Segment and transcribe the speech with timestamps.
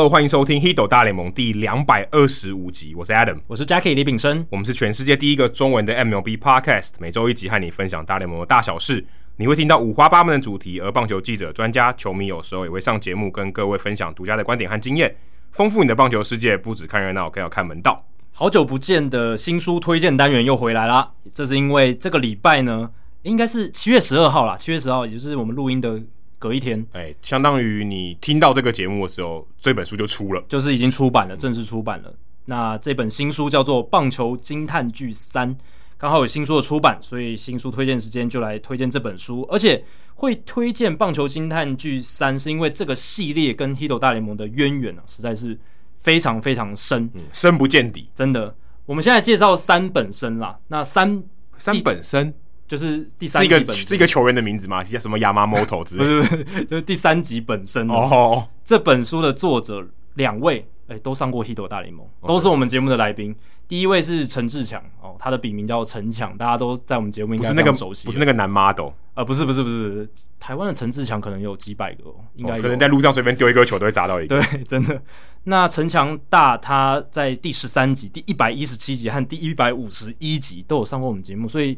[0.00, 2.94] Hello，欢迎收听《h i d o 大联盟》第两百二十五集。
[2.94, 4.46] 我是 Adam，我是 Jackie 李炳生。
[4.48, 9.04] 我们是全世界第一个中文的 MLB Podcast，每周一集和你分享大联盟的大小事。
[9.36, 15.14] 你会听到五花八门的主题，而棒球记者、专家、球迷有时候也会上节目，跟各位分享独家的观点和经验，
[15.52, 16.56] 丰富你的棒球世界。
[16.56, 18.02] 不止看热闹，更要看门道。
[18.32, 21.10] 好久不见的新书推荐单元又回来啦！
[21.34, 22.88] 这是因为这个礼拜呢，
[23.24, 26.00] 应该是七月十二号啦，七月十号，也就是我们录音的。
[26.40, 32.12] 隔一天，哎、欸，相当于你听到这个节目的时候，这本书就出了，就是已经出版了，正式出版了。
[32.46, 35.54] 那这本新书叫做《棒球惊叹剧三》，
[35.98, 39.46] 刚好有新书的出版，所以新书推荐时间就来推荐这本书。
[39.50, 45.56] 而且会推荐《棒球惊叹剧三》，是因为这个系列跟《Hito 大联盟》的渊源啊，实在是
[45.94, 48.08] 非常非常深，嗯、深不见底。
[48.14, 51.22] 真的，我们现在介绍三本身啦，那三
[51.58, 52.34] 三本身。
[52.70, 54.84] 就是第三集本是一个是一个球员的名字吗？
[54.84, 56.04] 叫什么 Yamamoto 之类？
[56.04, 57.94] 不是不是， 就是第三集本身哦。
[58.08, 58.42] Oh.
[58.64, 63.34] 这本书的作者两位，哎、欸，都上过《Hito 大联盟》都是我们节目的来宾。
[63.66, 68.06] 第一位是陈志强哦，他的笔名叫陈强，大家都在我们节目应该非常熟悉。
[68.06, 72.04] 不是那个男 model 啊，不是不是不是，台湾的陈志强可能有几百个，
[72.36, 74.40] 应该、哦、可能在路上随便丢一个球都会砸到一个。
[74.40, 75.02] 对，真的。
[75.42, 81.76] 那陈强大他在第十三集、第一百一十七集和第一百五十一集都有上过我们节目，所以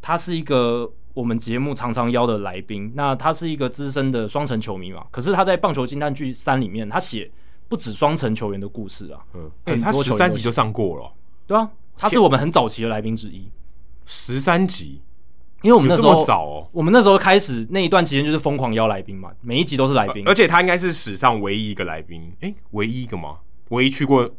[0.00, 0.92] 他是一个。
[1.12, 5.04] 我们节目常常邀的来宾，那他是一个资深的双城球迷嘛？
[5.10, 7.28] 可是他在《棒球惊叹剧三》里面，他写
[7.68, 9.18] 不止双城球员的故事啊。
[9.34, 11.12] 嗯，欸、他十三集就上过了。
[11.48, 13.50] 对啊，他是我们很早期的来宾之一。
[14.06, 15.02] 十三集，
[15.62, 23.38] 因为我们那时候早哦，我们那时候开始那一段期间就是疯狂邀来宾嘛，每一集都是来宾，而且他应该是史上唯一一个来宾，诶、欸，唯一一个吗？
[23.70, 24.30] 唯一去过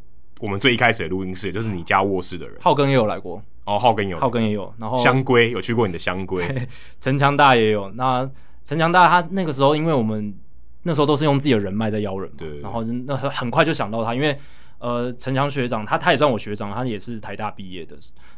[0.42, 2.58] 我们最一开始的录音室，就是你家卧室的人。
[2.60, 3.42] 浩根也有来过。
[3.64, 6.44] 哦，浩根有，浩根也有，然后香龟有去过你的香龟，
[7.00, 7.90] 陈强大也有。
[7.92, 8.28] 那
[8.66, 10.34] 陈强大他那个时候，因为我们
[10.82, 14.36] 那时候都是用自己的人脉在邀人嘛，对，然后那很快就想到他，因为
[14.80, 17.96] 呃，陈强学长他他也算我学长，他也是台大毕业的。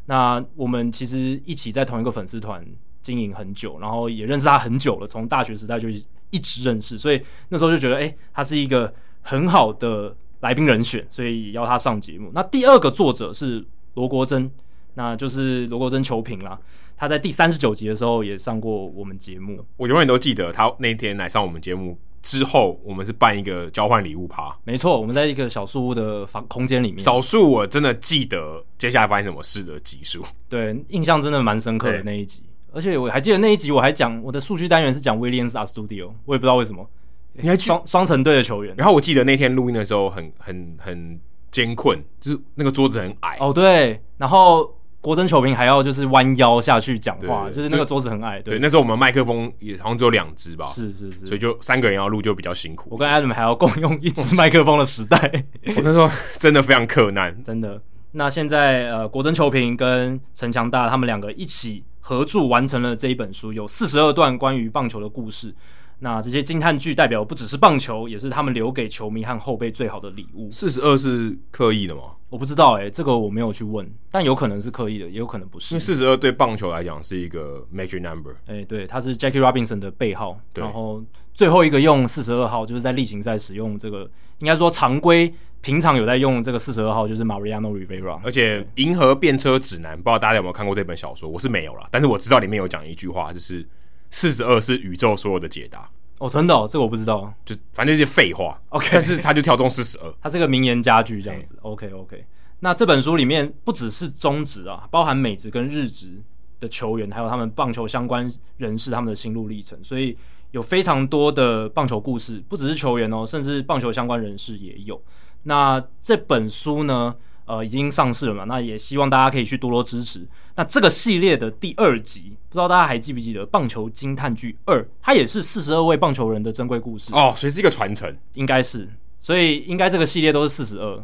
[0.08, 2.62] 那我们其实一起在同一个粉丝团
[3.02, 5.88] 经营很久，然后也认识他很久了，从大学时代就
[6.32, 12.30] 一直认识，所以那时候就觉得，哎、欸，他是一个很好的来宾人选，所以邀他上节目。
[12.36, 13.66] 那第二个作者是
[13.96, 14.52] 罗国珍。
[14.96, 16.56] 那就是罗国珍球评啦，
[16.96, 19.66] 他在第三十九集的时候也上过我们节目。
[19.76, 24.56] 我永远都记得他那天来上我们节目之后，我们是办一个交换礼物趴。
[24.66, 27.00] 没错，我们在一个小树屋的房空间里面。
[27.00, 30.24] 少数我真的记得接下来发生什么事的集数。
[30.48, 32.44] 对，印象真的蛮深刻的那一集。
[32.72, 36.88] 而且我还记得那一集，我还讲我的数据单元是讲 Williams Astudillo，我也不知道为什么。
[37.34, 38.74] 你还双双城队的球员。
[38.78, 41.20] 然后我记得那天录音的时候很很很
[41.52, 43.38] 艰困，就是那个桌子很矮。
[43.40, 44.78] 哦，对，然后。
[45.04, 48.42] 国珍球评还要就是弯腰下去讲话，就是那个桌子很矮。
[48.42, 50.64] 对，那时候我们麦克风也好像只有两只吧。
[50.68, 52.88] 是是是，所以就三个人要录就比较辛苦。
[52.90, 55.18] 我跟 Adam 还要共用一支麦克风的时代，
[55.76, 57.82] 我那时候真的非常困难，真的。
[58.14, 65.54] 那现在呃，国珍球评跟陈强大他们两个一起合著完成了这一本书，有四十二段关于棒球的故事。
[66.04, 70.52] 那这些惊叹句代表不只是棒球，也是他们留给球迷和后辈最好的礼物。
[70.52, 72.02] 四十二是刻意的吗？
[72.30, 75.74] 我不知道哎、欸，这个我没有去问，但有可能是刻意的，也有可能不是。
[75.74, 78.32] 因为四十二对棒球来讲是一个 major number。
[78.48, 81.02] 哎、欸，对，它是 Jackie Robinson 的背号，对然后
[81.34, 84.02] 最后一个用四十二号，就是在例行赛使用这个，
[84.40, 88.20] 应该说常规平常有在用这个四十二号，就是 Mariano Rivera。
[88.26, 91.30] 而且《银河便车指南》，不知道大家有没有看过这本小说？
[91.30, 93.66] 我是没有啦，但是我知道里面有讲一句话，就是
[94.14, 95.90] 四十二是宇宙所有的解答。
[96.20, 98.58] 哦，真的、哦，这个我不知道，就反正这些废话。
[98.70, 101.58] OK，但是他就跳中四十二， 它是个名言佳句这样子。
[101.64, 102.26] OK OK。
[102.60, 106.22] 那这本书里面不只是中职啊，包含美职跟日职
[106.60, 110.16] 的球员，还有他们棒球相关人士他们的心路历程，所以
[110.52, 115.02] 有非常多的棒球故事，不只是球员哦，甚至棒球相关人士也有。
[115.42, 117.14] 那这本书呢，
[117.46, 120.26] 呃，已经上市了嘛，那也希望大家可以去多多支持。
[120.56, 128.88] 那这个系列的第二集，不知道大家还记不记得《棒球惊叹剧二》，它也是四十二位棒球人的珍贵故事哦，所以是一个传承，应该是，
[129.20, 131.04] 所以应该这个系列都是四十二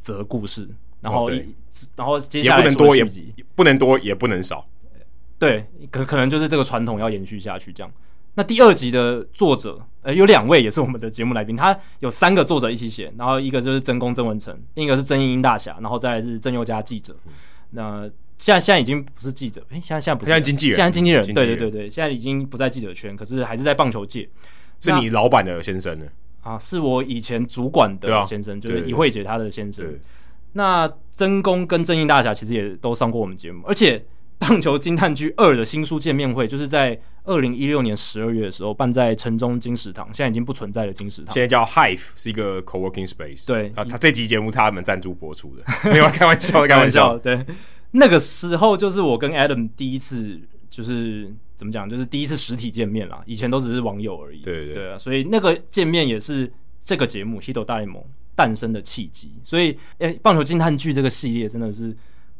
[0.00, 0.68] 则故事。
[1.02, 1.32] 然后，哦、
[1.94, 3.04] 然后接下来也不能多，也
[3.54, 4.66] 不能多，也不能少。
[5.38, 7.70] 对，可可能就是这个传统要延续下去。
[7.70, 7.92] 这样，
[8.36, 13.12] 那第二集的作者，呃，有两位也是我们的节目来宾，他有三个作者一起写。
[13.16, 17.16] 然后一个就是曾公曾文成，另一个是曾英英大侠，然后再来是曾佑嘉记者。
[17.26, 17.32] 嗯、
[17.70, 18.02] 那
[18.38, 24.28] 现在现在已经不是记者，诶，现在现在不是现在经纪人，现在经纪人，对对对对，现在已经不在记者圈，可是还是在棒球界。
[24.80, 26.04] 是你老板的先生呢？
[26.42, 29.84] 啊，是我以前主管的先生，啊、就是李慧姐她的先生。
[30.52, 34.04] 那曾公跟曾英大侠其实也都上过我们节目，而且
[34.38, 43.46] 棒球惊叹剧二的新书见面会，就是在二零一六年十二月的时候办在城中金石堂，现在已经不存在的金石堂，现在叫 Hive，是一个 co-working space。
[43.46, 47.18] 对啊，他这集节目是他们赞助播出的， 没有开玩笑， 开玩笑。
[47.18, 47.44] 对，
[47.92, 50.38] 那个时候就是我跟 Adam 第一次，
[50.68, 54.40] 就是怎么讲，就是第一次实体见面啦，以前都只是网友而已。
[54.42, 56.52] 对对对，对啊，所以那个见面也是
[56.82, 58.02] 这个节目《Hito 大联盟》
[58.34, 59.32] 诞生的契机。
[59.42, 61.96] 所以，哎，棒球惊叹剧这个系列真的是。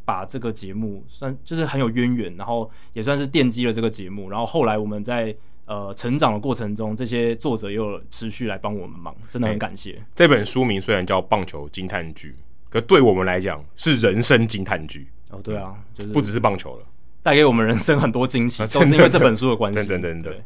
[0.06, 4.30] 把这个节目算就是很有渊源，然后也算是奠基了这个节目。
[4.30, 5.34] 然后后来我们在
[5.66, 10.00] 呃成长的过程中，这些作者又持续来帮我们忙，真的很感谢。
[10.14, 12.30] 这本书名虽然叫《棒球惊叹剧》，
[12.70, 15.08] 可对我们来讲是人生惊叹剧。
[15.30, 16.86] 哦，对啊，就是不只是棒球了，
[17.22, 19.80] 带给我们人生很多惊喜， 都是因为这本书的关系。
[19.80, 20.42] 等等等等。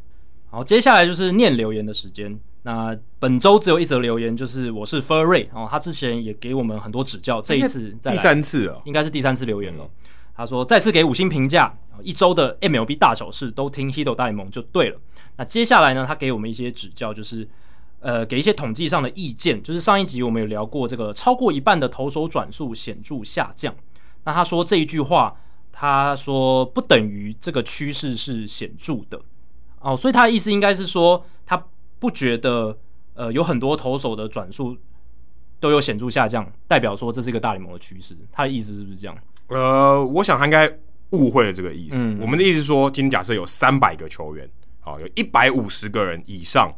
[0.49, 2.41] 好，接下来就是念留言的时间。
[2.63, 9.85] 那本周只有一则留言，就是我是 Fur Ray 哦，他之前也给我们很多指教，这一次再第三次了，应该是第三次留言了。
[9.85, 9.91] 嗯、
[10.35, 14.99] 他说再次给五星评价，一周的 MLB 大小事都听 Hito 大联盟就对了。
[15.37, 17.49] 那接下来呢，他给我们一些指教，就是
[18.01, 23.75] 呃给一些统计上的意见，就是上一集我们有聊过这个超过一半的投手转速显著下降。
[24.25, 25.35] 那他说这一句话，
[25.73, 29.19] 他说不等于这个趋势是显著的。
[29.79, 31.65] 哦，所以他的意思应该是说，他
[32.01, 32.77] 不觉得
[33.15, 34.77] 呃有很多投手的转速
[35.61, 38.17] 都有显著下降，代表说这是一个大联盟的趋势。
[38.33, 39.17] 他的意思是不是这样？
[39.49, 40.67] 呃，我想他应该
[41.11, 42.03] 误会了这个意思。
[42.05, 44.49] 嗯、我们的意思是说，今天假设有三百个球员，
[44.81, 46.75] 好、哦，有一百五十个人以上，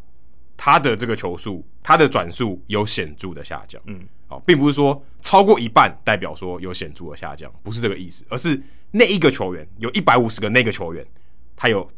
[0.56, 3.80] 他的这个球速，他的转速有显著的下降。
[3.86, 8.60] 嗯，好、哦，并不是说超过一半代表说有显著的下降，不是这个意思，而是
[8.90, 11.06] 那一个球员有一百五十个那个球员，
[11.54, 11.88] 他有。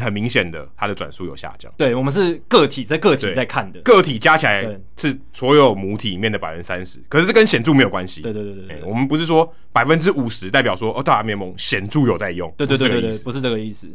[0.00, 1.72] 很明显的，它的转速有下降。
[1.76, 4.66] 对，我们是个体在个体在看的，个体加起来
[4.96, 8.22] 是所有母体里面的百分之三十，可是这跟显著没有关系。
[8.22, 12.52] 对对对对，我们不是说百分之五十代表说哦，大联盟显著有在用。
[12.56, 13.88] 对对对对对，不是这个意思。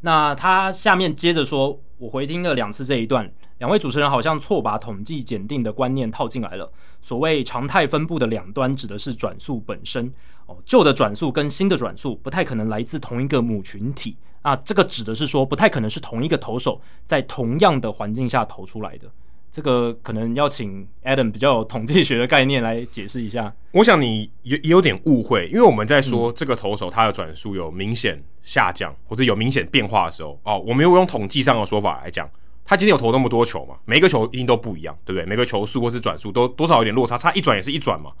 [0.00, 6.70] 那他下面接着说，我回听了两次这一段，两位主持人好像错把统计检定的观念套进来了。
[7.00, 10.12] 所谓常态分布的两端，指的是转速本身。
[10.44, 14.16] 哦，旧的转速跟新的转速不太可能来自同一个母群体。
[14.42, 19.10] 啊，这个指的是说，不太可能是同一个投手在同样的环境下投出来的。
[19.56, 23.50] 这个可能要请 Adam 比较有统计学的概念来解释一下。
[23.72, 32.28] 我想你也也有点误会，因为我们在说这个投手他的转速有明显下降或者有明显变化的时候，哦，我们又用统计上的说法来讲，
[32.66, 35.24] 他今天有投那么多球嘛，每一个球一定都不一样，对不对？
[35.24, 38.12] 每个球速或是转速都多少有点落差，差一转也是一转嘛，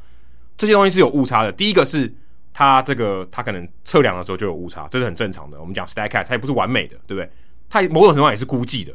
[0.56, 1.52] 这些东西是有误差的。
[1.52, 2.10] 第一个是。
[2.58, 5.60] 他这个他可能测量的时候就有误差，这是很正常的。
[5.60, 7.30] 我们讲 Statcast，它也不是完美的，对不对？
[7.68, 8.94] 它某种程度上也是估计的，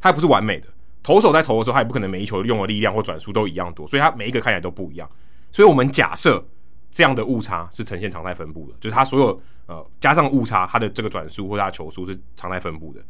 [0.00, 0.66] 它也不是完美的。
[1.06, 5.08] 投手在投的时候，他也不可能每一球用的力量或转速都一样多，所以他每一个看起来都不一样。
[5.52, 6.44] 所以我们假设
[6.90, 13.00] 这样的误差是呈现常态分布的，就是他所有呃加上误差，他的这个转速或者它的球速是常态分布的。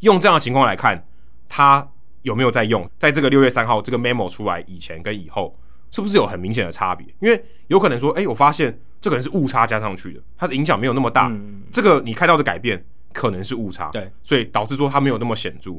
[0.00, 1.06] 用这样的情况来看，
[1.48, 1.88] 他
[2.22, 2.90] 有没有在用？
[2.98, 5.56] 在这个六月三号这个 memo 出来以前跟以后，
[5.92, 7.06] 是不是有很明显的差别？
[7.20, 8.76] 因为有可能说，哎，我发现。
[9.04, 11.26] 这可能是误差加上去的，它的影响没有那么大。
[11.26, 15.72] 嗯、这个你看到的改变可能是误差，对，所以导致说它没有那么显著。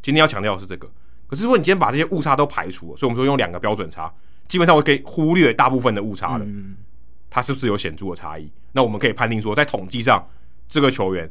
[0.00, 0.90] 今天要强调的是这个。
[1.30, 4.12] 可是如果你今天把这些误差都排除了，所以我们说用两个标准差，
[4.48, 6.44] 基本上我可以忽略大部分的误差了。
[6.44, 6.76] 嗯、
[7.30, 8.50] 它是不是有显著的差异？
[8.72, 10.28] 那我们可以判定说，在统计上，
[10.68, 11.30] 这个球员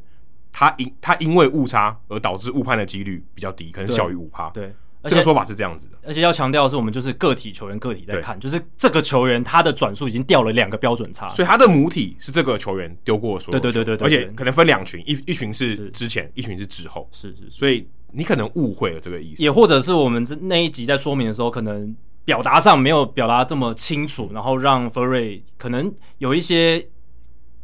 [0.51, 4.49] 他因他因为误差而导致误判的几率比较低，可能小于五趴。
[4.51, 4.73] 对。
[5.05, 26.87] 这个说法是这样子的，而且要强调的是，我们就是个体球员个体在看，就是这个球员他的转速已经掉了两个标准差，所以他的母体是这个球员丢过所有球，对对对对，而且可能分两群，一一群是之前，一群是之后，是是，所以你可能误会了这个意思，也或者是我们那一集在说明的时候，可能表达上没有表达这么清楚，然后让 Furry 可能有一些。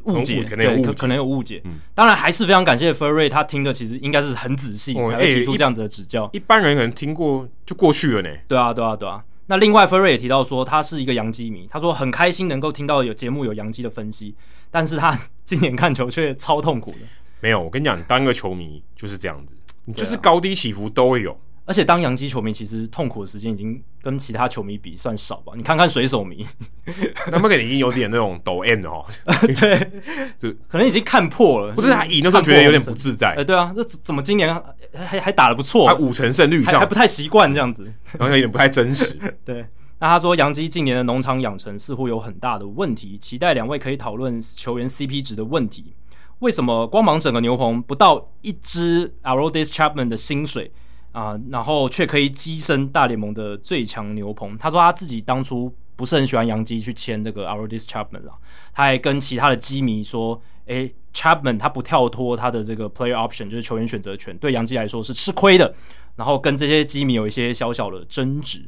[0.06, 1.60] 误解，可能有误解，可能有误解。
[1.66, 6.30] 嗯，当然还是非常感谢 Furry，他听的其实应该是很仔细，才会提出这样子的指教。
[6.32, 8.30] 一般人可能听过就过去了呢。
[8.48, 9.24] 对啊，对啊，对啊。
[9.48, 14.36] 那另外 Furry 也提到说，他是一个洋基迷，他说很开心能够听到有节目有洋基的分析，
[14.70, 17.00] 但是他 今年看球却超痛苦的。
[17.40, 19.55] 没有，我跟你讲，当个球迷就是这样子，你
[19.94, 21.38] 就是高低起伏都会有。
[21.68, 25.54] 而且当洋基球迷，其实痛苦的时间已经跟其他球迷比算少吧？
[25.56, 26.46] 你看看水手迷，
[27.26, 29.04] 他们可能已经有点那种抖 M 的哦。
[29.60, 29.92] 对，
[30.40, 31.74] 就可能已经看破了。
[31.74, 33.34] 不是他赢的时候觉得有点不自在。
[33.34, 34.54] 哎，对啊，这怎么今年
[34.94, 35.88] 还还打得不错？
[35.88, 39.18] 还五成胜率，还还不太习惯这样子，好像有点不太真实。
[39.44, 39.66] 对，
[39.98, 45.96] 那他说洋基近年的农场养成似乎有很大的问题，期待两位可以讨论球员 CP 值的问题。
[46.40, 50.72] 为什么光芒整个牛棚不到一支 Aroldis Chapman 的薪水？
[51.12, 54.58] 啊、然后却可以跻身大联盟的最强牛棚。
[54.58, 58.34] 他说他自己当初不是很喜欢杨基去签这个 Aroldis Chapman 了，
[58.74, 65.74] 他还跟其他的基迷说：“诶，Chapman 他不跳脱他的这个 Player Option，就是球员选择权，对杨基来说是吃亏的。”
[66.18, 68.66] 然后跟这些基迷有一些小小的争执。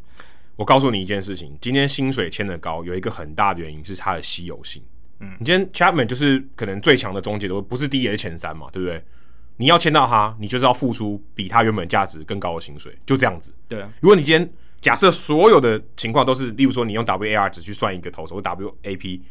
[0.56, 4.82] 我告诉你一件事情，今天薪水签的高，有一个很大的原因是它的稀有性。
[5.20, 9.04] 嗯，你今天 Chapman 就是可能最强的终结者，不是第一也是前三嘛，对不对？
[9.58, 13.52] 你要签到他，你就是要付出比他原本价值更高的薪水，就这样子。
[13.68, 14.48] 对啊，如果你今天
[14.80, 19.22] 假设所有的情况都是，例如说你用 WAR 值去算一个投手或，WAP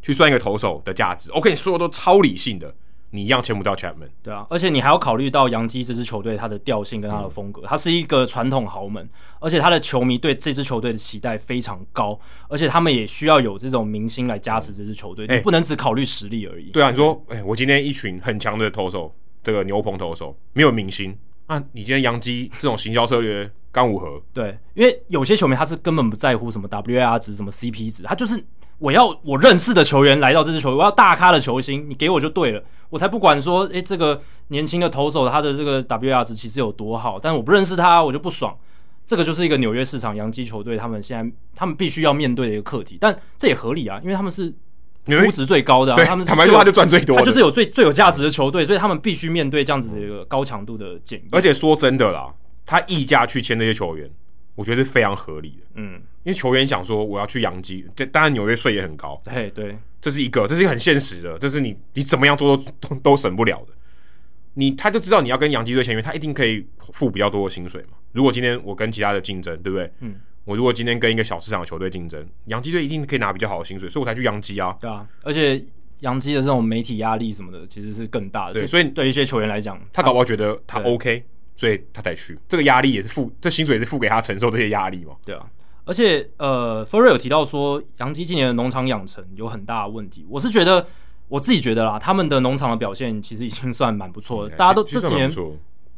[0.00, 2.72] 去算一个投手的价值，OK，所有都超理性的。
[3.14, 9.06] 你一样签不到 Chapman，对啊，而且你还要考虑到洋基这支球队它的调性跟它的风格，它是一个传统豪门，
[9.38, 16.70] 而且他的球迷对这支球队的期待非常高，而且他们也需要有这种明星来加持这支球队，你不能只考虑实力而已。
[16.70, 19.14] 对啊，你说，哎，我今天一群很强的投手，
[19.44, 21.14] 这个牛棚投手没有明星，
[21.48, 24.18] 那你今天洋基这种行销策略刚如何？
[24.32, 28.42] 对，因为有些球迷他是根本不在乎什么 WAR 值、什么 CP 值，他就是。
[28.82, 32.60] 我要我认识的球员来到这支球队，我要大咖的球星，你给我就对了，
[32.90, 38.56] 我才不管说，诶、欸，这个年轻的投手他的这个 WAR 值其实有多好，但我不认识他，我就不爽。
[39.06, 44.52] 这个就是一个纽约市场洋基球队他们现在他们必须要面对的一个课题，但这也合理啊，因为他们是
[45.06, 51.28] 估值最高的、啊，他们坦白说他就赚最多，他就是有最最有价值的球队，所以他们必须面对这样子的一个高强度的检验。
[51.30, 52.34] 而且说真的啦，
[52.66, 54.10] 他溢价去签那些球员。
[54.54, 55.94] 我觉得是非常合理的，嗯，
[56.24, 63.72] 因为球员想说我要去洋基，这当然纽约税也很高，对对，这是一个，这是一个很现实的，这是你你怎么样做都都，都省不了的。
[64.54, 67.96] 你他就知道你要跟洋基队签约，他一定可以付比较多的薪水嘛。
[68.12, 69.90] 如果今天我跟其他的竞争，对不对？
[70.00, 74.76] 嗯，我如果今天跟一个小市场的球队竞争，洋基队一定可以拿比较好的薪水，所以我才去洋基啊。
[74.78, 75.64] 对啊，而且
[76.00, 78.54] 洋基的这种媒体压力什么的，其实是更大的。
[78.54, 81.24] 对，所以对一些球员来讲，他搞不好觉得他 OK。
[81.54, 85.14] 所以他才去，这个压力也是付，这薪水也是付给他承受这些压力嘛。
[85.24, 85.46] 对啊，
[85.84, 90.24] 而且呃，Furrier 有提到说，杨基今年的农场养成有很大的问题。
[90.28, 90.86] 我是觉得，
[91.28, 94.56] 我自己觉得啦，他们的农场的表现其实已经算蛮不错的。
[94.56, 95.30] 大家都这几年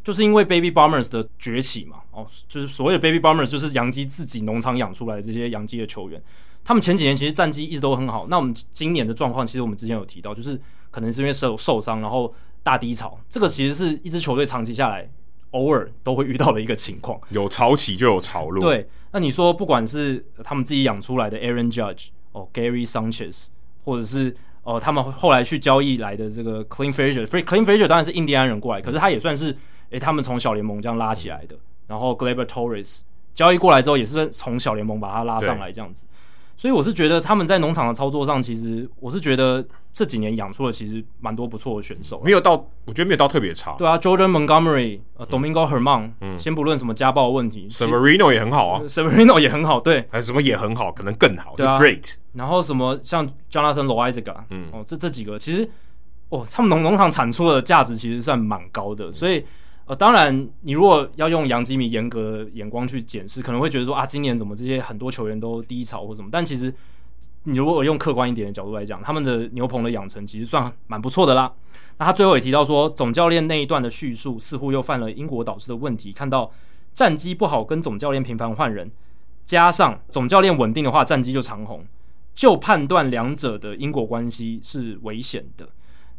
[0.03, 6.23] 就是因为 Baby Bombers 的崛起嘛，哦，就是所谓的 Baby Bombers 就是杨基自己农场养出来的这些杨基的球员，
[6.63, 8.27] 他们前几年其实战绩一直都很好。
[8.29, 15.09] 那我们今年的状况，其实我们之前有提到，就是可能是因为受受伤，然后大低潮，这个其实是一支球队长期下来。
[15.55, 18.63] 偶尔都会遇到的一个情况，有潮起就有潮落。
[18.63, 23.47] 对，那你说不管是他们自己养出来的 Aaron Judge 哦，Gary Sanchez，
[23.85, 24.35] 或者是
[24.65, 29.57] 哦、呃，他们后来去交易来的这个 Clint Frazier，Clint Frazier 当然是印第安人过来，可是他也算是
[29.91, 31.57] 诶，他们从小联盟这样拉起来的。
[31.87, 33.01] 然后 Gleyber Torres
[33.35, 36.07] 交易过来之后，也是从小联盟把他拉上来这样子。
[36.57, 42.53] 所以我是觉得他们在农场的操作上，其实我是觉得这几年养出了其实蛮多不错的选手，没有到
[42.85, 43.73] 我觉得没有到特别差。
[43.79, 52.15] 对啊，Jordan Montgomery、呃、Domingo Herman，嗯，先不论什么家暴问题，Severino 也很好啊，Severino 也很好，对，还有什么也很好，可能更好，对啊是 Great。
[52.33, 55.69] 然后什么像 Jonathan Loáisiga，嗯，哦，这这几个其实
[56.29, 59.45] 哦，他们农农场产出的价值其实算蛮高的，所以。
[59.87, 66.29] 呃，当然，你如果要用杨基米严格的眼光去检视，可能会觉得说啊，今年怎么这些很多球员都低潮或什么？
[66.33, 66.73] 但其实，
[67.43, 71.53] 你如果用客观一点的角度来讲，他们的牛棚的养成其实算蛮不错的啦。
[71.99, 76.51] 那他最后也提到说，总教练那一段的叙述似乎又犯了英国导师的问题，看到
[76.95, 78.91] 战绩不好跟总教练频繁换人，
[79.45, 81.85] 加上总教练稳定的话，战绩就长红，
[82.35, 85.69] 就判断两者的因果关系是危险的。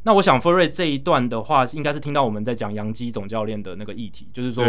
[0.05, 4.63] 那我想，福瑞这一段的话，应该是听到我们在讲杨基总教练的那个议题，就是说，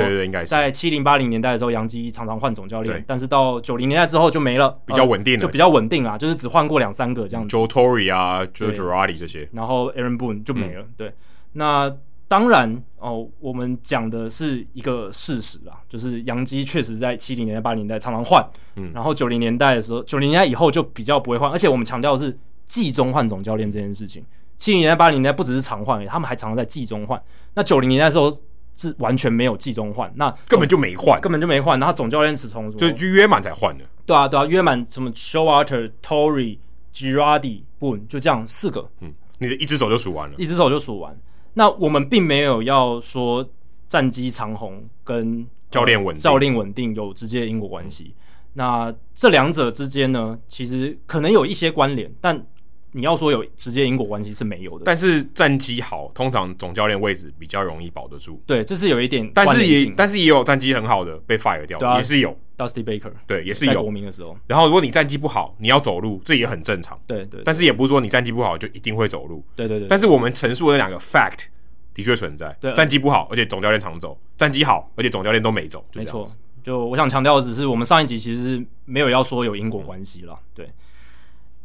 [0.46, 7.54] 在七零八零年代的时候，杨基常常换总教练，但是到九零年代之后就没了，比较稳定了，就比较稳定啦，就是只换过两三个这样子。
[7.54, 10.80] Joe Torre 啊，Joe Girardi 这些，然后 Aaron Boone 就没了。
[10.80, 11.12] 嗯、对，
[11.52, 11.94] 那
[12.26, 18.42] 当然哦，我们讲的是一个事实啦，就是杨基确实在七零年代、八零年代常常换，
[18.76, 24.24] 嗯，然后九零年代的时候，九零年代以后就比较不会换，而且我们强调的是季中换总教练这件事情。
[24.56, 27.22] 七零年代、八零年代不只是常换，他们还常常在季中换。
[27.54, 28.34] 那九零年代的时候
[28.74, 31.78] 是完全没有季中换，那根本就没换，根本就没换。
[31.78, 33.84] 然后总教练是从就就约满才换的。
[34.06, 36.58] 对啊，对啊，约满什么 Showalter、Torre、
[36.94, 38.88] Girardi、Boone 就这样四个。
[39.00, 41.14] 嗯，你的一只手就数完了，一只手就数完。
[41.52, 43.46] 那我们并没有要说
[43.88, 48.14] 战绩长虹跟教练稳教练稳定有直接的因果关系。
[48.54, 52.46] 那这两者之间呢，其实可能有一些关联，但。
[52.96, 58.42] 你要说有直接因果关系是没有的，但是战绩好，通常总教练位置比较容易保得住。
[58.46, 62.34] 对，这是有一点，但是也但是也有战绩很好的被 fire 掉，啊、也是有。
[62.56, 63.82] Dusty Baker，对，也是有。
[63.82, 66.98] 国民的时候，然后如果你战绩不好，你要走路，这也很正常。
[67.06, 69.44] 对，对对，但是也不是说你战绩不好就一定会走路。
[69.54, 69.86] 对对对。
[69.86, 71.48] 但是我们陈述的那两个 fact，
[71.92, 72.56] 的确存在。
[72.58, 75.84] 对，战绩不好，而且总教练常走；战绩好，而且总教练都没走。
[75.92, 76.26] 没错，
[76.62, 80.38] 就我想强调的只是，我们上一集其实是没有要说有因果关系了。
[80.54, 80.66] 对。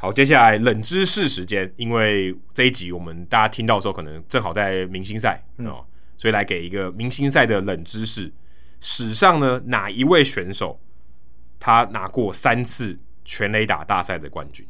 [0.01, 5.86] 好，接下来冷知识时间，因为这一集我们大家听到的时候，可能正好在明星赛哦、嗯，
[6.17, 8.34] 所以来给一个明星赛的冷知识：
[8.79, 10.79] 史上呢哪一位选手
[11.60, 14.65] 他拿过三次全垒打大赛的冠军？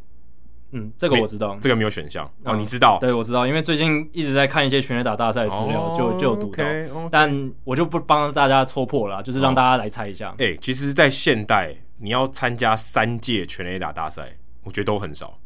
[0.72, 2.98] 嗯，这个我知道，这个没有选项哦、嗯，你知道？
[3.00, 6.66] 对，我知道，因为最近一直在看一些全垒打大赛的资料，哦、就就有读到.
[7.10, 10.28] 但我就不帮大家戳破了，就是让大家来猜一下。
[10.32, 14.36] 哎、哦欸，其实，在现代，你要参加三届全垒打大赛。
[14.64, 15.38] 我觉得都很少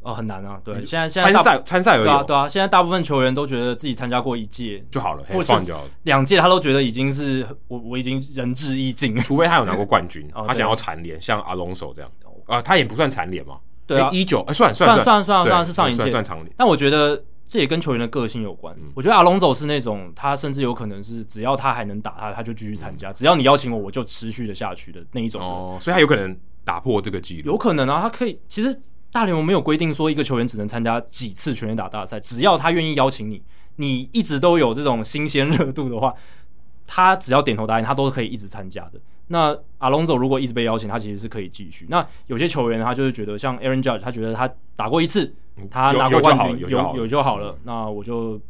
[0.00, 0.60] 哦，很难啊。
[0.62, 2.04] 对，现在现在参赛参赛而已。
[2.04, 2.46] 对啊，对啊。
[2.46, 9.16] 现在大部分球员都觉得自己参加过一届就好了，或者是两届，他都觉得已经是我我已经仁至义尽。
[9.20, 12.10] 除非他有拿过冠军， 他想要蝉联，像阿隆索这样
[12.46, 13.56] 啊，他也不算蝉联嘛。
[13.86, 16.50] 对啊，一九哎，算算算算算算是上一届算长联。
[16.56, 18.76] 但我觉得这也跟球员的个性有关。
[18.94, 23.10] 我觉得阿隆索是那种，他甚至有可能是只要他还能打，他他就继续参加。
[23.10, 25.40] 只要你邀请我，我就持续的下去的那一种。
[25.40, 27.52] 哦，所以他有可能打破这个记录。
[27.52, 28.80] 有可能啊，他可以其实。
[29.14, 33.40] 大联盟没有规定说一个球员只能参加几次全垒打大赛，只要他愿意邀请你，
[33.76, 36.12] 你一直都有这种新鲜热度的话，
[36.84, 38.98] 他只要点头答应，他都是可以一直参加的。
[39.28, 41.86] 那阿隆索如果一直被邀请，他其实是可以继续。
[41.88, 45.32] 那有些球员他就是觉得，像 Aaron Judge，他觉得他打过一次，
[45.70, 47.56] 他拿过冠军，有有，有就好了。
[47.62, 48.40] 那我就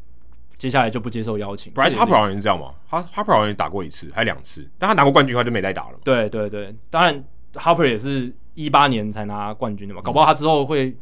[0.56, 1.75] 接下来就不接受邀请。
[1.75, 2.71] Bryce Harper 好像是这样嘛？
[2.88, 5.99] 他 Harper 好像打过一次，还两次，但他拿过冠军，他就没再打了。
[6.02, 7.23] 对对对，当然
[7.54, 8.32] Harper 也是。
[8.56, 10.96] 一八年才拿冠军的嘛，搞不好他之后会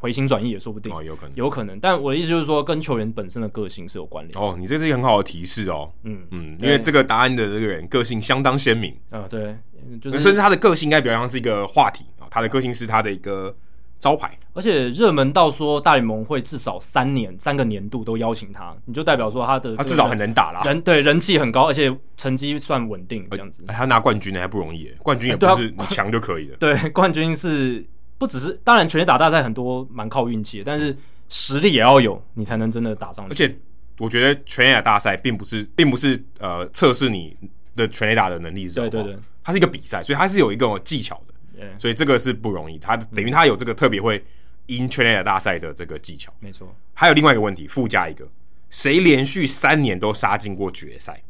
[0.00, 0.92] 回心转意也说不定。
[0.92, 1.78] 哦，有可能，有可能。
[1.78, 4.36] 但我的意思就是说，跟球员本身的个性是有关联。
[4.36, 5.88] 哦，你这是一个很好的提示哦。
[6.02, 8.92] 嗯嗯，因为这个答案的这个人个性相当鲜明。
[9.10, 9.56] 啊、嗯，对，
[10.00, 13.54] 就是甚至他的个性应该比较像是一个话题啊，他的个性是他的一个
[13.98, 14.38] 招牌。
[14.52, 23.62] 而且热门到说大联盟会至少三年三个年度都邀请他，你就代表说他的他至少很能打啦，人对人气很高，而且成绩算稳定这样子。
[23.68, 26.56] 欸、他拿冠军呢还不容易，冠军也不是你强就可以了。
[26.60, 27.84] 对，冠军是
[28.16, 30.96] 不只是当然全垒打大赛很多蛮靠运气的，但是
[31.28, 33.32] 实力也要有，你才能真的打上去。
[33.32, 33.54] 而且
[33.98, 37.36] 我觉得全垒打大赛并不是并不是呃测试你
[37.74, 41.34] 的全垒打的能力，对对对，它是一个比赛，所以它是有一个技巧的。
[41.78, 44.24] 所以这个是不容易，他等于他有这个特别会
[44.66, 46.32] 赢全垒打大赛的这个技巧。
[46.40, 48.28] 没错，还有另外一个问题，附加一个，
[48.70, 51.22] 谁连续三年都杀进过决赛？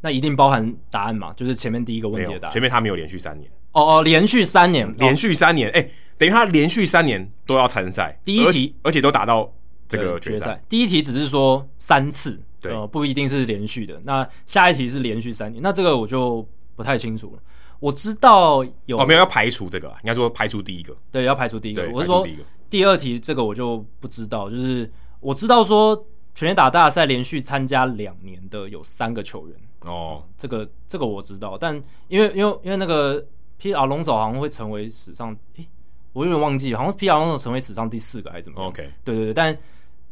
[0.00, 1.32] 那一定包含答案嘛？
[1.32, 2.52] 就是前面第一个问题的答案。
[2.52, 3.50] 前面他没有连续三年。
[3.72, 8.18] 哦哦，连续三年，连续三年，哎、哦欸，等于他连续三年都要参赛。
[8.24, 9.52] 第一题而，而且都打到
[9.86, 10.60] 这个决赛。
[10.68, 14.00] 第一题只是说三次，对、呃，不一定是连续的。
[14.04, 17.42] 那下一题是连续三年，那这个我就不太清楚了。
[17.80, 21.88] 我知道有哦，没有要排除这个，应该说排除第一个，对，要排除第一个。
[21.92, 22.26] 我是说
[22.68, 29.56] 第二题这个我就不知道，就是我知道说全垒打大赛连续参加两年的有三个球员。
[29.82, 31.74] 哦，这个这个我知道，但
[32.08, 33.24] 因为因为因为那个
[33.60, 35.68] Pete Alonso 好像会成为史上，诶、欸，
[36.12, 39.56] 我有点忘记，好像 Pete Alonso 成为史上第四个还是怎么样？OK，对对对，但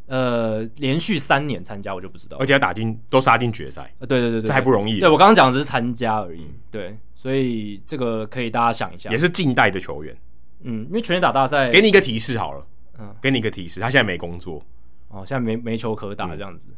[0.07, 5.01] 呃，连续三年参加我就不知道，而且要打进都杀进决赛，呃，对对对对，这还不容易。
[5.01, 6.97] 对我刚刚讲的只是参加而已，嗯、对。
[7.15, 10.17] 所以这个可以大家想一下，也是近代的球员，
[10.61, 12.67] 嗯，因为全垒打大赛，给你一个提示好了，
[12.99, 14.63] 嗯，给你一个提示，他现在没工作，
[15.09, 16.77] 哦，现在没没球可打这样子，嗯、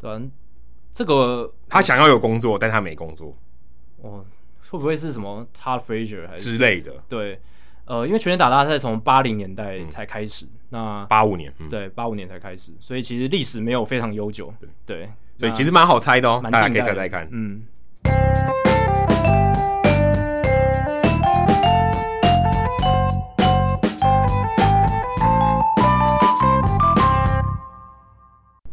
[0.00, 0.22] 对吧、啊？
[0.94, 3.36] 这个他想要有工作，但他没工作，
[4.00, 4.24] 哦，
[4.70, 6.92] 会不会是什么 Todd Frazier 还是之类的？
[7.08, 7.38] 对，
[7.92, 17.62] 呃，因为全垒打大赛从八零年代才开始，嗯、那八五年，嗯、对，八五年才开始，所以其实历史没有非常悠久，对对，所以其实蛮好猜的哦，大家可以猜猜看，嗯。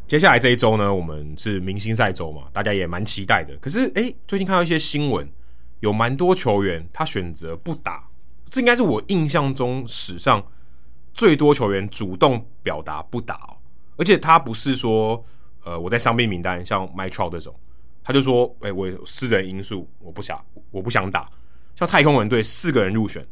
[0.07, 3.53] 接下来这一周呢，我们是明星赛周嘛，大家也蛮期待的。
[3.57, 5.29] 可是，哎、欸，最近看到一些新闻，
[5.81, 8.07] 有蛮多球员他选择不打，
[8.49, 10.43] 这应该是我印象中史上
[11.13, 13.57] 最多球员主动表达不打哦。
[13.97, 15.23] 而且他不是说，
[15.63, 17.53] 呃，我在伤病名单，像 Mike Trout 这种，
[18.03, 20.39] 他就说，哎、欸，我有私人因素，我不想，
[20.71, 21.29] 我不想打。
[21.75, 23.25] 像太空人队四个人入选，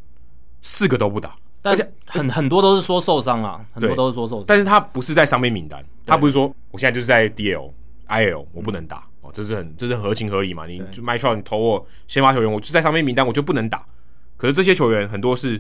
[0.62, 1.36] 四个都不打。
[1.64, 7.72] 而且很很多都是说受伤啊， 很多都是说受伤，但是他不是在伤病名单，他不是说我现在就是在 DL、
[8.08, 10.66] IL，我不能打哦，这是很这是很合情合理嘛？
[10.66, 13.86] 你就 Mike Trout 你投我先发球员，我就在伤病名单，我就不能打。
[14.38, 15.58] 可是这些球员很多是，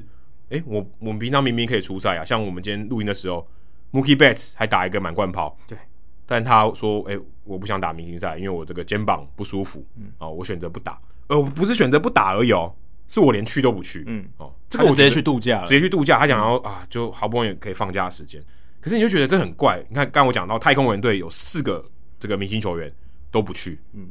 [0.50, 3.46] 哎、欸，我我们平常明明可以出赛啊，像我们今天录音的时候
[3.92, 5.78] ，Mookie Betts 还打一个满贯炮，对，
[6.26, 12.74] 但他说，哎、欸，我不想打明星赛，因为我这个肩膀不舒服，嗯，哦，我选择不打，呃，不是选择不打而已哦。
[13.10, 16.20] 是我连去都不去，嗯，哦，这个我直接去度假，直接去度假。
[16.20, 18.44] 他想要啊，就好不容易可以放假的时间，
[18.82, 19.82] 可是你就觉得这很怪。
[19.88, 22.94] 你看，刚刚我讲到太空人队有四个这个明星球员
[23.32, 23.80] 都不去。
[23.94, 24.10] 嗯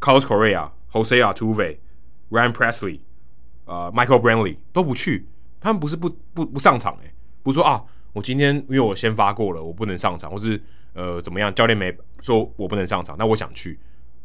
[0.00, 1.78] ，Carlos Correa、Jose Altuve、
[2.28, 3.00] Ryan Pressly、
[3.70, 5.24] 呃、Michael Brantley 都不去。
[5.60, 10.60] 他们不是不不不上场诶、欸，不是说啊，我今天因为我先发过了，我不能上场，或是
[10.94, 13.78] 呃怎么样，教练没说我不能上场，那我想去，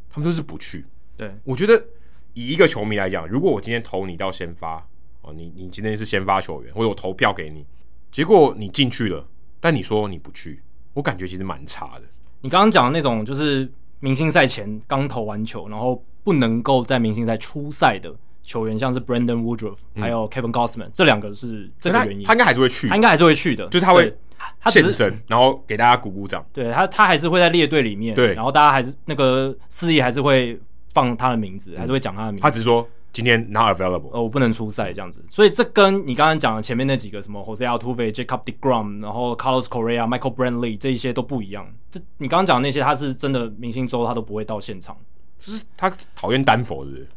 [0.10, 0.86] 他们都是不去。
[1.18, 1.86] 对，我觉得
[2.34, 4.78] 以一个球迷来讲，如果我今天投你到先发
[5.22, 7.66] 哦，你你今天是先发球员，或者我投票给你，
[8.10, 9.28] 结果你进去了，
[9.60, 12.04] 但你说你不去，我感觉其实蛮差的。
[12.42, 18.16] 你刚刚讲的那种就是明星赛前刚投完球，然后不能够在明星赛出赛的。
[18.46, 22.26] 球员像是 Brandon Woodruff，还有 Kevin Gossman，、嗯、这两个是这个原因。
[22.26, 24.16] 他应该还是会去，他应该还是会去的，就是他会
[24.60, 26.46] 他现身，然后给大家鼓鼓掌。
[26.54, 28.16] 对他，他还是会在列队里面。
[28.16, 30.60] 对，然后大家还是那个司仪还是会
[30.94, 32.44] 放他的名字，嗯、还是会讲他的名字。
[32.44, 35.24] 他只是说今天 not available，呃，我不能出赛这样子。
[35.28, 41.66] 所以这跟你刚刚讲的前面那几个什么 Jose Altuve、Jacob Degrom，然后 Carlos Correa、Michael Brantley 这一些都不一样。
[41.90, 44.96] 这你刚刚讲的那些，他是真的明星周他都不会到现场，
[45.40, 47.08] 就是他讨厌丹佛，是不是？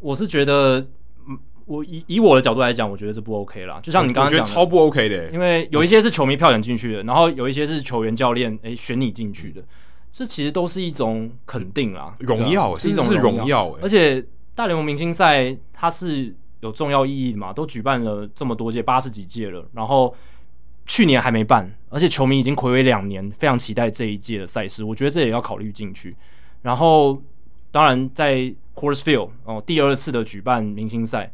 [0.00, 0.86] 我是觉得。
[1.70, 3.78] 我以以我的角度来讲，我觉得是不 OK 啦。
[3.82, 9.62] 就像你刚刚讲超不 OK 的，因为有一些是球迷票选进去的，然后有一些是球员教练诶、欸、选你进去的，
[10.10, 13.70] 这其实都是一种肯定啦，荣耀是一种荣耀。
[13.82, 20.14] 而且大联盟明星赛它是有重要意义的嘛，都举办了这么多届，八十几届了，然后
[20.86, 26.16] 去年还没办，而且球迷已经睽违两年，非常期待这一届的赛事，我觉得这也要考虑进去。
[26.62, 27.22] 然后
[27.70, 31.32] 当然在 Coors Field 哦，第二次的举办明星赛。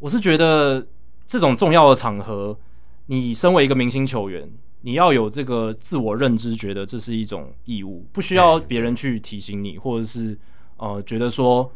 [0.00, 0.84] 我是觉得
[1.26, 2.58] 这种重要的场合，
[3.06, 10.36] 你身为一个明星球员，你要有这个自我认知，觉得这是一种义务，不需要别人去提醒你，或者是
[10.76, 11.70] 呃觉得说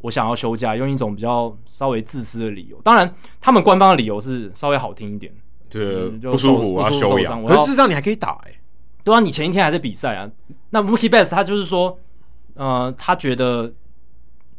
[0.00, 2.80] 我想要休假，用一种比较稍微自私的理由。
[2.82, 5.30] 当然，他们官方的理由是稍微好听一点，
[5.68, 7.44] 对，不舒服，我要休养。
[7.44, 8.58] 可是事实上你还可以打哎、欸，
[9.04, 10.30] 对啊，你前一天还在比赛啊。
[10.70, 11.98] 那 Mookie Betts 他就是说，
[12.54, 13.70] 呃，他觉得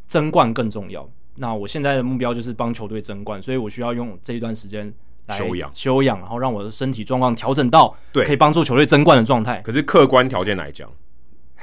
[0.09, 1.09] 争冠更重要。
[1.35, 4.93] 那我现在的目标就是帮球队争冠，所以我需要用这一段时间
[5.27, 9.61] 来休养，休养，然后让我的身体状况调整到对可以帮助球队争冠的状态。
[9.61, 10.91] 可是客观条件来讲，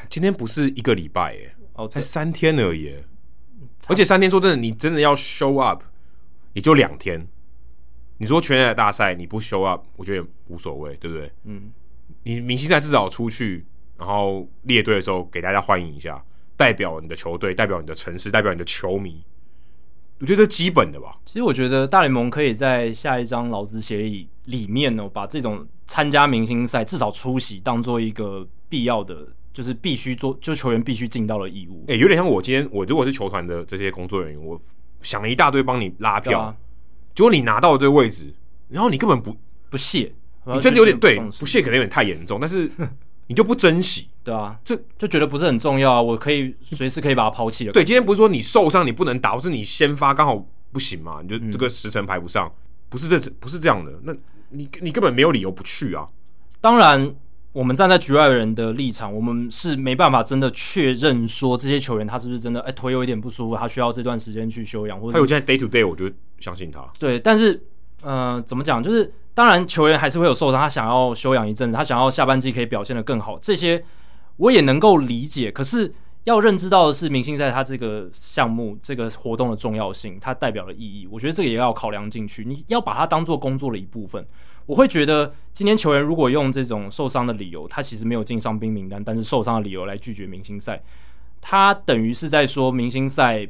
[0.09, 2.95] 今天不是一个礼拜耶，哦，才三天而已，
[3.89, 5.83] 而且三天说真的，你真的要 show up，
[6.55, 7.27] 也就两天。
[8.19, 11.31] 你说全垒打大赛你不 show up，我觉得也无所谓，对不对？
[11.45, 11.71] 嗯，
[12.23, 13.67] 你明星赛至少出去，
[13.99, 16.25] 然后列队的时候给大家欢迎一下，
[16.57, 19.23] 代表你的球队，代表你的城市，代表你的球迷。
[20.19, 21.19] 我觉得这基本的吧。
[21.27, 31.85] 其实我觉得大联盟可以在下一张劳资协议里面呢，把这种参加明星赛至少出席当做一个必要的，就是必须做，就球员必须尽到的义务。
[31.89, 34.59] 哎、欸，有点像我今天我如果是球团的这些工作人员，我
[35.03, 36.57] 想了一大堆帮你拉票，啊、
[37.15, 38.35] 结果你拿到这个位置，
[38.71, 39.37] 然后你根本不
[39.69, 40.15] 不屑，
[40.47, 42.71] 你甚至有点对不屑，可能有点太严重，但是。
[43.29, 46.01] 你就不珍惜，对啊，这就觉得不是很重要啊。
[46.01, 47.73] 我可以随时可以把它抛弃了。
[47.73, 51.21] 对，今天不是说你受伤你不能打，或是你先发刚好不行嘛？
[51.23, 52.53] 你就这个时辰排不上，嗯、
[52.89, 53.93] 不是这不是这样的。
[54.05, 54.15] 那
[54.51, 56.07] 你你根本没有理由不去啊。
[56.61, 57.15] 当然，
[57.53, 66.81] 我们站在局外人的立场，我们是没办法真的确认说这些球员他是不是真的哎腿有一点不舒服，他需要这段时间去休养，或者他有现在 day to day，我就相信他。
[66.99, 67.61] 对，但是
[68.03, 69.13] 呃，怎么讲就是。
[69.37, 73.85] 当然，球员还是会有受伤，他想要休养一阵子，他想要下半季可以表现得更好，这些
[74.39, 75.53] 我也能够理解。
[75.53, 82.47] 可是要认知到的是，明星赛他这个项目、这个活动的重要性，它代表的意义，我觉得这个也要考量进去。
[82.47, 84.27] 你要把它当做工作的一部分。
[84.65, 90.83] 我会觉得，今天球员如果用这种受伤的理由，他其实没有进伤兵名单，但是受伤的理由来拒绝明星赛，
[91.43, 93.47] 他等于是在说明星赛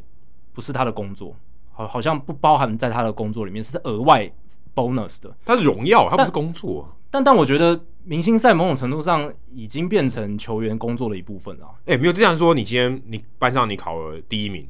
[0.52, 1.36] 不是他的工作，
[1.76, 4.28] 好，好像不包含在他的工作里面，是额外。
[4.76, 6.86] bonus 的，他是荣耀，他不是工作。
[7.10, 11.66] 但但我觉得明星赛某种程度上已经变成球员工作的一部分了。
[11.86, 14.68] 哎、欸，没有这样说，你今天你班上你考了第一名，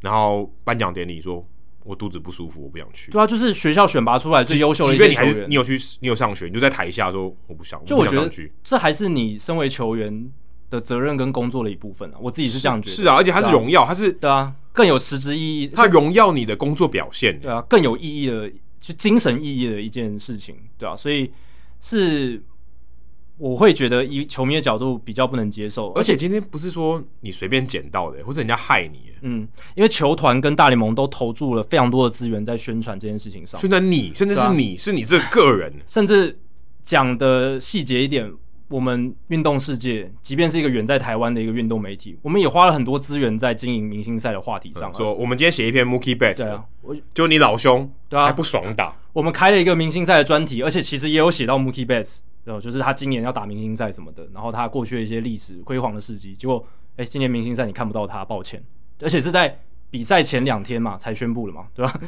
[0.00, 1.46] 然后颁奖典礼说
[1.84, 3.12] 我肚子不舒服，我不想去。
[3.12, 7.78] 对啊，就是学校选拔出来最优秀的一些球员，你有去，你有上学，你就在台下说我不想。
[7.84, 8.26] 就我觉得
[8.64, 10.32] 这还是你身为球员
[10.70, 12.16] 的责任跟工作的一部分啊。
[12.22, 12.96] 我自己是这样觉得。
[12.96, 15.66] 是，是啊，而且他是荣耀，他是对啊，更有实质意义。
[15.66, 18.52] 它荣耀你的工作表现，对啊，更有意义的。
[18.78, 21.28] 就精神意义的一件事情，对啊，所以
[21.80, 22.40] 是
[23.36, 36.38] 我会觉得以球迷的角度比较不能接受，而且今天不是说你随便捡到的，或者人家害你，嗯，因为球团跟大联盟都投注了非常多的资源在宣传这件事情上，宣传你，甚至是你、啊、是你这个人，甚至
[36.84, 38.32] 讲的细节一点。
[38.68, 44.92] 我们运动世界，即便是一个远在台湾的一个运动媒体，我们也花了很多资源在经营明星赛的话题上。
[44.94, 48.96] 说，我们今天写一篇 Mookie Betts 我，就你老兄，对啊，还不爽打。
[49.12, 58.62] 我们开了一个明星赛的专题，而且其实也有写到 Mookie Betts，然后就是他今年要打明星赛什么的，然后他过去的一些历史辉煌的事迹，结果哎，今年明星赛你看不到他，抱歉，
[59.00, 59.58] 而且是在
[59.90, 62.00] 比赛前两天嘛才宣布的嘛， 对吧？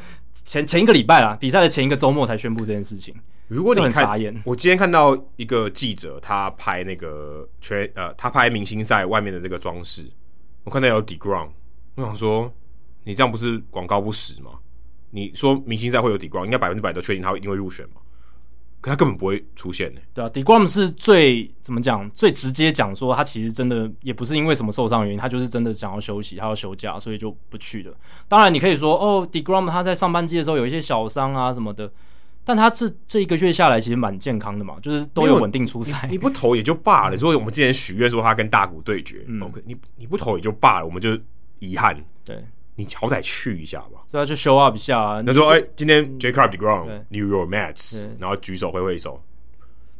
[0.45, 3.15] 前前一个礼拜啦，比赛的前一个周末才宣布这件事情。
[3.49, 10.07] 如果你很傻眼，我今天看到一个记者，他拍那个全呃，他拍明星赛外面的这个装饰，
[10.65, 11.49] 我看到有 DeGrom，
[11.95, 12.53] 我想说，
[13.05, 14.51] 你这样不是广告不实吗？
[15.11, 18.03] 你说明星赛会有 DeGrom，应该百分之百都确定他一定会入选吗？
[18.81, 20.01] 可他根本不会出现呢。
[20.15, 22.09] 对啊，DeGrom 是最怎么讲？
[22.11, 27.93] 最直接讲说，他其实真的也不是因为什么受伤原因，他就是真的想要休息，他要休假，所以就不去了。
[28.29, 31.91] 当然，你可以说哦，DeGrom 他在上班季的时候有一些小伤啊什么的。
[32.45, 36.09] 但他这这一个月下来其实蛮健康的嘛，就是都有稳定出赛。
[36.11, 37.17] 你不投也就罢了。
[37.17, 41.11] 如果我们之前许愿说他跟大谷对决，嗯，OK，你你不投也就罢了，我们就
[41.59, 41.95] 遗憾。
[42.25, 42.43] 对，
[42.79, 44.01] 你好歹去一下吧。
[44.11, 45.21] 对啊，就 show up 一下啊。
[45.27, 49.21] 那说哎，今天 Jacob deGrom，New York Mets，然后举手挥挥手，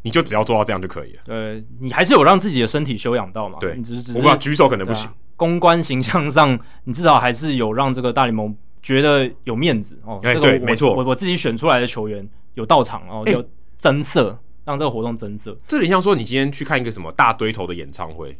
[0.03, 1.23] 你就只要做到这样就可以了。
[1.25, 3.59] 对，你还是有让自己的身体休养到嘛？
[3.61, 5.11] 对，你只是只是我不知道举手可能不行。
[5.37, 10.19] 公关形象上，你至少还是有让这个大联盟觉得有面子哦。
[10.23, 12.29] 这个对，没错，我我自己选出来的球员。
[12.55, 15.57] 有到场哦，有增色，欸、让这个活动增色。
[15.69, 18.31] 这里像说，你今天去看一个什么大堆头的演唱会，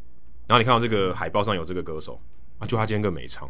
[0.49, 2.21] 然后你看到这个海报上有这个歌手
[2.59, 3.49] 啊，就他今天更没唱。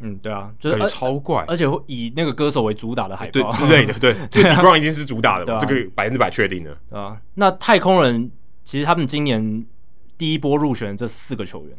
[0.00, 3.32] 嗯，对啊，就是超怪，而且会以那个歌手为主打的海报。
[3.32, 6.76] 对之类的，对， 就 DeGrom 一定是主打的嘛，啊、这个百分之百确定的。
[6.90, 8.30] 啊，那太空人
[8.64, 9.64] 其实他们今年
[10.16, 11.76] 第一波入选这四个球员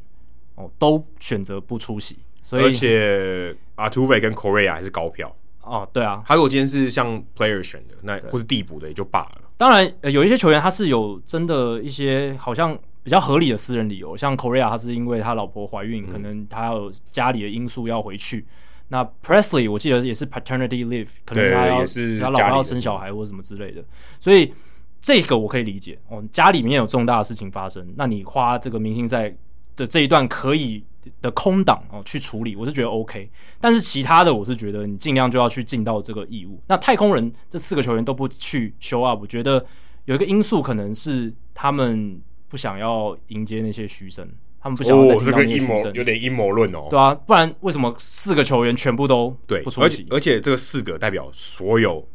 [0.55, 5.35] 哦，都选择不出席，所以而且 Altuve 跟 Correa 还是高票。
[5.61, 9.41] 哦，对啊，还有今天是像 player 选的，那或是递补的也就罢了。
[9.55, 18.45] 当然，呃，有一些球员他是有真的一些好像比较合理的私人理由，像 Correa 他是因为他老婆怀孕，嗯、可能他有家里的因素要回去。
[18.89, 21.85] 那 Presley 我记得也是 paternity leave，可能他要
[22.19, 23.83] 他老婆要生小孩或什么之类的，
[24.19, 24.51] 所以
[24.99, 25.97] 这个我可以理解。
[26.09, 29.33] 哦，家里面有重大的事情发生，那你花这个明星赛
[29.75, 30.83] 的这一段可以
[31.21, 33.29] 的空档哦去处理，我是觉得 OK，
[33.61, 36.59] 但是其他的我是觉得你尽量就要去尽到这个义务。
[36.67, 39.63] 那太空人这四个球员都不去 show up，我觉得
[40.05, 44.27] 有一个因素可能是他们不想要迎接那些嘘声，
[44.59, 45.69] 他们不想要再听到那些嘘声。
[45.69, 46.87] 哦，这个阴谋有点阴谋论哦。
[46.89, 50.05] 对啊，不然为什么四个球员全部都对不出席？
[50.09, 52.05] 而且这个四个代表所有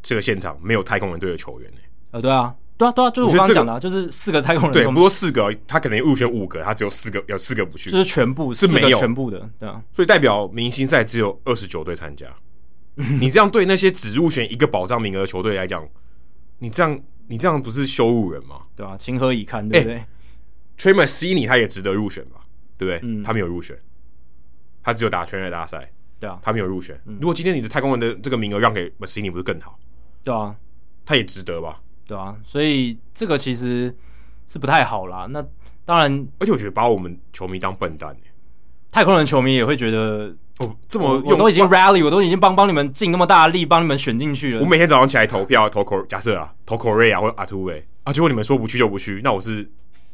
[0.00, 1.78] 这个现场没有太空人队的球员呢？
[2.12, 2.54] 呃，对啊。
[2.78, 4.72] 对啊，对啊，就是我刚刚讲的，就是四个太空人。
[4.72, 9.80] 对，不过四个，他可能入选五个，他只有四个，有四个不去，就是全部是没有全部的，对啊。
[9.92, 12.26] 所以代表明星赛只有二十九队参加。
[12.96, 15.86] 你这样对那些只入选一个保障名额的球队来讲，
[16.58, 16.98] 你这样
[17.32, 18.60] 你这样不是羞辱人吗？
[18.76, 22.44] 对啊，情何以堪，对不对 Mancini 他也值得入选吧？
[22.76, 23.00] 对不对？
[23.08, 23.74] 嗯，他没有入选，
[24.82, 25.90] 他只有打全垒大赛，
[26.20, 27.00] 对啊，他没有入选。
[27.06, 29.78] 如果今天你的太空人的这个名额让给 Mancini 不是更好？
[30.22, 30.54] 对啊，
[31.06, 31.80] 他也值得吧？
[32.06, 33.96] 对啊，所以这个其实
[34.46, 35.26] 是不太好啦。
[35.30, 35.42] 那
[35.86, 38.14] 当然，而且我觉得把我们球迷当笨蛋，
[38.90, 44.60] 太空人球迷也会觉得哦，这么我都已经 rally，我都已经帮帮你们尽那么大的力，帮你们选进去了。
[44.60, 49.68] 我每天早上起来投票，投假设啊，投 Correa 或者 Altuve 啊，结果你们说不去就不去，那我是。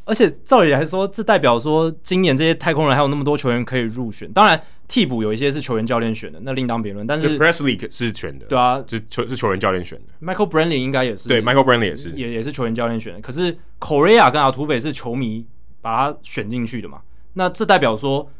[0.04, 4.32] 而且照理来说，这代表说今年这些太空人还有那么多球员可以入选。
[4.32, 4.58] 当然，
[4.88, 7.06] 替补有一些是球员教练选的，那另当别论。
[7.06, 10.26] 但是 Presley 是选的，对啊，是球是球员教练选的。
[10.26, 13.20] Michael Brantley 应该也是，对，Michael Brantley 也是，也也是球员教练选的。
[13.20, 15.44] 可是 Correa 跟 Altuve 是球迷
[15.82, 17.02] 把他选进去的嘛？
[17.34, 18.30] 那这代表说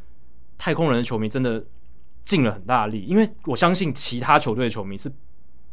[0.57, 1.63] 太空人的球迷真的
[2.29, 5.11] 尽了很大的力，因为我相信其他球队的球迷是。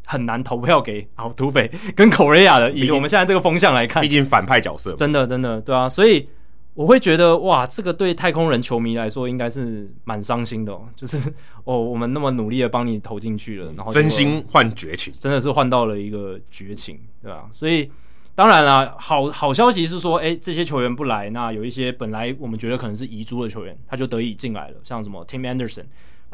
[0.08, 6.30] 很难投票给好土匪跟 Correa 的，以我们现在这个风向来看，毕竟反派角色，真的真的对啊，所以
[6.76, 11.18] 我会觉得哇，这个对太空人球迷来说应该是蛮伤心的哦，就是
[11.64, 17.50] 哦，我们那么努力的帮你投进去了，然后真心换绝情，真的是换到了一个绝情，对吧？
[17.52, 17.90] 所以
[18.36, 25.86] 当然了，好好消息是说，哎，这些球员不来，那有一些本来我们觉得可能是遗珠的球员，他就得以进来了，像什么 Tim Anderson、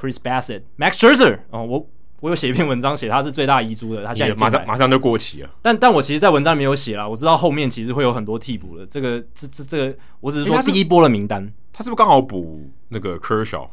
[0.01, 1.87] Chris Bassett、Max Scherzer 哦，我。
[2.21, 5.49] 我有写一篇文章，写他是最大遗珠的，他现在马上马上就过期了。
[5.59, 8.85] 但但我其实，在文章里面有写了，我知道后面其实会有很多替补的。
[8.85, 13.67] 这个这这这个，我只是说第一波的名单，他是不是刚好补那个 Kershaw？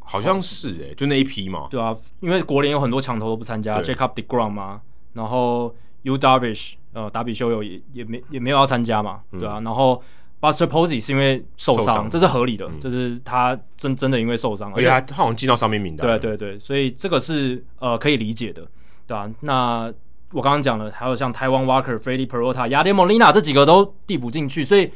[0.00, 1.68] 好像是诶、欸，就那一批嘛。
[1.70, 4.80] 对啊，因为国联有很多强投都不参加，Jacob deGrom 嘛，
[5.12, 10.02] 然后 Yu Darvish，呃，达比修友也也没也没有要参加嘛，对啊，然后。
[10.40, 16.06] Buster Posey 是因为受伤，这是合理的，这、嗯、是他真真的因为受伤，而且他好像进到上面名单。
[16.06, 18.62] 对对对，所以这个是呃可以理解的，
[19.06, 19.30] 对吧、啊？
[19.40, 19.92] 那
[20.32, 24.88] 我刚刚讲了，还有像 Taijuan Walker、Freddie Peralta、Yadier Molina 这几个都递补进去，所以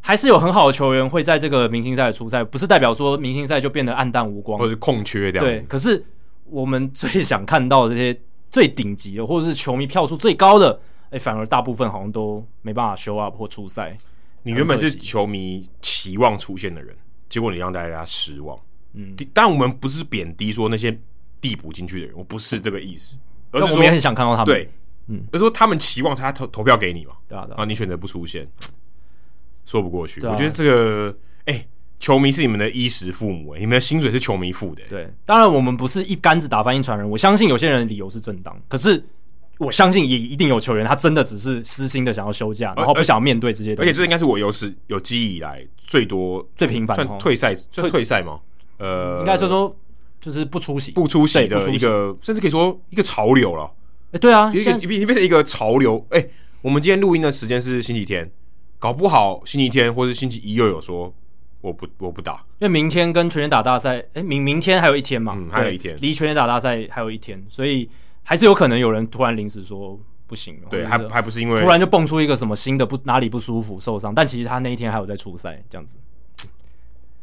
[0.00, 5.44] 还是有很好的球员会在这个明星赛出赛，不是代表说明星赛就变得暗淡无光，或者是空缺这样。
[5.44, 6.04] 对，可是
[6.50, 10.80] 我们最想看到的这些最顶级的，或者是球迷票数最高的。
[11.10, 13.96] 哎，反而大部分好像都没办法 show up 或出赛。
[14.48, 16.96] 你原本是球迷期望出现的人，
[17.28, 18.58] 结果你让大家失望。
[18.94, 20.98] 嗯，但我们不是贬低说那些
[21.38, 23.18] 递补进去的人，我不是这个意思，
[23.50, 24.46] 而是说我们也很想看到他们。
[24.46, 24.70] 对，
[25.08, 28.48] 嗯，而是说他们期望他投投票给你嘛，对啊，对啊，你选择不出现，
[29.66, 30.24] 说不过去。
[30.24, 34.88] 啊、我觉得这个，哎、欸，球迷是你们的衣食父母、欸，你们的薪水是球迷付的、欸。
[34.88, 39.04] 对，当然我们不是一竿子打翻一船人，我相信有些人的理由是正当，可是。
[39.58, 43.90] 我相信也一定有球员，他真的只是私心的想要休假，然后不想面对这些东西。
[43.90, 48.38] 而且这应该是我有史有记忆以来最多最频繁的退赛，退退赛吗？
[48.76, 49.76] 呃，应该说说
[50.20, 53.64] 就是不出席，不出席的一个，甚至可以说一个潮流了。
[53.64, 56.06] 哎、欸，对啊，一个你变成一个潮流。
[56.10, 56.30] 哎、欸，
[56.62, 58.30] 我们今天录音的时间是星期天，
[58.78, 61.12] 搞不好星期天或是星期一又有说
[61.60, 67.90] 我不我不打，因为明天跟全垒打大赛，哎、欸，明明天还有一天嘛，嗯，还有一天，离全垒打大赛还有一天，所以。
[68.28, 75.96] 还是有可能有人突然临时说不行，对，还还不是因为突然就蹦出一个什么新的不哪里不舒服受伤，但其实他那一天还有在出赛这样子。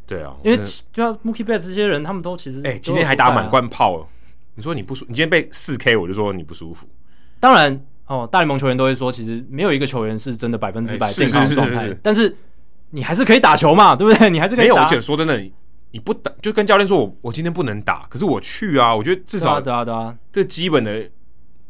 [0.08, 0.58] 对啊，因为
[0.92, 4.10] 就像 Mookie Betts 这些人，他们都其实哎、欸，今天还打满贯炮。
[4.56, 6.88] 你说你不舒，你今天被四 K，我就说你不舒服。
[7.40, 12.36] 当然哦，大联盟球员都会说，其实没有一个球员是真的百分之百健康状态，但是
[12.90, 14.28] 你还是可以打球嘛，对不对？
[14.32, 14.74] 你还是可以打。
[14.74, 15.40] 没有，而且说真的。
[15.96, 18.94] 你不打就跟教练说，我我今天不能打，可是我去啊！
[18.94, 21.10] 我觉得至少对啊对啊，这基本的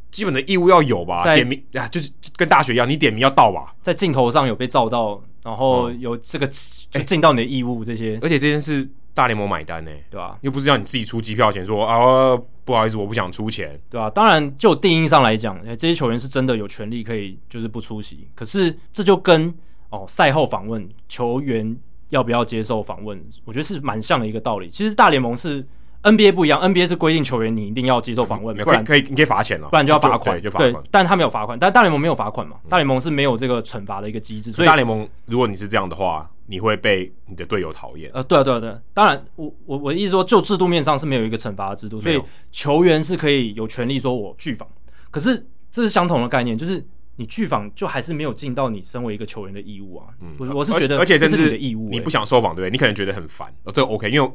[0.09, 1.21] 基本的义务要有吧？
[1.35, 3.75] 点名啊，就是跟大学一样，你点名要到吧？
[3.83, 10.39] 在镜头上有被照到，然后有这个尽到你的义务这些，而且这件事大联盟买单呢，对吧？
[10.41, 14.09] 又不是要你自己出机票钱，说啊不好意思，我不想出钱，对吧？
[14.09, 19.53] 当然，就定义上来讲，这些球员是真的有权利可以就是不出席，可是这就跟
[19.91, 21.77] 哦赛后访问球员。
[22.09, 23.21] 要不要接受访问？
[23.43, 24.69] 我觉得是蛮像的一个道理。
[24.69, 25.65] 其实大联盟是
[26.03, 30.37] NBA 不一样，NBA 是规定球员你一定要接受访问，不然可以你可以罚钱了，不然就要罚款。
[30.37, 30.73] 对，就罚款。
[30.73, 32.57] 对，但他没有罚款，但大联盟没有罚款嘛？
[32.69, 34.51] 大联盟是没有这个惩罚的一个机制。
[34.51, 38.11] 所以大联盟，如果你是这样的话，你会被你的队友讨厌。
[38.13, 38.79] 呃，对啊，对啊，对啊。
[38.93, 44.67] 当然，我我我的意思说，就制度面上是没有一个惩罚的制度，所以球员是可以有权利说我拒访。
[45.09, 46.85] 可是这是相同的概念，就是。
[47.17, 50.07] 你拒访就还是没有尽到你身为一个球员的义务啊！
[50.19, 51.87] 嗯，我我是觉得，而且这是你的义务。
[51.89, 52.71] 你不想受访，对不对？
[52.71, 54.31] 你可能觉得很烦，哦，这个 OK，因为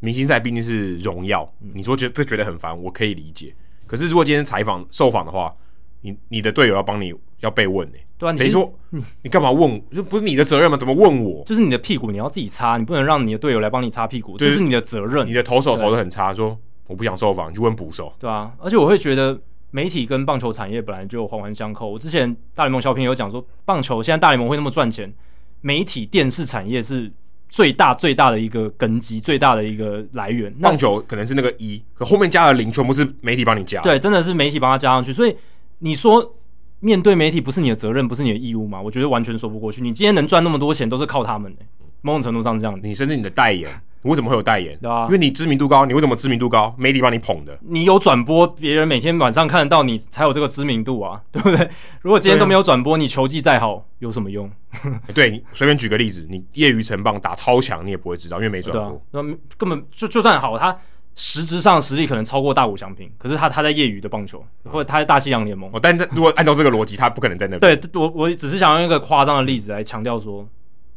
[0.00, 3.54] 明星赛毕竟是荣耀，嗯，你说觉得这觉得很烦，我可以理解。
[3.86, 5.54] 可是如果今天采访受访的话，
[6.02, 7.96] 你你的队友要帮你要被问呢？
[8.18, 9.82] 对啊，等于说你你干嘛问？
[9.90, 10.76] 就不是你的责任吗？
[10.76, 11.42] 怎么问我？
[11.44, 15.26] 就是你的屁股你要自己擦，你不能让你的队友来帮你擦屁股，这是你的责任。
[15.26, 18.12] 你的投手投的很差，说我不想受访，你去问捕手。
[18.18, 19.40] 对啊，而且我会觉得。
[19.70, 21.90] 媒体跟棒球产业本来就环环相扣。
[21.90, 25.12] 我之前大联盟小品有讲说，棒球现在大联盟会那么赚钱，
[25.60, 27.10] 媒体电视产业是
[27.48, 30.52] 最大最大的一个根基，最大的一个来源。
[30.54, 33.80] 棒球可能是那个一，可后面加的零全部是媒体帮你加。
[33.82, 35.12] 对，真的是媒体帮他加上去。
[35.12, 35.36] 所以
[35.78, 36.36] 你说
[36.80, 38.80] 面对媒体不是你的责任，不是你的义务吗？
[38.80, 39.82] 我觉得完全说不过去。
[39.82, 41.62] 你今天能赚那么多钱，都是靠他们的。
[42.02, 43.68] 某种程度上是这样，你甚至你的代言，
[44.02, 44.78] 你为什么会有代言？
[44.80, 46.74] 对啊，因为你知名度高，你为什么知名度高？
[46.78, 51.68] 媒体帮你捧的，你有转播，别人每天晚上看得到你，才有这个知名度啊， 对不对？
[52.00, 54.50] 如果今天都没有转播，你球技再好，有什么用？
[55.14, 60.74] 对，你随便举个例子，你业余成棒打超强，你也不会知道，因为没转播，那、啊、根本就就算好，他
[61.14, 67.78] 实质上实力可能超过大谷翔平，可是他他在业余的棒球，或者他在大西洋联盟，哦，但如果按照这个逻辑，他不可能在那边。
[67.78, 70.48] 对，我我只是想用一个夸张的例子来强调说。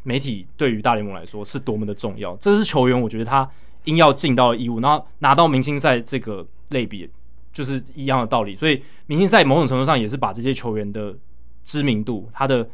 [0.03, 3.49] 媒体对于大联盟来说是多么的重要，这是球员我觉得他
[3.85, 4.79] 应要尽到的义务。
[4.79, 7.09] 然后拿到明星赛这个类别，
[7.51, 8.55] 就是一样的道理。
[8.55, 11.15] 所以明星赛某种程度上也是把这些球员的
[11.65, 12.69] 知名度、他的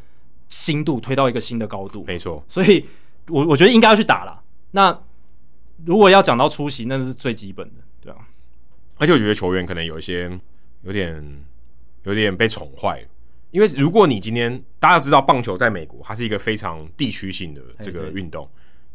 [0.48, 2.04] 新度推到一个新的高度。
[2.06, 2.86] 没错，所以
[3.28, 4.42] 我我觉得应该要去打了。
[4.72, 5.00] 那
[5.86, 8.18] 如果要讲到出席，那是最基本的，对啊。
[8.98, 10.30] 而且我觉得球员可能有一些
[10.82, 11.46] 有点
[12.04, 13.06] 有点被宠坏。
[13.52, 18.48] 因为如果你今天大家知道棒球在美国，它是一个非常地区性的这个运动。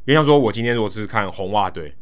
[0.05, 1.95] 因为像说，我今天如果是看红袜队，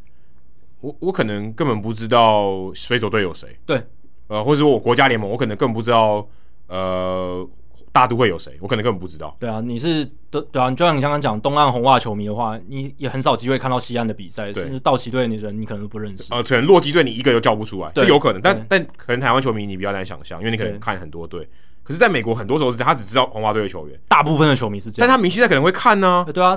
[0.81, 3.57] 我我可能根本不知道水手队有谁。
[3.65, 3.81] 对，
[4.27, 6.27] 呃，或者说我国家联盟，我可能根本不知道
[6.67, 7.49] 呃
[7.93, 9.37] 大都会有谁，我可能根本不知道。
[9.39, 16.35] 对啊，你是对对啊，就像你刚刚讲东岸红袜球迷的话，你也很少机会看到西岸的比赛，甚至道奇队的人你可能都不认识。
[16.35, 18.43] 呃，可能洛基队你一个都叫不出来，对，有可能。
[18.43, 21.49] 但但可能台湾球迷你比较难想象，因为你可能看很多队。
[21.85, 26.33] 可是，在美国很多时候是这样，他只知道红袜队的球员，大部分的球迷是这样，但他明星赛可能会看呢、啊。
[26.33, 26.57] 对啊，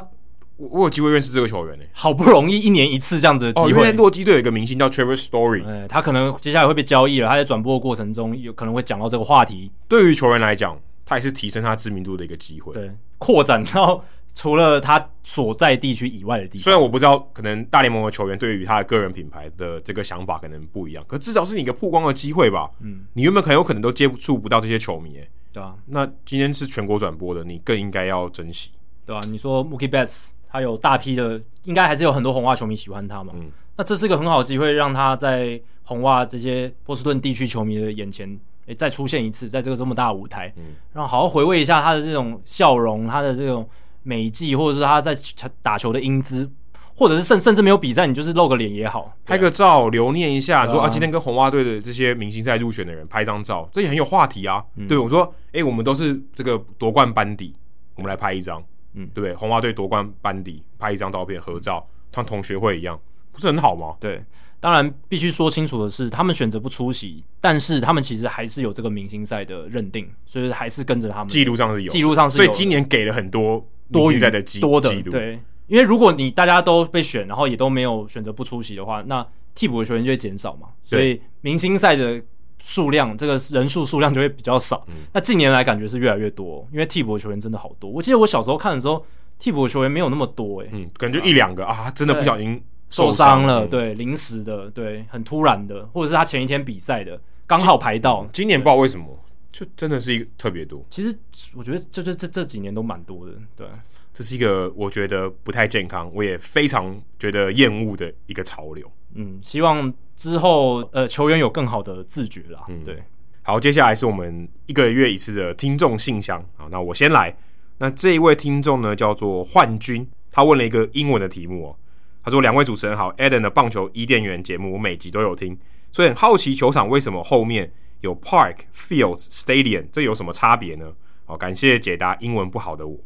[0.58, 3.68] 我我有机会认识这个球员呢、欸，好不容易一年一次这样子的机会。
[3.68, 7.28] 哦、因为洛基队有一个明星叫 Trevor Story，哎，他可能接下来会被交易了。
[7.28, 9.72] 他在转播的过程中有可能会讲到这个话题。
[9.88, 14.04] 对于球员来讲，他也是提升他知名度的一个机会，对，扩展到。
[14.36, 22.70] 除了他所在地区以外的地方，虽然我不知道，可能大联盟的球员对于他的个人品牌的这个想法可能不一样，可至少是你一个曝光的机会吧。
[22.82, 25.20] 嗯，你原本很有可能都接触不到这些球迷，
[25.54, 28.72] 对啊，那今天是全国转播的，你更应该要珍惜，
[29.06, 33.32] 对啊，你说 Mookie Betts 他有大批的，应该还是有很多红袜球迷喜欢他嘛。
[33.38, 43.68] 嗯，那这是个很好的机会，让他在红袜这些波士顿地区球迷的眼前，诶，再出现一次，在这个这么大的舞台，嗯，然后好好回味一下他的这种笑容，他的这种
[44.06, 45.14] 美季，或者是他在
[45.62, 46.50] 打球的英姿。
[46.98, 54.64] 或者是甚甚至没有比赛，你就是露个脸也好，拍个照留念一下，说啊，今天跟红袜队的这些明星赛入选的人拍张照，这也很有话题啊。
[54.78, 57.54] 嗯、对，我说，哎、欸，我们都是这个夺冠班底，
[57.96, 59.36] 我们来拍一张，嗯，对不对？
[59.36, 62.98] 红袜队夺冠班底拍一张照片合照，像同学会一样，
[63.34, 63.98] 不是很好吗？
[64.00, 64.24] 对，
[64.62, 71.28] 当然必须说清楚的是，他们选择不出席，但是他们其实还是有这个明星赛的认定，所以还是跟着他们。
[71.28, 75.40] 记录上是有，记录上是有，所以今年给了很多明星赛的记多的记录，对。
[75.68, 79.26] 因为如果你大家都被选，然后也都没有选择不出席的话，那
[79.56, 82.22] 替补的球员就会减少嘛，所以明星赛的
[82.62, 84.86] 数量，这个人数数量就会比较少。
[84.90, 87.90] 嗯、那近年来感觉是越来越多，因为替补的球员真的好多。
[87.90, 89.04] 我记得我小时候看的时候，
[89.40, 92.62] 替补的球员没有那么多、欸，诶，嗯，感觉一两个啊，啊，真的不小心
[92.92, 98.28] 受伤了，对，临时的，对，很突然的，或者是他前一天比赛的，刚好排到。
[98.32, 99.08] 今年不知道为什么，
[99.56, 100.86] 就真的是一个特别多。
[100.90, 101.18] 其实
[101.54, 103.66] 我觉得，这这这这几年都蛮多的，对。
[104.14, 108.92] 这是一个我觉得不太健康，我也非常觉得厌恶的一个潮流。
[109.14, 112.66] 嗯，希望之后呃球员有更好的自觉啦。
[112.68, 113.02] 嗯，对。
[113.44, 116.44] 好，接下来是我们一个月一次的听众信箱。
[116.58, 117.34] 好，那我先来。
[117.78, 121.76] 那这一位听众呢叫做幻君，他问了一个英文的题目哦。
[122.22, 125.58] 他说：“两位主持人好，Adam 的棒球伊甸园节目我每集都有听，
[125.94, 127.72] 所以很好奇球场为什么后面
[128.02, 130.92] 有 Park、Fields、Stadium，这有什么差别呢？”
[131.26, 132.98] 好，感谢解答英文不好的我。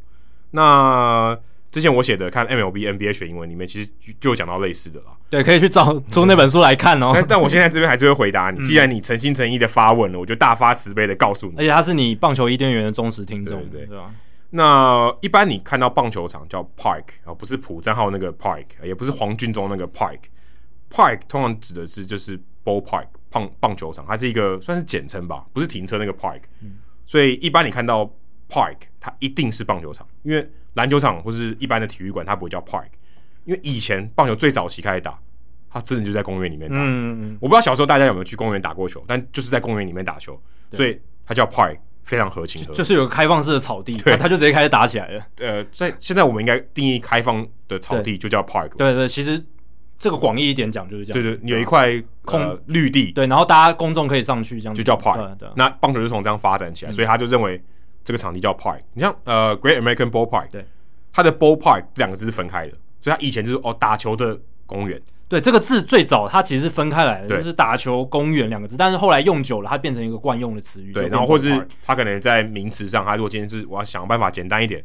[0.51, 1.37] 那
[1.71, 5.05] 之前我写的看 MLB NBA 学英文里面，其实就有讲到类似的了。
[5.29, 7.11] 对，可以去找出那本书来看哦。
[7.13, 11.53] 但但我现在这边还是会回答你，既然你诚心诚意的发问了，我就大发慈悲的告诉你。
[11.57, 14.11] 而且他是你棒球伊甸园的忠实听众，对对吧？
[14.49, 20.17] 那一般你看到棒球场叫 Park 啊，不是朴正浩那个 Park，也不是黄俊忠那个 Park。
[20.91, 22.35] Park 通常指的是就是
[22.65, 26.41] Ball Park 棒棒球场，它是一个算是简称吧，不是停车那个 Park。
[27.05, 28.11] 所以一般你看到。
[28.51, 32.87] Park，它一定是棒球场，因为篮球场或是一般的体育馆，它不会叫 Park，
[33.45, 35.19] 因为以前棒球最早期开始打，
[35.69, 36.75] 它真的就在公园里面打。
[36.79, 42.75] 嗯，我不知道小时候大家有没有去公园打过球，但就是在公园里面打球，所以它叫 Park，非常合情合理。
[42.75, 45.23] 就是有个开放式的草地，对，它就直接开始打起来了。
[45.37, 48.69] 呃，在现在我们应该定义开放的草地就叫 Park。
[48.77, 49.45] 对对，其实
[49.99, 51.21] 这个广义一点讲就是这样。
[51.21, 55.35] 对对，有一块空绿地，对，然后大家公众可以上去这样，就叫 Park。
[55.55, 57.61] 那棒球就从这样发展起来，所以他就认为。
[58.01, 60.65] 这个场地叫 Park，你像呃 Great American Ballpark，对，
[61.13, 64.99] 它的 Ballpark 两个字是分开的，所以它以前就是哦打球的公园。
[65.27, 70.91] 对，这个字最早它其实是分开来的，就是打球公园两个字，但是后来用久了，它变成一个惯用的词语。
[70.91, 74.83] 对，然后或者是它可能在名词上，它如果今天是我要想办法简单一点，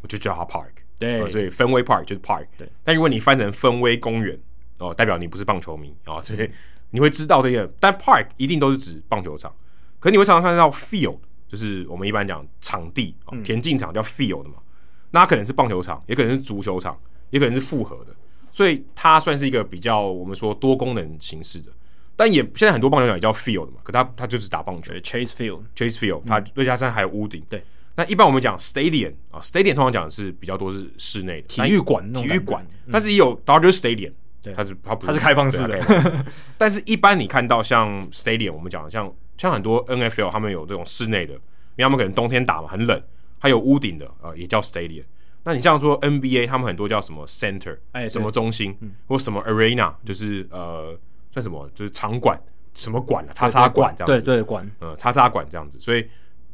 [0.00, 0.70] 我就叫它 Park。
[0.98, 2.46] 对、呃，所以分威 Park 就是 Park。
[2.58, 4.36] 对，但如果你翻成分威公园，
[4.78, 6.50] 哦，代表你不是棒球迷啊、哦，所以
[6.90, 7.68] 你会知道这些。
[7.80, 9.54] 但 Park 一定都是指棒球场，
[9.98, 11.18] 可你会常常看到 Field。
[11.46, 13.14] 就是我们一般讲场地，
[13.44, 14.64] 田径场叫 field 的嘛，嗯、
[15.12, 16.98] 那它可能是棒球场，也可能是足球场，
[17.30, 18.16] 也可能是复合的，
[18.50, 21.70] 所以它算是一个比较我们说多功能形式的。
[22.16, 27.40] 但也现在很多棒球场也叫 field 嘛，可它它就是打棒球，chase field，chase field，它瑞加山还有屋顶。
[27.48, 27.62] 对，
[27.94, 34.12] 那一般我们讲 stadium 啊，stadium 通常讲的是比较多是室内的体育馆，体育馆，但是也有 Dodger Stadium，
[34.44, 35.80] 对，它是它不是它是开放式的，
[36.56, 39.12] 但是一般你看到像 stadium，我们讲的像。
[39.36, 41.40] 像很多 NFL 他们有这种室内的，因
[41.78, 43.02] 为他们可能冬天打嘛，很冷，
[43.40, 45.02] 还有屋顶的啊、呃，也叫 stadium。
[45.42, 50.96] 那你像说 NBA，他们很多叫什么 center，哎，什么中心，嗯、或什么 arena，就是呃，
[51.32, 52.40] 算什么，就是场馆，
[52.74, 55.80] 什么馆啊，叉叉馆这样子，对对馆，呃，叉叉馆这样子。
[55.80, 56.08] 所以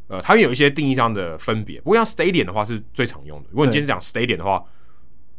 [0.09, 1.79] 呃，它有一些定义上的分别。
[1.83, 3.49] 不过像 stadium 的话是最常用的。
[3.51, 4.65] 如果你今天讲 stadium 的话，对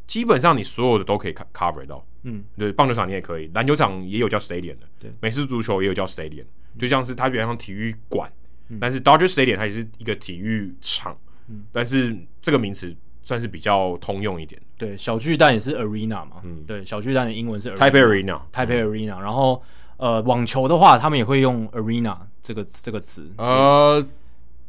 [0.07, 2.05] 基本上你所有的都可以 cover 到。
[2.23, 6.45] 嗯，对，棒球场你也可以，篮球场也有叫 stadium 的，对，美式足球也有叫 stadium。
[6.77, 8.31] 就像是它比较像体育馆，
[8.69, 11.17] 嗯、但是 Dodger Stadium 它也是一个体育场，
[11.49, 14.61] 嗯、但是这个名词算是比较通用一点。
[14.77, 19.19] 对，小巨蛋也是 Arena 嘛，嗯，对，小巨蛋的英文是 Taipei Arena，Taipei Arena。
[19.19, 19.61] 然后
[19.97, 23.29] 呃，网球的话，他们也会用 Arena 这个这个词。
[23.37, 24.03] 呃，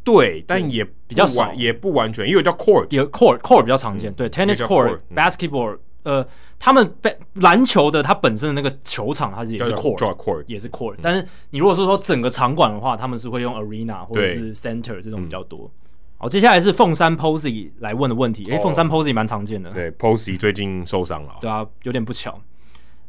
[0.05, 4.11] 对，但也比较少，也不完全，因为叫 Court，有 Court，Court 比较常见。
[4.11, 5.78] 嗯、对，Tennis Court，Basketball。
[6.05, 6.26] 呃，
[6.59, 10.96] 他们被篮球的，它本身的那个球场，它是也是 court，也是 court。
[11.00, 15.70] 但是你如果说说整个场馆的话，他们是会用 arena 或者是 center 这种比较多。
[16.16, 18.44] 好，接下来是凤山 Posey 来问的问题。
[18.50, 19.70] 诶，凤山 Posey 蛮常见的。
[19.70, 21.36] 对，Posey 最近受伤了。
[21.40, 22.36] 对啊，有点不巧。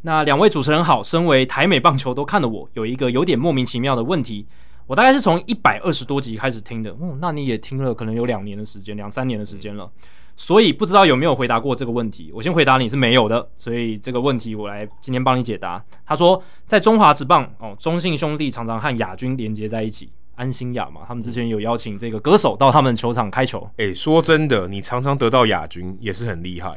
[0.02, 4.46] 那两位主持人好，身为台美棒球都看的我，有一个有点莫名其妙的问题。
[4.94, 6.96] 我大概是从一百二十多集开始听的。
[7.02, 9.91] 嗯，那你也听了可能有两年的时间，两三年的时间了。
[10.38, 12.32] 所以不知道有没有回答过这个问题。
[12.32, 15.84] 我先回答你是没有的，所以这个问题我来今天帮你解答。
[16.06, 20.12] 他说，在中华职棒哦，中信兄弟常常和亚军连接在一起。
[20.36, 23.68] 安心亚嘛，他们之前有邀请这个歌手到他们球场开球。
[23.78, 26.70] 诶、欸，说真的，你常常得到亚军也是很厉害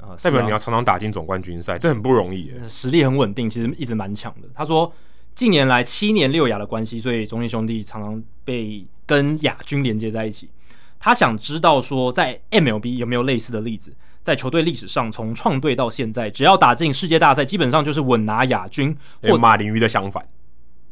[0.00, 2.52] 啊，代表你要常常打进总冠军赛，这很不容易。
[2.68, 4.48] 实力很稳定，其实一直蛮强的。
[4.54, 4.92] 他说，
[5.34, 10.48] 近年来七年六亚的关系，所以中信兄弟常常被跟亚军连接在一起。
[10.98, 18.96] 他想知道说，在 MLB 有没有类似的例子，在球队历史上，从创队到现在，只要打进世界大赛，基本上就是稳拿亚军。
[19.22, 20.24] 或马林鱼的相反。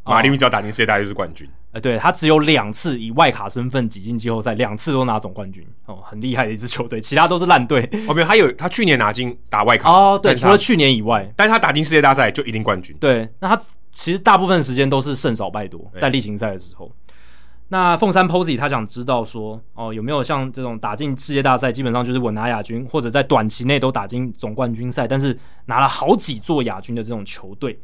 [0.05, 7.89] 马林鱼只要打进世界大赛就是冠军，呃，对，他只有两次以外卡身份挤进季后赛，两次都拿总冠军，哦，很厉害的一支球队，其他都是烂队。
[8.09, 12.97] 哦，没有，他有他去年拿进打外卡哦，对，除了去年以外，但是他打进世界大赛就一定冠军。
[12.99, 13.63] 对，那他
[13.95, 16.91] 其实大部分时间都是胜少败多，在例行赛的时候。
[17.69, 27.81] 那凤山 Posey 他想知道说，哦，有没有像这种打进世界大赛，基本上就是稳拿亚军，或者在短期内都打进总冠军赛，但是拿了好几座亚军的这种球队？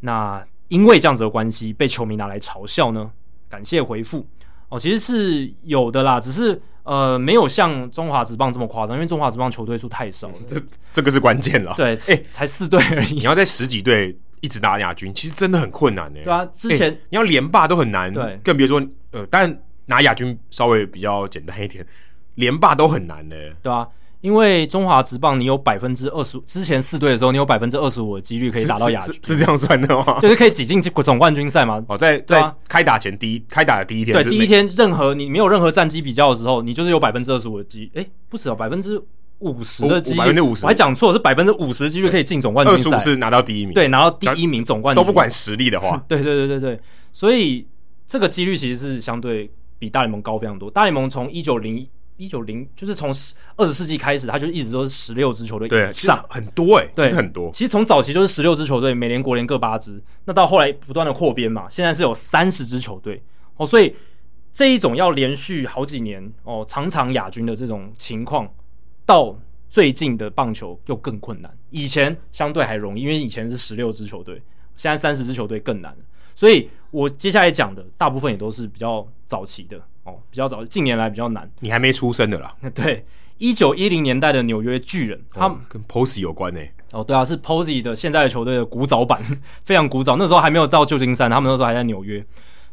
[0.00, 3.10] 那因为这样子的关系被球迷拿来嘲笑呢？
[3.50, 4.26] 感谢回复
[4.70, 6.58] 哦，其实是有的啦，只是
[6.88, 10.56] 呃没有像中华职棒这么夸张，因为中华职棒球队数太少了， 这
[10.92, 11.74] 这个是关键了。
[11.76, 16.20] 对，哎、欸，才四队而已，你要在十几队一直拿亚军，其实真的很困难呢。
[16.24, 18.82] 对啊，之前、欸、你要连霸都很难，对，更别说
[19.12, 21.86] 呃，但拿亚军稍微比较简单一点，
[22.36, 23.36] 连霸都很难呢。
[23.62, 23.86] 对啊。
[24.20, 30.18] 因为中华职棒，你有百分之二十五，之前四队的时候，你有百分之二十五的几率可以打到亚军，是，这样算的吗？
[30.20, 31.80] 就是可以挤进总冠军赛嘛。
[31.86, 39.00] 哦，在在开打前第一开打的第一天，对，第一天任何你没有任何战绩比较的时候，你就是有百分之二十五的机，诶，不是哦，百分之
[39.38, 45.00] 五十的机率，百分之五十，我还讲错，是百分之五十的几率可以进总冠军赛，二十五是拿到第一名，对，拿到第一名总冠军。
[45.00, 46.80] 都不管实力的话， 对对对对对，
[47.12, 47.64] 所以
[48.08, 49.48] 这个几率其实是相对
[49.78, 50.68] 比大联盟高非常多。
[50.68, 51.86] 大联盟从一九零。
[52.18, 53.10] 一九零就是从
[53.56, 57.50] 二十世纪开始，他就一直都是十六支球队以上，很多哎、欸，对，很多。
[57.52, 63.22] 其实从早期就是十六支球队，美联、国联各八支，那到后来不断的扩编嘛，现在是有三十支球队
[63.56, 63.94] 哦，所以
[64.52, 68.52] 这一种要连续好几年哦，常常亚军的这种情况，
[69.06, 69.38] 到
[69.70, 71.56] 最近的棒球又更困难。
[71.70, 74.42] 以前相对还容易，因为以前是十六支球队，
[74.74, 75.96] 现在三十支球队更难。
[76.34, 79.80] 所以我接下来讲的大部分也都是比较早期的。
[80.08, 81.50] 哦，比较早，近年来比较难。
[81.60, 82.54] 你还没出生的啦。
[82.74, 83.04] 对，
[83.36, 86.72] 一九一零年代的纽约巨人，他们、哦、跟 Posey 有关呢、欸。
[86.92, 89.22] 哦，对啊，是 Posey 的现在的球队的古早版，
[89.64, 90.16] 非常古早。
[90.16, 92.24] 那时候还没有到旧金山，他们那时候还在纽约。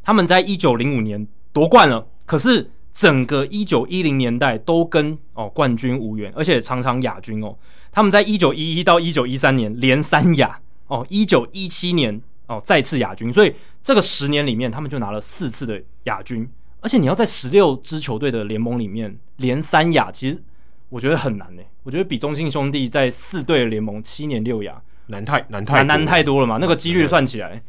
[0.01, 7.57] 他们在一九零五年夺冠了，可是整个一九一零年代都跟哦冠军无缘，而且常常亚军哦。
[7.91, 10.57] 他们在一九一一到一九一三年连三亚
[10.87, 16.49] 哦，一九一七年哦再次亚军，所以这个十年里面他们就拿了四次的亚军。
[16.85, 20.39] 而且你要在十六支球队的联盟里面连三亚，其实
[20.89, 21.67] 我觉得很难呢、欸。
[21.81, 26.59] 我觉得比中信兄弟在四队联盟七年六亚难太难太难太多了嘛。
[26.61, 27.59] 那个几率算起来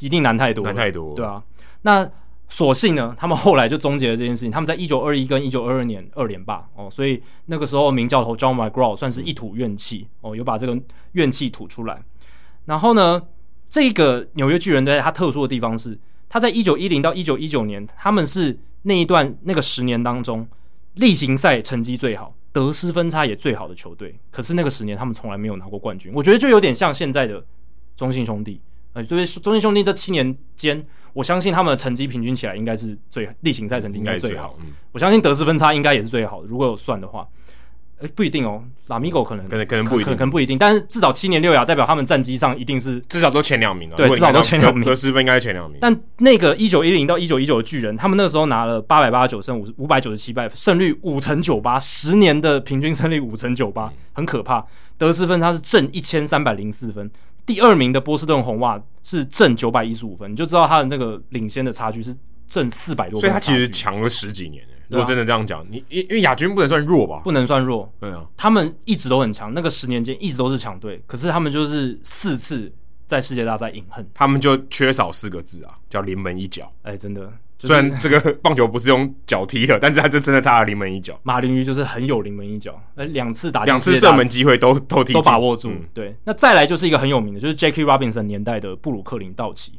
[0.00, 1.14] 一定难太多，难太多。
[1.14, 1.42] 对啊，
[1.80, 2.06] 那
[2.48, 4.50] 所幸呢，他们后来就终结了这件事情。
[4.50, 10.78] 他们在一九二一跟一九二二年二连霸哦，所以那个时候名教头 John McGraw 算是一吐怨气哦，有把这个
[11.12, 12.02] 怨气吐出来。
[12.66, 13.22] 然后呢，
[13.64, 15.98] 这个纽约巨人队它特殊的地方是。
[16.30, 20.48] 他在一九一零到一九一九年，他们是那一段那个十年当中
[20.94, 24.18] 例行赛成绩最好、得失分差也最好的球队。
[24.30, 26.10] 可是那个十年，他们从来没有拿过冠军。
[26.14, 27.44] 我觉得就有点像现在的
[27.96, 28.60] 中信兄弟，
[28.92, 34.56] 呃，所以中信兄弟这七年间，我相信他们的成绩平均起来应该是最例行赛成绩应该最好。
[34.60, 36.46] 嗯，我相信得失分差应该也是最好的。
[36.46, 37.28] 如果有算的话。
[38.08, 43.94] 不一定哦，拉米狗可能可能可能不一定，可能，不一定，但是至少七年六亚代表他们战绩上一定是至少都前两名啊。
[43.96, 45.78] 对，至少都前两名，得失分应该是前两名。
[45.80, 54.64] 但那个一九一零到一九一九的巨人，他们那个时候拿了八百八十九胜五五百九十七败，胜率五成九八，十年的平均胜率五成九八，很可怕。
[54.96, 57.10] 得失分他是正一千三百零四分，
[57.44, 62.16] 第二名的波士顿红袜是正九百一十五分，你就知道他的那个领先的差距是
[62.48, 64.64] 正四百多分，所以他其实强了十几年。
[64.90, 67.20] 如果真的这样讲，你因因为亚军不能算弱吧？
[67.22, 72.72] 不能算弱，对啊，他们一直都很强，那个十年间一直都是强队，可是他们就是四次
[73.06, 76.72] 在世界大赛饮恨，他们就缺少四个字啊，叫临门一脚。
[76.82, 77.20] 哎、欸，真的，
[77.58, 81.18] 就是、虽然这个棒球不是用脚踢的，但是他就真的差了临门一脚。
[81.22, 85.84] 马林鱼就是很有临门一脚，呃，两次打两次射门机会都 都踢都把握住、嗯。
[85.94, 89.78] 对，那再来就是一个很有名的，就是 Jackie Robinson 年代的布鲁克林道奇。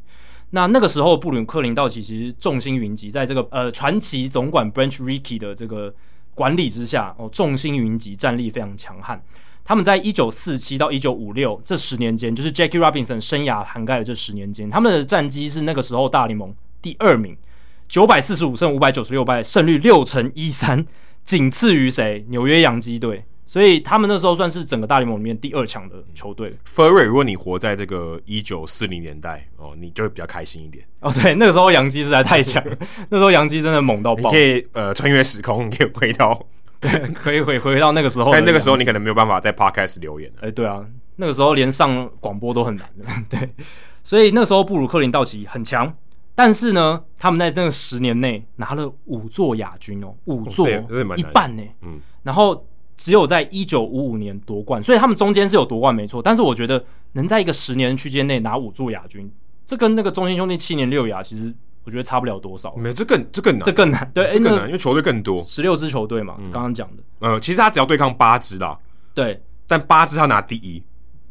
[0.54, 5.92] 那那个时候，布鲁克林道奇其实众星云集，在这个呃传奇总管 Branch r i c k y 的这个
[6.34, 9.22] 管理之下，哦，众星云集，战力非常强悍。
[9.64, 17.34] 他们在一九四七到一九五六这十年间，就是 Jackie Robinson 生涯涵盖的这十年间，他们的战绩是那个时候大联盟第二名，
[17.88, 20.84] 九百四十五胜五百九十六败，胜率六成一三，
[21.24, 22.26] 仅次于谁？
[22.28, 23.24] 纽约洋基队。
[23.52, 26.50] 所以他们那时候算是整个大联盟里面第二强的球队。
[26.66, 31.12] Furry，如果你活在这个一九四零年代哦，你就会比较开心一点哦。
[31.12, 32.64] 对，那个时候洋基实在太强，
[33.10, 34.30] 那时候洋基真的猛到爆。
[34.30, 36.46] 你可以呃穿越时空，你可以回到，
[36.80, 38.32] 对，可以回回到那个时候。
[38.32, 40.48] 但那个时候你可能没有办法在 Podcast 留言了。
[40.48, 40.82] 哎，对啊，
[41.16, 43.04] 那个时候连上广播都很难的。
[43.38, 43.50] 对，
[44.02, 45.94] 所以那个时候布鲁克林道奇很强，
[46.34, 51.62] 但是呢，他们在那个十年内拿了五座亚军哦，五座一半呢。
[51.82, 52.66] 嗯，然后。
[52.96, 56.22] 只有在一九五五年夺冠，所以他们中间是有夺冠没错。
[56.22, 59.30] 但是我觉得能在一个十年区间内拿五座亚军，
[59.66, 61.52] 这跟那个中心兄弟七年六亚，其实
[61.84, 62.74] 我觉得差不了多少。
[62.76, 64.10] 没有，这更这更难，这更难。
[64.14, 67.02] 对，更难，因为球队更多，十六支球队嘛，刚刚讲的。
[67.20, 68.78] 呃，其实他只要对抗八支啦，
[69.14, 70.82] 对，但八支他拿第一，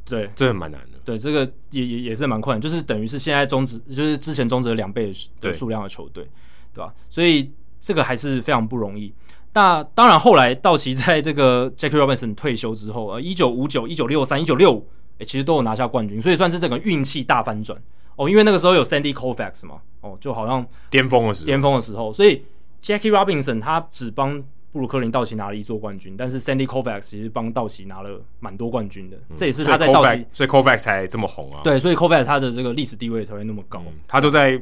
[0.03, 0.99] 对，这蛮难的。
[1.03, 6.27] 对，这个也也也是蛮困难，就是等于是现在中职，就是之前中职两倍的数量的球队，
[6.73, 6.93] 对吧？
[7.09, 9.13] 所以这个还是非常不容易。
[9.53, 14.87] 那当然，后来道奇在这个 Jackie Robinson 退休之后，呃，一九五九、一九六三、一九六五，
[15.17, 17.77] 诶，其实都有拿下冠军，所以算是整个运气大反转
[18.15, 18.29] 哦。
[18.29, 22.41] 因为那个时候有 Sandy Koufax 嘛，哦，就好像巅峰的时候，巅峰的时候，所以
[22.81, 24.41] Jackie Robinson 他只帮
[24.71, 31.59] 布鲁克林道奇拿了一座冠军，但是 Sandy Koufax 其实帮道奇拿了蛮多冠军的，嗯、这也是他在道奇，所以 Koufax 才这么红啊。
[31.61, 34.57] 对，所以 Koufax 他的这个历史地位才会那么高，嗯、他都在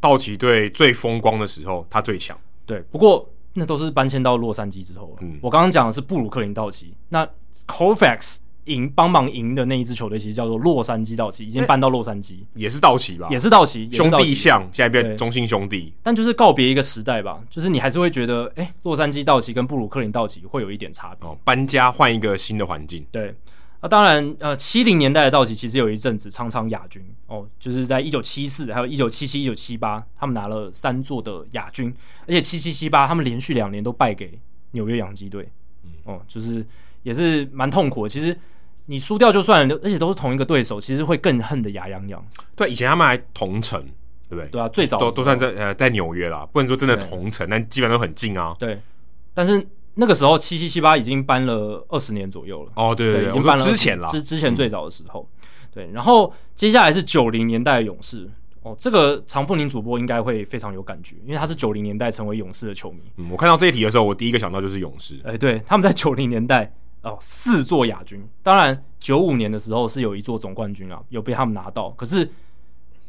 [0.00, 2.36] 道奇队最风光的时候，他最强。
[2.66, 3.24] 对，不过。
[3.54, 5.18] 那都是搬迁到洛杉矶之后了。
[5.20, 7.28] 嗯，我刚刚讲的是布鲁克林道奇，那
[7.66, 8.36] Colfax
[8.66, 13.26] 赢帮忙赢的那一支球队其实叫做洛杉矶道奇，已经搬到洛杉矶，也是道奇吧？
[13.30, 15.92] 也是道奇，兄弟象，现在变中心兄弟。
[16.02, 21.28] 但就是告别一个时代吧，就是你还是会觉得，哎、欸，洛杉矶道奇跟布鲁克林道奇会有一点差别。
[21.28, 23.34] 哦，搬家换一个新的环境，对。
[23.82, 34.38] 那、啊、当然，呃，七零年代的道奇其实有一阵子常常亚军哦，就是在一九七四，还有一九七七、一九七八，他们拿了三座的亚军，而且七七七八他们连续两年都败给
[34.70, 35.50] 纽约洋基队，
[36.04, 36.64] 哦，就是
[37.02, 38.08] 也是蛮痛苦的。
[38.08, 38.38] 其实
[38.86, 42.24] 你输掉就算了，而且都是同一个对手，其实会更恨的牙痒痒。
[42.54, 43.82] 对，以前他们还同城，
[44.28, 44.46] 对不对？
[44.46, 48.54] 对啊，最早都都算在呃在纽约啦，不能说真的同城，但基本上都很近啊。
[48.60, 48.80] 对，
[49.34, 49.66] 但是。
[49.94, 52.72] 那个时候七七七八已经搬了二十年左右了。
[52.76, 58.28] 哦，对对，对，已经搬了之前了，之之前最早的时候，嗯、对，然后接下来是九零年代的勇士。
[58.62, 63.00] 哦，这个长富宁主播应该会非常有感觉，因为他是九零年代成为勇士的球迷。
[63.16, 66.72] 嗯，我看到这一题的时候，我第一个想到就是勇士，哎，对，他们在九零年代
[67.02, 72.30] 哦四座亚军，当然九五年的时候是有一座总冠军啊，有被他们拿到，可是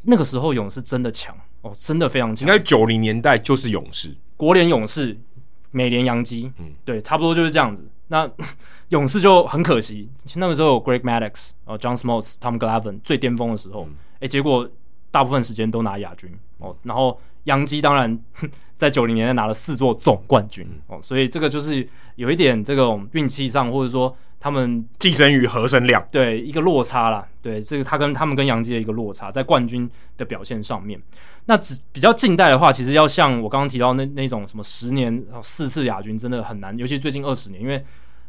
[0.02, 1.32] 那个时候勇士真的强
[1.62, 5.16] 哦，真的非常强，应该九零年代就是勇士，国联勇士。
[5.74, 7.84] 美联洋基，嗯，对，差不多就是这样子。
[8.06, 8.30] 那
[8.90, 13.96] 勇士就很可惜，那个时候有 Greg Maddux、哦 John Smoltz、Tom Glavine 最巅峰的时候，哎、嗯。
[14.20, 14.68] 欸，结果
[15.10, 16.30] 大部分时间都拿亚军。
[16.58, 16.76] 哦。
[16.84, 18.18] 然后洋基当然
[18.76, 21.86] 在九零年代拿了四座总冠军哦，所以这个就是
[22.16, 27.26] 有一点这种运气上，或者说他们寄生于何生量，对一个落差啦。
[27.40, 31.00] 对，这个他跟他们跟杨基的一个落差在冠军的表现上面。
[31.46, 36.76] 那只比较近代的话，其实要像我刚刚提到那那种什么十年四次亚军，真的很难。
[36.76, 37.84] 尤其最近二十年，因为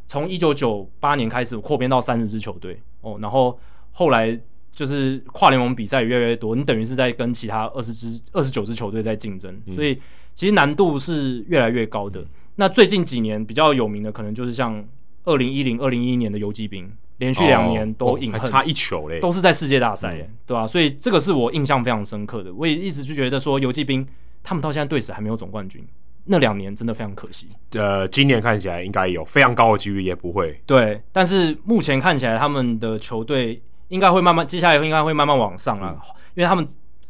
[0.06, 3.58] 从一九九八年开始扩编到三十支球队哦，然后
[3.92, 4.40] 后来
[4.76, 10.00] 就是跨联盟比赛也越来越多，你等于是在跟其他二十支、二十九支球队在竞争，所以
[10.36, 12.22] 其实难度是越来越高的。
[12.22, 14.86] 嗯、那最近几年比较有名的，可能就是像
[15.24, 16.92] 二零一零、二零一一年的游击兵。
[17.18, 20.68] 连续两年都赢，还差一球嘞，都是在世界大赛，对吧、啊？
[20.68, 22.54] 所以这个是我印象非常深刻的。
[22.54, 24.06] 我也一直就觉得说，游击兵
[24.44, 25.82] 他们到现在队史还没有总冠军，
[26.26, 27.48] 那两年真的非常可惜。
[27.72, 30.60] 呃，今年看起来应该有非常高的几率，也不会。
[30.66, 36.00] 对，但是目前看起来他们的球队应该会慢慢，接下来应该会慢慢往上了，嗯、
[36.36, 36.68] 因为他们。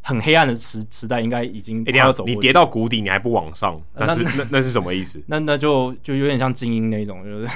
[0.08, 2.24] 很黑暗的时时代，应该已经一定要走。
[2.26, 5.20] 你跌到谷底，你还不往上，那是那 那是什么意思？
[5.26, 7.48] 那那就就有点像精英那种， 就是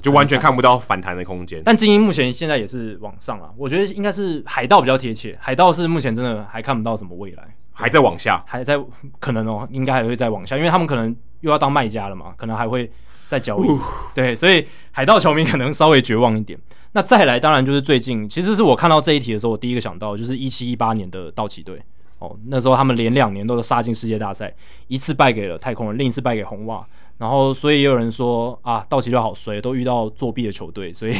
[0.00, 1.60] 就完全看不到反弹的空间。
[1.64, 5.36] 但精英目前现在也是往上了，我觉得应该是海盗比较贴切。
[5.40, 7.42] 海盗是目前真的还看不到什么未来，
[7.72, 8.78] 还在往下，还在
[9.18, 12.88] 可能哦，应该还会再往下，因为他们可能又要当卖家了嘛，可能还会
[13.28, 13.68] 再交易。
[14.14, 16.58] 对，所以海盗球迷可能稍微绝望一点。
[16.92, 21.78] 那再来，当然就是最近，其实是我看到这一题的时候，我第一个想到就是一七一八年的道奇队
[22.18, 24.52] 哦，那时候他们连两年都是杀进世界大赛，
[24.86, 26.84] 一次败给了太空人，另一次败给红袜，
[27.18, 31.14] 然后所以也有人说啊，道奇队好衰，都遇到作弊的球队，所以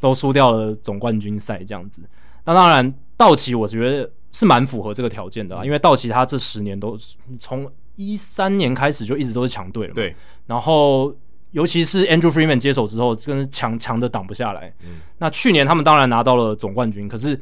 [0.00, 2.00] 都输掉了总冠军赛这样子。
[2.44, 6.96] 那当然，道奇我觉得是蛮符合这个条件的啊，因为道奇他这十年都
[7.40, 10.14] 从一三年开始就一直都是强队了，对，
[10.46, 11.12] 然后。
[11.52, 14.72] 尤其是 Andrew Freeman 接手之后，真是强强的挡不下来。
[14.84, 17.40] 嗯、那去年他们当然拿到了总冠军，可是，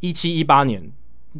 [0.00, 0.82] 一七一八年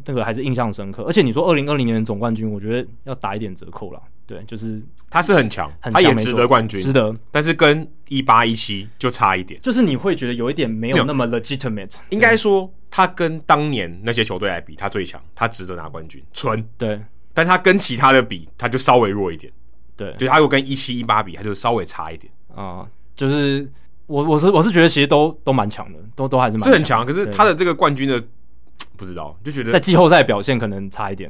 [0.05, 1.03] 那个还是印象深刻。
[1.03, 4.01] 而且你说二零二零年的总冠军，我觉得要打一点折扣了。
[4.25, 7.15] 对，就是他是很强，他也值得冠军，值得。
[7.31, 11.95] 但是跟一八一七就差一点，就是你会觉得有一点没有那么 legitimate。
[12.09, 16.21] 应该说，他跟当年那些球队来比，他最强，他值得拿冠军。
[16.33, 17.01] 纯对，
[17.33, 19.53] 但他跟其他的比，他就稍微弱一点。
[19.97, 22.31] 对，对他如果跟一七一八比，他就稍微差一点。
[22.55, 23.69] 啊、嗯，就是
[24.05, 27.05] 我我是我是觉得其实都都蛮强的，都都还是蛮是很强。
[27.05, 28.23] 可是他的这个冠军的
[28.95, 31.29] 不知道，就觉得在季后赛表现可能差一点。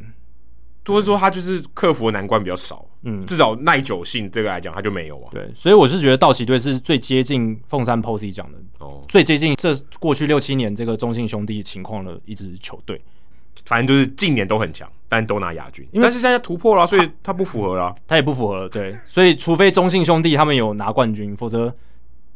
[0.86, 5.28] 或者说他就是克服的难关比较少，嗯，至少耐久性这个来讲他就没有啊。
[5.32, 13.02] 对，所以我是觉得道奇队是最接近凤山 Posey 讲的哦，最接近这过去六七年这个中信兄弟情况的一支球队。
[13.66, 15.88] 反正就是近年都很强，但都拿亚军。
[15.94, 18.70] 但是现在突破了，所以他不符合了，他也不符合了。
[18.70, 21.74] 对，所以除非中信兄弟他们有拿冠军，否则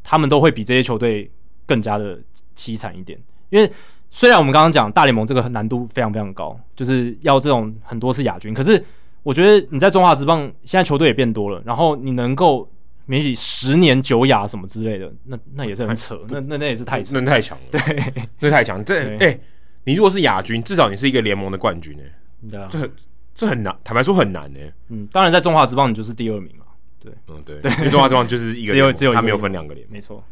[0.04, 1.30] 他们都会比这些球队
[1.66, 2.20] 更加的
[2.58, 3.20] 凄惨一点，
[3.50, 3.72] 因为。
[4.14, 8.84] 虽然我们刚刚讲大联盟这个难度非常非常高，就是要这种很多次亚军，可是
[9.24, 12.70] 我觉得你在中华职棒现在球队也变多了，然后你能够
[13.06, 18.84] 免许十年九亚什么之类的，那那也是很扯，那那那也是太扯，那太强了，对，那太强。
[18.84, 19.40] 这哎、欸，
[19.84, 22.92] 你如果是亚军，至少你是一个联盟的冠军呢、欸，对啊，这
[23.34, 24.74] 这很难，坦白说很难呢、欸。
[24.90, 26.66] 嗯，当然在中华职棒你就是第二名了，
[27.00, 30.24] 对，嗯对，对，因为中华职棒就是一个 只有只有他没有分两个联，没错。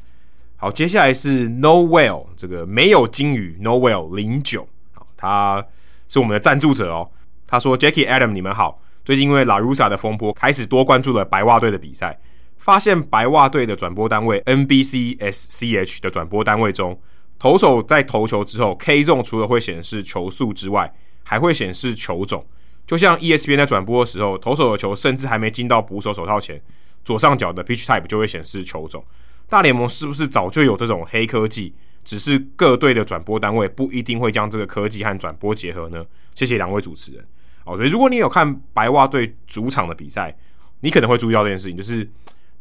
[0.55, 5.65] 好，接下来是 Noel 这个没有金鱼 Noel 零九，好，他
[6.09, 7.09] 是我们的赞助者哦。
[7.47, 8.81] 他说：“Jackie Adam，你们好。
[9.03, 12.19] 最近因为 La Russa 的风波，开始多关注了白袜队的比赛，
[12.57, 16.99] 发现白袜队的转播单位 NBCSCH 的转播单位中，
[17.39, 22.45] 投手在投球之后，K Zone 除了会显示球速之外，还会显示球种。
[22.85, 26.61] 就像 ESPN 在转播的时候，投手的球甚至还没进到捕手手套前，
[27.05, 29.03] 左上角的 Pitch Type 就会显示球种。”
[29.47, 31.73] 大联盟是不是早就有这种黑科技？
[32.03, 36.03] 只是各队的转播单位不一定会将这个科技和转播结合呢？
[36.33, 37.23] 谢谢两位主持人。
[37.65, 40.35] 哦，所以如果你有看白袜队主场的比赛，
[40.79, 42.09] 你可能会注意到这件事情，就是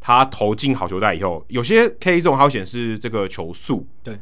[0.01, 4.19] 他投进好球带以后，有些 K 中还会显示这个球速，对，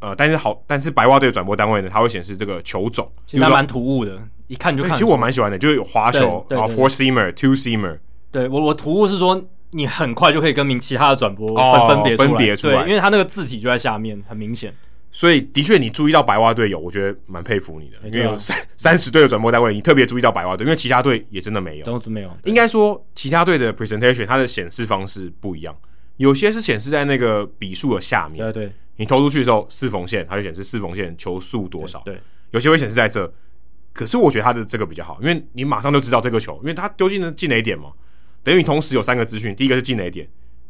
[0.00, 4.92] 呃，但是好，但是白袜队的转播单位呢，它会显示这个球种，其实蛮突兀的，一看就看。
[4.92, 7.98] 其实我蛮喜欢的，就是有滑球，然后 four seamer、two seamer。
[8.30, 9.48] 对我，我突兀是说。
[9.70, 14.72] 你很快就可以跟明其他的转播分分别分别出来，因为它那个字体就在下面，很明显。
[15.10, 22.30] 所以的确，你注意到白袜队有，我觉得蛮佩服你的，因为有三三十队的转播单位，你特别注意到白袜队，因为其他队也真的没有，都没有。
[22.44, 25.76] 应该说，其他队的 presentation 它的显示方式不一样，
[26.16, 28.72] 有些是显示在那个笔数的下面，对对。
[28.98, 32.20] 你投出去的时候四缝线，它就显示四缝线球速多少，对。
[32.50, 33.32] 有些会显示在这，
[33.92, 37.92] 可是我觉得它的这个比较好，因为你马上就知道这个球，因为它丢进了进哪一点嘛。
[38.42, 40.26] 等于你同时有三个资讯，第一个是进垒点，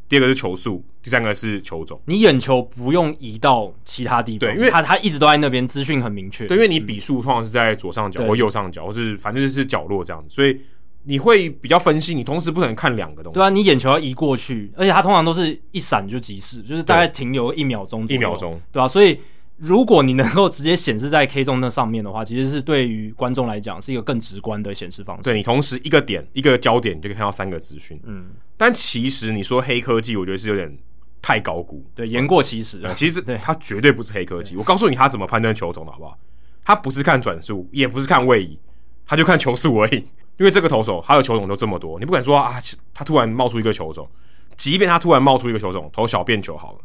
[0.08, 2.00] 第二个是球速，第三个是球种。
[2.06, 6.46] 你眼球不用移到其他地方，对，因为它它一直都在那边，资讯很明确。
[6.46, 10.60] 对，因为你笔数通常是在左上角或右上角，或是反正就是角落这样子，所以
[11.04, 12.14] 你会比较分析。
[12.14, 19.18] 你同时不可能看两个东西，对啊，你眼球要移过去，而且它通常都是一闪就即逝，就是大概停留一秒钟，一秒钟，对啊，所以。
[19.60, 25.24] 如果你能够直接显示在 K 中那上面的话，其实是对于观众来讲是一个更直观的显示方式。
[25.24, 28.00] 对，你同时一个点一个焦点，你就可以看到三个资讯。
[28.04, 28.26] 嗯，
[28.56, 30.72] 但其实你说黑科技，我觉得是有点
[31.20, 32.80] 太高估，对，言过其实。
[32.84, 34.54] 嗯、其实它绝对不是黑科技。
[34.54, 36.16] 我告诉你，他怎么判断球种的好不好？
[36.64, 38.56] 他不是看转速，也不是看位移，
[39.04, 40.04] 他就看球速而已。
[40.38, 42.54] 因为这个投手他的球种都这么多，你不敢说啊，
[42.94, 44.08] 他突然冒出一个球种，
[44.56, 46.78] 即便他突然冒出一个球种，投小便球好了，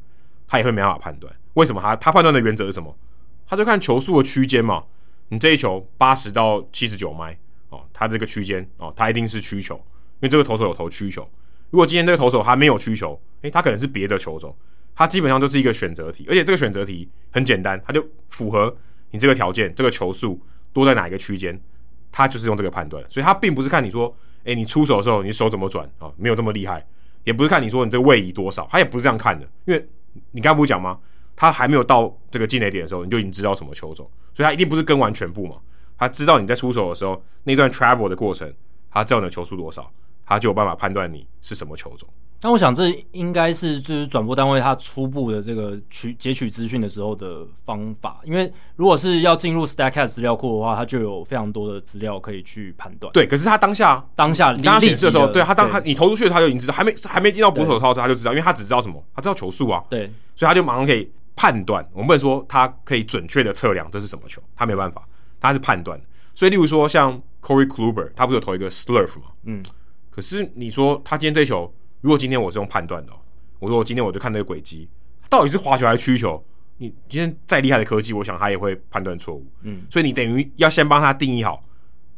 [0.48, 1.34] 他也会没办法判断。
[1.54, 2.96] 为什么他他判断的原则是什么？
[3.46, 4.84] 他就看球速的区间嘛，
[5.30, 7.38] 你这一球八十到七十九迈
[7.70, 11.30] 哦，他这个区间哦，他一定是曲球，因为这个投手有投曲球。
[11.70, 14.56] 如果今天这个投手他没有曲球，诶，他可能是别的球种，
[14.96, 18.76] 他基本上就是一个选择题，而且这个选择题很简单，他就符合
[19.12, 20.42] 你这个条件，这个球速
[20.72, 21.60] 多在哪一个区间，
[22.14, 26.86] 他就是用这个判断，所以他并不是看你说，诶，你出手的时候你手怎么转啊、没有那么厉害，
[27.24, 29.90] 也不是看你说你这个位移多少，他也不是这样看的，因为
[30.32, 31.00] 你刚不是讲吗？
[31.36, 35.56] 他还没有到这个进垒点的时候，你就已经知道什么球种，所以他一定不是跟完全部嘛。
[35.98, 38.54] 他知道你在出手的时候那段 travel 的过程，
[38.92, 39.92] 他知道你的球速多少，
[40.26, 42.08] 他就有办法判断你是什么球种。
[42.44, 53.12] 那我想这应该是就是转播单位他初步的这个取截取资讯的时候的方法，因为如果是要进入 Statcast 资料库的话，他就有非常多的资料可以去判断。
[53.14, 61.10] 对，可是他当下当下你当他显示的时候，对他当他你投出去的时候，他就已经知道，还没还没进到捕手套，他就知道，因为他只知道什么，他知道球速啊，对，所以他就马上可以。
[61.36, 65.04] 判断，我们不能说他可以准确的测量这是什么球，他没有办法，
[65.40, 66.00] 他是判断。
[66.36, 69.26] 所以，例如说像 Corey Kluber，他不是有投一个 Slurve 吗？
[69.46, 69.64] 嗯。
[70.12, 71.74] 可是你说他今天这球，
[72.04, 73.14] 如果今天我是用判断的，
[73.60, 74.90] 我说我今天我就看那个轨迹，
[75.30, 76.44] 到底是滑球还是曲球？
[76.78, 79.48] 你今天再厉害的科技，我想他也会判断错误。
[79.62, 81.64] 嗯，所以你等于要先帮他定义好，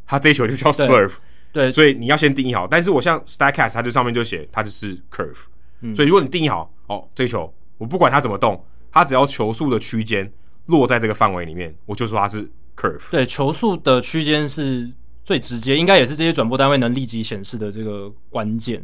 [0.08, 1.14] 他这一球就叫 swerve。
[1.54, 2.66] 对，所以你要先定义好。
[2.68, 5.44] 但是我像 Statcast，它就上面就写它就是 curve。
[5.82, 10.30] 嗯，所以如果你定义好，哦，这一球我不管它怎么动，它只要球速的区间
[10.66, 13.12] 落在这个范围里面，我就说它是 curve。
[13.12, 14.92] 对，球速的区间是
[15.24, 18.84] 最直接，应该也是这些转播单位能立即显示的这个关键。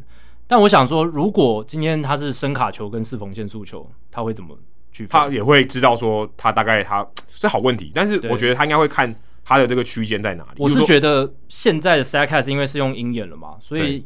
[0.51, 4.53] 但我想说，如果今天他是伸卡球跟四缝线速球，他会怎么
[4.91, 5.07] 去？
[5.07, 9.15] 他也会知道说，他大概他是好问题，但是我觉得他应该会看。
[9.43, 10.49] 他的这个区间在哪里？
[10.59, 14.05] 我是觉得现在的 Statcast 因为是用鹰眼了嘛，所以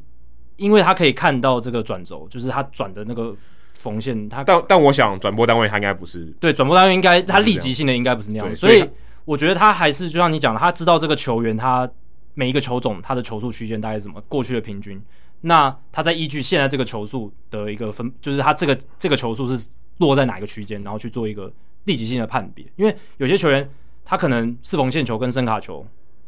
[0.56, 3.36] 因为他可以看到这个转轴，就是他转的那个
[3.74, 4.30] 缝线。
[4.30, 8.90] 他但但我想转播单位他应该不是对转播单位应该他立即性的应该不是那样，所以，所以
[9.26, 11.88] 我觉得他还是就像你讲的，他知道这个球员他
[12.34, 15.00] 每一个球种他的球速区间大概是什么过去的平均，
[15.46, 19.68] 那他在依据现在这个球速的一个分，就是他这个这个球速是
[19.98, 21.52] 落在哪个区间，然后去做一个
[21.86, 23.70] 立即性的判别，因为有些球员。
[24.08, 25.84] 他可能四缝线球跟声卡球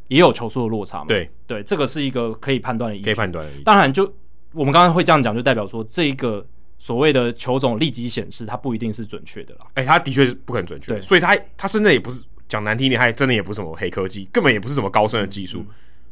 [0.07, 1.05] 也有球速的落差嘛？
[1.09, 3.05] 对对，这个是一个可以判断的依据。
[3.05, 3.51] 可以判断的。
[3.63, 4.11] 当然，就
[4.51, 6.43] 我们刚刚会这样讲，就代表说这一个
[6.79, 9.67] 所谓的球种立即显示，它不一定是准确的啦。
[9.75, 10.93] 哎、欸，它的确是不可能准确。
[10.93, 15.59] 对，所以它它真的也不是讲难听点，它还真的也不是什么黑科技，根本也不是什么高深的技术。
[15.59, 15.67] 嗯、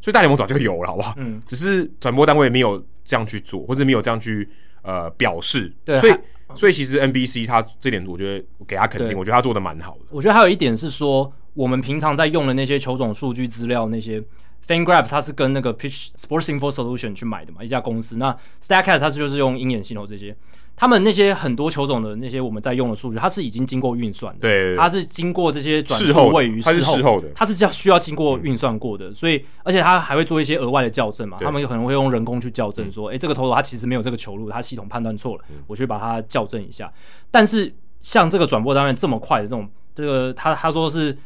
[0.06, 1.16] 所以大联盟早就有了，好不好？
[1.18, 1.42] 嗯。
[1.48, 4.48] 只是转播单位没有这样去做，或者没有这样去
[4.84, 5.74] 呃表示。
[5.84, 5.98] 对。
[5.98, 6.14] 所以
[6.54, 10.02] 所以其实 NBC 他这点，我觉得给他肯定，我觉得他做的蛮好的。
[10.12, 11.34] 我觉得还有一点是说。
[11.56, 14.22] 我们平常在用的那些球种数据资料，那些
[14.68, 18.18] FanGraphs 它是跟那个 Pitch Sports Info Solution 去买的嘛，一家公司。
[18.18, 20.36] 那 Statcast 它是就是用鹰眼系统这些，
[20.76, 36.92] 他们那些很多球种的那些我们在用的数据，它是已经经过运算的，它是经过这些转数位于事后，它是事后的，它是叫需要经过运算过的，所以而且它还会做一些额外的校正嘛，他们有可能会用人工去校正说，诶，这个投手它其实没有这个球路，它系统判断错了，我去把它校正一下。
[37.32, 41.18] 但是像这个转播单位这么快的这种，这个他他说是。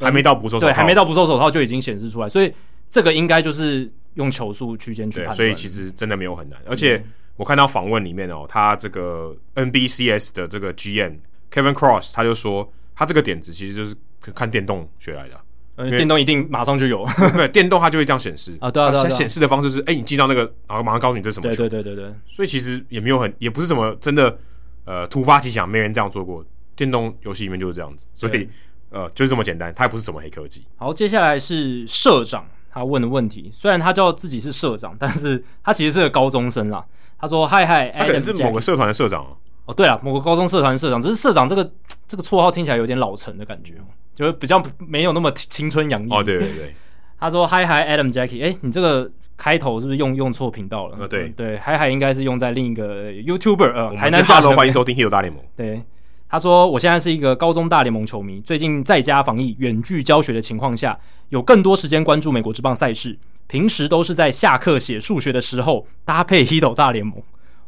[0.00, 2.54] 还没到捕手对，还没到捕手手套就已经显示出来，所以
[2.88, 5.34] 这个应该就是用球速区间去判断。
[5.34, 6.56] 所以其实真的没有很难。
[6.68, 7.04] 而且
[7.38, 11.20] 我看到访问里面哦，他这个 NBCS 的这个 GM
[11.50, 13.96] Kevin Cross 他就说，他这个点子其实就是
[14.34, 15.40] 看电动学来的。
[15.76, 18.70] 嗯，电动一定马上就有， 对，电动它就会这样显示啊。
[18.70, 19.08] 对啊，对啊。
[19.08, 21.56] 显示的方式是，哎，你进到那个，然后马上告诉你这是什么球。
[21.62, 22.14] 对对对对对。
[22.26, 24.36] 所以其实也没有很，也不是什么真的，
[24.84, 26.44] 呃，突发奇想，没人这样做过。
[26.76, 28.48] 电动游戏里面就是这样子，所以。
[28.90, 30.66] 呃，就是这么简单，它也不是什么黑科技。
[30.76, 36.82] 好，接下来是社长他问的问题，虽然他叫自己是社长，但是他其实是个高中生啦。
[37.20, 41.70] 他说：“嗨嗨，他可能是某个社团的社长哦。”哦，对了，某个高中社团的社长，只是社长这个
[42.06, 43.74] 这个绰号听起来有点老成的感觉，
[44.14, 46.10] 就是比较没有那么青春洋溢。
[46.10, 46.74] 哦，对对对。
[47.18, 55.42] 他说：“嗨嗨，Adam Jackie，哎，你这个开头是不是用用错频道了？”呃，对对，嗨嗨应该是用在另一个 YouTuber 呃，台南哈喽，欢迎收听《Hito 大联盟》。
[55.56, 55.82] 对。
[56.30, 60.98] 他说：“我现在是一个高中大联盟球迷，最近在家防疫、远距教学的情况下，
[61.30, 63.18] 有更多时间关注美国职棒赛事。
[63.48, 67.20] 平时都是在下课写数学的时候搭配 h i d o 大联盟。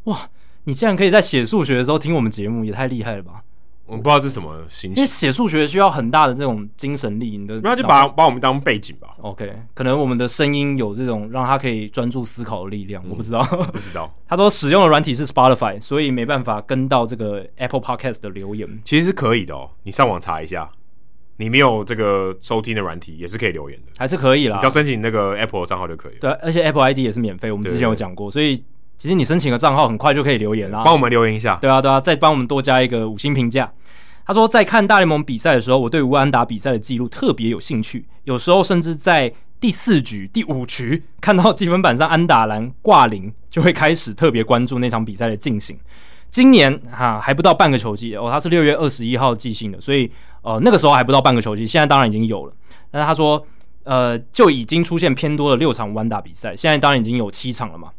[0.05, 0.17] 哇，
[0.65, 3.43] 你竟然可以在写数学的时候听我们节目，也太厉害了吧！”
[3.91, 9.09] 我不知道这是什么心情，因为写数学需要很大的这种精神力，你的那就把把我们当背景吧。
[9.21, 14.09] OK，可能我们的声音有这种让他可以专注思考的力量，嗯、我不知道，不知道。
[14.29, 18.81] 他说使用的软体是 Spotify，所以没办法跟到这个 Apple Podcast 的留言。
[18.85, 20.71] 其实是可以的哦，你上网查一下，
[21.41, 24.57] 你没有这个收听的软体也是可以留言的，还是可以啦。
[24.57, 26.19] 你只要申请那个 Apple 账号就可以了。
[26.21, 28.63] 对，而且 Apple ID 也是免费，我们之前有讲过，所以
[28.99, 30.83] 其实你申请个账号很快就可以留言啦。
[30.85, 33.73] 帮我们留言一下，对啊，对啊，再帮我们多加一个五星评价。
[34.27, 38.05] 他说，在看大联盟比赛的时候，我对吴安打比赛的记录特别有兴趣。
[38.25, 45.77] 有时候甚至在第四局、第五局看到积分板上安打栏挂零，就会开始特别关注那场比赛的进行。
[46.29, 50.09] 今年哈、啊、还不到半个球季哦，他是六月二十一号寄信的，所以
[50.43, 52.53] 呃那个时候还不到半个球季，现在当然已经有了。
[52.91, 53.47] 但是他说
[53.85, 57.91] 呃就已经出现偏多的六场无安打比赛，现在当然已经有七场了嘛。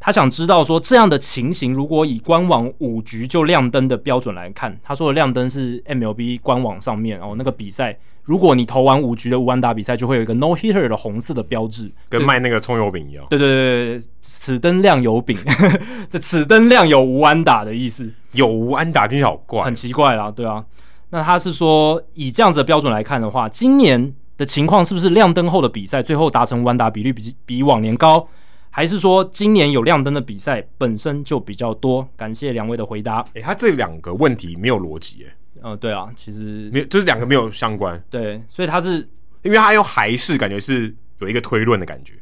[0.00, 13.26] 他想知道说，这样的情形，如果以官网五局就亮灯的标准来看，他说的亮灯是 MLB 官网上面哦，那个比赛，如果你投完五局的无安打比赛，就会有一个 No Hitter 的红色的标志，跟卖那个葱油饼一样。
[13.28, 15.36] 对对对，此灯亮有饼，
[16.08, 20.64] 这此灯亮有无安打的意思，有无安打听起来好怪，很奇怪啦，对啊。
[21.10, 28.28] 那他是说，以这样子的标准来看的话，今年的情况是不是亮灯后的比赛最后达成无安打比率比比往年高？
[28.70, 32.06] 还是说今年有亮灯的比赛本身就比较多？
[32.16, 33.20] 感谢两位的回答。
[33.32, 35.32] 诶、欸，他这两个问题没有逻辑，诶。
[35.62, 38.00] 嗯，对啊，其实没有，就是两个没有相关。
[38.08, 39.08] 对，所以他是
[39.42, 42.12] 因为他用还是感觉是有一个推论的感觉，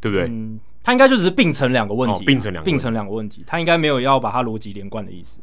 [0.00, 0.26] 对不对？
[0.28, 5.40] 嗯，他应该就只是并成两个问题，并成两并成两个问题，他应该没有要把它逻辑连贯的意思。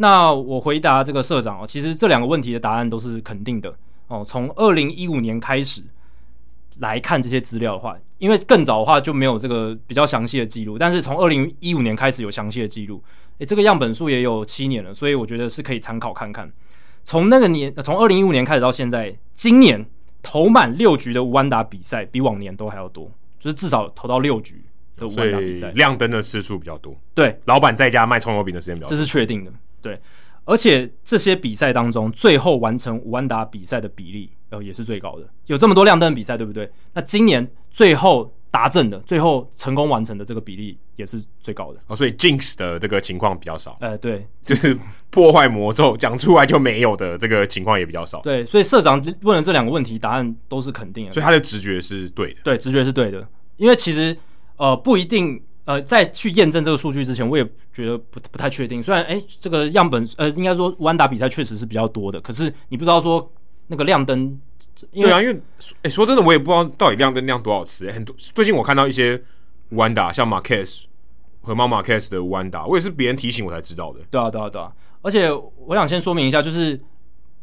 [0.00, 3.74] 那我回答这个社长哦，其实这两个问题的答案都是肯定的
[4.08, 4.24] 哦。
[4.26, 5.82] 从二零一五年开始
[6.78, 13.04] 来看这些资料的话，因为更早的话就没有这个比较详细的记录，但是从二零一五年开始有详细的记录，
[13.40, 16.50] 诶，这个样本数也有七年了，所以我觉得是可以参考看看。
[17.04, 19.84] 从那个年，从二零一五年开始到现在，今年
[20.22, 24.64] 投满六局的无安打比赛比往年都还要多，就是至少投到六局
[24.96, 26.96] 的无安打比赛，亮灯的次数比较多。
[27.14, 29.52] 对，老板在家卖葱油饼的时间比较多，这是确定的。
[29.82, 30.00] 对，
[30.44, 35.28] 而且这些比赛当中，最后完成五安打比赛的比例，呃，也是最高的。
[35.46, 36.70] 有这么多亮灯比赛，对不对？
[36.94, 38.34] 那今年最后。
[38.52, 43.78] 达阵的最后成功完成的这个比例也是最高的哦，所以 Jinx 的这个情况比较少。
[43.80, 44.76] 呃，对，就是
[45.08, 48.20] 破坏魔咒讲出来就没有的这个情况也比较少。
[48.22, 51.12] 对，所以社长问了这两个问题，答案都是肯定的。
[51.12, 52.40] 所以他的直觉是对的。
[52.42, 53.24] 对，直觉是对的。
[53.56, 54.18] 因为其实
[54.56, 55.40] 呃不一定
[55.70, 58.82] 呃在去验证这个数据之前，我也觉得不不太确定。
[58.82, 63.30] 虽然哎这个样本呃应该说弯打比赛确实是比较多的，可是你不知道说
[63.68, 64.38] 那个亮灯。
[64.92, 67.92] 对啊，因为哎、欸，说真的，我也不知道到底亮灯亮多少次、欸。
[67.92, 69.20] 很多最近我看到一些
[69.70, 70.86] 弯打，像马凯斯
[71.42, 74.00] 和猫马凯斯的弯打，我也是别人提醒我才知道的。
[74.10, 74.72] 对啊，对啊，对啊。
[75.02, 76.80] 而且我想先说明一下，就是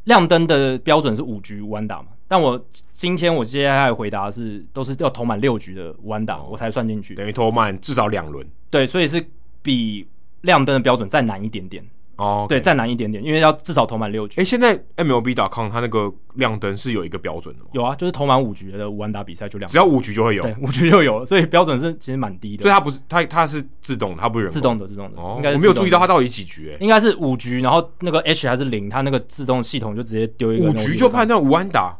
[0.05, 2.07] 亮灯的标准是五局弯打嘛。
[2.27, 2.61] 但我
[2.91, 8.45] 今天我接下来回答的是都是要投满六局的无安打，我才算进去，等于投满至少两轮。
[8.69, 9.25] 对，所以是
[9.61, 10.07] 比
[10.41, 11.83] 亮灯的标准再难一点点。
[12.17, 14.41] 哦，okay、对，再难一点点，因为要至少投满六局。
[14.41, 17.69] 哎，现在 MLB.com 它那个亮灯是有一个标准的吗？
[17.73, 22.63] 有啊，就是投满五局的五安打比赛就亮，只要五局就会有，对，五局就有了，所以标准是其实蛮低的。
[22.63, 25.21] 所以它不是它它是自动的，它不是人自动的，自动的。
[25.21, 30.71] 哦，应该是我没有注意到它到底几局，哎，应该是五局，然后那个 H 还是零，它那个自动系统就直接丢一个。
[30.71, 31.95] 五局就判断无安打，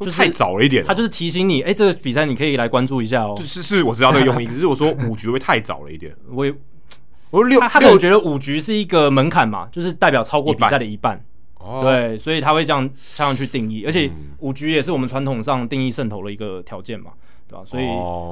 [0.00, 0.84] 就是太早了一点。
[0.84, 3.34] 他就是提醒你，哎，这个比赛你可以来关注一下哦。
[3.42, 6.14] 是是，我知道这个用意， 可是我说五局会太早了一点？
[6.32, 6.54] 我也。
[7.30, 17.12] 我六，他可能觉得五局是一个门槛嘛，就是代表超过比赛的一半，一半对，所以他会这样这样去定义，而且五局也是我们传统上定义胜投的一个条件嘛，
[17.50, 17.64] 对吧？
[17.66, 17.84] 所以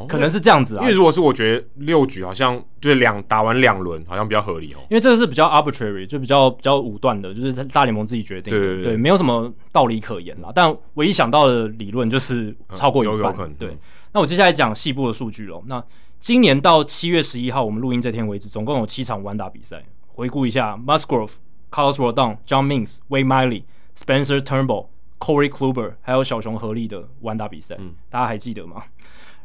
[0.07, 0.83] 可能是这样子啊。
[0.83, 4.79] 因为如果是我觉得六局好像就是两打完两轮，好像比较合理哦。
[4.89, 10.51] 因为这个是比较 arbitrary，就比较比较武断的，就是大联盟自己决定的，对，对，对，对，没有什么道理可言啦。
[10.55, 13.77] 但唯一想到的理论就是超过一半，嗯、有有可能对。
[14.13, 15.83] 那我接下来讲细部的数据喽，那。
[16.21, 19.81] 今年到七月十一号，我们录音这天为止，总共有七场完打比赛。
[20.09, 21.35] 回顾一下：Musgrove、
[21.71, 23.63] Carlos Rodon、John Means、Wade Miley、
[23.97, 24.87] Spencer Turnbull、
[25.19, 28.83] Corey Kluber，还有小熊合力的完打比赛，嗯，大家还记得吗？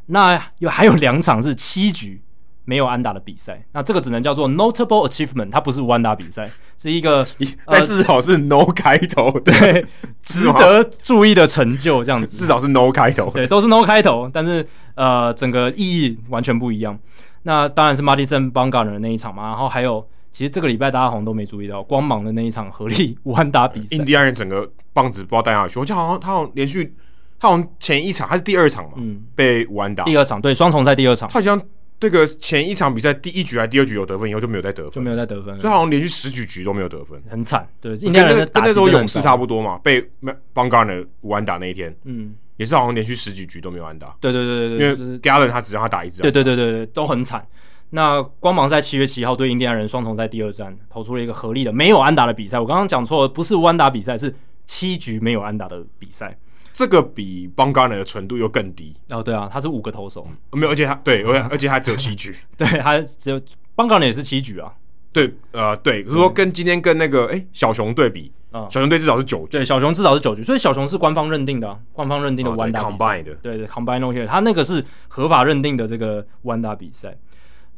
[0.08, 2.22] 那有还有两场是七局。
[2.66, 7.28] 没有安打的比赛，那这个只能叫做 notable achievement，它不是完打比赛，是一个，
[7.66, 9.86] 但至少是 no 开头，对，
[10.22, 14.66] 值得注意的成就，这样子，至少是 no 开头，对，都是 no 开头，但是
[14.96, 16.98] 呃，整个意义完全不一样。
[17.42, 26.94] 那当然是 Martinson Bumgarner 的那一场嘛，然后还有，其实这个礼拜大家好像都没注意到，光芒的那一场合力 武安打比赛，印第安人整个棒子不知道带哪去，我记得好像他好像连续，
[27.40, 31.62] 他好像前一场还是第二场嘛，嗯，被武安打，第二场对双重赛第二场，他好像。
[32.00, 37.66] 这个前一场比赛第一局还第二局有得分，以后就没有再得分，就没有再得分，所以好像连续十几局都没有得分，很惨。
[37.80, 40.06] 对，跟那跟那时候勇士差不多嘛，被
[40.54, 44.14] Bumgarner 无安打那一天，嗯，也是好像连续十几局都没有安打。
[44.20, 46.22] 对对对对对，因为 Gallen 他只让他打一支。
[46.22, 47.48] 对对对对对，都很惨。
[47.96, 52.60] 那光芒在七月七号对印第安人双重赛第二战投出了一个合力的没有安打的比赛。
[52.60, 54.34] 我刚刚讲错了，不是无安打比赛，是
[54.66, 56.36] 七局没有安打的比赛。
[56.72, 58.96] 这个比 Bumgarner 的纯度又更低。
[59.12, 63.40] 哦，对啊，他是五个投手，嗯、没有，而且他对，而而且他只有七局， 对，他只有
[63.76, 64.74] Bumgarner 也是七局啊，
[65.12, 77.16] 对，呃，对，如说跟今天跟那个哎小熊对比，嗯、小熊队至少是九局，对，小熊至少是九局，所以小熊是官方认定的、啊，官方认定的无安打比赛、哦、对，对对，combine no hit，他那个是合法认定的这个无安打比赛。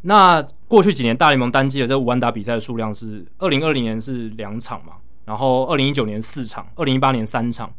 [0.06, 4.94] 那过去几年大联盟单季的这个无安打比赛的数量是，二零二零年是两场嘛，
[5.26, 7.74] 然后二零一九年四场，二零一八年三场，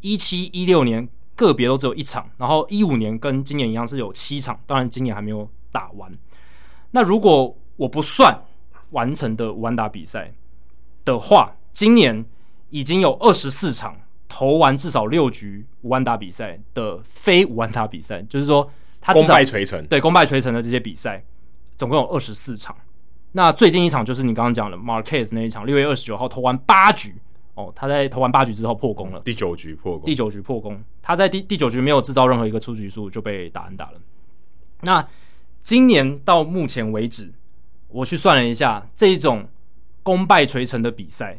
[0.00, 1.08] 一七一六年。
[1.34, 6.12] 个别都只有一场，然后一五年跟今年一样是有七场，当然今年还没有打完。
[6.90, 8.38] 那如果我不算
[8.90, 10.34] 完成的五万打比赛
[11.06, 12.24] 的话，今年
[12.68, 13.96] 已经有二十四场
[14.28, 18.70] 投完至少六局五万打比赛的非五万打比赛，就是说
[19.00, 21.24] 他功败垂成，对，功败垂成的这些比赛，
[21.82, 22.76] 总共有二十四场。
[23.32, 27.12] 那最近一场就是你刚刚讲的 Marquez 那一场，六月二十九号投完八局。
[27.54, 30.80] 哦，他在投完八局之后破功了，第九局破功，第九局破功。
[31.02, 34.00] 他在第第九局没有制造任何一个出局数就被打安打了。
[34.82, 35.04] 那
[35.60, 37.32] 今年到目前为止，
[37.88, 39.48] 我去算了一下，这一种
[40.04, 41.36] 功败垂成的比赛，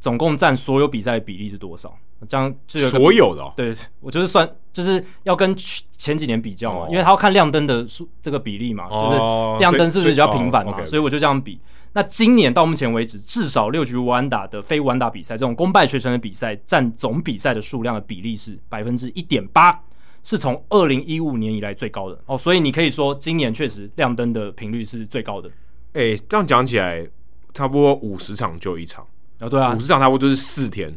[0.00, 1.94] 总共占所有比赛的比例是多少？
[2.28, 11.60] 这样就有所有的、哦，对我就是算就是要跟前几年比较嘛，哦、因为他要看亮灯的数这个比例嘛，哦、就是亮灯是不是比较频繁嘛，所以，我就这样比。
[11.96, 19.80] 那今年到目前为止，至少六局无安打的非无安打比赛，这种功败垂成的比赛，占总比赛的数量的比例是百分之一点八，
[20.24, 22.36] 是从二零一五年以来最高的哦。
[22.36, 25.48] 所以你可以说，今年确实亮灯的频率是最高的。
[25.92, 27.06] 哎、欸，这样讲起来，
[27.52, 29.06] 差不多五十场就一场
[29.38, 29.48] 哦。
[29.48, 30.92] 对啊，五十场差不多就是四天，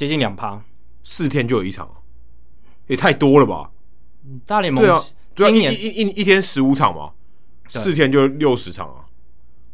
[0.00, 0.58] 接近两趴，
[1.04, 1.86] 四天就有一场，
[2.86, 3.70] 也太多了吧？
[4.46, 5.04] 大联盟对啊，
[5.36, 7.12] 今年一一一一天十五场嘛，
[7.68, 9.04] 四天就六十场啊。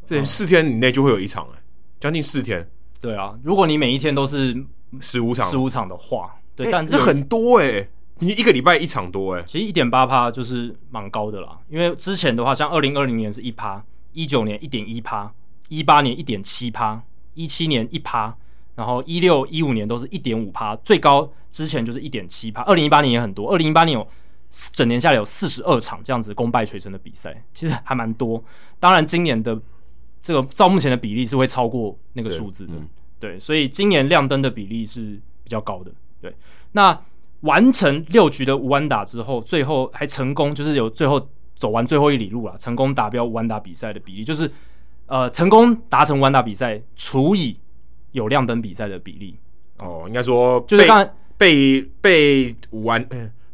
[0.08, 1.62] 对，四天以内就会有一场哎，
[2.00, 2.68] 将近四天。
[3.00, 4.66] 对啊，如果你每一天都是
[5.00, 9.44] 十五场，十五场的话，对，欸、但是这很多哎，你一个礼拜一场多哎。
[9.46, 15.32] 其实一点八趴就是蛮高的啦，因为之前的话，像二零二零年是一趴，一九年一点一趴，
[15.68, 17.00] 一八年一点七趴，
[17.34, 18.36] 一七年一趴，
[18.76, 22.62] 然后一六一五年都是一点五趴，最高之前就是一点七趴。
[22.62, 24.06] 二零一八年也很多，二零一八年有
[24.72, 28.40] 整年下来有四十二场这样子功败垂成的比赛，其实还蛮多。
[28.78, 29.60] 当然今年的。
[30.22, 32.72] 这个照目前的比例是会超过那个数字的，
[33.20, 35.92] 对，对，所以今年亮灯的比例是比较高的。
[36.20, 36.34] 对，
[36.72, 37.00] 那
[37.42, 44.50] 完成六局的无安打之后，最后还成功，就是有最后走完最后一里路了，成功达标无安打比赛的比例，就是
[45.06, 47.56] 呃，成功达成无安打比赛除以
[48.16, 49.38] 有亮灯比赛的比例。
[49.78, 53.06] 哦，应该说就是刚被被无安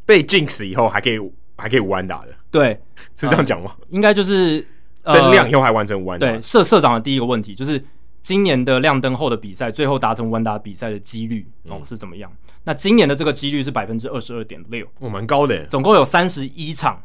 [0.06, 1.18] 被 jinx 以后还可以
[1.56, 2.80] 还可以无安打的，对，
[3.14, 3.76] 是这样讲吗？
[3.78, 4.66] 呃、应该就是。
[5.04, 6.24] 灯亮以后还完成无安打。
[6.24, 7.84] 对，社社长的第一个问题就是
[8.22, 12.30] 今年的亮灯后的比赛，最后达成无安打比赛的几率哦是怎么样？
[12.62, 15.66] 那今年的这个几率是百分之二十二点六，哦，蛮高的。
[15.66, 17.02] 总共有三十一场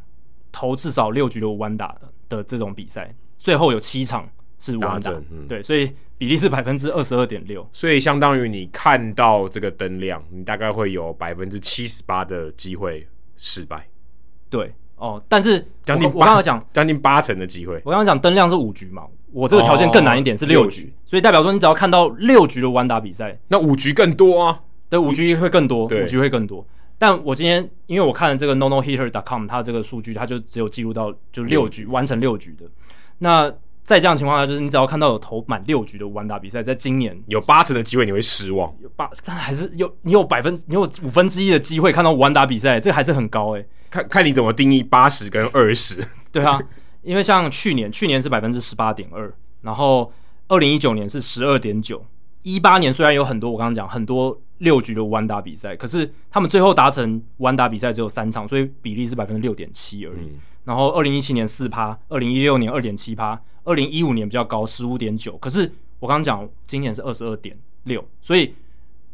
[0.51, 1.97] 投至少六局的无安打
[2.29, 4.29] 的这种比赛，最后有七场
[4.59, 5.47] 是完整，嗯。
[5.47, 13.87] 对，所以比例是百分之二十二点六，所以相当于你看到这个灯亮，你大概会有百分之七十八的机会失败。
[14.49, 14.73] 对。
[14.99, 17.75] 哦，但是将近我刚刚讲将近八成的机会。
[17.85, 26.65] 我刚刚讲灯亮是五局嘛，我这个条件更难一点，是六局，所以代表说你只要看到六局的完打比赛，那五局更多啊，对，五局会更多，五局会更多。
[26.97, 32.65] 但我今天因为我看了这个 nonohitter.com，它这个数据它就只有记录到就六局完成六局的。
[33.19, 33.53] 那
[33.87, 43.65] 在这样的情况下，就是你只要看到有投满六局的完打比赛，在今年有八成的机会你会失望，有八，但还是有你有百分你有五分之一的机会看到完打比赛，这个还是很高诶。
[43.89, 46.59] 看看你怎么定义八十跟二十， 对啊，
[47.01, 50.11] 因为像去年，去年是百分之十八点二，然后
[50.49, 52.05] 二零一九年是十二点九，
[52.41, 60.25] 一八年虽然有很多我刚刚讲很多六局的无安打比赛，可是他们最后达成无安打比赛只有三场，所以比例是百分之六点七而已。
[60.25, 60.31] 嗯、
[60.67, 65.61] 然后二零一七年四趴，二零一六年二点七趴，二零一五年比较高十五点九，可是
[65.99, 68.53] 我刚刚讲今年是二十二点六，所以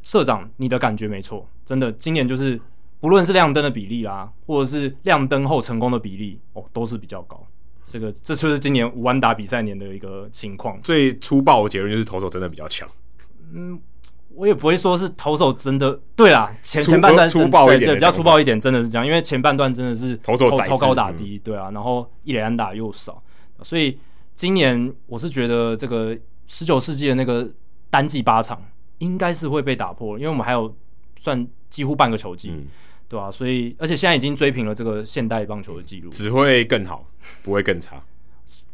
[0.01, 2.59] 社长你的感觉没错，真的今年就是。
[2.99, 7.45] 不论是亮灯的比例啦，或者是亮灯后成功的比例，哦，都是比较高。
[7.83, 10.79] 这个这就是今年五安打比赛年的一个情况。
[10.81, 12.87] 最粗暴的结论就是投手真的比较强。
[13.51, 13.77] 嗯，
[14.35, 19.05] 我也不会说是投手真的对啦，前前半段粗暴一点比较粗暴一点，真的是这样。
[19.05, 23.21] 因为前半段真的是投手投高打低，对啊，然后一垒安打又少，
[23.61, 23.97] 所以
[24.35, 26.17] 今年我是觉得这个
[26.47, 27.49] 十九世纪的那个
[27.89, 28.61] 单季八场
[28.99, 30.75] 应该是会被打破，因为我们还有
[31.17, 32.49] 算几乎半个球季。
[32.49, 32.67] 嗯
[33.09, 37.05] 对啊，所以而且现在已经追平了这个现代棒球的记录，只会更好，
[37.43, 38.01] 不会更差。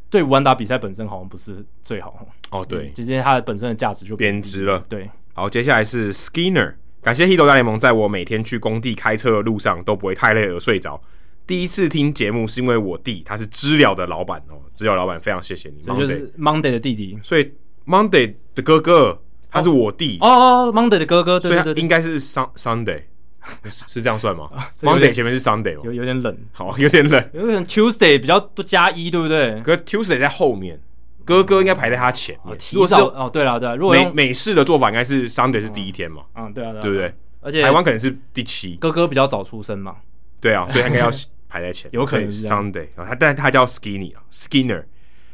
[0.09, 2.65] 对，武安打比赛本身好像不是最好哦。
[2.65, 4.81] 对，直接它的本身的价值就贬值了。
[4.87, 5.09] 对，
[5.39, 11.01] 好，接下来是 Skinner，感谢 Hito 大联盟，在我每天去工地开车的路上都不会太累而睡着。
[11.47, 15.81] 第一次听节目是因为我弟他是知了的老板哦，知了老板非常谢谢你。
[15.81, 17.49] 就是 Monday 的弟弟，所以
[17.87, 19.17] Monday 的哥哥
[19.49, 23.03] 他是我弟哦哦，Monday 的哥哥，对对对，应该是 Sunday。
[23.63, 24.49] 是是这样算吗
[24.81, 29.61] ？Monday 前面是 Sunday 有有点冷，好，有点冷，有点 Tuesday 比较多加一，对不对？
[29.61, 30.81] 可是 Tuesday 在后面，
[31.29, 32.57] 哥哥应该排在他前面。
[32.57, 36.23] 提早哦，对了对了，如果美美式的做法，应该是 Sunday 是第一天嘛？
[36.35, 37.13] 嗯，对啊，对不对？
[37.41, 39.97] 而且台湾可能是第七，哥哥比较早出生嘛？
[40.41, 41.09] 对啊， 所以他应该要
[41.47, 43.05] 排在前，有可能是 Sunday 啊。
[43.07, 44.83] 他但他叫 Skinny 啊，Skinner。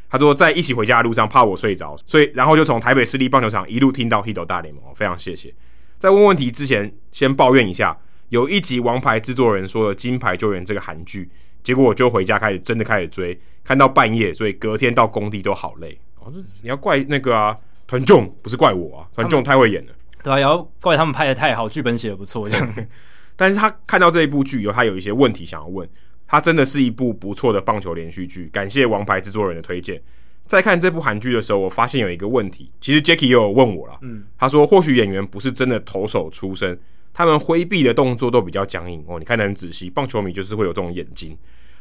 [0.09, 5.53] 他说在一起回家的路上怕我睡着，所以然后就从台北市立棒球场一路听到 Hito 大联盟，非常谢谢。
[5.97, 7.97] 在问问题之前，先抱怨一下。
[8.30, 11.30] 有一集《王牌制作人》说的《金牌救援》这个韩剧，
[11.66, 16.00] 结果我就回家开始真的开始追，看到半夜，所以隔天到工地都好累。
[16.20, 19.92] 哦，这你要怪那个啊，团众不是怪我啊，团众太会演了。
[20.24, 22.76] 对啊，要怪他们拍的太好，剧本写的不错这样。
[23.36, 25.90] 但是他看到这一部剧以后，他有一些问题想要问。
[26.28, 30.02] 他真的是一部不错的棒球连续剧，感谢《王牌制作人》的推荐。
[30.48, 36.80] 在看这部韩剧的时候，我发现有一个问题，其实 Jacky 也有问我了，嗯，他说或许演员不是真的投手出身，
[37.18, 41.38] 他们挥臂的动作都比较僵硬哦，你看得很仔细，棒球迷就是会有这种眼睛，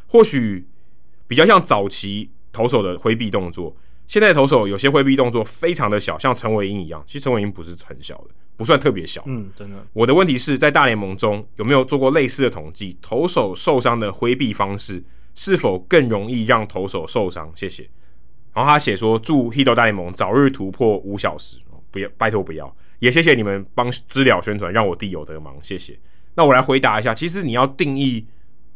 [0.06, 0.64] 或许
[1.26, 9.84] 比较像早期投手的挥臂动作，现在投手有些挥臂动作非常的小，像陈伟英一样，其实陈伟英不是很小的，不算特别小，嗯，真的。
[9.92, 15.02] 我的问题是在大联盟中有没有做过类似的统计，投手受伤的挥臂方式
[15.34, 17.50] 是否更容易让投手受伤？
[17.56, 17.90] 谢谢。
[18.52, 21.58] 然后他写说：“祝 Hito 大联盟早日突破五小时，
[21.90, 22.72] 不要，拜托不要。”
[23.04, 25.94] 也谢谢你们帮资料宣传，让我弟有得忙，谢谢。
[26.34, 28.26] 那我来回答一下，其实你要定义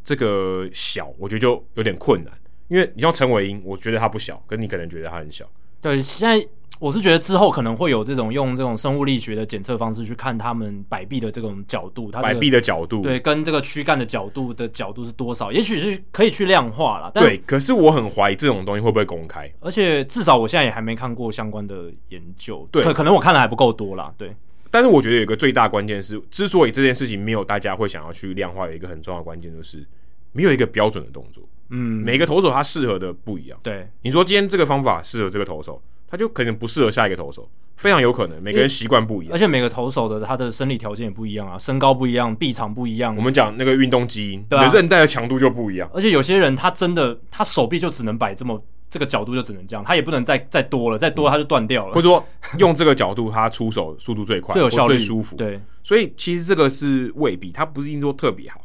[0.03, 2.31] 这个小，我觉得就有点困难，
[2.67, 5.49] 因为你像陈伟英，我觉得他不小，跟你可能觉得他很小。
[5.81, 6.47] 对，现在。
[6.79, 15.51] 我是觉得之后可能会有这种用这种生物力学的检测方式去看他们摆臂的这种角度，它、这个、摆臂的角度，对，跟这个躯干的角度的角度是多少？
[15.51, 17.11] 也许是可以去量化了。
[17.11, 24.13] 对，可是我很怀疑这种东西会不会公开，而且至少我现在也还没看过相关的研究，对，可可能我看的还不够多啦。
[24.17, 24.33] 对，
[24.71, 29.85] 但是我觉得有一个最大关键是，之所以这件事情没有大家会想要去量化，有一个很重要的关键就是
[30.31, 31.43] 没有一个标准的动作。
[31.71, 33.59] 嗯，每个投手他适合的不一样。
[33.61, 35.81] 对，你说今天这个方法适合这个投手。
[36.09, 38.41] 他就可能不适合下一个投手，非常有可能。
[38.41, 43.15] 每个人习惯不一样，而且每个投手的他的生理条件也不一样啊，身高不一样，臂长不一样。
[43.15, 45.89] 我们讲那个运动基因，对啊，韧带的强度就不一样。
[45.93, 48.59] 而且有些人他真的他手臂就只能摆这么
[48.89, 51.93] 这个角度就只能这样，他也不能再再多了，再多他就断掉了。
[51.93, 52.25] 或者说
[52.57, 55.35] 用这个角度他出手速度最快，最有效率，最舒服。
[55.35, 58.61] 对，所以其实这个是未必，他不是一定说特别好，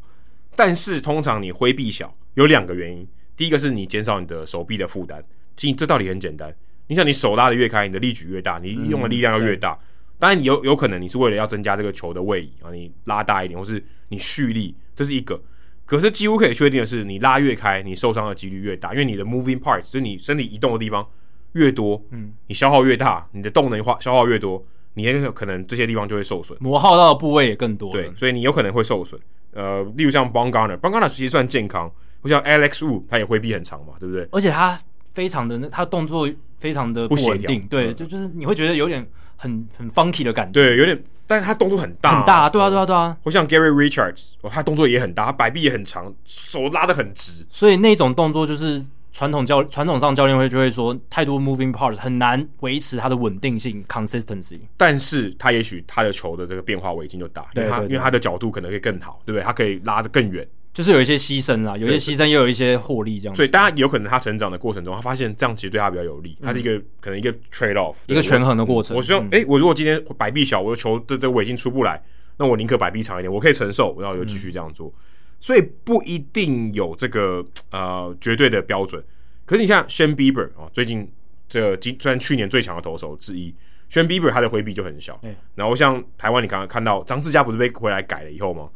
[0.56, 3.06] 但是通常你挥臂小有两个原因，
[3.36, 5.22] 第一个是你减少你的手臂的负担，
[5.56, 6.52] 其实这道理很简单。
[6.86, 9.72] 你想，你手拉的越开，你的力举越大，你用的力量要越大。
[9.72, 9.78] 嗯、
[10.18, 15.40] 当然，有有可能你是为了要增加这个球的位移啊，你拉大一点，或是你蓄力，这是一个。
[15.86, 21.06] 可是几乎可以确定的是，你拉越开，你受伤的几率越大，因为你的 moving parts，就是你身体移动的地方
[21.52, 24.62] 越多，嗯，你消耗越大，你的动能化消耗越多，
[24.92, 27.90] 你也有可能这些地方就会受损，磨耗到的部位也更多。
[27.92, 29.18] 对，所以你有可能会受损。
[29.52, 31.00] 呃，例如像 b o n g a r n e r b o n g a r
[31.00, 31.90] n e r 其实算健康，
[32.20, 34.28] 或像 Alex Wood，他也挥臂很长嘛，对不对？
[34.32, 34.78] 而且他。
[35.14, 36.28] 非常的，他动作
[36.64, 43.14] 非常的不稳定，对，就就是你会觉得有点很很 funky 的感觉，对，有点，但是他动作很大，很大，对啊，对啊，对啊。
[43.22, 48.82] 我像 Gary Richards，哦，他动作也很大，他摆臂也很长，手拉的很直，所以那种动作就是
[49.12, 54.60] 传统教传统上教练会就会说，太多 moving parts 很难维持它的稳定性 consistency。
[54.78, 59.44] 但是他也许他的球的这个变化我已经就大，因为他因为他的角度可能会更好，对不对？
[59.44, 60.48] 他可以拉得更远。
[60.74, 63.36] 就是有一些牺牲啊，有一些牺牲，又有一些获利，这样子。
[63.36, 66.36] 所以，大家有可能他成长的过程中，他发现这样其实对他比较有利。
[66.42, 68.96] 他是一个、嗯、可能一个 trade off，一个权衡的过程。
[68.96, 72.02] 我希望，哎、嗯欸，我如果今天摆臂小，我的球的这个尾劲出不来，
[72.38, 74.88] 那我宁可摆臂长一点，我可以承受，然后我就继续这样做。
[74.88, 74.98] 嗯、
[75.38, 79.00] 所以不一定有这个呃绝对的标准。
[79.44, 81.08] 可是你像 Shane Bieber 哦，最近
[81.48, 83.54] 这个今虽然去年最强的投手之一
[83.88, 85.16] ，Shane Bieber 他的回避就很小。
[85.22, 88.68] 欸、然后像台湾，你刚刚看到张志佳不是被回来改了以后吗？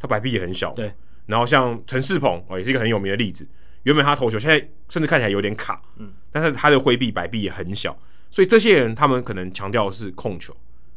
[0.00, 0.72] 他摆臂也很小。
[0.72, 0.92] 对。
[1.26, 3.46] 然后像陈世鹏哦，也是一个很有名的例子。
[3.84, 7.96] 原本他投球现在甚至看起来有点卡，嗯，但是他的挥臂摆臂也很小，
[8.30, 10.56] 所以这些人他们可能强调的是控球。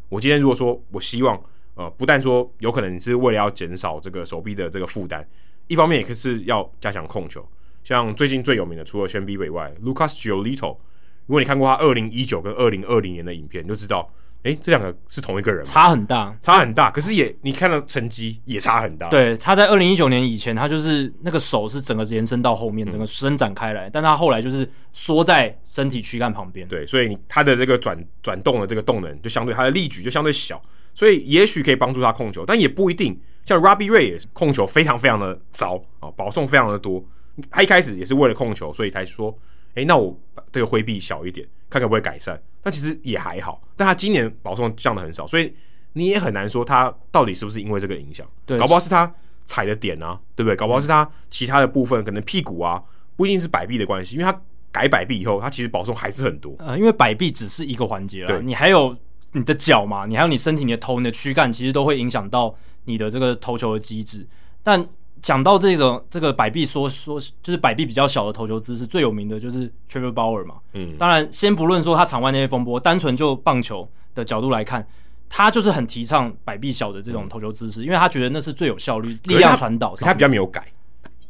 [0.10, 1.38] 我今天如果说我希望
[1.76, 5.28] 呃，不但说有可能你是为了要减少这个手臂的这个负担，
[5.68, 7.46] 一方面也是要加强控球。
[7.84, 10.78] 像最近最有名的，除了 Shane Bieber 以外，Lucas Giolito，
[11.26, 14.10] 如果你看过他二零一九跟二零二零年的影片，你就知道。
[14.44, 15.66] 哎，这两个是同一个人？
[15.66, 16.90] 差很大，差很大。
[16.90, 19.10] 可是也，你看到成绩也差很大。
[19.10, 23.90] 对，他在二零一九年以前，他就是那个手是整个延伸到后面，整个伸展开来。
[23.90, 26.68] 嗯、但他后来就是缩在身体躯干旁边。
[26.68, 30.62] 对，所以你他的这个转转动的这个动能就相对他的力矩就相对小，
[30.94, 33.20] 所以也许可以帮助他控球，但也不一定。
[33.44, 37.04] 像 Robbie Ray 也是控球非常非常的糟啊，保送非常的多。
[37.50, 39.38] 他一开始也是为了控球，所以才说。
[39.76, 40.27] 哎，那我把
[40.58, 42.42] 这个挥臂小一点，看可不可以改善？
[42.64, 43.62] 那其实也还好。
[43.76, 45.54] 但他今年保送降的很少，所以
[45.94, 48.28] 你也很难说他到底是不是因为这个影响。
[48.44, 49.14] 对，搞不好是他
[49.46, 50.56] 踩的点啊，对不对？
[50.56, 52.84] 搞不好是他其他的部分，可能屁股啊，
[53.16, 54.16] 不一定是摆臂的关系。
[54.16, 56.56] 因为他改摆臂以后，他其实保送还是很多。
[56.58, 58.98] 呃，因为摆臂只是一个环节了，对，你还有
[59.34, 62.56] 你的脚嘛，你还有你身体、你的头、你的躯干，其实都会影响到
[62.86, 64.28] 你的这个投球的机制。
[64.64, 64.84] 但
[65.22, 70.56] 讲到这种这个摆臂缩缩就是摆臂比较小的投球姿势，最有名的就是 Trevor Bauer 嘛。
[70.74, 74.88] 嗯，当然先不论说他场外那些风波，单纯就棒球的角度来看，
[75.30, 79.96] 他就是很提倡摆臂小的这种投球姿势，嗯、因为他觉得那是最有效率、力量传导。
[79.96, 80.66] 他比较没有改，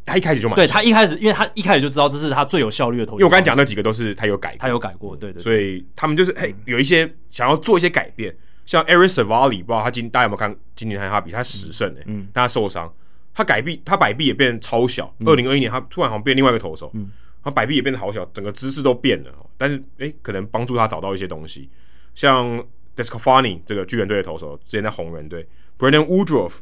[0.05, 3.17] 他一开始就买对他一开始，因为他一开始就知道这是他最有效率的投球。
[3.17, 5.43] 因为我刚才讲那几个都是他有改，他有改过，对对，對。
[5.43, 8.35] 所以他们就是嘿有一些想要做一些改变，
[8.65, 12.91] 像 Aaron Savali，不知道他今大家有没有看今年和他比，他十胜哎，嗯，但他受伤。
[13.37, 15.13] 他改臂，他摆臂也变超小。
[15.23, 16.89] 二零二一年，他突然好像变另外一个投手。
[16.95, 17.11] 嗯，
[17.43, 19.31] 他摆臂也变得好小，整个姿势都变了。
[19.59, 21.69] 但是诶，可能帮助他找到一些东西，
[22.15, 22.59] 像
[22.95, 25.47] DeSclafani 这个巨人队的投手，之前在红人队
[25.77, 26.53] ，Brandon Woodruff、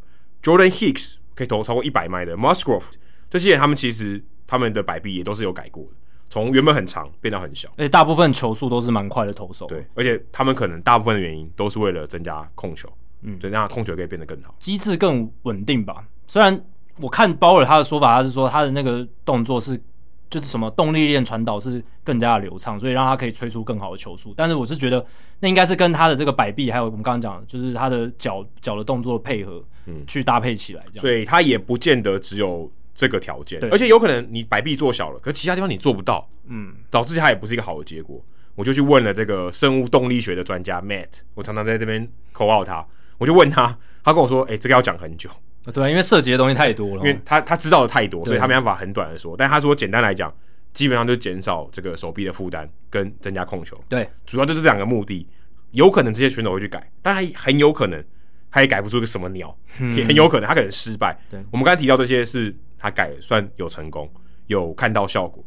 [0.43, 2.91] Jordan Hicks 可以投超过一百迈的 Musgrove，
[3.29, 5.91] 这些人他们其实他们的摆臂也都是有改过的，
[6.29, 9.65] 从原本很长变到很小，而且大部分球速都是蛮快的投手。
[9.67, 12.91] 对，而且他们可能大部分的原因都是为了增加控球，
[13.21, 16.05] 嗯，所以让控球可以变得更好，机制更稳定吧。
[16.27, 16.59] 虽然
[16.99, 19.81] 我看鲍尔他的说法，他是说他的那个动作是。
[20.27, 24.33] 就是什么动力链传导是更加的流畅，所以让他可以吹出更好的球速。
[24.35, 25.05] 但是我是觉得
[25.39, 31.01] 那应该是跟他的这个摆臂，还有我们刚刚讲的，就是他的脚脚的动作的配合，嗯，去搭配起来这样。
[31.01, 38.19] 所以他也不见得只有这个条件，而且有可能你摆臂做小了，可是其他地方你做不到，嗯，导致他也不是一个好的结果。
[38.55, 42.85] 我就去问了这个生物动力学的专家 Matt，我常常在这边 call out 他，
[43.19, 45.29] 我就问他，他跟我说，哎、欸，这个要讲很久。
[45.71, 49.35] 对啊，因为涉及的东西太多了，因为他他知道的太多，所以他没办法很短的说。
[49.37, 50.33] 但他说简单来讲，
[50.73, 53.79] 基本上就减少这个手臂的负担跟增加控球。
[53.89, 55.27] 对，主要就是这两个目的。
[55.71, 58.01] 有可能这些选手会去改，但他很有可能
[58.49, 61.17] 他也改不出个什么鸟，嗯、也很有可能他可能失败。
[61.29, 64.09] 对，我们刚才提到这些是他改算有成功，
[64.47, 65.43] 有看到效果。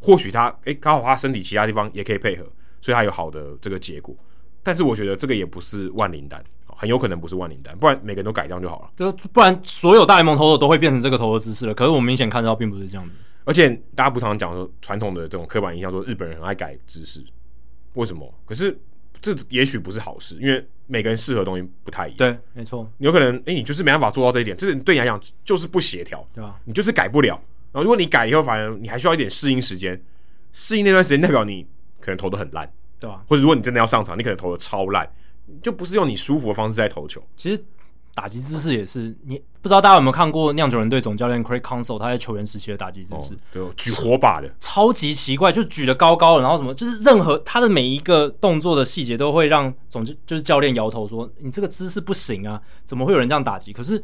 [0.00, 4.16] 或许他诶刚好他身体其他地方也可以配合，所以他有好的这个结果。
[4.62, 6.42] 但是我觉得这个也不是万灵丹。
[6.76, 8.90] 很有可能不是万灵丹，不然每个人都改这样就好了。
[8.96, 11.74] 就不然所有大联盟投手都会变成这个投的姿势了。
[11.74, 13.16] 可是我们明显看到并不是这样子。
[13.44, 17.24] 而且大家不常讲说传统的这种刻板印象，说日本人很爱改姿势，
[17.94, 18.32] 为什么？
[18.44, 18.76] 可是
[19.20, 22.16] 这也许不是好事，因为每个人适合的东西不太一样。
[22.18, 22.90] 对，没错。
[22.98, 26.60] 有可能哎、欸，你就是没办法做到这一点，这是对你来讲就是不协调，对吧？
[26.64, 27.40] 你就是改不了。
[27.72, 30.00] 然后如果你改以后，反而你还需要一点适应时间，
[30.52, 31.64] 适应那段时间代表你
[32.00, 33.22] 可能投的很烂，对吧？
[33.28, 35.08] 或者如果你真的要上场，你可能投的超烂。
[35.62, 37.22] 就不是用你舒服的方式在投球。
[37.36, 37.64] 其实
[38.14, 54.02] 打击姿势也是，你不知道大家有没有看过酿酒人队总教练 Craig Counsell 他在球员时期的打击姿势，对、哦，举火把的，超级奇怪，就举得高高的，然后什么，就是任何他的每一个动作的细节都会让总就是教练摇头说：“你这个姿势不行啊，怎么会有人这样打击？”可是。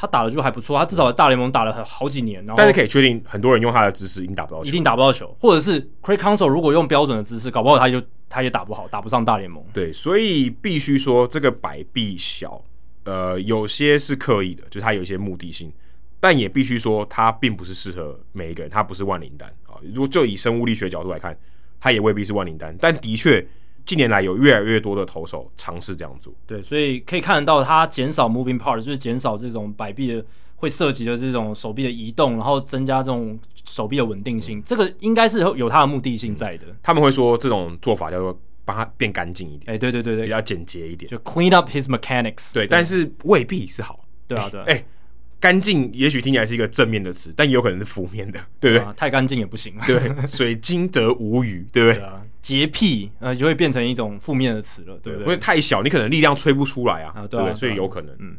[0.00, 9.60] 他打的就还不错，他至少在大联盟打了好几年，然后但是可以确定，很多人用他的姿势一定打不到球，一定打不到球，或者是 Craig Counsell 如果用标准的姿势，搞不好他就他也打不好，打不上大联盟。
[9.72, 12.62] 对，所以必须说这个摆臂小，
[13.02, 15.72] 呃，有些是刻意的，就是他有一些目的性，
[16.20, 19.74] 但也必须说他并不是适合每一个人，他不是万灵丹啊。
[19.82, 21.36] 如果就以生物力学角度来看，
[21.80, 23.44] 他也未必是万灵丹，但的确。
[23.88, 30.22] 近年来有越来越多的投手尝试这样做，对，所以可以看得到它减少 moving part，就是减少这种摆臂的
[30.56, 34.58] 会涉及的这种手臂的移动，然后增加这种手臂的稳定性。
[34.58, 36.66] 嗯、这个应该是有它的目的性在的。
[36.82, 42.66] 他们会说这种做法叫做把它变干净一点，哎、欸，对对对对，比较简洁一点，就 clean up his mechanics 对。
[42.66, 44.04] 对，但是未必是好。
[44.26, 44.64] 对啊，对啊。
[44.68, 44.84] 哎、欸，
[45.40, 48.84] 干净也许听起来是一个正面的词，但也有可能是负面的，对不对？
[48.84, 49.74] 啊、太干净也不行。
[49.86, 51.98] 对，水晶则无鱼，对不对？
[51.98, 55.24] 对啊洁癖，呃，就会变成一种负面的词了，对不对？
[55.24, 58.14] 因为太小，你可能力量吹不出来啊，啊对，啊对，所以有可能。
[58.18, 58.36] 嗯，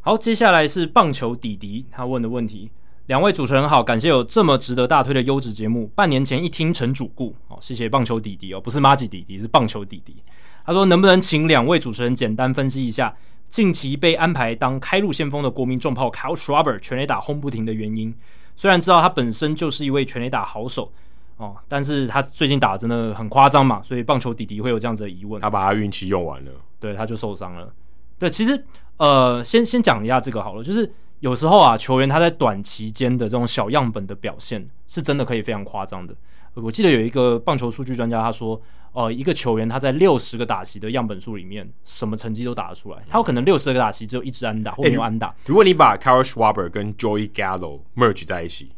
[0.00, 2.70] 好，接下来是棒球弟弟他问的问题。
[3.06, 5.88] 两位主持人好，感谢有这么值得大推的优质节目。
[5.96, 10.16] 半年前一听成主顾，哦，谢谢棒球弟弟哦，不是马吉弟弟，是棒球弟弟。
[10.64, 13.16] 他说，能不能请两位主持人简单分析一下
[13.48, 18.14] 近期被安排当开路先锋的国民重炮 Kyle Schwarber 全垒打轰不停的原因？
[18.54, 20.92] 虽然知道他本身就是一位全垒打好手。
[21.40, 25.40] 哦，但是他最近打的真的很夸张嘛，所以棒球弟弟会有这样子的疑问。
[25.40, 27.72] 他把他运气用完了，对，他就受伤了。
[28.18, 28.62] 对，其实
[28.98, 36.14] 呃，先先讲一下这个好了，就是有时候啊，球员他在短期间的这种小样本的表现，是真的可以非常夸张的。
[36.52, 38.60] 我记得有一个棒球数据专家他说，
[38.92, 42.98] 呃，一个球员他在六十个打席的样本数里面，什么成绩都打得出来。
[43.08, 45.28] 他有可能六十个打席只有一支安打或没有安打。
[45.28, 48.72] 欸，如果你把 Kyle Schwarber 跟 Joey Gallo merge 在一起，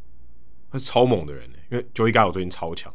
[0.70, 1.50] 他是超猛的人。
[1.72, 2.92] 因为 Joey Gallo 最近超强，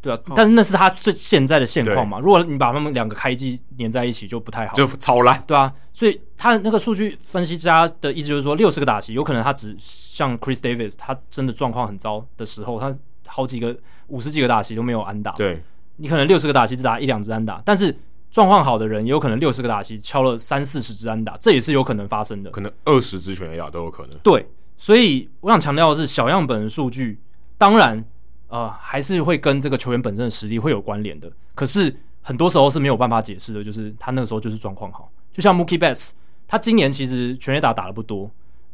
[0.00, 2.18] 对啊，但是那是他最现在的现况嘛。
[2.18, 5.70] 如果你把他们两个开机连在一起，就不太好，就超烂，对啊。
[5.92, 12.90] 所以他那个数据分析家的意思就是说，六十个打席，有可能他只像 Chris Davis，他真的状况很糟的时候，他
[13.26, 15.32] 好几个五十几个打席都没有安打。
[15.32, 15.62] 对，
[15.96, 17.94] 你可能六十个打席只打一两支安打，但是
[18.30, 24.16] 状况好的人也有可能六十个打席敲了三四十支安打，这也是有可能发生的，可能二十只全垒打都有可能。
[24.22, 24.48] 对，
[24.78, 27.18] 所以我想强调的是，小样本数据。
[27.60, 28.02] 当然，
[28.48, 31.30] 呃，还是会跟这个球员本身的实力会有关联的。
[31.54, 35.12] 可是很多时候是没有办法解释的，就是他那个时候就是状况好。
[35.30, 36.12] 就像 Mookie Betts，
[36.48, 38.30] 他今年其实全垒打打的不多，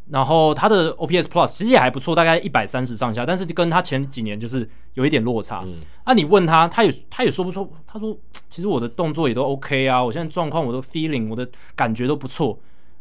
[0.08, 5.64] 然后他的 OPS Plus 其实也还不错，大概一百三十上下，但是跟他前几年就是有一点落差。
[5.66, 8.16] 嗯，啊，你问他，他也他也说不出，他说
[8.48, 12.56] 其实我的动作也都 OK 啊，我现在状况我的 feeling 我的感觉都不错，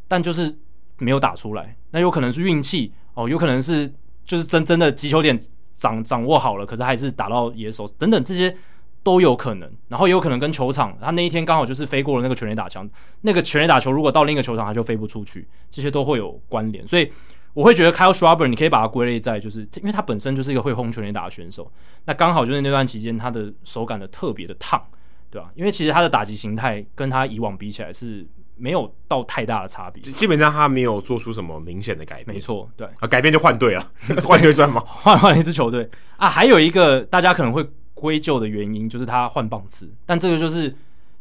[0.08, 0.58] 但就是
[0.98, 1.78] 没有打出来。
[1.92, 3.94] 那有可能是运气哦，有可能是
[4.26, 5.40] 就是真真的击球点。
[5.76, 8.58] 掌掌握好了，可是还是打到野手等等这些
[9.04, 9.72] 都有可能。
[9.90, 12.90] 然后也有可能跟球场，他那一天刚好就是飞过了那个全垒打墙，
[13.22, 16.88] 那个全垒打球如果到另一个球场，他就飞不出去，这些都会有关联。
[16.88, 17.12] 所以
[17.54, 21.72] 我会觉得 Kyle Schwarber 你可以把它归类在，就是因为他本身就是一个会轰全垒打的选手，
[22.06, 24.82] 那刚好就是那段期间他的手感的特别的烫，
[25.30, 25.52] 对吧？
[25.56, 28.26] 因为其实他的打击形态跟他以往比起来是。
[28.58, 32.36] 没有到太大的差别，基本上他没有做出什么明显的改变。
[32.36, 33.92] 没错，对啊，改变就换队了，
[34.24, 34.82] 换队算吗？
[34.88, 40.74] 换换了一支球队啊，还有一个大家可能会归咎的原因就是他换棒次，但这个就是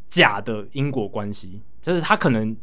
[0.08, 2.56] 假的因果关系，就是他可能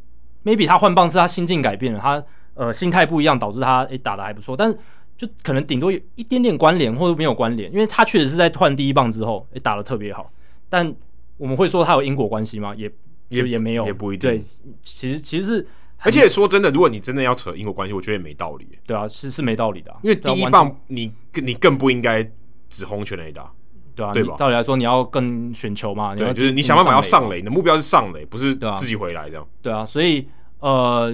[0.43, 2.23] maybe 他换棒次，他心境改变了，他
[2.53, 4.77] 呃心态不一样，导致他诶打的还不错，但是
[5.18, 10.31] 就可能顶多有一点点关联，或者没有关联，因为他确实是在换第一棒之后诶打的特别好，
[10.69, 10.95] 但
[11.38, 12.73] 我们会说他有因果关系吗？
[12.76, 12.89] 也。
[13.31, 14.29] 也也没有，也不一定。
[14.29, 14.39] 对，
[14.83, 15.67] 其实其实是，
[15.97, 18.67] 而且说真的，如果你真的要扯因果关系，我觉得也没道理。
[18.85, 19.97] 对啊，是是没道理的、啊。
[20.03, 22.29] 因为第一棒你更你更不应该
[22.69, 23.51] 只轰全垒打，
[23.95, 24.35] 对啊，对吧？
[24.37, 29.47] 照理来说，你要更选球嘛，对，就是你想办法要上垒，你的目标是上垒，不是自己回来这样。
[29.61, 30.27] 对啊，所以
[30.59, 31.11] 呃，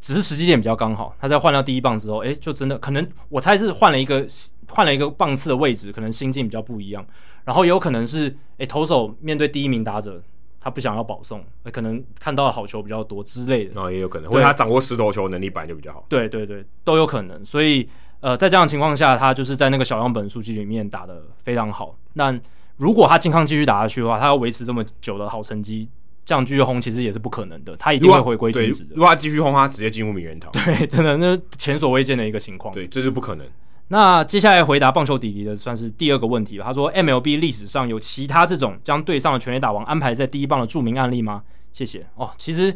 [0.00, 1.14] 只是时机点比较刚好。
[1.18, 4.26] 他在换掉第一棒之后，哎、欸，就真的可能我猜是换了一个
[4.68, 7.04] 换了一个棒次的位置，可能心境比较不一样。
[7.44, 10.22] 然后也有可能是，哎、欸，投手面对第一名打者。
[10.60, 11.42] 他不想要保送，
[11.72, 17.42] 可能看到的好球比较多之类的，哦，也有可能，或者他掌握石头球能力本来就比较好，对对对，都有可能。
[17.44, 17.88] 所以，
[18.20, 21.96] 呃，在这样的情况下，他就是在那个小样本数据里面打的非常好。
[22.12, 22.38] 那
[22.76, 25.88] 如果他健康继续打下去的话，他要维持这么久的好成绩，
[26.26, 27.74] 这样继续轰其实也是不可能的。
[27.76, 28.90] 他一定会回归均值的。
[28.94, 33.46] 如果他继续轰，他直接进入名人堂，对，真的那前所未见的一个情况，对，这是不可能。
[33.92, 36.64] 那接下来回答棒球弟弟的算是第二个问题吧。
[36.64, 41.42] 他说：“MLB 历史上有其他这种将队上的全垒打王安排在第一棒的著名案例吗？”
[41.72, 42.30] 谢谢哦。
[42.38, 42.72] 其实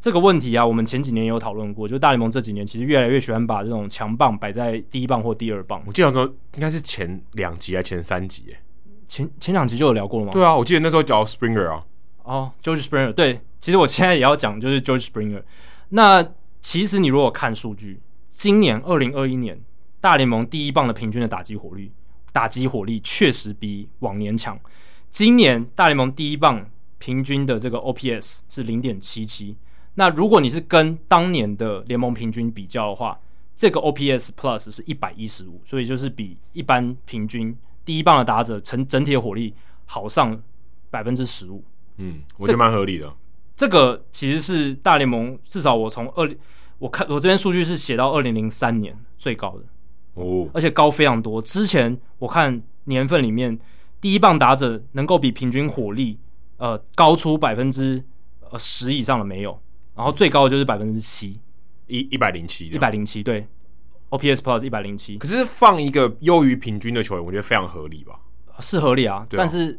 [0.00, 1.86] 这个问题啊，我们前几年也有讨论过。
[1.86, 5.82] 就大联盟这几年其实越来越喜欢把这种强棒摆在第一棒或第二棒。
[5.86, 6.24] 我记得说
[6.54, 8.56] 应该是前两集还是前三集？
[9.06, 10.32] 前前两集就有聊过了吗？
[10.32, 11.84] 对啊，我记得那时候叫 Springer 啊。
[12.22, 13.12] 哦，George Springer。
[13.12, 15.42] 对，其实我现在也要讲，就是 George Springer。
[15.90, 16.26] 那
[16.62, 18.00] 其实你如果看数据，
[18.30, 19.60] 今年二零二一年。
[20.06, 21.90] 大联盟第一棒的平均的打击火力，
[22.30, 24.56] 打击火力确实比往年强。
[25.10, 26.64] 今年大联盟第一棒
[26.98, 29.56] 平均的这个 OPS 是零点七七。
[29.94, 33.18] 那如果你是跟当年的联盟平均比较的话，
[33.56, 39.52] 这个 OPS Plus 是一百一十五，所以就是比一般平均第一棒的打者成整体的火力
[39.86, 40.40] 好上
[40.88, 41.64] 百分之十五。
[41.96, 43.12] 嗯，我觉得蛮合理的。
[43.56, 46.32] 这个其实是大联盟至少我从二
[46.78, 49.64] 我看我这边数据是写到二零零三年最高的。
[50.16, 51.40] 哦，而且高非常多。
[51.40, 53.58] 之前我看年份里面，
[54.00, 56.18] 第一棒打者能够比平均火力
[56.56, 58.02] 呃高出百分之
[58.50, 59.60] 呃十以上的没有，
[59.94, 61.38] 然后最高的就是百分之七，
[61.86, 63.46] 一一百零七，一百零七对
[64.10, 65.18] ，OPS Plus 一百零七。
[65.18, 68.18] 可是放一个优于平均的球员，我觉得非常合理吧？
[68.58, 69.78] 是合理啊，但是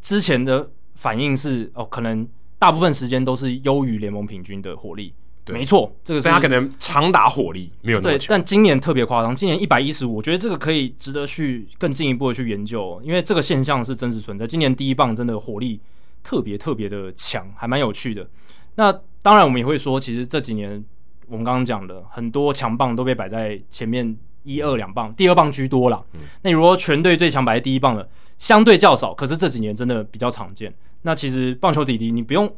[0.00, 2.26] 之前的反应是哦，可能
[2.58, 5.12] 大部分时间都是优于联盟平均的火力。
[5.48, 14.44] 没错，这个是他可能长打火力没有那么强，但今年特别夸张，今年一百一十五，我觉得这个可以值得去更进一步的去研究，因为这个现象是真实存在。
[14.44, 15.80] 今年第一棒真的火力
[16.24, 18.28] 特别特别的强，还蛮有趣的。
[18.74, 18.92] 那
[19.22, 20.84] 当然，我们也会说，其实这几年
[21.28, 26.02] 我们刚刚讲的很多强棒都被摆在前面一二两棒，第二棒居多啦。
[26.14, 30.74] 嗯、那如果全队最强摆在第一棒的，相对较少，可是这几年真的比较常见。
[31.02, 32.52] 那其实棒球底底，你不用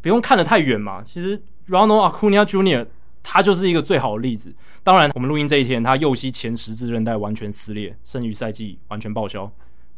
[0.00, 1.38] 不用看得太远嘛，其实。
[1.68, 2.86] Ronald Acuna Jr.
[3.22, 4.52] 他就是一个最好的例子。
[4.82, 9.44] 当然，我们录音这一天，他右膝前十字韧带完全撕裂，剩余赛季完全报销，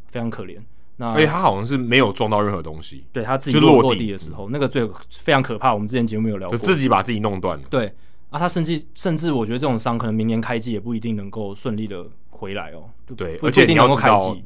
[0.07, 0.57] 非常可怜。
[0.97, 5.73] 那而且他好像是没有撞到任何东西，对他自己落落地的时候，那个最非常可怕。
[5.73, 7.63] 我们之前节目有聊过，就自己把自己弄断了。
[7.69, 7.87] 对
[8.29, 12.89] 啊，他甚至甚至我觉得这种伤可能明年开季也不一定能够顺利的回来哦。
[13.15, 14.43] 对，不一定能够开季。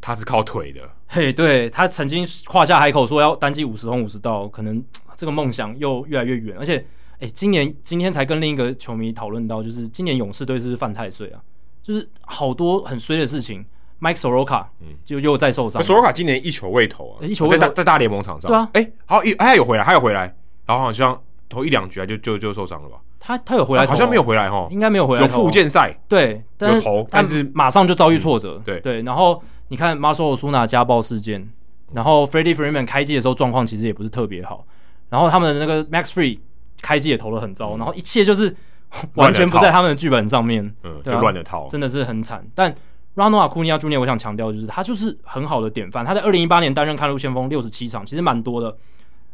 [0.00, 0.80] 他是靠腿的。
[1.06, 4.82] 嘿，对他曾经夸下海口说要单季五十轰五十道，可能。
[5.16, 6.84] 这个梦想又越来越远，而且，
[7.20, 11.40] 哎，今年今天才跟另一个球迷讨论到，就是今年勇士队是犯太岁啊？
[11.82, 13.64] 就是好多很衰的事情。
[14.00, 15.80] Mike Soroka，嗯，就又再受伤。
[15.80, 18.50] Soroka 今年一球未投啊，一球未投在大联盟场上。
[18.50, 20.34] 对啊，哎，好，他有回来，他有回来，
[20.66, 21.18] 然后好像
[21.48, 22.96] 投一两局啊，就就就受伤了吧？
[23.18, 25.22] 他他有回来，好像没有回来哈，应该没有回来。
[25.22, 28.60] 有复健赛，对，有投，但是马上就遭遇挫折。
[28.66, 31.48] 对对，然后你看 Ozuna 家暴事件，
[31.94, 34.66] 然后 Freddie Freeman 开机的时候状况其实也不是特别好。
[35.14, 36.40] 然后他们的那个 Max Fried
[36.82, 38.52] 开机也投的很糟，嗯、然后一切就是
[39.14, 42.44] 完全不在他们的剧本上面，嗯，就乱了套，真的是很惨。
[42.52, 42.74] 但
[43.14, 44.00] Ronald Acuna Jr.
[44.00, 46.04] 我想强调就是他就是很好的典范。
[46.04, 48.76] 他在二零一八年担任看路先锋六十七场，其实蛮多的，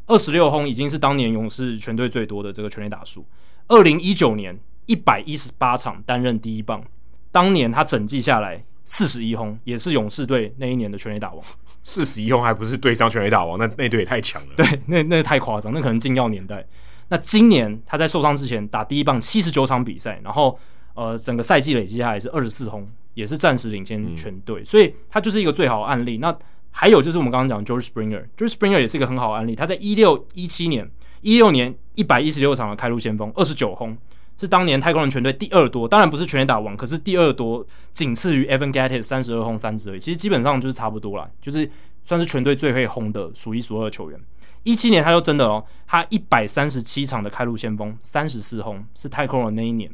[0.07, 3.25] 二十六轰已经是当年勇士全队最多的这个全垒打数。
[3.69, 4.55] 二零一九年
[4.85, 6.85] 一百一十八场担任第一棒，
[7.33, 11.41] 当年他整季下来四十一轰，也是勇士队那一年的全垒打王。
[11.85, 14.49] 四十一轰还不是对上全垒打王，那那队也太强了。
[14.57, 16.67] 对，那那太夸张，那可能禁药年代。
[17.09, 20.59] 那今年他在受伤之前打第一棒七十九场比赛，然后
[20.95, 22.85] 呃整个赛季累积下来是二十四轰，
[23.15, 26.19] 也是暂时领先全队，嗯、所以他就是一个最好的案例。
[26.19, 26.37] 那
[26.73, 29.55] 还有就是我们刚刚讲 George Springer，George Springer 也是一个很好的案例。
[29.55, 30.91] 他在一六一七年，
[31.21, 33.97] 一六年一百一十六场的开路先锋，二十九轰，
[34.41, 40.01] 是当年太空人全队第二多，当然不是全垒打王，可是第二多，仅次于 Evan Gattis 三十二轰三支而已。
[40.01, 41.71] 其实基本上就是差不多啦，就是
[42.05, 44.19] 算是全队最会轰的数一数二的球员。
[44.63, 49.91] 一七年他就真的哦，他一百三十七场的开路先锋，三十四轰，是太空人那一年，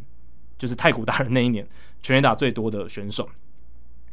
[0.56, 1.66] 就是太古大人那一年
[2.00, 3.28] 全垒打最多的选手。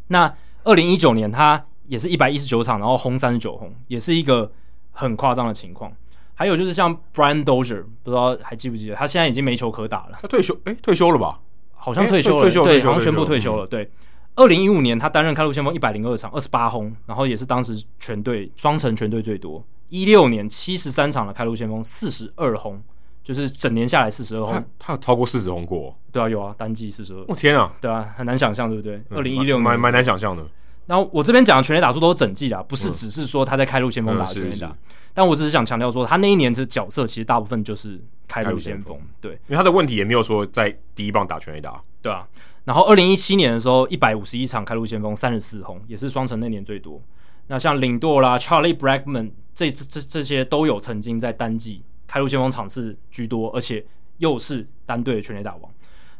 [0.07, 0.33] 那
[0.63, 4.51] 二零一九年他也是一百一十九场，然后轰三十九轰，也是一个
[4.91, 5.91] 很夸张的情况。
[6.33, 11.39] 还有就是像 Brian Dozier，不知道还记不记得，他现在已经没球可打了，他退休，诶，退休了吧？
[11.73, 13.89] 好像退休了，退休，对，好像宣布退休了，对。
[14.35, 19.63] 二零一五年，他担任开路先锋一百零二场，二十八轰，然后也是当时全队双城全队最多。
[19.89, 22.81] 一六年七十三场的开路先锋，四十二轰，
[23.23, 24.65] 就是整年下来四十二轰。
[24.79, 25.95] 他有超过四十轰过？
[26.11, 27.23] 对啊，有啊，单季四十二。
[27.27, 27.71] 我天啊！
[27.79, 28.99] 对啊，很难想象，对不对？
[29.11, 30.43] 二零一六年蛮蛮难想象的。
[30.85, 34.75] 然后我这边讲的全垒打数都是整季的，不是只是说他在开路先锋打全垒打。
[35.13, 38.99] 但我只是想强调说，他那一年的角色其实大部分就是开路先锋。
[39.21, 41.81] 对，因为他的问题也没有说在第一棒打全垒打。
[42.01, 42.27] 对啊。
[42.65, 47.01] 然后，二零一七年的时候，一百五十一场开路先锋，三十四轰，也是双城那年最多。
[47.47, 53.85] 那像领舵啦，Charlie Brackman 这这这这些都有曾经在单季开路先锋场次居多，而且
[54.17, 55.69] 又是单队的全垒打王。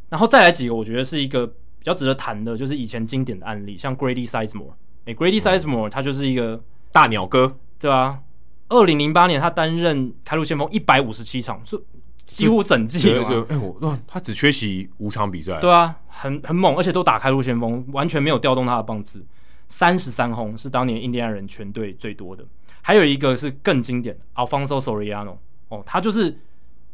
[0.10, 1.52] 然后再来几个，我觉得是一个
[1.84, 4.72] 比较值得谈的，就是以前经典的案例，像 Grady Sizemore。
[5.03, 8.22] 诶，Grady Sizemore 他就是一个大鸟哥，对啊。
[8.69, 11.80] 二零零八年他担任开路先锋一百五十七场，是。
[12.26, 19.22] 几乎整季对对，哎，我他只缺席五场比赛，对啊，很很猛，而且都打开路先锋，完全没有调动他的棒子，
[19.68, 22.45] 三十三轰是当年印第安人全队最多的。
[22.81, 25.35] 还有一个是更经典的，Alfonso Soriano，
[25.68, 26.34] 哦，他就是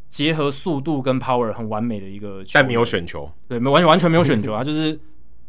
[0.09, 4.99] 结合速度跟 power 很完美的一个，但没有选球，对，没完全完全没有选球啊，就是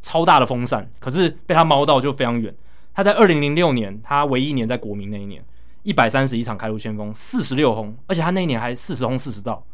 [0.03, 2.55] 超大的风扇，可是被他猫到就非常远。
[2.93, 5.45] 他在二零零六年，他唯一一年在国民那一年。
[5.83, 9.65] 一百三十一场开路先锋，四十六轰，而且他那一年还四十轰四十道，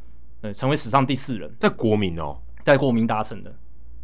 [0.40, 1.52] 对，成为史上第四人。
[1.58, 3.52] 在国民哦，在国民达成的。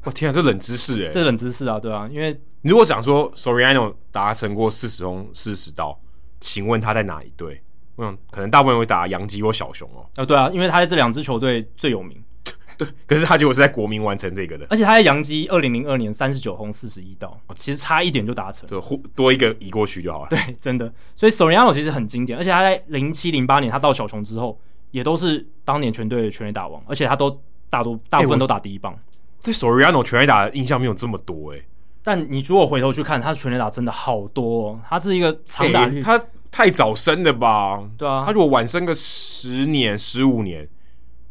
[0.02, 5.96] 我天啊，这冷知识哎，这冷知识啊，对啊，因为如果讲说 Soriano 达成过四十轰四十道，
[6.40, 7.62] 请问他在哪一队？
[7.96, 10.06] 我想可能大部分人会打洋基或小熊哦。
[10.16, 12.22] 啊，对啊，因为他在这两支球队最有名。
[12.78, 18.80] 对，可是他结果是在国民完成这个的，而且他在洋基二零零二年三十九轰四十一盗，其实差一点就达成，对，
[19.14, 20.28] 多一个移过去就好了。
[20.30, 24.58] 对，真的，所以 Soriano 其实很经典，而且他在零七零八年他到小熊之后，
[24.90, 27.38] 也都是当年全队的全垒打王，而且他都
[27.68, 28.98] 大多大部分都打第一棒。
[29.42, 31.64] 对 Soriano 全垒打的印象没有这么多哎、欸，
[32.02, 36.18] 但你如果回头去看，他的全垒打真的好多，哦，他是一个长打率，他
[36.52, 37.82] 太早生的吧？
[37.98, 40.68] 对啊，他如果晚生个十年十五年。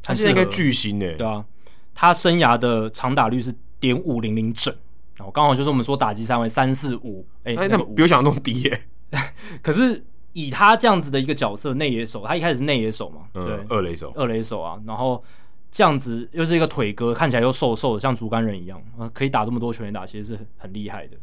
[0.04, 1.06] 他现在应该巨星呢？
[1.16, 1.46] 对啊，
[1.94, 4.76] 他生涯的长打率是点五零零整，
[5.16, 8.82] 然后刚好就是我们说打击三位三四五，哎，那比我想象中低耶。
[9.62, 10.04] 可是
[10.34, 15.24] 以他这样子的一个角色，内野手，他一开始是内野手嘛，嗯、对，二垒手，二垒手啊，然后
[15.70, 18.82] 这样子又是一个腿哥，看起来又瘦瘦的，像竹竿人一样，
[19.14, 21.16] 可以打这么多全垒打，其实是很厉害的。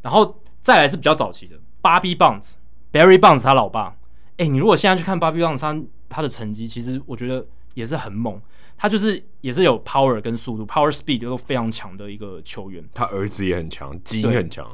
[0.00, 1.58] 然后再来是比较早期的
[2.94, 3.94] ，Barry Bonds 他老爸，
[4.38, 7.46] 哎，你如果现在去看 Barry Bonds 他他的成绩，其实我觉得。
[7.74, 8.40] 也是很猛，
[8.76, 12.88] 他就是也是有 power 跟速度，power speed 都非常强的一个球员。
[12.94, 14.64] 他儿子也很强，基因很强。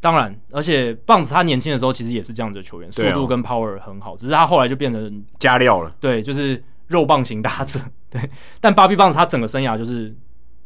[0.00, 5.94] 当然，而且棒子他年轻的时候其实也是这样的球员，速度跟 power 很好，只是他后来就变成加料了。
[6.00, 7.78] 对，就是肉棒型打者。
[8.10, 8.28] 对，
[8.60, 10.12] 但巴比棒子他整个生涯就是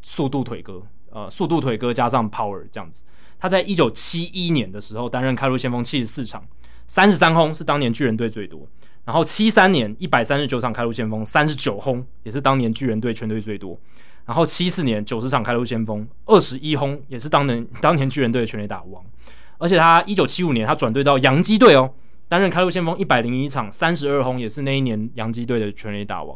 [0.00, 0.80] 速度腿哥，
[1.10, 3.04] 呃，速度腿哥加上 power 这样子。
[3.44, 6.42] 他在一九七一年的时候担任开路先锋七十四场，
[6.86, 8.66] 三十三轰是当年巨人队最多。
[9.04, 13.78] 然后七三年一百三十九场开路先锋，三十九轰也是当年巨人队全队最多。
[14.24, 19.04] 然后七四年九十场开路先锋，二十一轰也是当年 当年巨人队的全垒打王。
[19.58, 21.92] 而且他一九七五年他转队到洋基队哦，
[22.26, 26.34] 担任开路先锋一百零一场，三十二轰也是那一年洋基队的全垒打王。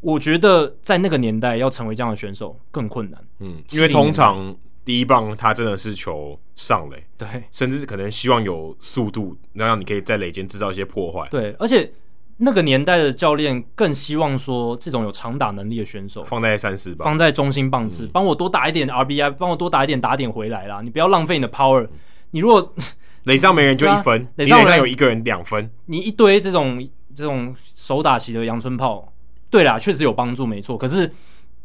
[0.00, 4.56] 我觉得在那个年代要成为这样的选手更困难，嗯，因为通常。
[4.86, 11.26] 第一棒，他真的是求上垒，对，甚至可能希望有速度，那让你可以在垒间制造一些破坏。
[11.28, 11.92] 对，而且
[12.36, 20.80] 那个年代的教练更希望说，这种有长打能力的选手放在三四棒，放在中心棒次，帮、嗯、我多打一点 RBI，帮我多打一点打点回来啦。
[20.84, 21.82] 你不要浪费你的 power。
[21.82, 21.90] 嗯、
[22.30, 22.72] 你如果
[23.24, 29.12] 垒上没人就一分，啊、垒上，上有一个人两分，你一堆这种这种手打起的阳春炮，
[29.50, 30.78] 对啦，确实有帮助，没错。
[30.78, 31.12] 可是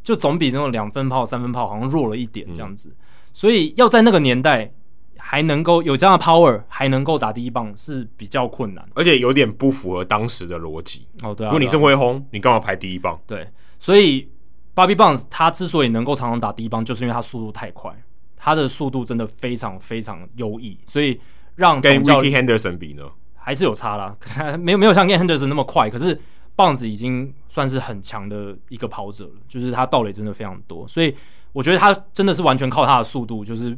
[0.01, 2.89] 就总比那种两分炮、三分炮好像弱了一点这样子。
[2.89, 2.95] 嗯
[3.33, 4.71] 所以要在那个年代
[5.17, 11.07] 还能够有这样的 power，还能够打第一棒是比较困难，而且有点不符合当时的逻辑。
[11.21, 13.19] 哦，对啊，如果你是挥轰，你干嘛排第一棒？
[13.25, 13.47] 对，
[13.79, 14.29] 所以
[14.75, 17.91] Bobby Bonds 他之所以能够常常打第一棒，就是因为他速度太快，
[18.35, 21.19] 他的速度真的非常非常优异，所以
[21.55, 23.03] 让跟 Rickey Henderson 比呢，
[23.35, 24.15] 还是有差啦。
[24.19, 26.19] 可是没有没有像 Henderson 那么快，可是。
[26.53, 31.15] 棒子已经算是很强的一个跑者了，就是他盗垒真的非常多，所以
[31.53, 33.77] 我觉得他真的是完全靠他的速度，就是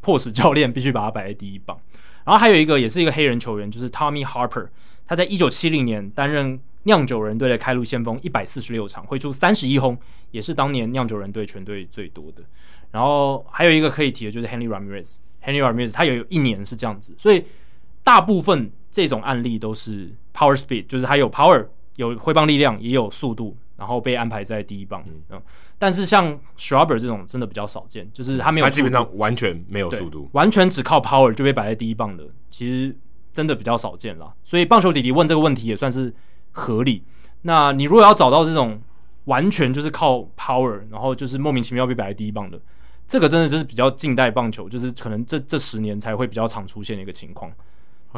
[0.00, 1.78] 迫使教练必须把他摆在第一棒。
[2.24, 4.68] 然后还有一个也是一个黑人球员，就是 Tommy Harper，
[5.06, 9.98] 他在一九七零年担任酿酒人队的开路先锋，一百四十六场挥出三十一轰，
[10.30, 12.42] 也是当年酿酒人队全队最多的。
[12.90, 17.44] 然后还有一个可以提的就是 Henry Ramirez，Henry Ramirez 他有一年是这样子，所以
[18.02, 21.66] 大部分这种案例都是 Power Speed，就是他有 Power。
[21.96, 25.04] 有挥棒力量，也有速度，然后被安排在第一棒。
[25.06, 25.42] 嗯，嗯，
[25.78, 32.96] 但是像 Schwarber 这种真的比较少见，就是他没有，他基本上完全没有速度，完全只靠 power 就被摆在第一棒的，其实
[33.30, 34.32] 真的比较少见啦。
[34.42, 36.10] 所以棒球弟弟问这个问题也算是
[36.50, 37.04] 合理。
[37.42, 38.80] 那你如果要找到这种
[39.24, 42.58] 完全就是靠 power，然后就是莫名其妙被摆在第一棒的，
[43.06, 47.52] 这个真的就是比较近代棒球，就是可能这这十年才会比较常出现的一个情况。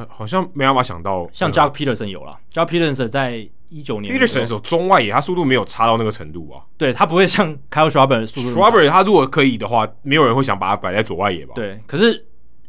[0.09, 6.63] 好像没办法想到，像 Jack Peterson 有了，Jack Peterson 在一九年，Pederson 的时候中外野，他速度没有差到那个程度啊。
[6.77, 8.51] 对，他不会像 Kyle Schwarber 的速度。
[8.51, 11.53] Schwarber 他如果可以的话，没有人会想把他摆在左外野吧？
[11.55, 12.27] 对，可是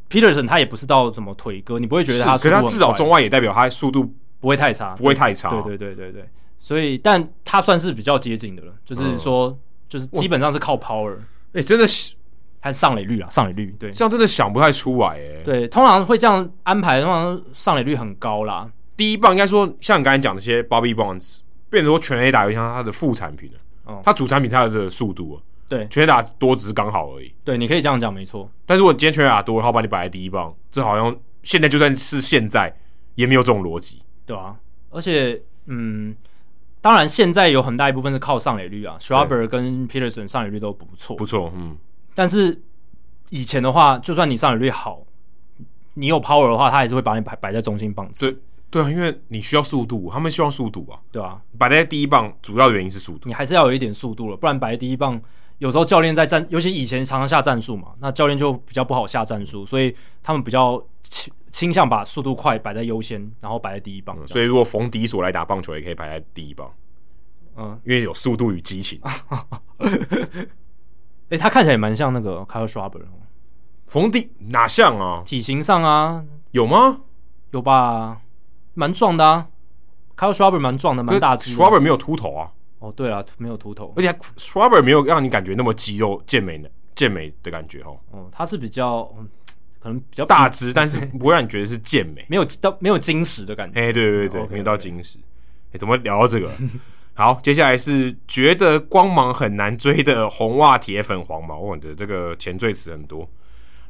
[0.10, 5.50] Peterson 他也不是到什么腿哥，你不会觉得他，可是他至少中外野代表他速度不会太差，不会太差。
[5.50, 6.30] 对对对对对，
[6.60, 9.58] 所以但他算是比较接近的了，就是说，嗯、
[9.90, 11.16] 就是基本上是靠 power。
[11.54, 12.16] 哎、欸，真的是。
[12.60, 15.42] 还是上垒率啊，上垒率对，这样真的想不太出来诶。
[15.44, 18.70] 对，通常会这样安排，通常上垒率很高啦。
[18.96, 21.38] 第一棒应该说，像你刚才讲的些 Bobby Bonds，
[21.70, 23.60] 变成说全 A 打有点像他的副产品了。
[23.86, 25.38] 哦，它主产品它的速度啊，
[25.70, 27.34] 对，全垒打多只是刚好而已。
[27.44, 28.52] 对，你可以这样讲，没错。
[28.66, 32.76] 但是我今天全垒打多，然后把你摆在第一棒，这好像现在就算是现在
[33.16, 34.58] 也没有这种逻辑，对啊。
[34.90, 36.16] 而且，嗯，
[36.82, 41.78] 当然现在有很大一部分是靠上垒率啊，Schwarber 跟 Peterson 上垒率都不错，不错，嗯。
[42.18, 42.60] 但是
[43.30, 45.06] 以前的话，就算你上垒率好，
[45.94, 48.26] 你有 power 的话，他还是会把你摆摆在中心棒子。
[48.26, 48.40] 对
[48.72, 55.22] 对啊，因为你需要速度，他们希望速度啊，对啊，摆在第一棒主要的原因是速度，你还是要有一点速度了，不然摆在第一棒，
[55.60, 64.18] 有时候教练在战，尤其以前常常下战术嘛，那教练就比较不好下战术，所以他们比较倾倾向把速度快摆在优先，然后摆在第一棒。
[64.20, 66.74] 嗯，所以如果逢迪所来打棒球，也可以摆在第一棒，
[67.58, 69.00] 嗯，因为有速度与激情。
[71.30, 73.02] 哎、欸，他看起来也蛮像那个 Kyle Schwarber
[73.88, 75.22] 冯迪哪像啊？
[75.26, 77.02] 体型上啊，有吗？
[77.52, 78.22] 有吧，
[78.74, 79.48] 蛮壮的啊。
[80.16, 81.56] Kyle Schwarber 蛮壮的，蛮大只。
[81.56, 82.52] Schwarber 没有秃头啊。
[82.80, 87.98] 哦，对了，没有秃头，而且 Schwarber 没有让你感觉那么肌肉健美的健美的感觉哦。
[88.12, 89.04] 哦，他是比较
[89.80, 93.80] 可能比较大只，但是 不会让你觉得是健美，没有到没有金石的感觉。
[93.80, 95.18] 哎，对对对对，没有到金石。
[95.72, 96.52] 哎，怎么聊到这个？
[97.18, 103.28] 好，接下来是觉得光芒很难追的红袜铁粉黄毛，我的这个前缀词很多。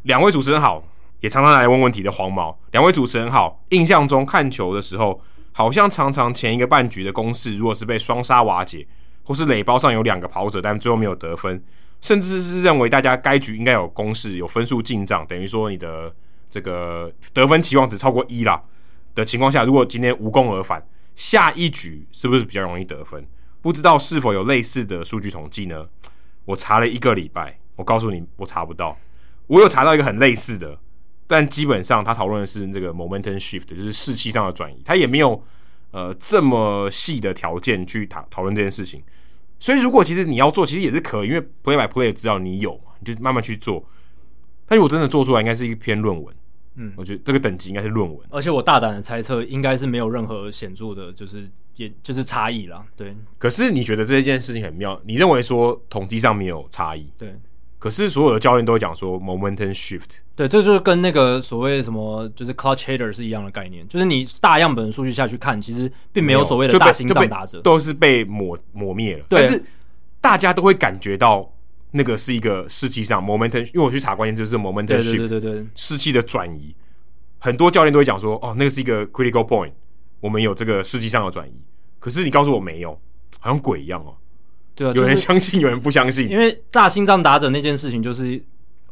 [0.04, 0.82] 两位主持人好，
[1.20, 2.58] 也常常来问问题的黄毛。
[2.72, 5.20] 两位主持人好，印象中看球的时候，
[5.52, 8.88] 好像常常前一个半局的攻势，如果是被双杀瓦解，
[9.26, 11.62] 或是垒包上有两个跑者，但最后没有得分，
[12.00, 16.16] 甚至是认为大家该局应该有攻势，有分数进账，等于说你的
[16.50, 18.64] 这个得分期望值超过一啦
[19.14, 20.82] 的情况下，如果今天无功而返。
[21.18, 23.28] 下一局是不是比较容易得分？
[23.60, 25.86] 不知道是否有类似的数据统计呢？
[26.46, 28.96] 我查了一个礼拜，我告诉你，我查不到。
[29.48, 30.80] 我有查到一个很类似的，
[31.26, 34.80] 但基本上他讨论的是这个 momentum shift，就是士气上的转移。
[34.86, 35.44] 他也没有
[35.90, 39.04] 呃这么细的条件去讨讨论这件事情。
[39.60, 43.84] 所以如果其实你要做，其实也是可以，因为 play by play 知道你有嘛，你就慢慢去做。
[44.68, 46.36] 但如果真的做出来，应该是一篇论文。
[46.80, 52.86] 嗯，我觉得这个等级应该是论文，而且我大胆的猜测，应该是没有任何显著的，就是也就是差异啦。
[52.96, 55.00] 对，可是你觉得这件事情很妙？
[55.04, 57.12] 你认为说统计上没有差异？
[57.18, 57.36] 对，
[57.80, 60.20] 可是所有的教练都会讲说 momentum shift。
[60.36, 69.26] 对，这就是跟那个所谓什么就是 clutch hitter 是一样的概念，就是你大样本数据下去看，其实并没有所谓的大心脏打者，都是被抹抹灭了。
[69.28, 69.64] 对，但是
[70.22, 71.52] 大家都会感觉到。
[71.92, 76.76] 那个是一个士气上 momentum，因为我去查关键就是 momentum shift，对对对，士气的转移。
[77.40, 79.72] 很多教练都会讲说，哦，那个是一个 critical point，
[80.20, 81.54] 我们有这个士气上的转移。
[82.00, 83.00] 可是你告诉我没有，
[83.40, 84.16] 好像鬼一样哦。
[84.76, 86.30] 对啊，有人相信，有人不相信。
[86.30, 88.44] 因为大心脏打者那件事情，就是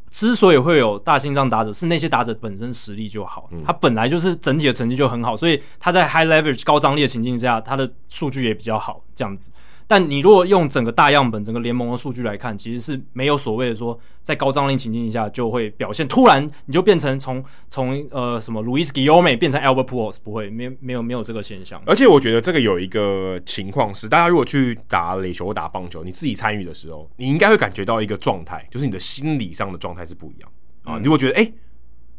[0.10, 9.52] 之所以会有大心脏打者，是那些打者本身实力就好，他本来就是整体的成绩就很好，所以他在 high leverage 高张力的情境下，他的数据也比较好，这样子。
[9.88, 21.82] 但你如果用整个大样本、整个联盟的数据来看，其实是没有所谓的说在高张力情境下就会表现突然你就变成从从呃什么 Luis Guillorme 变成 Albert Pujols 不会，没有没有没有这个现象。
[21.86, 30.52] 而且我觉得这个有一个情况是，大家如果去打垒球或打棒球，你自己参与的时候，你应该会感觉到一个状态，就是你的心理上的状态是不一样
[30.84, 30.98] 啊。
[30.98, 31.52] 你如果觉得哎，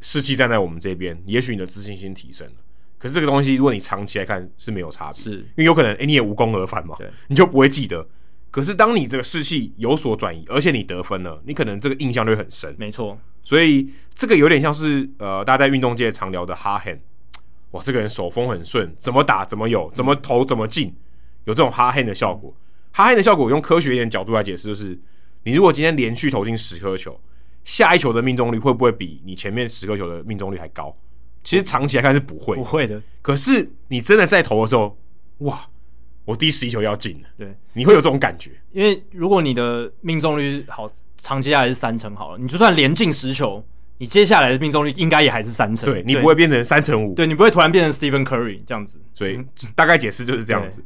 [0.01, 2.55] 士气站在我们这边，也许你的自信心提升了。
[2.99, 6.97] 可是这个东西，如果你长期来看是没有差别，是因为有可能哎、欸，你也无功而返嘛，
[7.29, 8.07] 你就不会记得。
[8.51, 12.75] 可是当你这个士气有所转移，而且你得分了，你可能这个印象就会很深。
[12.79, 17.01] 没错，所以这个有点像是呃，大家在运动界常聊的 hot hand，
[17.73, 20.97] 哇，这个人手风很顺，怎么打怎么有，怎么投怎么进，
[21.45, 22.57] 有这种 hot hand 的效果。
[22.95, 24.99] hot hand 的效果，用科学一点角度来解释，就是
[25.45, 27.21] 你如果今天连续投进十颗球，
[27.63, 30.97] 下一球的命中率会不会比你前面十颗球的命中率还高？
[31.47, 33.01] 其实长期来看是不会，不会的。
[33.23, 34.99] 可是你真的在投的时候，
[35.39, 35.65] 哇，
[36.25, 38.51] 我第十一球要进了，对，你会有这种感觉。
[38.73, 43.65] 因为如果你的命中率好，长期下来是三成好了，你就算连进十球，
[43.99, 45.89] 你接下来的命中率应该也还是三成。
[45.89, 49.01] 对，你不会变成三成五，对，你不会突然变成 Stephen Curry 这样子。
[49.15, 49.41] 所以
[49.77, 50.83] 大概解释就是这样子。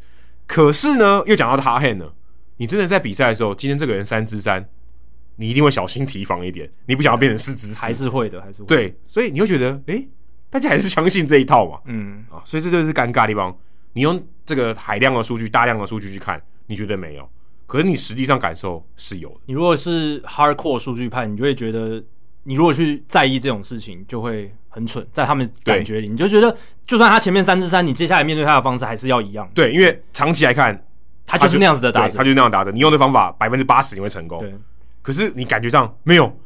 [0.47, 2.13] 可是呢，又讲到他 hand 呢，
[2.59, 4.69] 你真的在比赛的时候，今天这个人三支三，
[5.37, 8.67] 你一定会小心提防一点，你不想要变成四支四，还是会的，还是会。
[8.67, 10.09] 对，所以你会觉得，哎、欸。
[10.51, 13.57] 大家还是相信这一套嘛，嗯啊，所以这就是尴尬的地方。
[13.93, 17.29] 你用这个海量的数据、大量的数据去看，你觉得没有？
[17.67, 19.37] 可是你实际上感受是有的。
[19.47, 22.03] 你如果是 hardcore 数据派，你就会觉得，
[22.43, 25.07] 你如果去在意这种事情，就会很蠢。
[25.13, 26.57] 在他们感觉里，你就觉得，
[26.87, 29.49] 就算他前面三支三，你接下来面对他的方式还是要一样。
[29.55, 30.85] 对，因为长期来看，
[31.25, 32.73] 他就是那样子的打者，他就是那样打的。
[32.73, 34.53] 你用的方法百分之八十你会成功，对。
[35.03, 36.37] 可是你感觉上没有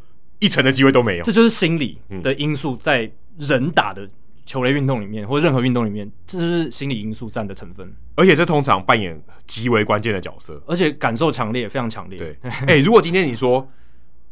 [0.40, 4.08] 一成的机会都没有，这就是心理的因素在人打的。
[4.46, 12.18] 球类运动里面，或任何运动里面，这是心理因素占的成分，而且这通常扮演极为关键的角色，而且感受强烈，非常强烈。
[12.18, 13.66] 对， 哎、欸，如果今天你说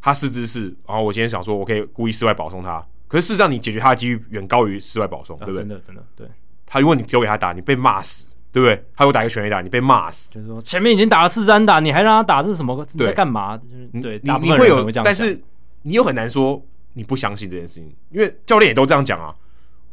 [0.02, 5.60] 他四肢是，然后我今天想说我可以故意室外保送他，可是事实上你解决他的几率远高于室外保送，对不对？
[5.60, 6.28] 真的，真的，对。
[6.66, 8.84] 他如果你丢给他打，你被骂死，对不对？
[8.94, 10.34] 他如果打一个全垒打，你被骂死。
[10.34, 12.86] 就是说前面已经打了四三打，你还让他打，这是什么？
[12.92, 13.58] 你在干嘛？
[14.02, 15.42] 对，你你会有，但是
[15.80, 16.62] 你又很难说
[16.94, 19.34] 你不相信这件事情，因为教练也都这样讲啊。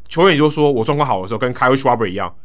[0.07, 2.35] 球员也就说，我状况好的时候跟 Kyle Schwarber 一样，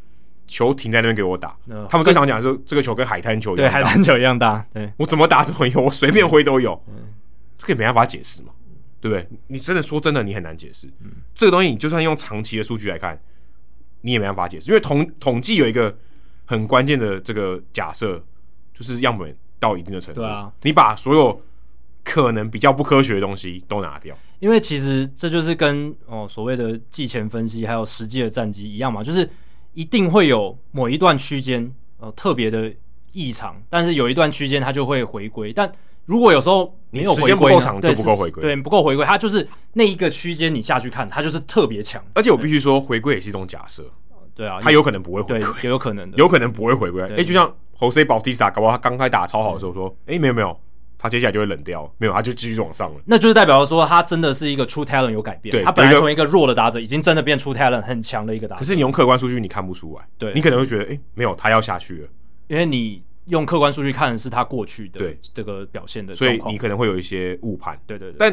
[0.47, 1.57] 球停在那边给我打。
[1.69, 4.67] 呃、他们最常讲的是这个球跟海滩球一样大，对，海滩球一样大。
[4.73, 6.79] 对，我怎么打怎么有，我随便挥都有，
[7.57, 8.53] 这个也没办法解释嘛，
[9.01, 9.27] 对不对？
[9.47, 10.87] 你真的说真的，你很难解释。
[11.01, 13.19] 嗯、这个东西你就算用长期的数据来看，
[14.03, 15.97] 你也没办法解释，因为统统计有一个
[16.45, 18.23] 很关键的这个假设，
[18.75, 21.41] 就是样本到一定的程度，对啊，你把所有
[22.05, 24.17] 可能比较不科学的东西都拿掉。
[24.39, 29.29] 因为其实这就是跟哦所谓的季前分析还有实际的战绩一样嘛，就是
[29.73, 32.71] 一定会有某一段区间呃特别的
[33.13, 35.53] 异常，但是有一段区间它就会回归。
[35.53, 35.71] 但
[36.05, 42.05] 如果有时候没有回归，时间不够长就不够回归，对，不够回归，它就是那一个区间你下去看，它就是特别强。
[42.15, 43.83] 而且我必须说，回归也是一种假设，
[44.35, 47.03] 对啊，它有可能不会回归，也有可能的，有可能不会回归。
[47.17, 50.61] 哎，就像 Jose Bautista，搞不好他刚开打超好的时候说，哎，没有没有。
[50.99, 53.01] 他接下来就会冷掉，没有，他就继续往上了。
[53.05, 55.51] 那就是代表说，他真的是一个 true talent 有改变。
[55.51, 58.61] 对，他本来从一个弱的打者，已经真的变 true talent 很强的一个打者。
[58.61, 60.07] 可是你用客观数据，你看不出来。
[60.17, 62.09] 对，你可能会觉得，哎、欸，没有，他要下去了。
[62.49, 67.79] 因为你用客观数据看的是他过去的对这个表现的，所以你可能会有一些误判。
[67.87, 68.17] 对对对。
[68.19, 68.33] 但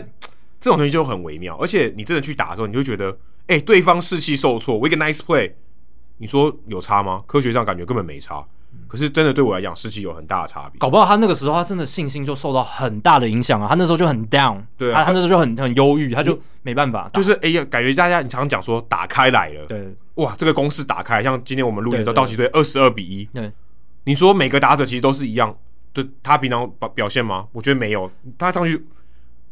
[0.60, 3.10] 这种东西就很微妙，而且你真的去打的时候，你就觉得，
[3.48, 5.52] 哎、欸，对方士气受挫，我一个 nice play，
[6.18, 7.24] 你说有差吗？
[7.26, 8.46] 科学上感觉根本没差。
[8.92, 10.78] 可是真的对我来讲，士气有很大的差别。
[10.78, 13.70] 搞不好他那个时候，他真的信心就受到很大的影响啊！
[13.70, 17.10] 他那时候就很 down，对啊，他他那时候就很很忧郁，他就没办法。
[17.14, 23.50] 就是哎呀，感觉大家你常常讲说打开来了，对，哇，这个公式打开，像今天我们录影的道奇队二十二比一，对，
[24.04, 25.56] 你说每个打者其实都是一样，
[25.94, 27.46] 对，他平常表表现吗？
[27.54, 28.86] 我觉得没有，他上去，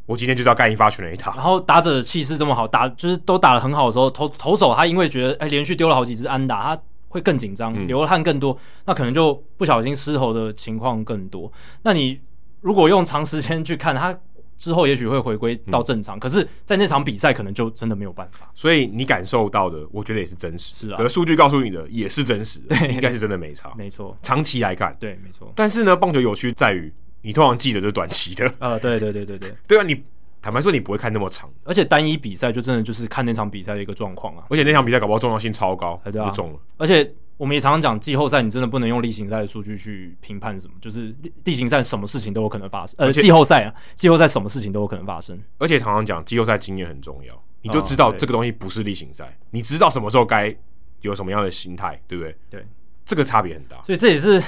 [0.05, 1.33] 我今天就是要干一发全垒打。
[1.35, 6.81] 然后打者的气势这么好，打就是都打的很好的时候，投投手他因为觉得哎连续丢了好几支安打，他。
[7.09, 11.51] 会更紧张，流的汗更多，嗯、那可能就不小心失投的情况更多。
[11.83, 12.17] 那你
[12.61, 14.17] 如果用长时间去看，他
[14.57, 18.49] 之后也许会回归到正常，嗯、可是，在那场比赛可能就真的没有办法。
[18.55, 20.97] 所以你感受到的，我觉得也是真实，是啊。
[20.97, 24.17] 可数据告诉你的也是真实的，对，应该是真的没差，没错。
[24.23, 25.51] 长期来看，对，没错。
[25.55, 30.03] 但是呢，棒球有趣在于，你通常记得就是短期的，呃，对对对对对，对啊，你。
[30.41, 34.45] 坦白说，你不会看那么长，而且单一比赛就真的就是看那场比赛的一个状况啊。
[34.49, 36.59] 而且那场比赛搞不好重要性超高，对啊，就中了。
[36.77, 41.13] 而且我们也常常讲，季后赛你真的不能用例行赛的数据去评判什么，就是
[41.43, 42.95] 例行赛什么事情都有可能发生。
[42.99, 45.37] 呃，季后赛啊，季后赛什么事情都有可能发生。
[45.57, 50.55] 而且常常讲，季后赛经验很重要，你就知道这个东西不是例行赛，你知道什么时候该
[51.01, 52.35] 有什么样的心态，对不对？
[52.49, 52.65] 对，
[53.05, 53.81] 这个差别很大。
[53.83, 54.41] 所以这也是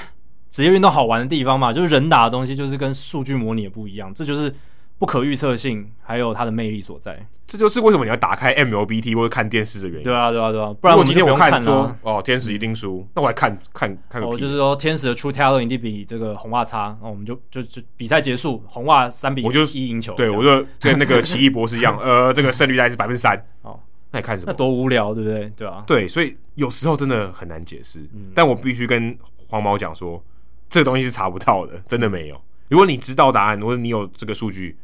[0.50, 4.54] 职业运动好玩的地方嘛，就是人打的东西就是跟数据模拟也不一样，这就是。
[5.02, 10.04] 不可预测性，还有它的魅力所在，这就是为什么你要打开 MLBT 或者看电视的原因。
[10.04, 14.34] 对啊，对啊，对啊，不然我今天我看说说哦，天使一定输，那我还看看看个屁。
[14.36, 20.14] 哦，就是说天使的 True Talent 一定比这个红袜差，那我们就就就比赛结束，红袜三比一赢球。
[20.14, 23.36] 对，我就跟那个奇异博士一样， 呃，这个胜率大概是百分之三。
[23.62, 23.80] 哦，
[24.12, 24.52] 那你看什么？
[24.52, 25.52] 那多无聊，对不对？
[25.56, 27.98] 对啊，对，所以有时候真的很难解释。
[28.36, 29.18] 但我必须跟
[29.48, 30.22] 黄毛讲说，
[30.70, 32.40] 这个东西是查不到的，真的没有。
[32.68, 34.78] 如果你知道答案，或者你有这个数据。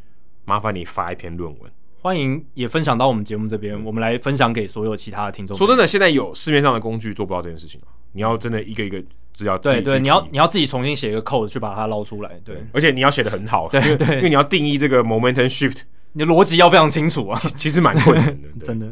[0.49, 1.71] 麻烦你发一篇论文，
[2.01, 5.55] 欢迎也分享到我们节目这边，我们来分享给所有其他的听众。
[5.55, 7.79] 说真的，现在有市面上的工具做不到这件事情，
[8.13, 8.99] 你要真的一个一个
[9.35, 18.87] 资料，对对，你要你要自己重新写一个 code 去把它捞出来，对，而且你要写的很好，对对，因为你要定义这个 momentum shift，你的逻辑要非常清楚啊，其实蛮困难的， 真的。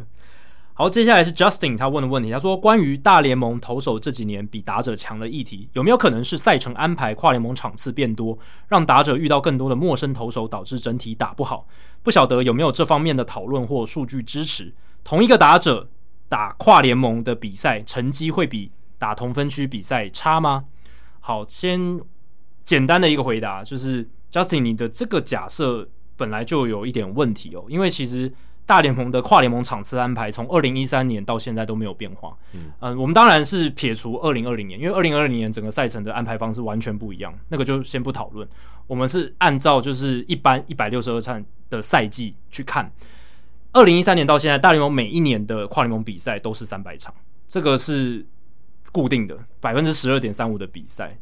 [0.78, 2.30] 好，接下来是 Justin 他问的问题。
[2.30, 8.38] 他说：“关于大联盟投手这几年比打者强的议题，有没有可能是赛程安排跨联盟场次变多，
[8.68, 11.66] 让打者遇到更多的陌生投手，导致整体打不好？
[12.02, 14.74] 不晓得有没有这方面的讨论或数据支持？
[15.02, 15.88] 同一个打者
[16.28, 20.66] 打跨联盟的比赛，成绩会比打同分区比赛差吗？”
[21.20, 21.98] 好，先
[22.66, 25.88] 简单的一个回答，就是 Justin 你的这个假设
[26.18, 28.30] 本来就有一点问题哦，因为其实。
[28.66, 32.36] 大联盟的跨联盟场次安排从二零一三年到现在都没有变化。
[32.52, 38.46] 嗯，呃，我们当然是撇除二零二零年，因为二零二零年整个赛程的安排方式完全不一样，那个就先不讨论。
[38.88, 42.90] 我们是按照就是一般一百六十二场的赛季去看。
[43.72, 47.14] 二零一三年到现在，大联盟每一年的跨联盟比赛都是三百场，
[47.46, 48.26] 这个是
[48.90, 51.16] 固定的百分之十二点三五的比赛。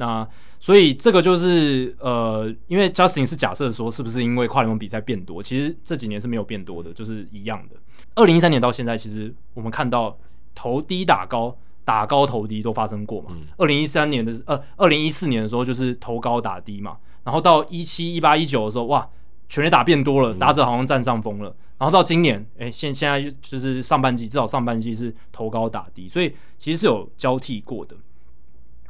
[0.00, 0.26] 那
[0.58, 5.42] 所以这个就是呃，因为 Justin 是假设说，是不是因为跨联盟比赛变多？
[5.42, 7.76] 其实这几年是没有变多的，就是一样的。
[8.14, 10.18] 二零一三年到现在，其实我们看到
[10.54, 11.54] 投低打高，
[11.84, 13.36] 打高投低都发生过嘛。
[13.58, 19.06] 二零一三年的呃，二零一四年的时候就是投高打低嘛，然后到一七、一八、一九的时候，哇，
[19.50, 21.54] 全垒打变多了，打者好像占上风了。
[21.76, 27.94] 然后到今年，哎，现现在就是上半季，至少上半季是投高打低，所以其实是有交替过的。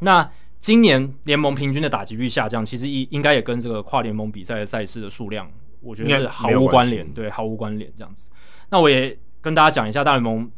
[0.02, 0.28] 那
[0.60, 5.50] 今年联盟平均的打击率下降，其实应应该也跟这个跨联盟比赛的赛事的数量，
[5.80, 8.30] 我觉得是毫无关联，对，毫无关联这样子。
[8.68, 10.50] 那我也跟大家讲一下大联盟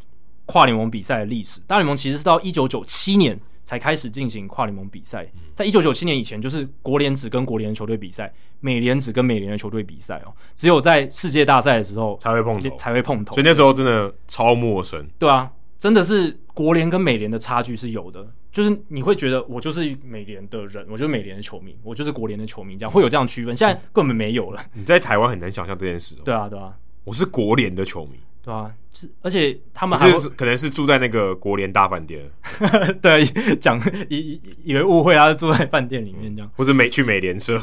[0.47, 1.61] 跨联盟比赛的历史。
[1.69, 5.25] 大联盟其实是到一九九七年才开始进行跨联盟比赛，
[5.55, 13.35] 在一九九七年以前，就是国联只跟国联的球队比赛，美联只跟美联的球队比赛哦，只有在世界大赛的时候才会碰头，才会碰头。
[13.35, 15.49] 所以那时候真的超陌生，对啊，
[15.79, 18.27] 真的是国联跟美联的差距是有的。
[18.53, 23.57] 就是你会觉得我就是美联的人，我就是美联的球迷，我就是国联的球迷，这样会有这样区分。
[23.57, 24.63] 现在根本没有了。
[24.75, 26.15] 你在台湾很难想象这件事。
[26.23, 26.75] 对啊，对啊，
[27.05, 28.21] 我是国联的球迷。
[28.45, 32.31] 对啊，是而且他们还是可能是住在那个国联大饭店。
[33.01, 33.25] 对，
[33.57, 33.81] 讲
[34.11, 37.59] 以以为误会他是住在饭店里面这样，或者美去美联社。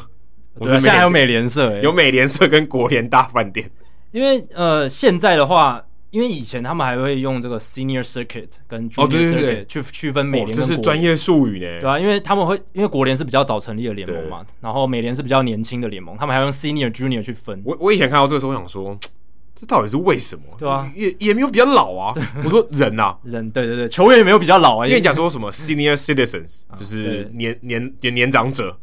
[0.55, 3.69] 我是现在还有美联社，有美联社跟国联大饭店。
[4.11, 5.85] 因为呃，现在的话。
[6.11, 17.61] 因为以前他们还会用这个 Senior Circuit 跟 Junior Circuit 去区分美联，这是专业术语呢，对啊，因为他们会因为国联是比较早成立的联盟嘛，然后美联是比较年轻的联盟，他们还用 Senior Junior 去分。
[17.63, 18.97] 我我以前看到这个时候，我想说，
[19.55, 20.43] 这到底是为什么？
[20.57, 22.13] 对啊，也也没有比较老啊。
[22.43, 24.87] 我说人呐，人对对对，球员也没有比较老啊。
[24.87, 28.75] 因为你讲说什么 Senior Citizens 就是年年年年长者，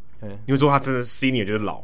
[0.45, 1.83] 因为说他真的 Senior 就是老，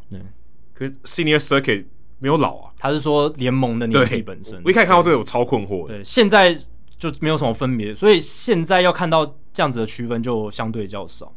[0.73, 1.83] 可是 Senior Circuit。
[2.19, 4.61] 没有老啊，他是说联盟的年纪本身。
[4.63, 5.97] 我一开始看到这个，我超困惑对。
[5.97, 6.53] 对，现在
[6.97, 11.33] 就没有什么分别，所以现在要看到这样子的区分就相对较少。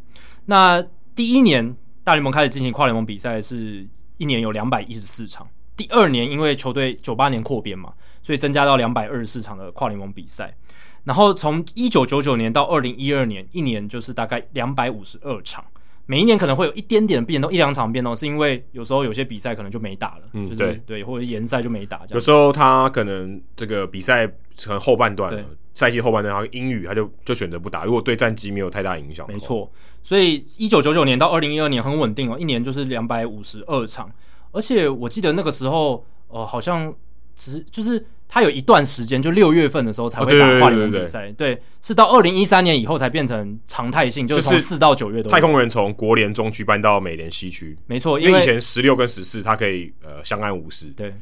[0.47, 0.85] 那
[1.15, 3.87] 第一年大联盟开始进行跨联盟比赛，是
[4.17, 5.49] 一年有两百一十四场。
[5.77, 7.93] 第二年因为球队九八年扩编嘛，
[8.23, 10.57] 所以增加到两百二十四场的跨联盟比赛。
[11.05, 15.65] 然后从一九九九年到二零一二年，一年就是大概两百五十二场。
[16.07, 22.15] 每一年可能会有一点点变动，一两场变动，是因为有时候有些比赛可能就没打了，嗯，就是、对对，或者延赛就没打这样。
[22.15, 29.27] 有时候他可能这个比赛可能后半段了，赛季后半段，然后英语他就就选择不打，如果对战绩没有太大影响。
[29.27, 29.71] 没错，
[30.03, 34.09] 所以一九九九年到二零一二年很稳定哦，一年就是两百五十二场，
[34.53, 36.95] 而且我记得那个时候，呃，好像
[37.35, 38.07] 只是就是。
[38.29, 45.31] 他有一段时间，就六月份的时候才会打跨联盟比赛，对，是到二零一三年以后才变成常态性，就是从四到九月都。
[45.31, 50.87] 太空人从国联中区搬到美联西区，没错，因为以前十六跟十四，它可以呃相安无事。
[50.97, 51.15] 对，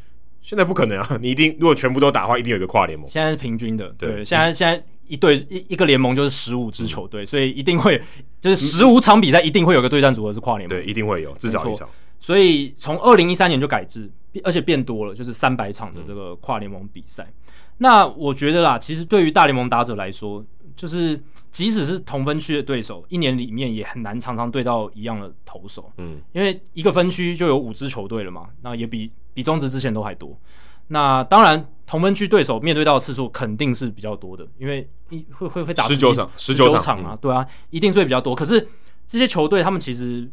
[0.43, 1.17] 现在不可能啊！
[1.21, 3.09] 你一定如果全部都打的话，一定有一个跨联盟。
[3.09, 8.01] 现在是平均的，对，对现在现在一队一一个联盟就是十五支球队，嗯，所以一定会
[8.41, 11.89] 就是十五场比赛一定会有个对战组合是跨联盟，对，一定会有至少一场。
[12.25, 14.11] 所以从二零一三年就改制，
[14.45, 17.23] 而且变多了，就是三百场的这个跨联盟比赛。
[17.25, 20.43] 嗯那我觉得啦，其实对于大联盟打者来说，
[20.77, 21.21] 就是
[21.51, 25.93] 即使是同分区的对手，一年里面也很难常常对到一样的投手。
[25.99, 30.39] 嗯，因为一个分区就有五支球队了嘛，那也比比中职之前都还多。
[30.87, 38.37] 那当然，同分区对手面对到的次数肯定是比较多的，因为一会会会打十九场，十九场啊，对啊，一定是会比较多。
[38.37, 38.69] 可是
[39.05, 40.31] 这些球队他们其实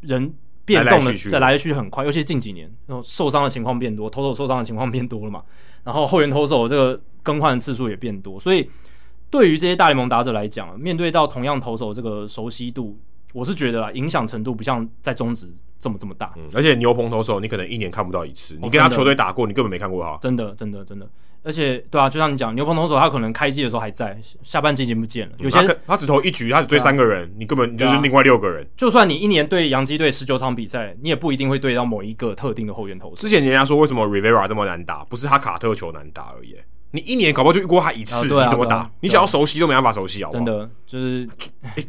[0.00, 0.32] 人
[0.64, 5.42] 变动的在来来去去很快，尤其是近几年，然后受伤的情况变多，投手受伤的情况变多了嘛，
[5.82, 7.00] 然后后援投手这个。
[7.24, 8.70] 更换的次数也变多，所以
[9.30, 12.98] 对于这些大联盟打者来讲，面对到同样投手这个熟悉度，
[13.32, 15.50] 我是觉得啊，影响程度不像在中职
[15.84, 16.32] 这么这么大。
[16.36, 20.16] 嗯，而且牛棚投手你可能一年看不到一次，你跟他球队打过，你根本没看过他。
[20.16, 21.06] 真的，真的，真的。
[21.42, 25.34] 而且，对啊，就像你讲，牛棚投手他可能开季的时候还在，下半季已经不见了。
[25.40, 28.66] 有些他，他只投一局，他只对三个人，啊、你根本就是另外六个人。
[28.74, 33.16] 就算你一年对洋基队十九场比赛，你也不一定会对到某一个特定的后援投手。
[33.16, 36.56] 之前人家说为什么 Rivera 这么难打，不是他卡特球难打而已。
[36.92, 38.76] 你一年搞不好就遇过他一次，啊啊、你怎么打？
[38.76, 40.44] 啊、你想要熟悉都没办法熟悉好不好？
[40.44, 41.28] 真的就是，
[41.74, 41.84] 欸，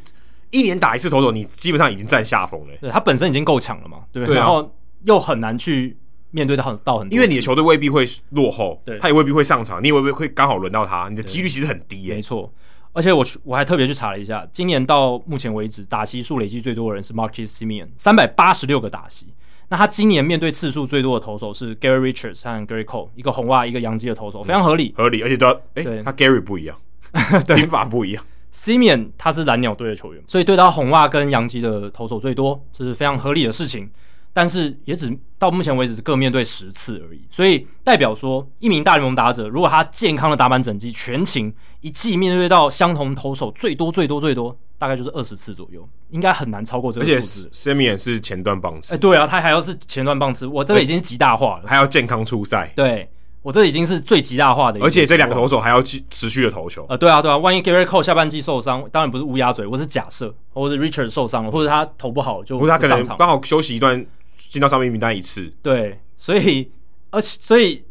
[0.55, 2.73] 一年打一次投手，你基本上已经占下风了。
[2.79, 4.23] 对，他本身已经够强了嘛，对。
[4.23, 4.37] 不对？
[4.37, 4.73] 然后
[5.03, 5.97] 又很难去
[6.31, 12.07] 面对到很到很多，因为你的球队未必会落后，对，他也未必会上场，你也未必会刚好轮到他，你的几率其实很低。
[12.07, 12.51] 没错，
[12.93, 19.27] 而且我我还特别去查了一下，今年到目前为止打席数累计最多的人是 Marcus Simeon，三百八十六个打席。
[19.67, 26.77] 那他今年面对次数最多的投手是 Gary Richards 和 Gerrit Cole，一个红袜，一个洋基的投手，非常合理，合理，而且都要哎，欸、他 Gary 不一样，
[27.55, 28.23] 拼法不一样。
[28.55, 33.91] Semien 他是蓝鸟队的球员，所以对到红袜跟洋基的投手最多，这是非常合理的事情。
[34.31, 47.49] 但是也只到目前为止各面对十次而已，所以代表说一名大联盟打者，如果他健康的打满整季，全勤一季面对到相同投手，最多最多最多大概就是二十次左右，应该很难超过这个数字。
[47.49, 53.09] 而且 Semien 是前段棒次，哎，对啊，他还要是前段棒次，我这个已经是极大化了，还要健康出赛，对
[53.45, 54.79] 我这已经是最极大化的。
[54.81, 64.05] 而且这两个投手还要持持续的投球，呃，对啊，对啊，万一 Gerrit Cole 下半季受伤，当然不是乌鸦嘴，我是假设，或者 Richard 受伤了，或者他投不好就不上场，或者他可能刚好休息一段。
[64.37, 66.71] 进到上面名单一次，对，所以
[67.09, 67.83] 而且所以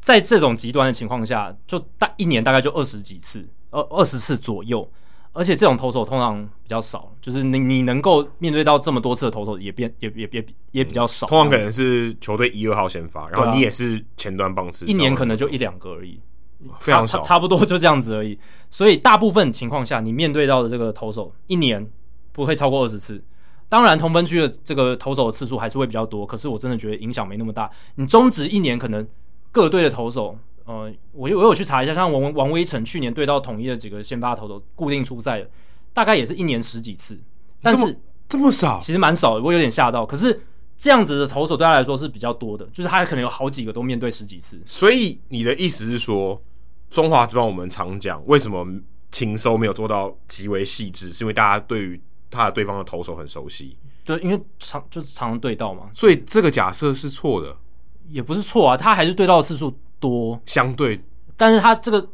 [0.00, 4.88] 在这种极端的情况下，就大一年大概就二十几次，二二十次左右，
[5.36, 16.18] 而且这种投手通常比较少，就是你你能够面对到这么多次的投手也变也也也也比较少，通常可能是球队一二号先发，然后你也是前端棒次，一年可能就一两个而已，
[16.80, 18.38] 非常少，差不多就这样子而已。
[18.70, 21.86] 所以大部分情况下，你面对到的这个投手一年
[22.32, 23.22] 不会超过二十次。
[23.68, 27.68] 当然，同分区的这个投手的次数还是会比较多，可是我真的觉得影响没那么大。
[27.96, 29.06] 你中止一年可能
[29.50, 35.48] 各队的投手，呃，我有我有去查一下，像王王威晨去年对到统一的几个先发投手固定出赛的，
[35.92, 37.18] 大概也是一年十几次，
[37.62, 37.94] 但是这么，
[38.28, 40.04] 这么少，其实蛮少的，我有点吓到。
[40.04, 40.42] 可是
[40.76, 44.60] 这样子的投手对他来说是比较多的，就是他可能有好几个都面对十几次。
[44.66, 46.42] 所以你的意思是说，
[46.90, 48.66] 中华职棒我们常讲为什么
[49.12, 57.56] 情收没有做到极为细致，是因为大家对于他的对方的投手很熟悉，对，因为常就是常常对到嘛，所以这个假设是错的，
[58.08, 61.00] 也不是错啊，他还是对到的次数多，相对，
[61.36, 62.06] 但是他这个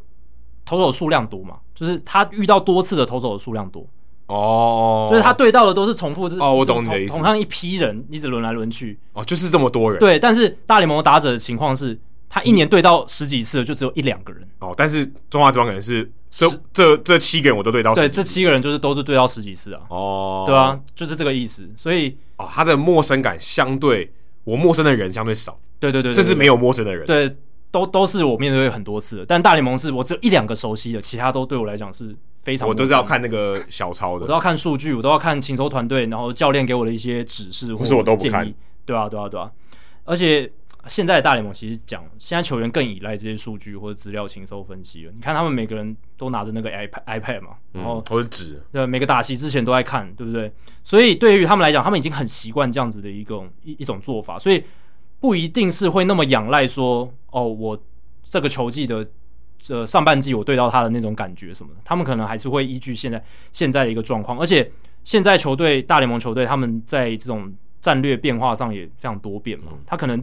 [0.64, 3.86] 投手数量多嘛，就是他遇到多次的投手的数量多，
[4.26, 11.98] 哦，就是他对到的都是重复，是哦，我懂你的意思，同样一批人一直轮来轮去，哦，就是这么多人，对，但是大联盟打者的情况是。
[12.34, 14.42] 他一年对到十几次，就只有一两个人。
[14.60, 14.72] 哦。
[14.74, 19.82] 但是中华职棒可能是这这这七个人我都对到，对，这七个人就是都是对到十几次啊。
[19.90, 21.68] 哦，对啊，就是这个意思。
[21.76, 24.10] 所以哦，他的陌生感相对
[24.44, 27.36] 我陌生的人相对少，对对对，甚至没有陌生的人，对，
[27.72, 29.26] 都都是我面对很多次的。
[29.26, 32.68] 但大联盟是我只有一两个熟悉的，其他都对我来讲是非常。
[32.68, 38.54] 我都是要看那个小抄的，我都要看数据，我都要看请收团队，然后教练给我的一些指示或者建议，我都不看。
[38.86, 39.50] 对啊，对啊，对啊，
[40.04, 40.48] 而且。
[40.88, 45.12] 现在的大联盟其实讲，现在球员更依赖这些数据或者资料勤收分析了。
[45.14, 50.52] 你看他们每个人都拿着那个 iPad iPad 嘛，然后或者纸，对，每个打席之前都在看，对不对？
[50.82, 54.64] 所以对于他们来讲，他们已经很习惯这样子的一种一一种做法，所以
[55.22, 57.80] 不一定是会那么仰赖说，哦，我
[58.24, 59.08] 这个球季的
[59.68, 64.68] 呃上半季我对到他的那种感觉什么的，他们可能还是会依据现在现在的一个状况，而且
[65.04, 70.22] 现在球队大联盟球队他们在这种战略变化上也非常多变嘛，他可能。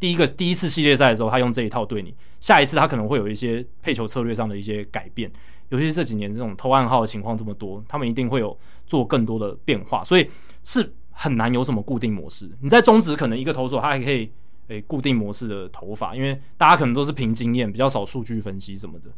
[0.00, 5.30] 第一个第一次系列赛的时候，他用这一套对你，下一次他可能会有一些配球策略上的一些改变，
[5.68, 10.26] 尤其是这几年这种偷暗号的情况这么多，他们一定会有做更多的变化，所以
[10.62, 10.90] 是
[11.22, 12.50] 很难有什么固定模式。
[12.62, 14.24] 你在中职可能一个投手他还可以
[14.68, 19.10] 诶、欸、固定模式的投法，因为大家可能都是凭经验，比较少数据分析什么的，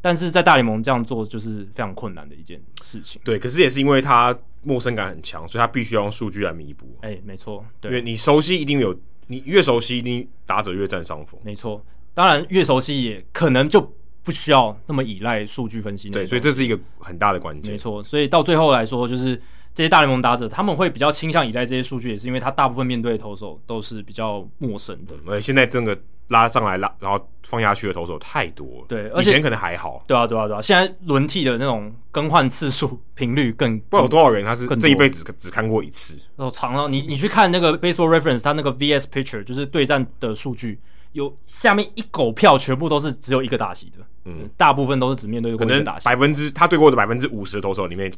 [0.00, 3.20] 但是在大联盟这样做就是非常困难的一件事情。
[3.22, 6.86] 对，可是也是因为他陌生感很强，所以他必须要用数据来弥补。
[7.02, 8.98] 哎、欸，没错，对，因为你熟悉一定有。
[9.28, 11.40] 你越熟悉，你打者越占上风。
[11.42, 13.80] 没错，当然越熟悉也可能就
[14.22, 16.10] 不需要那么依赖数据分析。
[16.10, 17.72] 对，所以这是一个很大的关键。
[17.72, 19.40] 没错，所以到最后来说，就是
[19.74, 25.14] 这些大联盟打者他们会比较倾向依赖这些数据，也是因为他大部分面对的投手都是比较陌生的。
[25.26, 28.84] 呃，现在这个拉上来拉，然后放下去的投手太多了。
[28.88, 30.04] 对，而且以前可能还好。
[30.06, 36.18] 对啊，对啊，对啊，现在轮替的那种更换次数频率更，不知道有多少人他是这一辈子只看过一次。
[36.36, 40.80] 哦，长了，你你去看那个 Baseball Reference，他那个 VS Pitcher 就是对战的数据。
[41.12, 46.06] 有下面一狗票全部都是只有一个打席的，嗯，大部分都是只面对过一个打席。
[46.06, 48.10] 百分之他对过的百分之五十的投手里面，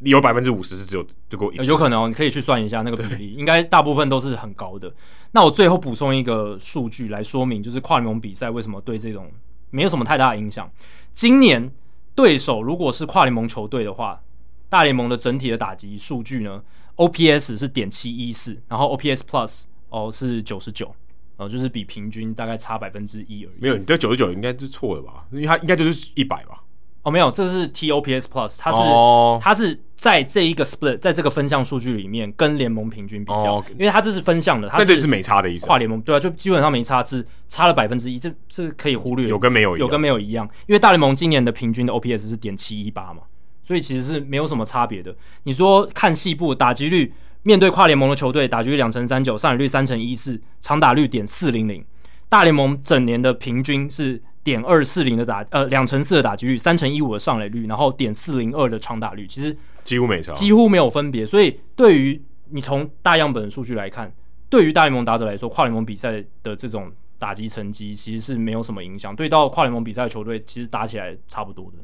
[0.00, 1.64] 有百分之五十是只有对过一次。
[1.66, 4.92] 有可能哦，你可以去算一下那个比例，应该大部分都是很高的。
[5.32, 9.30] 那我最后补充一个数据来说明，就是跨联盟比赛为什么对这种
[9.70, 10.70] 没有什么太大的影响。
[11.12, 11.72] 今年
[12.14, 14.20] 对手如果是跨联盟球队的话，
[14.68, 16.62] 大联盟的整体的打击数据呢
[16.96, 20.94] ，OPS 是点七一四，然后 OPS Plus 哦是九十九。
[21.36, 23.56] 哦，就是比平均大概差百分之一而已。
[23.58, 25.26] 没有，你这九十九应该是错的吧？
[25.32, 26.62] 因为它应该就是一百吧？
[27.04, 35.66] 哦，没有，这是 TOPS Plus，它是、哦、它是在这一个 split，在这个分项数据里面跟联盟平均比较，哦、因为它这是分项的，它是，是没差的意思。
[35.66, 40.48] 跨联盟对啊，就基本上没差，是差了百分之一，这这可以忽略，有跟没有一样，有跟没有一样。
[40.66, 43.22] 因为大联盟今年的平均的 OPS 是点七一八嘛，
[43.62, 45.14] 所以其实是没有什么差别的。
[45.44, 47.12] 你说看细部打击率。
[47.46, 51.84] 面对跨联盟的球队，打击率两成三九，上垒率三成一四，长打率点四零零。
[52.26, 61.24] 大联盟整年的平均是点二四零的打，呃，两成四的打击率，三成一五的上垒率，然后点四零二的长打率，其实几乎没差，几乎没有分别。
[61.24, 64.12] 所以，对于你从大样本数据来看，
[64.50, 69.16] 对于大联盟打者来说，跨联盟比赛的这种打击成绩其实是没有什么影响。
[69.16, 71.78] 对到跨联盟比赛的球队，其实打起来差不多的。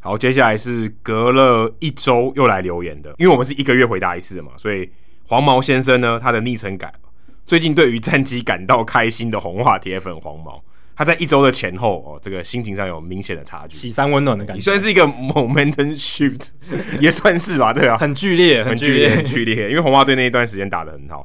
[0.00, 4.88] 好，接下来是隔了一周又来留言的，因为我们是一个月回答一次的嘛，所以
[5.26, 7.10] 黄毛先生呢，他的昵称改了。
[7.44, 10.62] 最近对于战绩感到开心的红化铁粉黄毛，
[10.98, 16.48] 他在一周的前后哦，这个心情上有明显的差距，喜三温暖的感觉，虽然是一个 momentum shift，
[16.98, 21.24] 也算是吧，对啊，很剧烈，很剧烈，很剧烈，因为红袜队那一段时间打得很好。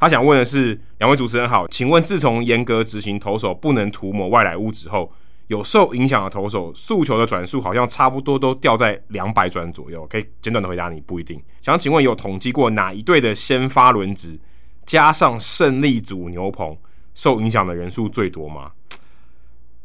[0.00, 5.12] 他想问的是，两位主持人好，请问自从严格执行投手不能涂抹外来物质后，
[5.46, 10.04] 有受影响的投手，诉求的转速好像差不多都掉在两百转左右。
[10.08, 11.40] 可以简短的回答你，不一定。
[11.62, 14.36] 想请问有统计过哪一队的先发轮值
[14.84, 16.76] 加上胜利组牛棚
[17.14, 18.72] 受影响的人数最多吗？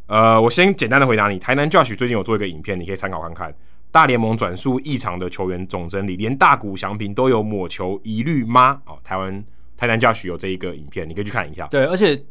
[0.08, 1.38] 呃，我先简单的回答你。
[1.38, 3.54] 台南 Josh 最近有做一个影片，你可以参考看看。
[3.92, 8.82] 大联盟转述异常的球员总整理，连大谷翔平都有抹球疑虑吗？
[8.86, 9.44] 哦，台湾
[9.78, 11.68] 台南 Josh 有这一个影片，你可以去看一下。
[11.68, 12.22] 对，而且。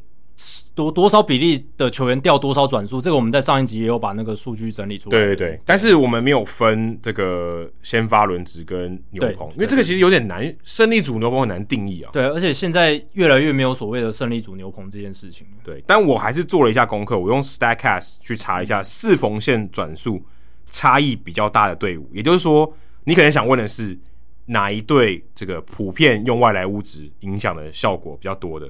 [0.75, 5.19] 多多少比例的球员掉多少转速，这个我们在上一集也有把那个数据整理出来。
[5.19, 12.11] 对对对，但是我们没有分这个先发轮值跟牛棚，因为这个其实有点难，胜利组牛棚很难定义啊。
[12.13, 15.47] 对，而且现在越来越没有所谓的胜利组牛棚这件事情。
[15.65, 20.23] 对，但我还是做了一下功课，我用 Statcast 去查一下四缝线转速
[20.71, 22.71] 差异比较大的队伍，也就是说，
[23.05, 23.99] 你可能想问的是
[24.45, 28.69] 哪一队这个普遍用外来物质影响的效果比较多的。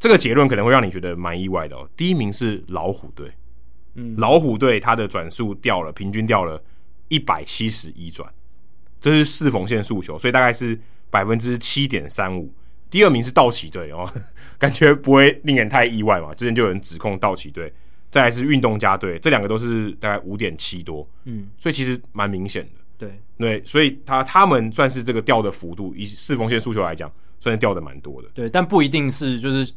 [0.00, 1.86] 这个结论可能会让你觉得蛮意外的哦。
[1.94, 3.30] 第一名是老虎队，
[3.96, 6.60] 嗯，老虎队它的转速掉了，平均掉了
[7.08, 8.32] 一百七十一转，
[8.98, 12.50] 这是四缝线速球，所以大概是百分之七点三五。
[12.88, 14.10] 第二名是道奇队哦，
[14.58, 16.34] 感觉不会令人太意外嘛。
[16.34, 17.70] 之前就有人指控道奇队，
[18.10, 22.70] 再来是运动家队，这两个都是大概五点七多，嗯，所以其实蛮明显的。
[22.96, 28.28] 对对，所以他他们算是这个掉的幅度，以四缝线速球来讲，算是掉的蛮多的。
[28.32, 29.70] 对，但不一定是就是。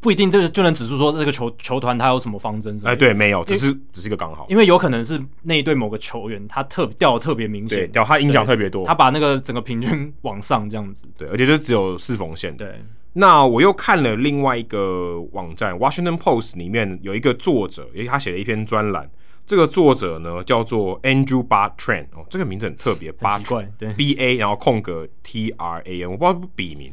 [0.00, 2.78] 不一定这个就能指出说这个球球团他有什么方针？
[2.84, 12.54] 哎，对，没有，只是只是一个刚好，因为有可能是那一队某个球员他特掉的特别明显，掉他影响特别多，他把那个整个平均往上这样子，对，而且就只有四缝线。
[12.56, 12.80] 对，
[13.14, 19.10] 那我又看了另外一个网站《Washington Post》里面有一个作者，因为他写了一篇专栏，
[19.46, 26.92] 这个作者呢叫做 Andrew Bartran 哦，这个名字很特别，Bartran 对，B A 然后空格 T R A N，我不知道是不是笔名。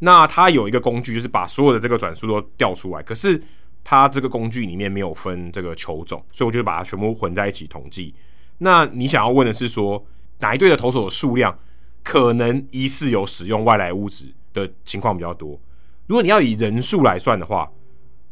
[0.00, 3.02] 那它有一个工具，就是把所有的这个转速都调出来。
[3.02, 3.42] 可是
[3.82, 8.14] 它这个工具里面没有分这个球种，所以我就把它全部混在一起统计。
[8.58, 10.04] 那你想要问的是说，
[10.38, 11.58] 哪一队的投手的数量
[12.04, 15.58] 可能疑似有使用外来物质的情况比较多？
[16.06, 17.70] 如果你要以人数来算的话，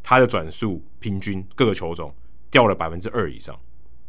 [0.02, 2.14] 它的转速平均各个球种
[2.50, 3.58] 掉了百分之二以上，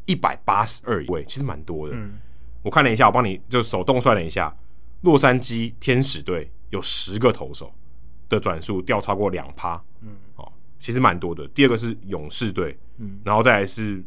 [0.06, 1.96] 一百八十二位，其实蛮多的。
[1.96, 2.20] 嗯，
[2.62, 4.56] 我看了一下，我帮你就手动算了一下，
[5.02, 6.52] 洛杉矶天使队。
[6.70, 7.74] 有十个投手
[8.30, 11.48] 的转速掉超过两趴，嗯，哦，其实蛮多的。
[11.50, 14.04] 第二个是勇士队，嗯，然后再来是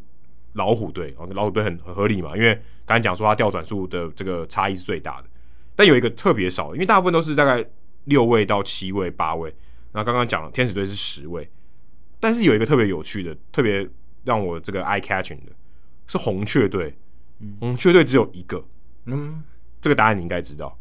[0.53, 2.55] 老虎队，哦，老虎队很很合理嘛，因为
[2.85, 5.29] 刚才讲说它掉转速的这个差异是最大的。
[5.75, 7.65] 但有一个特别少，因为大部分都是大概
[8.05, 9.55] 六位到七位、八位。
[9.93, 11.51] 然后刚刚讲天使队是十位，
[12.21, 13.89] 但是有一个特别有趣的、特别
[14.25, 15.53] 让我这个 eye catching 的，
[16.07, 16.97] 是红雀队。
[17.41, 18.63] 嗯、红雀队只有一个，
[19.07, 19.43] 嗯，
[19.81, 20.79] 这个答案你应该知道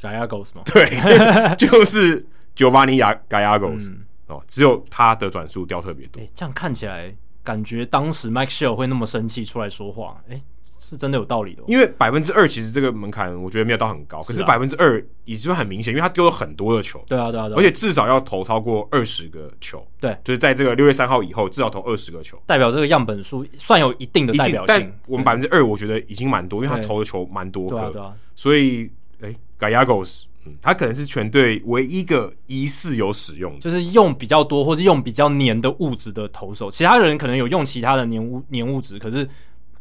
[0.00, 0.62] ，Gallegos 吗？
[0.72, 2.24] 对，就是
[2.56, 2.98] Giovanni
[3.28, 6.20] Gallegos、嗯、哦，只有他的转速掉特别多。
[6.20, 10.40] 哎，这样看起来，感觉当时 Mike Shell 会那么生气出来说话，哎。
[10.82, 24.68] 是真的有道理的，哦，因为百分之二其实这个门槛我觉得没有到很高，可是百分之二已经很明显，因为他丢了很多的球，对啊对啊，对啊，而且至少要投超过二十个球，对，就是在这个六月三号以后至少投二十个球，代表这个样本数算有一定的代表性。
[24.68, 28.90] 但我们百分之二我觉得已经蛮多，因为他投的球蛮多颗，对啊对啊，所以
[29.20, 39.28] 哎，Gallegos，嗯，他可能是全队唯一一个疑似有使用，就是用比较多或者用比较黏的物质的投手，其他人可能有用其他的黏物黏物质，可是。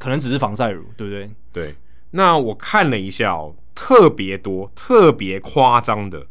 [0.02, 1.30] 可能只是防晒乳，对不对？
[1.52, 1.76] 对。
[2.12, 6.26] 那我看了一下哦，特别多、特别夸张的，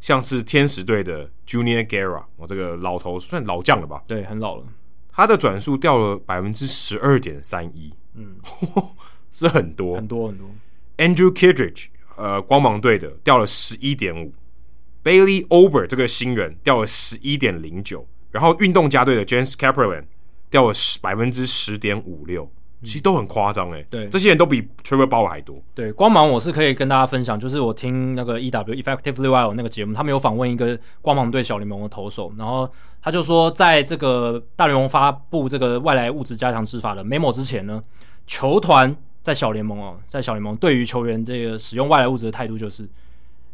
[0.00, 4.02] 像是天使队的 Junior Guerra，我这个老头算老将了吧？
[4.08, 4.64] 对，很老了。
[5.12, 8.34] 他的转速掉了百分之十二点三一，嗯，
[9.30, 10.50] 是很多，很多很多。
[10.96, 14.32] Andrew Kittredge，呃，光芒队的掉了十一点五
[15.02, 20.04] ，Bailey Ober 这个新人掉了十一点零九，然后运动家队的 James Kaprielian
[20.50, 22.50] 掉了十百分之十点五六。
[22.84, 25.62] 其实都很夸张诶，对，这些人都比 Trevor Bauer 还多。
[25.72, 32.68] 对，光芒我是可以跟大家分享，就是我听那个 EW Effectively Wild 那个节目，他们有访问一个光芒队小联盟的投手，然后
[33.00, 37.80] 他就说，在这个大联盟发布这个外来物质加强执法的 memo 之前呢，
[38.26, 38.92] 球团
[39.22, 42.86] 在小联盟哦，在小联盟对于球员这个使用外来物质的态度就是，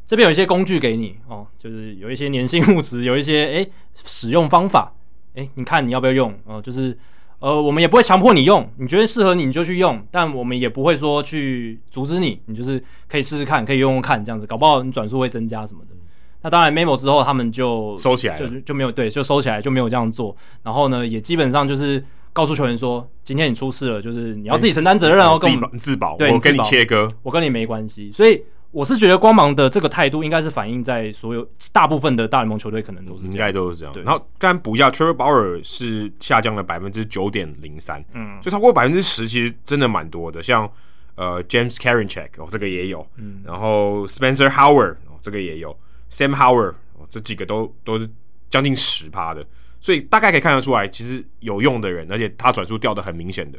[0.07, 4.93] 这边有一些工具给你哦，就是有一些粘性物质，有一些诶使用方法，
[5.35, 6.99] 诶你看你要不要用哦，就是。
[7.41, 15.95] 呃，我们也不会强迫你用，你觉得适合你你就去用，但我们也不会说去阻止你，你就是可以试试看，可以用用看这样子，搞不好你转速会增加什么的。
[16.43, 20.37] 那当然，memo 之后他们就收起来了，就就没有对，就收起来就没有这样做。
[20.65, 22.05] 然后呢，也基本上就是
[22.39, 28.41] 告诉球员说，今天你出事了，就是你要自己承担责任哦，自己自保，对，我跟你切割，我跟你没关系，所以。
[28.71, 33.95] 我是觉得光芒的这个态度应该是反映在所有大部分的大联盟球队可能都是应该都是这样。
[34.05, 40.43] 然后刚才补一下，Trevor Bauer 是下降了百分之九点零三，嗯，就超过百分之十，其实真的蛮多的。
[40.43, 40.71] 像
[41.15, 45.75] 呃 James Karinchak 哦，这个也有，嗯，然后 Spencer Howard 哦，这个也有
[46.13, 48.07] ，Sam Howard 哦，这几个都都是
[48.51, 49.43] 将近十趴的，
[49.81, 53.59] 所以大概可以看得出来，其实有用的人，而且他转速掉的很明显的。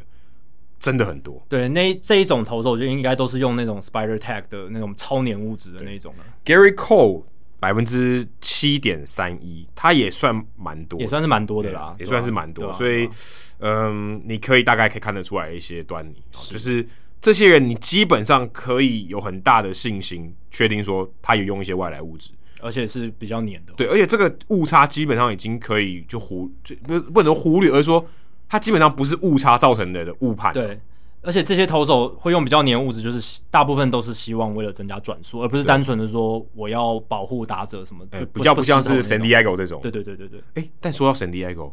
[0.78, 6.24] 真的很多，对，那这一种投手，我觉得应该都是用那种 Spider Tag 的那种超黏物质的那种了。
[6.42, 7.22] Gary Cole
[7.58, 12.72] 百分之七点三一，他也算蛮多，也算是蛮多的啦，也算是蛮多。
[12.72, 13.06] 所以，
[13.58, 16.82] 嗯，你可以大概可以看得出来一些端倪，就是
[17.20, 22.30] 这些人，你基本上可以有很大的信心，确定说他有用一些外来物质，
[22.62, 23.72] 而且是比较黏的。
[23.76, 28.04] 对，而且这个误差基本上已经可以就忽就不不能忽略，而是说。
[28.52, 30.52] 它基本上不是误差造成的误判。
[30.52, 30.76] 对，
[31.22, 38.26] 而且这些投手会用比较黏物质，就是大部分都是希望为了增加转速，而不是单纯的说我要保护打者什么的。
[38.26, 39.80] 比较不像是 San Diego 这种。
[39.80, 40.42] 对对对对对。
[40.54, 41.70] 哎，但说到 San Diego，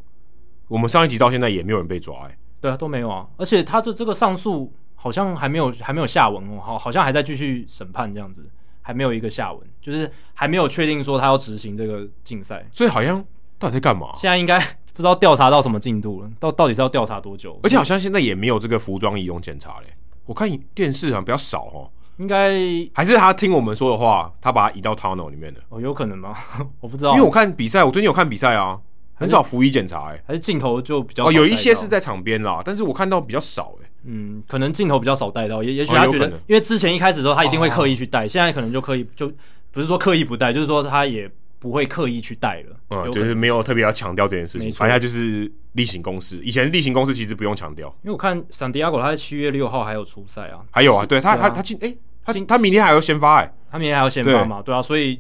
[0.68, 2.38] 我们上一集到现在也没有人被抓，哎。
[2.62, 3.26] 对啊，都没有啊。
[3.38, 8.48] 而且他的这个上诉好像还没有还没有下文哦，好，好像还在继续审判这样子，
[8.88, 12.66] 还没有一个下文，就是还没有确定说他要执行这个竞赛。
[12.72, 13.22] 所以好像
[13.60, 14.14] 到底在干嘛？
[14.16, 14.58] 现在应该。
[14.98, 17.60] 不知道调查到什么进度了，到到底是要调查多久？
[17.62, 19.94] 而且好像现在也没有这个服装仪容检查嘞。
[20.26, 22.56] 我看电视好像比较少哦，应该
[22.96, 26.36] 还是他听我们说的话，他把它移到 tunnel 里面的哦，有可能吗？
[26.82, 28.82] 我不知道，因为我看比赛，我最近有看比赛啊，
[29.14, 39.32] 很少服仪检查哎，还是镜头就比较哦，有一些是在场边啦，但是我看到比较少哎，嗯，可能镜头比较少带到，也也许他觉得，因为之前一开始的时候他一定会刻意去带，哦，现在可能就刻意就
[39.72, 41.30] 不是说刻意不带，就是说他也。
[41.60, 46.40] 不会刻意去带了，嗯，就是没有特别要强调这件事情，反正就是例行公事。
[46.44, 51.92] 以前例行公事其实不用强调，因为我看桑迪亚哥他在七月六号还有出赛啊，还有啊，对他他他今哎，
[52.24, 55.20] 他他明天还要先发哎，他明天还要先发嘛，对啊，所以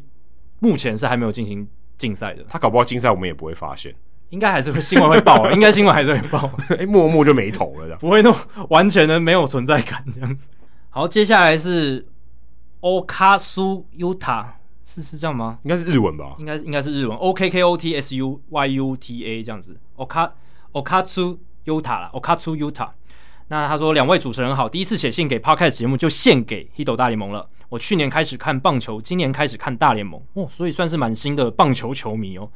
[0.59, 1.67] 目前是还没有进行
[1.97, 2.45] 竞赛的。
[2.47, 3.91] 他搞不好竞赛我们也不会发现，
[4.29, 8.37] 应该还是会新闻会报， 应该新闻还是会报，哎，默默就没投了，这样不会那么
[8.69, 10.49] 完全的没有存在感这样子。
[10.89, 12.07] 好，接下来是
[12.81, 14.53] 欧卡苏尤塔。
[14.89, 15.59] 是是这样吗？
[15.63, 16.33] 应该是日文吧。
[16.39, 19.77] 应该应该是日文，O K K O T S U Y U T A 这样子。
[19.97, 20.31] Oka
[20.71, 22.91] Okatsu Yuta 啦，Okatsu Yuta。
[23.49, 27.49] 那他说：“两位主持人好，第一次写信给 Podcast 节目就献给 Hito 大联盟了。
[27.67, 32.49] 我去年开始看棒球，今年开始看大联盟哦，所以算是蛮新的棒球球迷哦。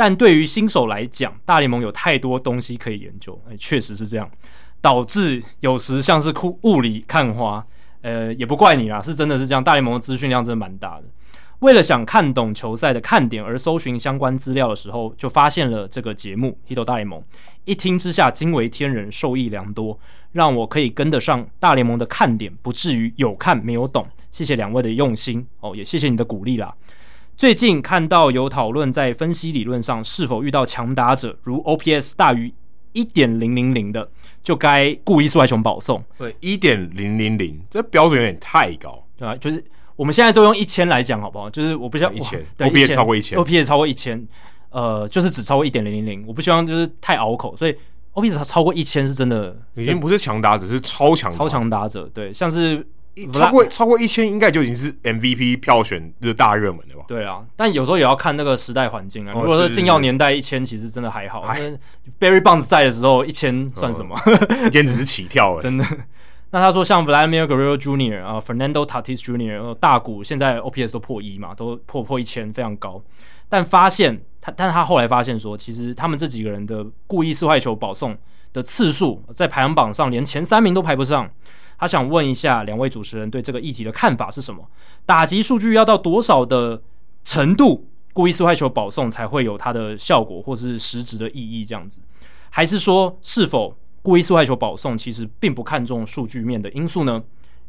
[0.00, 4.26] 但对于新手来讲，大联盟有太多东西可以研究，哎，确实是这样，
[4.80, 6.32] 导致有时像是
[6.62, 7.62] 雾里看花。
[8.00, 9.62] 呃，也不怪你啦，是真的是这样。
[9.62, 11.04] 大联盟的资讯量真的蛮大的。”
[11.60, 17.20] 为了想看懂球赛的看点而搜寻相关资料的时候，就发现了这个节目《Hit 大联盟》，
[17.66, 20.00] 一听之下惊为天人，受益良多，
[20.32, 24.08] 让我可以跟得上大联盟的看点，不至于有看没有懂。
[24.30, 26.74] 谢谢两位的用心哦，也谢谢你的鼓励啦。
[27.40, 32.52] 最近看到有讨论在分析理论上是否遇到强打者如 OPS 大于
[32.92, 34.06] 一点零零零的，
[34.42, 36.04] 就该故意速害球保送。
[36.18, 39.34] 对，一点零零零这标准有点太高，对吧？
[39.36, 39.64] 就是。
[39.96, 41.48] 我们现在都用一千来讲，好不好？
[41.48, 44.28] 就是我不希望一千，OPS 超过一千，OPS 超过一千，
[44.68, 46.24] 呃，就是只超过一点零零零。
[46.26, 47.74] 我不希望就是太拗口，所以
[48.12, 52.06] OPS 超过一千是真的，已经不是强打者，是超强超强打者。
[52.12, 52.86] 对，像是
[53.32, 57.04] 超过超过一千，应该就已经是 MVP 票选的大热门了吧？
[57.08, 59.32] 对啊，但有时候也要看那个时代环境啊。
[59.34, 61.44] 如果说禁药年代一千，其实真的还好。
[62.18, 64.18] Barry Bonds 在的时候，一千算什么？
[64.66, 65.84] 一千只是起跳了， 真的。
[66.52, 68.22] 那他说，像 Vladimir Guerrero Jr.
[68.24, 69.74] 啊，Fernando Tatis Jr.
[69.74, 73.00] 大谷现在 OPS 都破一嘛，都破破一千，非常高。
[73.48, 78.16] 但发现他，但他后来发现说，其实他们这几个人的故意速害球保送
[78.52, 81.30] 的次数，在排行榜上连前三名都排不上。
[81.80, 84.62] 他想问一下两位主持人对这个议题的看法是什么？
[85.06, 86.82] 打击数据要到多少的
[87.24, 91.64] 程度，故意速害球保送才会有它的效果或是实质的意义？
[91.64, 92.02] 这样子，
[92.50, 93.74] 还是说是否？
[94.02, 97.22] 故意速害球保送其实并不看重数据面的因素呢？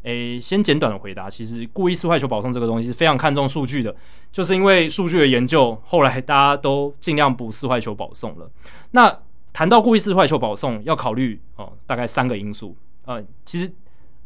[0.04, 3.94] 诶，先简短的回答，其实故意速害球保送这个东西是非常看重数据的，
[4.32, 8.50] 就是因为数据的研究，后来大家都尽量不速害球保送了。
[8.92, 9.14] 那
[9.52, 13.70] 谈到故意速害球保送，要考虑哦，大概三个因素，呃，其实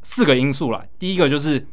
[0.06, 0.86] 四个因素啦。
[1.00, 1.68] 第一个就是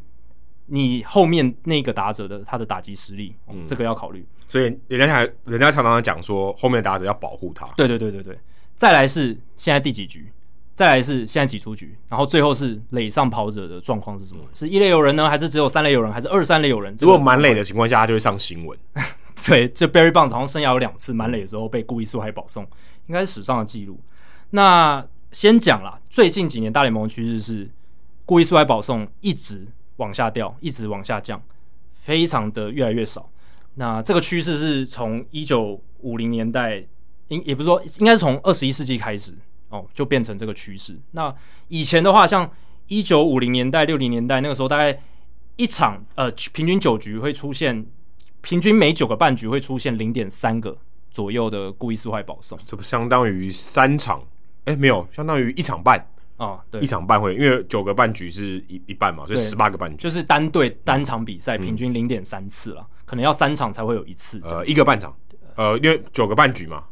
[0.66, 4.26] 你后面那个打者的他的打击实力，嗯，这个要考虑。
[4.48, 7.64] 所以人家还人家常常讲说，后面的打者要保护他。
[7.76, 8.38] 对对对对对。
[8.74, 10.32] 再来是现在第几局，
[10.74, 14.42] 再来是现在几出局，然后最后是垒上跑者的状况是什么？
[14.54, 16.96] 是一垒有人呢，还是只有三垒有人，还是二三垒有人？
[16.98, 18.76] 如果满垒的情况下，他就会上新闻。
[19.46, 22.66] 对，这 Barry Bonds 好像生涯有两次满垒的时候被故意速害保送，
[23.06, 24.00] 应该是史上的记录。
[24.50, 27.68] 那先讲啦，最近几年大联盟的趋势是
[28.24, 29.66] 故意速害保送一直
[29.96, 31.42] 往下掉，一直往下降，
[31.90, 33.30] 非常的越来越少。
[33.74, 36.84] 那这个趋势是从一九五零年代。
[37.28, 39.32] 应也不是说，应该是从二十一世纪开始
[39.70, 41.00] 哦，就变成这个趋势。
[41.12, 41.34] 那
[41.68, 42.50] 以前的话，像
[42.88, 45.00] 一九五零年代、六零年代那个时候，大概
[45.56, 47.86] 一场呃平均九局会出现，
[48.42, 50.76] 平均每九个半局会出现零点三个
[51.10, 54.22] 左右的故意速害保送，这不相当于三场？
[54.64, 56.06] 哎，没有，相当于一场半、
[56.42, 59.96] 哦，对，一场半会，因为九个半局是一一半嘛，所以十八个半局。
[59.96, 65.16] 就是单队单场比赛平均零点三次了、嗯，可能要三场才会有一次，呃，一个半场，
[65.54, 66.84] 呃，因为九个半局嘛。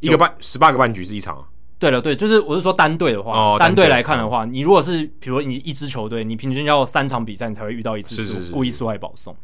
[0.00, 1.48] 一个半十八个半局是一场啊。
[1.78, 9.34] 对了，对，就是我是说单队的话，哦、单队来看的话，你如果是比如说你一支球队，你平均要三场比赛你才会遇到一次是故意速害保送。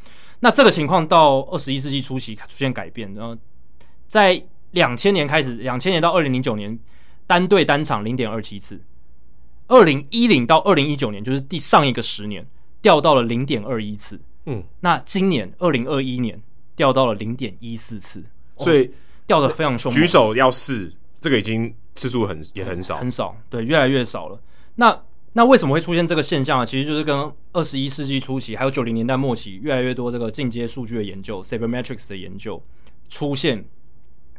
[0.41, 3.37] 那这个情况到二十一世纪初期出现改变，然后
[4.07, 4.41] 在
[4.73, 6.77] 两千年开始，两千年到二零零九年，
[7.27, 8.81] 单队单场零点二七次，
[9.69, 12.47] 二零一零到二零一九年就是第上一个十年
[12.82, 14.20] 掉到了零点二一次。
[14.47, 16.41] 嗯，那今年二零二一年
[16.77, 18.23] 掉到了零点一四次，
[18.57, 18.91] 所以。
[19.27, 24.39] 掉的非常凶，举手要试，这个已经次数很也很少，很少，对，越来越少了。
[24.74, 26.66] 那那为什么会出现这个现象啊？
[26.66, 32.62] 其实就是跟二十一世纪初期还有九零年代末期越来越多这个进阶数据的研究，Sabermetrics 的研究
[33.09, 33.65] 出现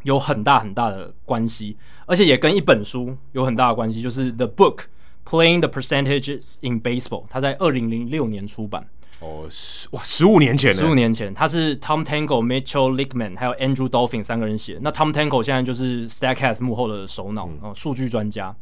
[0.03, 1.75] 有很大很大的关系，
[2.05, 4.83] 而且也跟一本书有很大的关系，就是 The Book
[5.27, 8.87] Playing the Percentages in Baseball，他在二零零六年出版。
[9.21, 14.77] 哦，十哇，十五年前，十五年前，他是 Tom Tango、Mitchell Lichtman 还有 Andrew Dolphin 三个人写。
[14.81, 18.55] 那 Tom Tango 现在就是 Statcast 幕后的首脑，嗯，数据专家。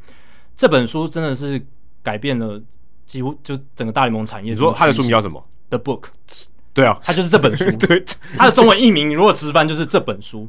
[0.55, 1.61] 这本书真的是
[2.03, 2.61] 改变了
[3.05, 4.51] 几乎就整个大联盟产业。
[4.51, 6.05] 你说他的书名叫什么？The Book。
[6.73, 7.69] 对啊，他就是这本书。
[7.77, 8.03] 对，
[8.37, 10.47] 他的中文译名如果直翻就是这本书，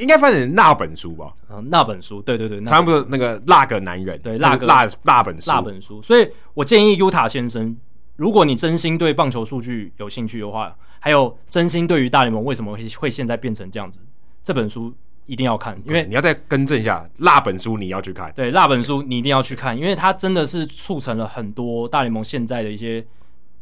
[0.00, 1.32] 应该翻成那本书吧？
[1.48, 6.02] 啊，那本书，对对对，他们不是那个那个男人，对，那个那那本书，那本书。
[6.02, 7.76] 所以我建议 Yuta 先生。
[8.16, 14.00] 如果你真心对棒球数据有兴趣的话，还有真心对于大联盟为什么会会现在变成这样子，
[14.42, 14.90] 这本书
[15.26, 23.04] 一定要看，因为你要再更正一下，那本书你要去看，对，那本书你一定要去看，因为它真的是促成了很多大联盟现在的一些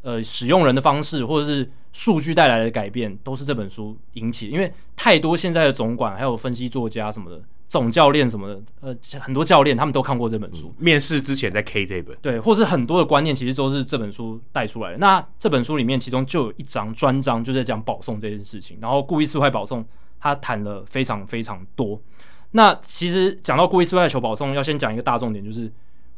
[0.05, 7.43] 呃使用人的方式，或者是数据带来的改变，都是这本书引起的，因为太多现在的总管还有分析作家什么的。
[7.67, 10.73] 总教练什么的，呃，很多教练他们都看过这本书。
[10.79, 14.99] 面试之前在 K 这本，对，或是很多的观念其实都是这本书带出来的。
[14.99, 19.85] 那这本书里面，其中就有一章专章就在讲保送这件事情，然后故意速害保送，
[20.21, 22.01] 他谈了非常非常多。
[22.53, 25.73] 那其实讲到故意速害球保送，要先讲一个大重点，就是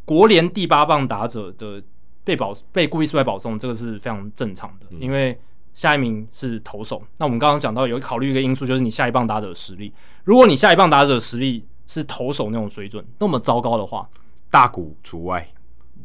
[0.05, 1.83] 国联第八棒打者的
[2.27, 5.39] 被保被故意速害保送，这个是非常正常的，因为
[5.75, 7.01] 下一名是投手。
[7.19, 9.93] 那我们刚刚讲到有考虑一个因素，就是你下一棒打者的实力。
[10.25, 14.09] 如果你下一棒打者的实力是投手那种水准那么糟糕的话，
[14.51, 15.47] 大股除外。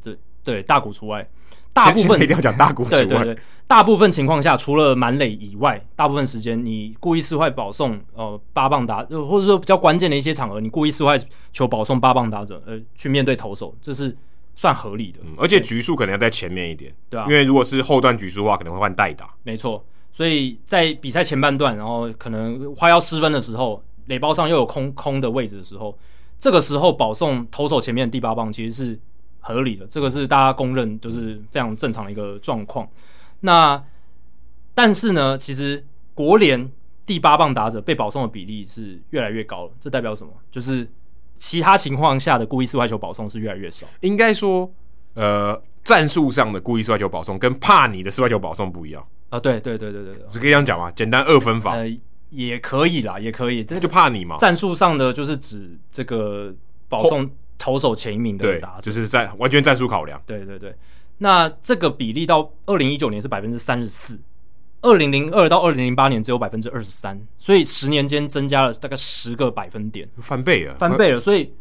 [0.03, 1.27] 对对，大股除外。
[1.73, 3.03] 大部分一定要讲大谷除外。
[3.03, 11.17] 对对对，大部分情况下，除了满垒以外，大部分时间你故意失坏保送，呃，八棒打，或者说比较关键的一些场合，你故意失坏
[11.51, 14.15] 球保送八棒打者，呃，去面对投手，这是
[14.61, 15.19] 算合理的。
[15.23, 19.33] 嗯，而且局数可能要在前面一点，对啊，因为如果是后段局数的话，可能会换代打。
[19.41, 25.97] 没错，所以在比赛前半段，然后可能快要失分的时候，垒包上又有空空的位置的时候，
[26.37, 28.99] 这个时候保送投手前面的第八棒其实是。
[29.43, 32.87] 合理的，这个是大家公认，就是非常正常的一个状况。
[33.39, 33.83] 那
[34.75, 35.83] 但是呢，其实
[36.13, 36.71] 国联
[37.07, 39.71] 第八棒打者被保送的比例是越来越高了。
[39.79, 40.31] 这代表什么？
[40.51, 40.87] 就是
[41.41, 43.85] 其他情况下的故意四坏球保送是越来越少。
[43.99, 44.71] 应该说，
[45.15, 49.37] 呃，战术上的故意四坏球保送跟怕你的四坏球保送不一样啊。
[49.37, 50.89] 对对对对对对，是可以这样讲吗？
[50.91, 51.99] 简单二分法，呃，
[52.29, 53.61] 也可以啦，也可以。
[53.65, 54.37] 这就怕你嘛。
[54.37, 56.55] 战术上的就是指这个
[56.87, 57.29] 保送。
[57.63, 60.19] 投手前一名的打者，就是在完全战术考量。
[60.25, 60.75] 对对对，
[61.19, 64.19] 那这个比例到二零一九年是百分之三十四，
[64.81, 71.19] 二零零二到二零零八年只有百分之二十三，所以十年间增加了大概十个百分点，翻倍了，翻倍了。
[71.19, 71.53] 所以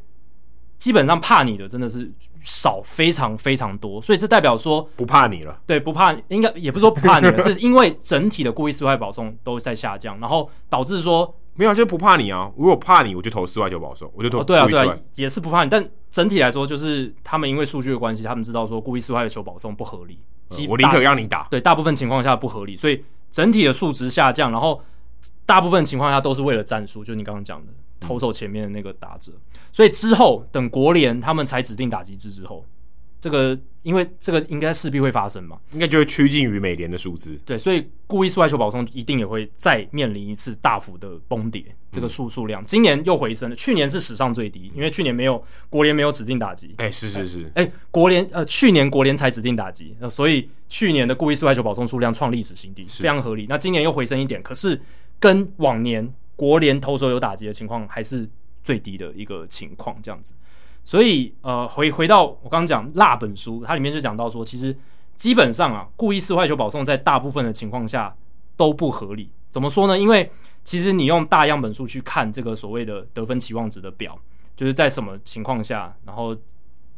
[0.79, 2.11] 基本上怕你的真的是
[2.43, 5.61] 少非常非常多，所以这代表说不怕你了。
[5.67, 11.35] 对，不怕，应该也不是说不怕你了， 是因为整体的故意失坏保送都在下降，然后导致说。
[11.55, 12.51] 没有，就是不怕你啊！
[12.57, 14.45] 如果怕你，我就投四外球保送，我就投、哦。
[14.45, 15.69] 对啊，对啊，也是不怕你。
[15.69, 20.21] 但整体来说，就是他们因为数据的关系，他们知道说故意失坏球保送不合理。
[20.51, 21.47] 嗯、我宁可让你打。
[21.51, 24.51] 对，大部分情况下不合理，所以整体的数值下降。
[24.51, 24.83] 然后
[25.47, 29.33] 大部分情况下都是为了战术，就你刚刚讲的投手前面的那个打者。
[29.33, 32.65] 嗯、所以之后等国联他们才指定打击制之后。
[33.21, 37.39] 这个，因为这个应该势必会发生嘛，应该就会趋近于美联的数字。
[37.45, 43.55] 对，所以故意四坏球保送一定也会再面临一次大幅的崩跌，这个数数量、嗯、今年又回升了。
[43.55, 46.75] 去年是史上最低，因为去年没有国联没有指定打击。
[46.79, 53.47] 哎、欸，是是是，哎、欸，国联呃去年国联才指定打击，呃，所以去年的故意四坏球保送数量创历史新低，非常合理。
[53.49, 54.81] 那今年又回升一点，可是
[55.19, 58.27] 跟往年国联投手有打击的情况还是
[58.65, 60.33] 最低的一个情况，这样子。
[60.85, 64.77] 所以，呃，回回到我刚刚讲《辣本书》，它里面就讲到说，其实
[65.15, 68.15] 基本上啊，故意四坏球保送在大部分的情况下
[68.57, 69.31] 都不合理。
[69.51, 69.99] 怎么说呢？
[69.99, 70.31] 因为
[70.65, 74.19] 其实你用大样本数去看这个所谓的得分期望值的表，
[74.57, 76.37] 就是在什么情况下，然后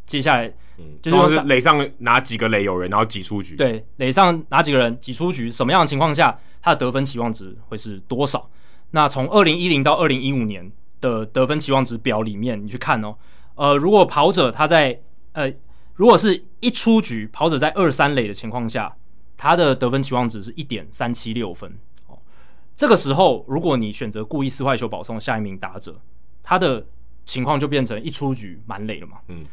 [0.06, 3.56] 接下来，嗯，就是垒上哪几个垒有人，然后挤出局。
[3.56, 8.48] 对，垒上哪几个人挤出局，什么样的情况下，他的得分期望值会是多少？
[8.90, 13.14] 那从二零一零到二零一五年的得分期望值表里面，你去看哦。
[13.54, 15.00] 呃，如果跑者他在
[15.32, 15.52] 呃，
[15.94, 18.96] 如果是一出局，跑者在二三垒的情况下，
[19.36, 21.70] 他的得分期望值是一点三七六分。
[22.06, 22.18] 哦，
[22.74, 26.00] 这个时候，如果你选择故意撕坏球保送下一名打者，
[26.42, 26.86] 他的
[27.26, 29.18] 情况就变成一出局满垒了嘛。
[29.28, 29.44] 嗯，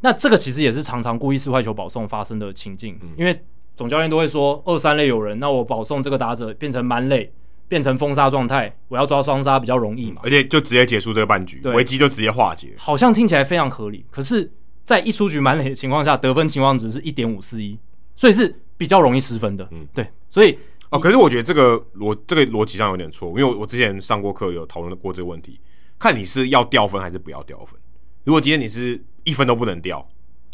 [0.00, 3.44] 那这个其实也是常常故意撕坏球保送发生的情境，嗯，因为
[3.76, 7.32] 总教练都会说二三垒有人，那我保送这个打者变成满垒。
[7.66, 12.72] 变成封杀状态，我要抓双杀比较容易嘛，而且就直接结束这个半局，危机就直接化解。
[12.76, 14.50] 好像听起来非常合理，可是，
[14.84, 17.78] 在一出局满垒的情况下，得分情况值是一点五四一，
[18.14, 19.66] 所以是比较容易失分的。
[19.72, 20.58] 嗯，对，所以
[20.90, 25.58] 哦，可是我觉得这个逻这个逻辑上有点错，因为我我之前上过课有讨论过这个问题，
[25.98, 27.78] 看你是要掉分还是不要掉分。
[28.24, 30.06] 如果今天你是一分都不能掉。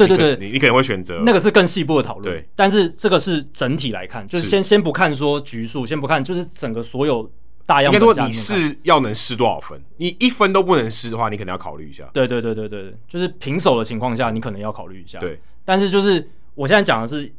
[0.06, 7.30] 对对对，你你可能会选择那个是更细部的讨论，对，但是这个是整体来看，就是先先不看说局数，先不看，就是整个所有
[7.66, 7.92] 大样。
[7.92, 12.08] 应该说你是要能失多少分，你一分都不能失的话，你可能要考虑一下。
[12.12, 15.18] 对对对对对，就是平手的情况下，你可能要考虑一下。
[15.18, 17.32] 对，但是就是我现在讲的是，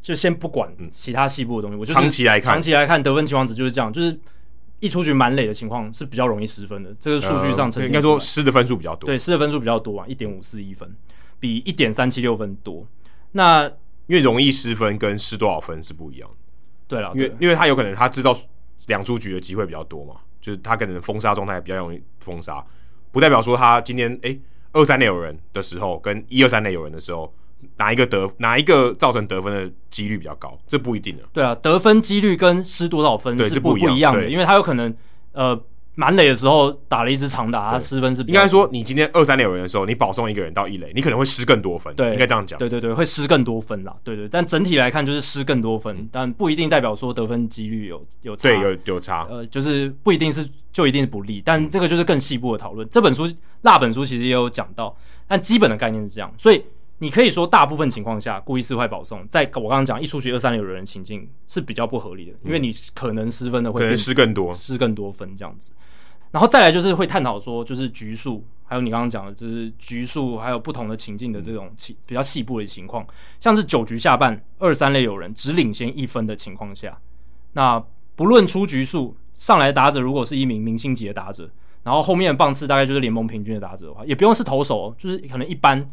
[0.00, 4.18] 就先不管其他细部的东西，我就长期来看，长期来看得分期望值就是这样，就是
[4.80, 10.92] 一出局满垒的情况是比较容易失分的，这个数据上呈现，应该说失的分数比较多，对，失的分数比较多啊，一点五四一分。
[11.42, 12.86] 比一点三七六分多，
[13.32, 13.64] 那
[14.06, 16.36] 因为容易失分跟失多少分是不一样的。
[16.86, 18.32] 对了，因为因为他有可能他制造
[18.86, 22.64] 两出局的机会比较多嘛，就是他可能封杀状态比较容易封杀，
[23.10, 24.40] 不代表说他今天诶
[24.72, 27.34] 二三垒有人的时候跟一二三垒有人的时候，
[27.76, 31.24] 哪一个得哪一个造成得分的几率比较高，这不一定的。
[31.32, 34.94] 对啊，得分几率跟失多少分是不不一样的，因为他有可能
[35.32, 35.60] 呃。
[35.94, 41.94] 满垒的时候打了一支长打，他失分是应该说，你今天二三垒有人的时候，你保送一个人到一垒，你可能会失更多分。
[41.94, 42.58] 对，应该这样讲。
[42.58, 43.94] 对对对，会失更多分啦。
[44.02, 48.48] 对对，但整体来看就是失更多分，嗯、但不一定代表说得分几率有有差。
[48.48, 49.26] 对，有有差。
[49.28, 52.88] 呃，就是不一定是就一定是不利，但这个就是更细部的讨论。
[52.90, 53.28] 这本书
[53.60, 54.96] 辣本书其实也有讲到，
[55.28, 56.32] 但基本的概念是这样。
[56.38, 56.64] 所以
[57.02, 65.72] 你可以说大部分情况下故意四坏保送，在我刚刚讲一出局二三垒有人情境是比较不合理的，因为你可能失分的会失更多，失更多分这样子。
[66.30, 73.04] 然后再来就是会探讨说，就是局数，还有你刚刚讲的，就是局数，还有不同的情境的这种情比较细部的情况，
[73.40, 76.96] 像是九局下半二三垒有人只领先一分的情况下，
[77.54, 77.84] 那
[78.14, 81.50] 不论出局数，上来打者如果是一名明星级的打者，
[81.82, 85.84] 然后后面的棒次大概就是联盟平均的打者的话，也不用是投手，就是可能一般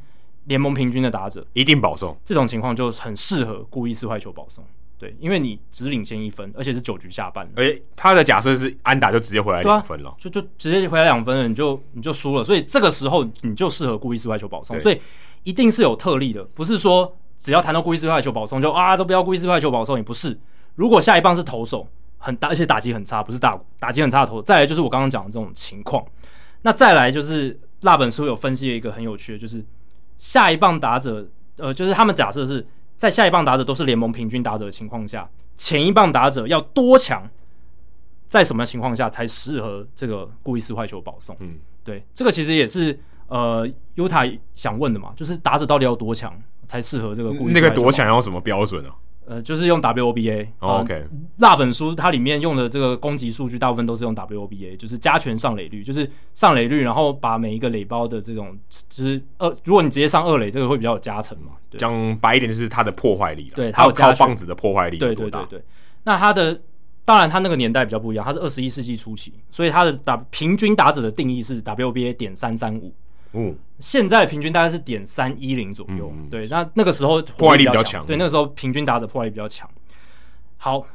[0.49, 4.65] 联盟平均的打者一定保送，这种情况就很适合故意四坏球保送。
[4.97, 7.47] 对，因为你只领先一分，而且是九局下半。
[7.55, 12.43] 诶，他的假设是安打就直接回来两分了，啊、就就直接回来两分了，你就你就输了。
[12.43, 14.77] 所以这个时候你就适合故意四坏球保送。
[14.79, 14.99] 所以
[15.43, 19.95] 一定是有特例的，不是说只要谈到故意四坏球保送就啊都不要故意四坏球保送。
[19.95, 20.37] 也不是，
[20.75, 24.41] 如果下一棒是投手很大，而且打击很差，不是打打击很差的投手。
[24.41, 26.03] 再来就是我刚刚讲的这种情况。
[26.63, 29.63] 那再来就是那本书有分析了一个很有趣的，就是
[30.19, 31.27] 下一棒打者，
[31.57, 32.63] 呃，就是他们假设是。
[32.99, 35.25] 在下一棒打者都是联盟平均打者的情况下，
[35.55, 37.25] 前一棒打者要多强，
[38.27, 41.33] 在什么情况下才适合这个故意四坏球保送？
[41.39, 43.65] 嗯，对，这个其实也是呃
[43.95, 46.37] ，Utah 想问的嘛，就是打者到底要多强
[46.67, 47.53] 才适合这个故意？
[47.53, 48.93] 那个多强要什么标准啊？
[49.29, 50.47] 呃，就是用 WOBA。
[50.57, 51.05] Oh, OK，
[51.37, 58.57] 那本书它里面用的这个攻击数据，大部分都是用 WOBA，就是加权上垒率，就是上垒率，然后把每一个垒包的这种，
[58.89, 61.51] 就是二，如果你直接上二垒，这个会比较有加成嘛。
[61.77, 63.55] 讲白一点，就是它的破坏力了。
[63.55, 64.97] 对，它有靠棒子的破坏力。
[64.97, 65.63] 对对对对。
[66.05, 66.59] 那它的，
[67.05, 72.91] 当然它那个年代比较不一样，它是二十一世纪初期，所以它的打平均打者的定义是 WOBA 点三三五。
[73.33, 76.11] 嗯，现在平均大概是点三一零左右。
[76.15, 78.05] 嗯、对，那那个时候破坏力比较强。
[78.05, 79.69] 对，那个时候平均打者破坏力比较强。
[80.57, 80.85] 好，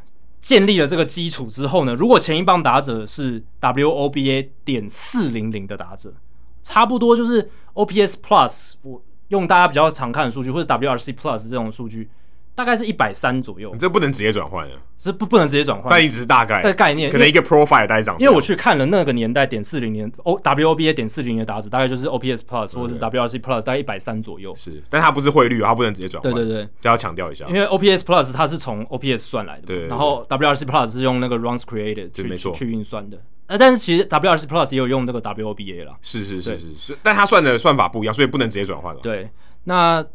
[0.40, 6.14] 建立了这个基础之后呢，如果前一棒打者是 WOBA 点四零零的打者，
[6.62, 12.10] 差不多就是 OPS Plus，我用大家比较常看的数据，或者 WRC Plus 这种数据。
[12.54, 18.16] 大概是一百三左右，你这不能直接转换的，是不不能直接转换，但一直是大概的概念，可能一个 profile 大概长。
[18.20, 24.54] 因为我去看了那个年代点四零年 O WOBA 点四零的打者，大概就是 OPS Plus 或者是 WRC Plus，大概一百三左右。
[24.54, 26.32] 是，但它不是汇率，它不能直接转换。
[26.32, 27.44] 对对对，这要强调一下。
[27.48, 33.18] 因为 OPS Plus 它是从 OPS 算来的，对，然后 WRC Plus 是用那个 Runs Created 去去运算的。
[33.48, 35.96] 呃，但是其实 WRC Plus 也有用那个 WOBA 啦。
[36.00, 39.00] 是是是是是，但它算的算法不一样，所以不能直接转换了。
[39.02, 39.28] 对，
[39.64, 40.06] 那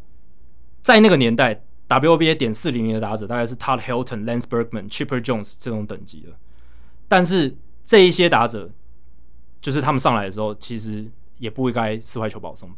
[0.80, 1.62] 在那个年代。
[1.98, 6.28] WOBA 点四零零的打者大概是 Todd Helton、Lance Berkman、Chipper Jones 这种等级的，
[7.08, 8.70] 但是这一些打者，
[9.60, 11.06] 就是他们上来的时候，其实
[11.38, 12.70] 也不应该四坏球保送。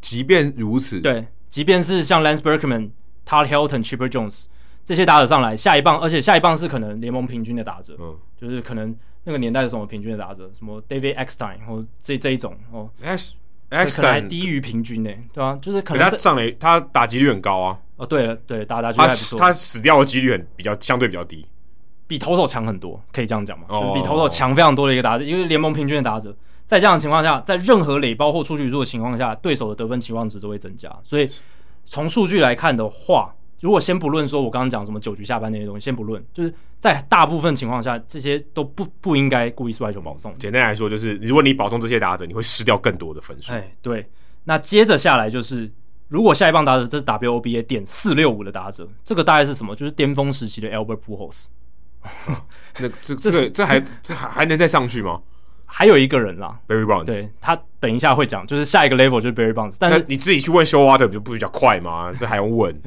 [0.00, 2.90] 即便如此，对，即便是像 Lance Berkman、
[3.26, 4.46] Todd Helton、Chipper Jones
[4.84, 13.34] 这些打者上来，下一棒，而且下一棒是可能联盟平均的打者，嗯，就是可能那个年代是什么平均的打者，什么 David Eckstein 或这这一种哦，X
[13.70, 15.58] X 还低于平均呢，对吧？
[15.62, 17.78] 就是可能他上来他打击率很高啊。
[18.02, 19.38] 哦，对了，对，打打击还不错。
[19.38, 21.46] 他死掉的几率很比较相对比较低，
[22.08, 23.66] 比投手强很多，可以这样讲吗？
[23.68, 30.92] 哦、就是比投手强非常多的一个打者，因为联盟平均的打者，在这样的情况下，在任何垒包或出局数的情况下，对手的得分期望值都会增加。
[31.04, 31.30] 所以
[31.84, 40.36] 从数据来看的话，如果先不论说我刚刚讲什么九局下班那些东西，先不论，就是在大部分情况下，这些都不不应该故意四坏球保送。
[40.40, 43.52] 简单来说，就是如果你保送这些打者，你会失掉更多的分数。
[43.52, 44.04] 哎，对。
[44.42, 45.70] 那接着下来就是。
[46.12, 49.74] 如果下一棒打者这是 WOBA 点四六五的打者，这个大概是什么？
[49.74, 51.46] 就是巅峰时期的 Albert Pujols。
[52.78, 55.22] 那这 这个这还还还能再上去吗？
[55.64, 57.06] 还有一个人啦，Barry Bonds。
[57.06, 59.76] 对，他等一下会讲，就是下一个 level 就是 Barry Bonds。
[59.80, 62.12] 但是你自己去问 Showalter 不就不比较快吗？
[62.20, 62.78] 这还用问？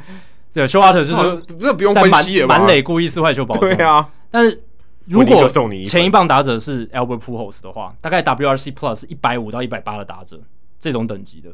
[0.53, 3.61] 对，Showalter 就是这不用分析了，满垒故意四坏球保送。
[3.61, 4.63] 对啊，但是
[5.05, 5.49] 如果
[5.83, 10.39] 前一棒打者是 Albert Pujols 的话，大概 WRC Plus 一百五到一百八的打者，
[10.79, 11.49] 这种等级的，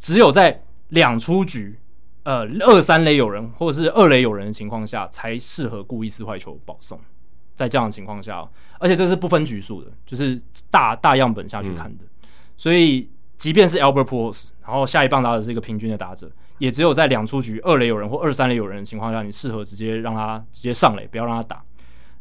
[0.00, 1.78] 只有在两出局，
[2.22, 6.98] 呃，二三垒有人或者是二垒有人的情况下，才适合故意四坏球保送。
[7.54, 8.48] 在这样的情况下，
[8.78, 10.40] 而且这是不分局数的，就是
[10.70, 12.04] 大大样本下去看的。
[12.04, 21.62] 嗯、所以，即便是 Albert Pujols，然后下一棒打者是一个平均的打者，也只有在两出局二垒有人或二三垒有人的情况下，你适合直接让他直接上垒，不要让他打。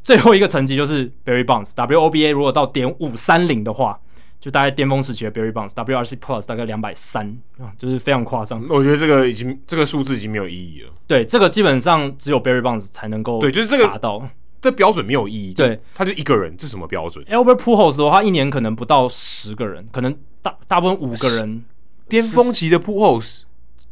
[0.04, 4.00] 最后一个层级就是 Barry Bonds，WOBA 如果到点五三零的话。
[4.40, 7.38] 就大概巅峰时期的 Barry Bonds，WRC Plus 大概两百三，
[7.78, 8.66] 就是非常夸张。
[8.70, 10.92] 我觉得这个已经这个数字已经没有意义了。
[11.08, 14.30] 对，这个基本上只有 Barry Bonds 才能够对，就是这个达到。
[14.60, 15.54] 这标准没有意义。
[15.54, 21.64] 对，他就一个人，这什么标准？Albert Pujols 的话，一年可能不到十个人，可能大大部分五个人。
[22.10, 23.42] 巅峰期的 Pujols，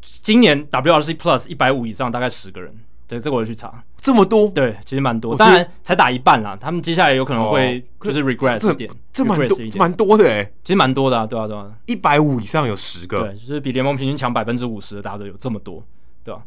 [0.02, 2.74] 今年 WRC Plus 一百五以上，大概十个人。
[3.08, 3.84] 对，这个我就去查。
[4.02, 6.58] 这么多，对，其实蛮多，当然才打一半啦。
[6.60, 15.84] 他们接下来有可能会就是 regret 一点，这蛮多，蛮多的哎，其实蛮多的啊，对啊，对啊，一百五以上有十个，对，就是比联盟平均强百分之五十的打者有这么多，
[16.24, 16.42] 对吧？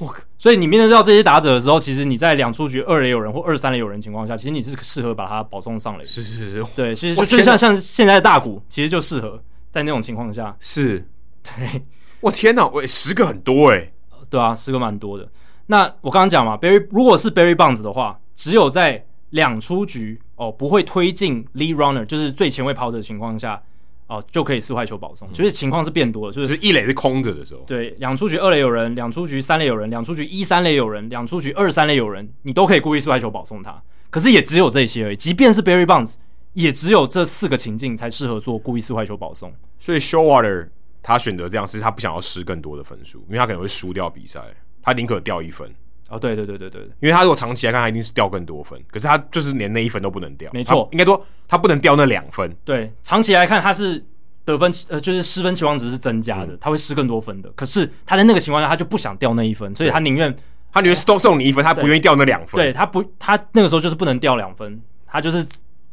[0.00, 11.04] 哇，所以你面对到这些打者的时候，其实你在两出局二垒有人或二三垒有人情况下，其实你是适合把他保送上垒，是是是，对，其实就就像像现在的大谷，其实就适合在那种情况下，是。
[11.42, 11.82] 对，
[12.20, 13.92] 我天哪，喂，十个很多哎，
[14.28, 15.28] 对啊，十个蛮多的。
[15.70, 23.62] 那我刚刚讲嘛，Barry 如果是 Barry Bonds 的话，只有在两出局哦，不会推进 lead runner，就是最前卫跑者的情况下
[24.06, 25.28] 哦，就可以四坏球保送。
[25.28, 33.82] 嗯、就是情况是变多了，就是一垒是空着的时候，对，两出局二垒有人，两出局三垒有人，两出局一三垒有人，两出局二三垒有人，你都可以故意四坏球保送他。
[34.08, 36.14] 可是也只有这些而已，即便是 Barry Bonds，
[36.54, 39.52] 也只有这四个情境才适合做故意四坏球保送。
[39.78, 40.68] 所以 Showalter
[41.02, 44.40] 他选择这样是他不想要失更多的分数，因为他可能会输掉比赛。
[44.82, 45.68] 他宁可掉一分
[46.08, 48.82] 哦，对对对对对，因为他如果长期来看，他一定是掉更多分。
[48.86, 52.50] 可是他就是连那一分都不能掉，没错，应该说他不能掉那两分。
[52.64, 54.02] 对，长期来看他是
[54.46, 57.50] 得分呃，就是失分期望值是增加的，嗯、他会失更多分的。
[57.50, 60.34] 可是他在那个情况下，他就不想掉那一分，所以他宁愿
[60.72, 62.56] 他宁愿送送你一分，他不愿意掉那两分。
[62.58, 65.46] 对，他不，他那个时候就是不能掉两分，他就是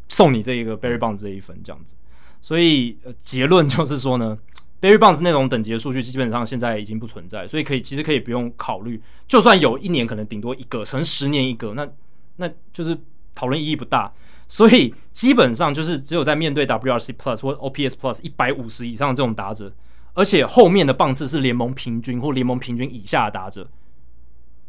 [0.08, 1.98] 送你这一个 Barry Bonds 这一分这样子。
[2.40, 4.38] 所以、呃、结论就是说呢。
[4.86, 9.02] Barry Bonds 那种等级的数据基本上现在已经不存在，所以可以其实可以不用考虑。
[9.28, 11.90] 就算有一年可能顶多一个，可能十年一个，那
[12.36, 12.96] 那就是
[13.34, 14.14] 讨论意义不大。
[14.48, 19.74] 所以基本上就是只有在面对 WRC Plus 或 OPS Plus 一百五十以上这种打者，
[20.14, 23.68] 而且后面的棒次是联盟平均或联盟平均以下的打者。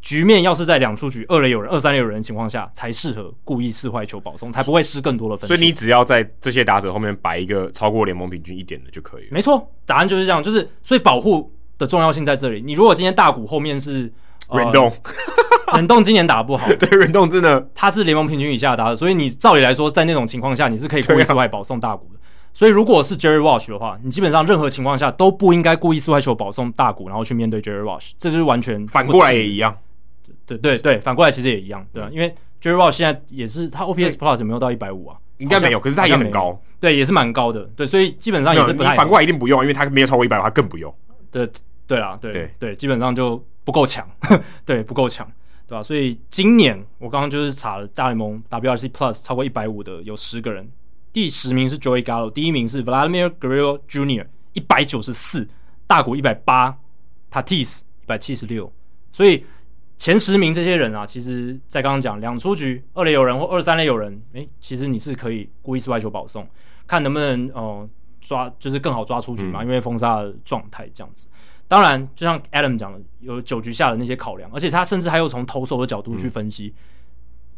[0.01, 5.55] 局面要是在两出局二垒有人、二三垒有人的情况下，才适合故意四坏球保送，才不会失更多的分数。
[5.55, 9.29] 所以你只要在这些打者后面摆一个超过联盟平均一点的就可以了。
[9.31, 10.41] 没错，答案就是这样。
[10.41, 12.61] 就是所以保护的重要性在这里。
[12.61, 14.11] 你如果今天大谷后面是
[14.53, 14.91] 忍动，
[15.75, 22.19] 忍动 今年打得不好， 对忍动真的他是联盟平均以下的打者，所以你照理来说，在那种情况下你是可以故意四坏保送大谷的。
[22.53, 29.75] 所以如果是 Jerry Walsh 的话，你基本上任何情况下都不应该故意四坏球保送大谷，然后去面对 Jerry Walsh，这就是完全反过来也一样。
[30.47, 35.17] 对对对，反过来其实也一样，对啊，因为 Jerry Walsh 现在也是他 OPS Plus 有没有到一百五啊？
[35.37, 38.95] 应该没有，可是他也很高，对，也是蛮高的，对，所以基本上也是不太。
[38.95, 40.91] 反过来一定不用，因为他没有超过一百五，他更不用。
[41.29, 41.47] 对
[41.85, 44.09] 对啦，对对对，基本上就不够强，
[44.65, 45.29] 对，不够强，
[45.67, 45.83] 对吧？
[45.83, 50.67] 所以今年我刚刚就是查了大联盟 WRC Plus 超过一百五的有十个人，
[51.13, 54.25] 第十名是 Joey Gallo，第一名是 Vladimir Guerrero Jr.
[54.53, 55.47] 一百九十四，
[55.85, 56.75] 大谷一百八
[57.31, 58.71] ，Tatis 一百七十六，
[59.11, 59.43] 所以。
[59.97, 66.47] 前十名这些人啊，其实，在刚刚讲两出局二垒有人或二三垒有人，诶，其实你是可以故意是外球保送，
[66.85, 67.89] 看能不能哦、呃、
[68.21, 71.27] 抓，就是更好抓出局嘛，嗯、因为封杀的状态这样子。
[71.67, 77.06] 当然，就像 Adam 讲的，有九局下的那些考量，而且他甚至还有从投手的角度去分析，那、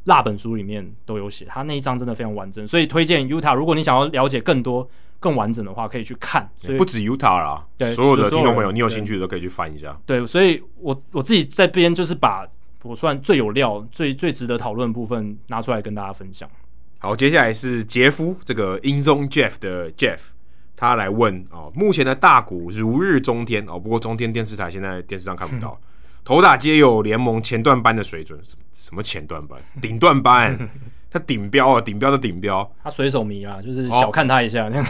[0.05, 4.89] 嗯、本书里面都有写，他那一章真的非常完整，所以推荐 Utah，如果你想要了解更多。
[5.21, 6.49] 更完整的话，可以去看。
[6.57, 9.99] 所以不止 Utah 啦，对所有的听众朋友，你有兴趣的都可以去翻一下。
[10.05, 12.47] 对，所以我我自己在这边就是把
[12.83, 16.49] 我算最有料、最最值得讨论的部分拿出来跟大家分享。
[16.99, 20.19] 好，接下来是杰夫这个 InZone Jeff 的 Jeff，
[20.77, 25.77] 他来问哦，目前的大股如日中天哦，不过中天电视台现在电视上看不到，
[26.23, 28.39] 投打皆有联盟前段班的水准，
[28.71, 29.59] 什么前段班？
[29.81, 30.69] 顶段班。
[31.11, 34.85] 他顶标啊，顶标的顶标，他水手迷啦，就是小看他一下，这样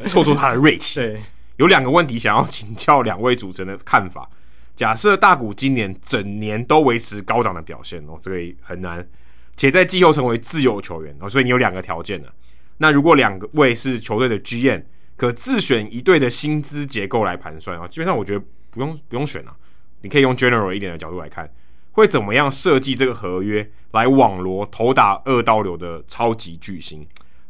[0.00, 1.00] 挫挫他的锐气。
[1.00, 1.18] 对，
[1.56, 4.28] 有两个问题想要请教两位主持人的看法。
[4.74, 9.08] 假设大谷今年整年都维持高档的表现哦，这个很难，
[9.56, 12.28] 且在季后成为自由球员哦，所以你有两个条件呢。
[12.76, 14.82] 那如果两个位是球队的 GM，
[15.16, 19.56] 可自选一队的薪资结构来盘算啊，基本上我觉得不用不用选了，
[20.06, 21.52] 你可以用 general 一点的角度来看。
[21.90, 27.04] 会怎么样设计这个合约来网罗投打二刀流的超级巨星？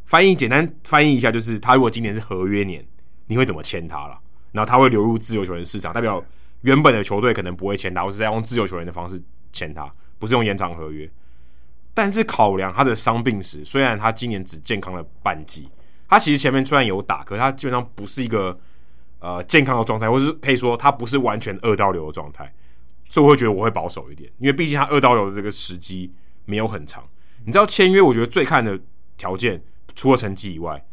[0.05, 2.83] 翻译简单翻译一下，就是他如果今年是合约年，
[3.27, 4.19] 你会怎么签他了？
[4.53, 6.23] 然后他会流入自由球员市场，代表
[6.61, 9.21] 原本的球队可能不会签他，或是在用自由球员的方式
[9.51, 9.87] 签他，
[10.17, 11.07] 不是用延长合约。
[11.93, 15.69] 但是考量他的伤病史，虽然他今年只健康了半季，
[16.07, 18.57] 他其实前面虽然有打，可是他基本上不是一个
[19.19, 22.53] 呃健康的状态，或是可以说他不是完全二刀流的状态。
[23.07, 26.13] 所以我会觉得我会保守一点，因为毕竟他二刀流的这个时机
[26.45, 27.07] 没有很长。
[27.45, 28.77] 你知道签约，我觉得最看的
[29.15, 29.63] 条件
[29.95, 30.85] 除了成绩以外，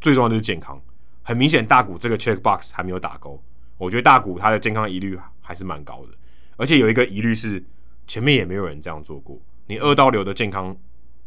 [0.00, 0.80] 最重要就是健康。
[1.22, 3.42] 很明显，大谷这个 check box 还没有打勾。
[3.76, 6.16] 我觉得大谷他的健康疑虑还是蛮高的，
[6.56, 7.62] 而且有一个疑虑是
[8.06, 9.38] 前面也没有人这样做过。
[9.66, 10.74] 你二刀流的健康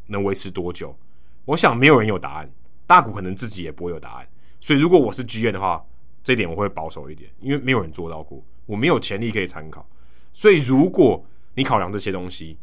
[0.07, 0.97] 能维持多久？
[1.45, 2.51] 我想没有人有答案，
[2.87, 4.27] 大谷可能自己也不会有答案。
[4.59, 5.85] 所以如果我是 GM 的话，
[6.23, 9.87] 这点我会保守一点，因为没有人做到过，我没有潜力可以参考。
[10.33, 11.25] 所以，如果
[11.55, 12.57] 你考量这些东西，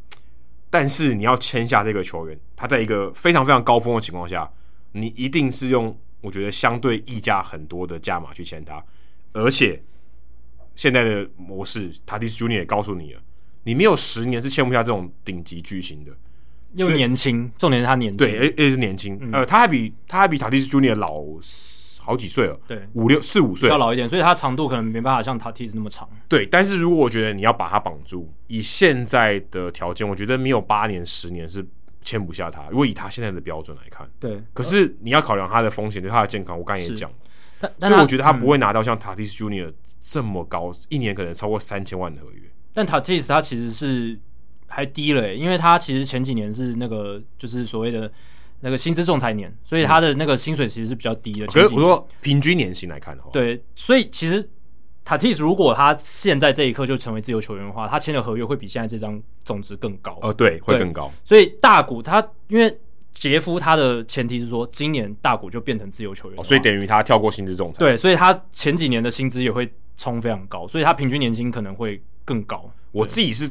[0.70, 4.50] 但是你要签下这个球员，他在一个非常非常高峰的情况下，
[4.92, 8.82] 你一定是用我觉得相对溢价很多的价码去签他，
[9.32, 9.82] 而且
[10.74, 13.20] 现在的模式，Tatis Junior 也告诉你了，
[13.64, 16.12] 你没有十年是签不下这种顶级巨星的，
[16.74, 21.22] 又年轻，重点是他年轻，对，而且是年轻，嗯、呃，他还比他还比 Tatis Junior 老。
[22.08, 26.08] 好几岁了，对，五六四五岁，要老一点，所以他长度可能没办法像 Tatis 那么长。
[26.26, 31.62] 对，但是如果我觉得你要把他绑住，以现在的条件，我觉得没有八年、十年是
[32.00, 32.66] 签不下他。
[32.70, 34.42] 如果以他现在的标准来看，对。
[34.54, 37.10] 可是你要考量他的风险，对他的健康，我刚才也讲，
[37.78, 39.70] 但是我觉得他不会拿到像 Tatis Junior
[40.00, 42.40] 这么高，嗯、一年可能超过三千万的合约。
[42.72, 44.18] 但 Tatis 他其实是
[44.66, 48.10] 还低了，因为他其实前几年是那个就是所谓的。
[48.60, 51.46] 那个薪资仲裁年，所以他的那个薪水其实是比较低的。
[51.46, 54.42] 可是我说平均年薪来看的话，对，所以其实
[55.04, 60.18] Tatis 如果他现在这一刻就成为自由球员的话，他签的合约会比现在这张总值更高。
[60.22, 61.10] 呃，对，会更高。
[61.24, 62.78] 所以大股他因为
[63.12, 67.78] 杰夫他的前提是说，今年大股就变成自由球员，哦，所以等于他跳过薪资仲裁。
[67.78, 72.70] 对，所以他前几年的薪资也会冲非常高，所以他平均年薪可能会更高。
[72.92, 73.50] 我自己是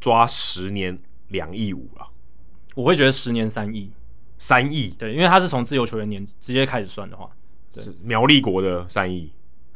[0.00, 0.98] 抓十年
[1.28, 2.06] 两亿五啊，
[2.74, 3.90] 我会觉得十年三亿。
[4.40, 7.28] 三亿，对，因为他是从自由球员年直接开始算的话，
[7.70, 9.30] 是苗栗国的三亿，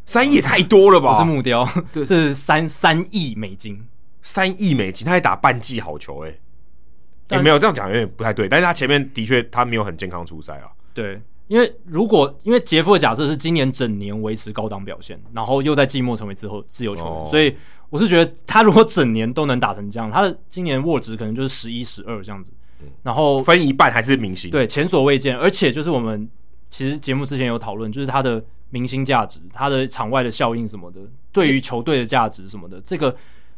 [0.06, 1.12] 三亿也太多了吧？
[1.12, 3.86] 不是木雕，对， 是三三亿美金，
[4.22, 6.40] 三亿美金，他还打半季好球，欸，
[7.28, 10.72] 哎，也没有这样讲有点不太对，但是他前面的确他没有很健康出赛啊。
[10.94, 17.54] 对，因为如果因为杰夫的假设是今年整年维持高档表现，然后又在季末成为之后自由球员，哦，所以
[17.90, 22.50] 我是觉得他如果整年都能打成这样，他的今年握值可能就是十一十二这样子。
[23.02, 25.36] 然后分一半还是明星，对，前所未见。
[25.36, 26.28] 而且就是我们
[26.70, 31.00] 其实节目之前有讨论，就是他的明星价值、他的场外的效应什么的，
[31.32, 33.14] 对于球队的价值什么的，这个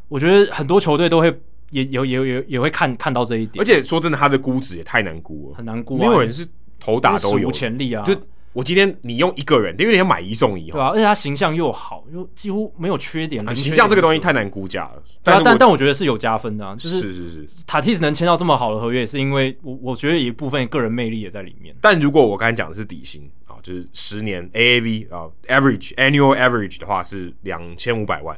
[0.09, 1.27] 我觉得很多球队都会
[1.71, 3.63] 也也也也也会看看到这一点。
[3.63, 6.47] 而且说真的，他的估值也太难估了，很难估，没有人是
[6.79, 8.05] 头打都有潜力啊。
[8.05, 8.15] 就
[8.57, 13.45] 我今天你用一个人，因为你要买一送一，对啊，而且他形象又好，又几乎没有缺点。
[13.55, 21.77] 形象这个东西太难估价了，但但但我觉得是有加分的，就是是是是，塔蒂斯能签到这么好的合约，也是因为我我觉得有一部分个人魅力也在里面。
[21.83, 28.35] 但如果我刚才讲的是底薪啊，就是十年 AAV 啊，average annual average 的话是两千五百万，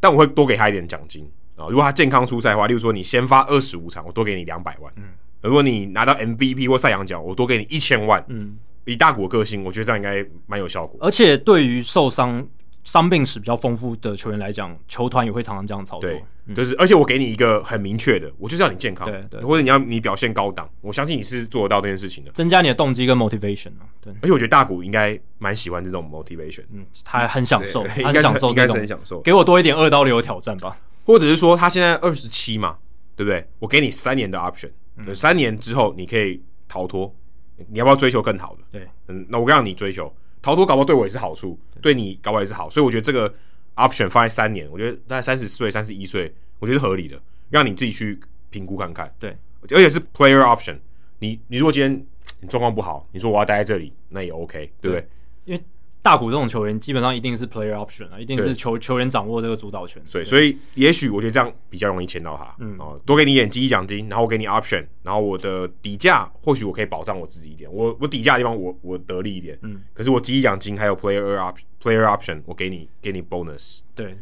[0.00, 1.68] 但我会多给他一点奖金啊。
[1.68, 4.90] 如果他健康出赛的话，例如说你先发二十五场，我多给你两百万。
[4.96, 5.10] 嗯，
[5.42, 8.24] 如果你拿到 MVP 或赛扬奖，我多给你一千万。
[8.30, 8.56] 嗯。
[8.84, 10.98] 以大谷的个性，我觉得这样应该蛮有效果。
[11.00, 12.46] 而且对于受伤、
[12.84, 16.10] 伤病史比较丰富的球员来讲，球团也会常常这样操作。
[16.10, 16.22] 对，
[16.54, 23.86] 就是而且我给你一个很明确的，我就是要你健康，对对，或者你要你表现高档，我相信你是做得到这件事情的，增加你的动机跟 motivation 啊。
[24.00, 29.20] 对，而且我觉得大谷应该蛮喜欢这种 motivation，嗯，他很享受，应该享受这种，很享受。
[29.20, 32.78] 给我多一点二刀流的挑战吧，或者是说他现在二十七嘛，
[33.14, 33.46] 对不对？
[33.60, 37.14] 我给你三年的 option，嗯，三年之后你可以逃脱。
[37.56, 38.62] 你要不要追求更好的？
[38.70, 43.32] 对，嗯，那我让你追求逃脱，搞不好对我也是好处，对，对你搞不好也是好，所以我觉得这个
[43.76, 48.18] option 放在三年，我觉得大概三十岁、三十一岁，我觉得是合理的，让你自己去
[48.50, 49.14] 评估看看。
[49.18, 50.78] 对，而且是 player option，
[51.18, 52.06] 你你如果今天
[52.40, 55.00] 你状况不好，你说我要待在这里，那也 OK，对不对？
[55.00, 55.08] 对，
[55.44, 55.64] 因为。
[56.02, 60.02] 大股这种球员基本上一定是 player option 啊，一定是球球员掌握这个主导权。
[60.10, 62.52] 对，所以也许我觉得这样比较容易签到他。
[62.58, 67.72] 嗯，哦，多给你一点激励奖金，然后我给你 option，然后我的底价或许我可以保障我自己一点。
[67.72, 69.56] 我我底价的地方我我得利一点。
[69.62, 73.82] 嗯，可是我激励奖金还有 player option player option，我给你给你 bonus。
[73.94, 74.18] 对，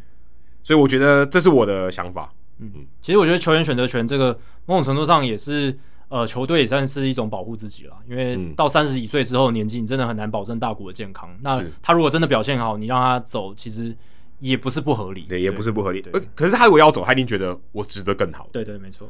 [0.62, 2.30] 所以我觉得这是我的想法。
[2.58, 5.78] 嗯嗯，其实我觉得球员选择权这个某种程度上也是。
[6.10, 11.30] 呃，球队也算是一种保护自己了，因为到三十几岁之后，年纪你真的很难保证大谷的健康。
[11.40, 13.96] 那他如果真的表现好，你让他走，其实
[14.40, 15.22] 也不是不合理。
[15.28, 16.04] 对，也不是不合理。
[16.12, 18.48] 呃，可是他如果要走，他一定觉得我值得更好。
[18.50, 19.08] 对对，没错。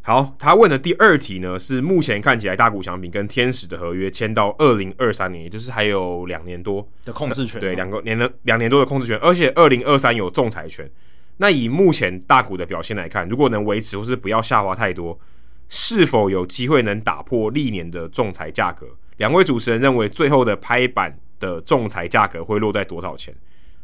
[0.00, 7.60] 好，他问的第二题呢，是目前看起来大谷翔平跟天使的合约签到二零二三年，也就是还有两年多的控制权。
[7.60, 10.90] 对，两个年的两年多的控制权，而且二零二三有仲裁权。
[11.36, 15.18] 那以目前大谷的表现来看，如果能维持或是不要下滑太多。
[15.68, 18.86] 是否有机会能打破历年的仲裁价格？
[19.16, 23.34] 两位主持人认为最后的拍板的仲裁价格会落在多少钱？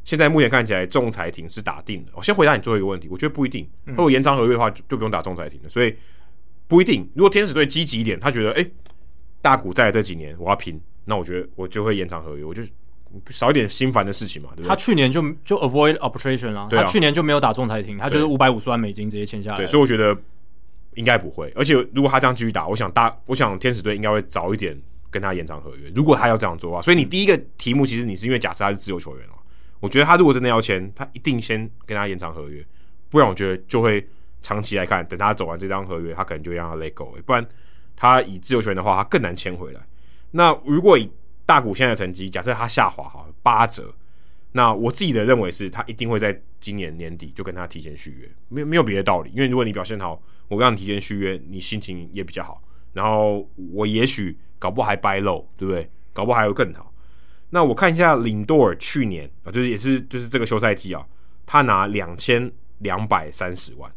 [0.03, 2.13] 现在目前看起来仲裁庭是打定了。
[2.15, 3.69] 我先回答你最后一个问题，我觉得不一定。
[3.85, 5.69] 如果延长合约的话，就不用打仲裁庭了。
[5.69, 5.95] 所以
[6.67, 7.09] 不一定。
[7.15, 8.71] 如果天使队积极一点，他觉得诶、欸，
[9.43, 12.63] 大谷在这几年我要拼，那我觉得我就会延长合约，我就
[13.29, 14.69] 少一点心烦的事情嘛，对不对？
[14.69, 19.57] 他去年就就 avoid arbitration 啊，他去年就没有打仲裁庭，他就是五百五十万美金直接签下来。
[19.59, 20.17] 对，所以我觉得。
[21.01, 24.79] 应该不会，而且如果他这样继续打，我想大，我想天使队应该会早一点
[25.11, 25.91] 跟他延长合约。
[25.95, 29.33] 如果他要这样做的话，所以你第一个题目其实你是因为假设他是自由球员哦。
[29.81, 32.63] 我觉得他如果真的要签，他一定先跟他延长合约，
[33.09, 34.07] 不然我觉得就会
[34.43, 37.45] 长期来看，等他走完这张合约，他可能就让他 let go，不然
[37.97, 39.81] 他以自由球员的话，他更难签回来。
[40.33, 41.11] 那如果以
[41.47, 43.91] 大谷现在的成绩，假设他下滑哈八折，
[44.53, 49.31] 那我自己的认为是他一定会在今年年底就跟他提前续约，没有没有别的道理。
[49.31, 50.21] 因为如果你表现好，
[50.51, 52.61] 我让你提前续约，你心情也比较好。
[52.93, 55.89] 然后我也许搞不好还 buy low，对不对？
[56.13, 56.93] 搞不好还会更好。
[57.51, 61.03] 那我看一下林多尔去年啊，就是也是就是这个休赛季啊，
[61.47, 63.91] 他拿两千两百三十万，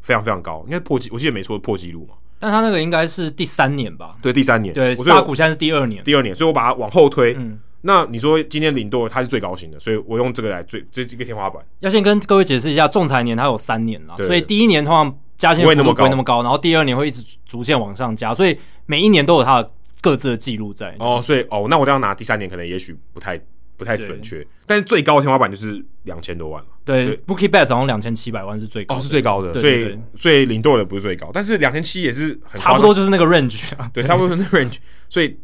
[0.00, 2.14] 非常非常高，应该破纪，我记得没错破纪录嘛。
[2.38, 4.16] 但他那个应该是第三年吧？
[4.20, 4.74] 对，第三年。
[4.74, 7.34] 对，大谷现在是第二年，第二年，所以我把它往后推。
[7.38, 11.64] 嗯，那你说今天林多尔他是最高薪的，所以我用这个来最这这个天花板。
[11.80, 20.94] 要先跟各位解释一下，仲裁年他有三年了，所以第一年通常加薪幅度不会那么高，然后第二年会一直逐渐往上加，所以每一年都有它的各自的记录在。
[20.98, 23.40] 哦，所以哦，那我这样拿第三年可能也许不太。
[23.76, 26.68] 不太准确，但是最高的天花板就是两千多万了。
[26.84, 29.52] 对，Mookie Betts 好像两千七百万是最高，哦，是最高的。
[29.58, 33.90] 所以，所以林多尔的不是最高，但是两千七也是差不多，就是那个 range 啊。
[33.92, 34.76] 对，差不多是那个 range。
[35.08, 35.36] 所以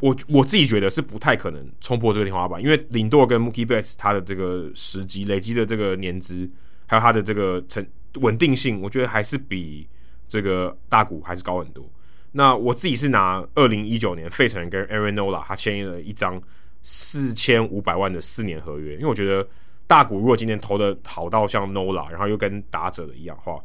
[0.00, 6.50] 我我自己觉得是不太可能冲破这个天花板，因为领舵跟 Mookie Betts 他的这个时机累积的这个年资，
[6.88, 9.88] 还有他的这个成稳定性，我觉得还是比
[10.28, 11.88] 这个大股还是高很多。
[12.32, 16.42] 那我自己是拿二零一九年费城人跟 Aaron Nola 他签了一张。
[16.80, 19.46] 四千五百万的四年合约，因为我觉得
[19.86, 23.60] 大股如果今年投的好到像 Nola，然后又跟打者的一样的话，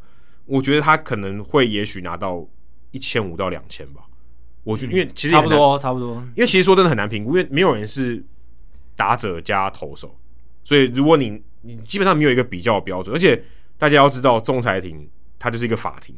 [0.45, 2.45] 我觉得他可能会也许拿到
[2.89, 4.01] 一千五到两千吧。
[4.63, 6.15] 我觉得，因为其实差不多，差不多。
[6.35, 8.21] 因为其实说真的很难评估，因为没有人是
[8.95, 10.17] 打者加投手，
[10.63, 13.41] 所以如果你你基本上没有一个比较的标准，而且
[13.77, 16.15] 大家要知道，仲裁庭它就是一个法庭，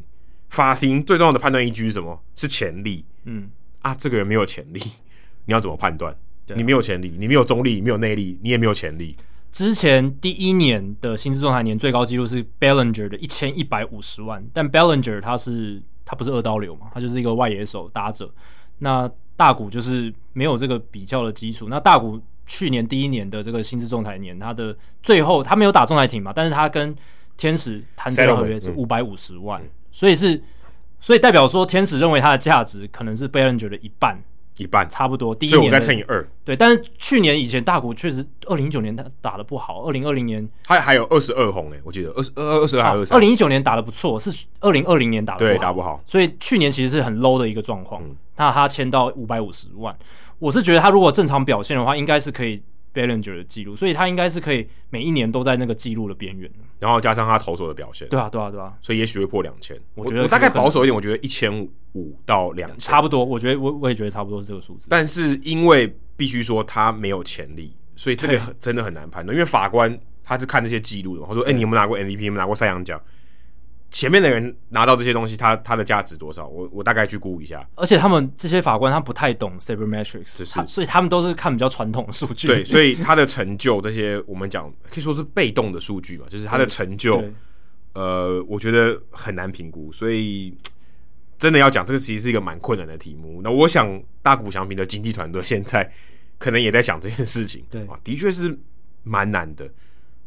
[0.50, 2.22] 法庭最重要的判断依据是什么？
[2.36, 3.06] 是潜力。
[3.24, 3.50] 嗯
[3.82, 4.80] 啊，这个人没有潜力，
[5.46, 6.16] 你要怎么判断？
[6.56, 9.16] 你没有潜力，你没有中立，你没有内力，你也没有潜力。
[9.52, 18.32] 之前第一年的薪资仲裁年最高纪录是 Bellinger 的一千一百五十万，但 Bellinger 他是他不是二刀流嘛，他就是一个外野手打者。
[18.80, 21.68] 那大谷就是没有这个比较的基础。
[21.70, 26.96] 那大谷去年第一年的这个薪资仲裁年，他的最后他没有打仲裁庭嘛，但是他跟
[27.38, 30.42] 天使谈这个合约是五百五十万，所以是
[31.00, 34.22] 所以代表说天使认为它的价值可能是 Bellinger 的一半。
[34.58, 36.26] 一半差不多，第一年所以我再乘以二。
[36.46, 43.14] 对，但是去年以前大股确实，二零一九年他打的不好，二零二零年他还有二十二红诶，我记得二十二二十二还是二十。
[43.16, 44.32] 二零一九年打的不错，是
[44.62, 48.02] 二零二零年打的，对，打不好，所以去年其实是很 low 的一个状况。
[48.06, 49.94] 嗯、那他签到五百五十万，
[50.40, 52.64] 我是觉得他如果正常表现的话，应该是可以。
[52.96, 56.50] Bellinger 的记录，所以他应该是可以每一年都在那个记录的边缘。
[56.80, 59.78] 然后加上他投手的表现，对啊，对啊，对啊，所以也许会破两千。
[59.94, 63.24] 我觉得我大概保守一点，我觉得一千五到两千差不多。
[63.24, 64.88] 我觉得我我也觉得差不多是这个数字。
[64.90, 69.36] 但是因为必须说他没有潜力，所以这个真的很难判断。
[69.36, 72.26] 因为法官他是看这些记录的，他说：“哎、欸，你有没有拿过 MVP？
[72.26, 73.02] 有没有拿过赛扬奖？”
[73.92, 76.46] 前面的人拿到这些东西，他他的价值多少？
[76.48, 77.66] 我我大概去估一下。
[77.76, 82.48] 而且他们这些法官他不太懂 sabermetrics，是是，所以他们都是看比较传统的数据。
[82.48, 87.24] 对，所以 他的成就这些我们讲可以说是被动的数据吧，就是他的成就，
[87.94, 89.90] 呃，我觉得很难评估。
[89.94, 90.54] 所以
[91.38, 93.42] 真的要讲这个，其实是一个蛮困难的题目。
[93.42, 95.90] 那我想大谷翔平的经纪团队现在
[96.38, 97.64] 可能也在想这件事情。
[97.70, 98.58] 对啊，的确是
[99.04, 99.70] 蛮难的。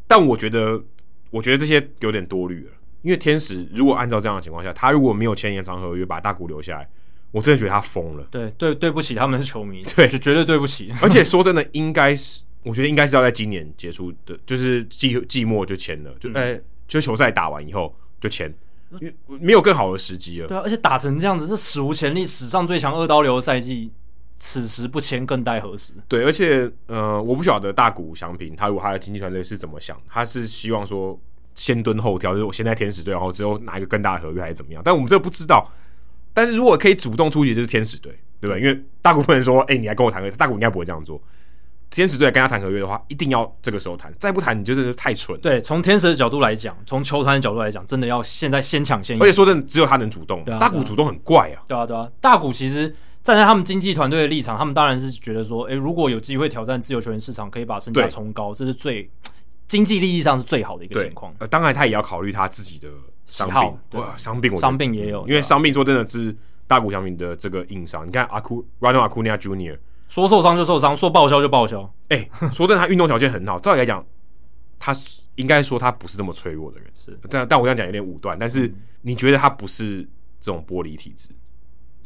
[0.07, 0.81] 但我觉得，
[1.29, 2.71] 我觉得这些有点多虑了。
[3.01, 6.89] 因为天使如果按照这样的情况下，他如果没有签延长合约把大谷留下来，
[7.31, 8.27] 我真的觉得他疯了。
[8.31, 10.91] 对对，对不起，他们是球迷，对，就绝对对不起。
[11.01, 18.53] 而且说真的，应该是我觉得应该是要在今年结束的，就是季季末就签了，就哎、嗯，就球赛打完以后就签，
[18.99, 20.47] 因为没有更好的时机了。
[20.47, 23.91] 对啊，而且打成这样子，是史无前例，史上最强二刀流的赛季，
[24.39, 25.93] 此时不签更待何时？
[26.07, 31.17] 对，而且呃，我不晓得大谷翔平他如果他的经纪团队是怎么想，他是希望说。
[31.59, 34.81] 先蹲后跳，就是我先在天使队，然后之后拿一个更大的合约还是怎么样？
[34.83, 35.69] 但我们这个不知道。
[36.33, 38.61] 但是如果可以主动出击，就是天使队，对不对？
[38.61, 41.21] 因为大部分人说：“哎、欸，你来跟我谈合约。”大谷应该不会这样做。
[41.89, 45.37] 天使队跟他谈合约的话，一定要这个时候谈，再不谈你就是太蠢。
[45.41, 49.21] 对，从天使的角度来讲，从球团的角度来讲，真的要现在先抢先赢。
[49.21, 50.43] 而且说真的，只有他能主动。
[50.45, 51.59] 大谷主动很怪啊。
[51.67, 52.87] 对啊，对啊，大谷其实
[53.23, 59.09] 站在他们经纪团队的立场，他们当然是觉得说：“哎、欸，如果有机会挑战自由球员市场，可以把身价冲高，这是最。”
[59.69, 61.33] 经济利益上是最好的一个情况。
[61.39, 62.89] 呃，当然他也要考虑他自己的
[63.25, 64.01] 伤病。
[64.01, 65.25] 哇，伤病我，伤病也有。
[65.27, 66.35] 因为伤病说真的是
[66.67, 68.05] 大谷翔平的这个硬伤。
[68.05, 71.81] 你看阿库，Ronald Acuna Junior，说受伤就受伤，说报销就报销。
[72.09, 73.59] 哎、欸，说真的，他运动条件很好。
[73.59, 74.03] 照理来讲，
[74.79, 74.93] 他
[75.35, 76.91] 应该说他不是这么脆弱的人。
[76.95, 78.37] 是，但但我这样讲有点武断。
[78.37, 78.73] 但是
[79.03, 80.01] 你觉得他不是
[80.41, 81.29] 这种玻璃体质？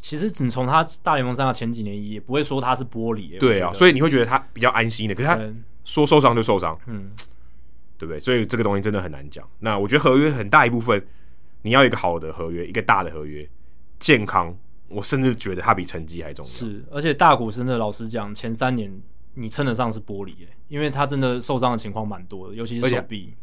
[0.02, 3.38] 其实你从他大联盟上的前几年也不会说他是玻璃。
[3.40, 5.14] 对啊，所以你会觉得他比较安心的。
[5.14, 5.40] 可是他
[5.82, 7.10] 说受伤就受伤，嗯。
[8.04, 8.20] 对不对？
[8.20, 9.48] 所以这个东西真的很难讲。
[9.58, 11.02] 那我觉得合约很大一部分
[11.62, 13.48] 你要一个好的合约，一个大的合约，
[13.98, 14.54] 健康，
[14.88, 16.50] 我甚至觉得它比成绩还重要。
[16.50, 18.92] 是，而且大谷真的老实讲，前三年
[19.32, 23.34] 你称得上是玻璃诶，因为他真的受伤的情况蛮多的，尤其是手臂，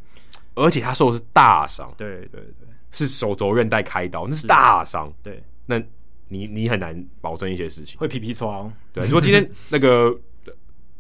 [0.54, 5.82] 而且，他受的是大伤，对对对，是手肘韧带开刀，那是大伤，对，那
[6.28, 8.72] 你你很难保证一些事情，会皮皮剉哦。
[8.94, 10.10] 对，如果今天那个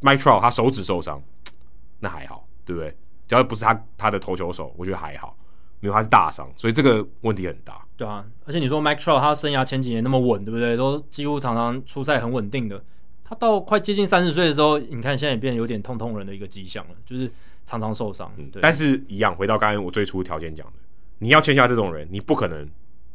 [0.01, 1.21] Mike Trout 他手指受伤，
[1.99, 2.97] 那还好，对不对？
[3.31, 5.37] 只要不是他他的投球手，我觉得还好。
[5.79, 7.81] 没有，他是大伤，所以这个问题很大。
[7.95, 10.75] 对啊，而且你说 Mike Trout 他生涯前几年那么稳，对不对？
[10.75, 12.83] 都几乎常常出赛很稳定的。
[13.23, 17.31] 他到快接近三十岁的时候，你看现在也变得有点痛痛人的一个迹象了，就是
[17.65, 18.29] 常常受伤。
[18.51, 20.73] 对，但是一样，回到刚才我最初条件讲的，
[21.19, 22.69] 你要签下这种人，你不可能，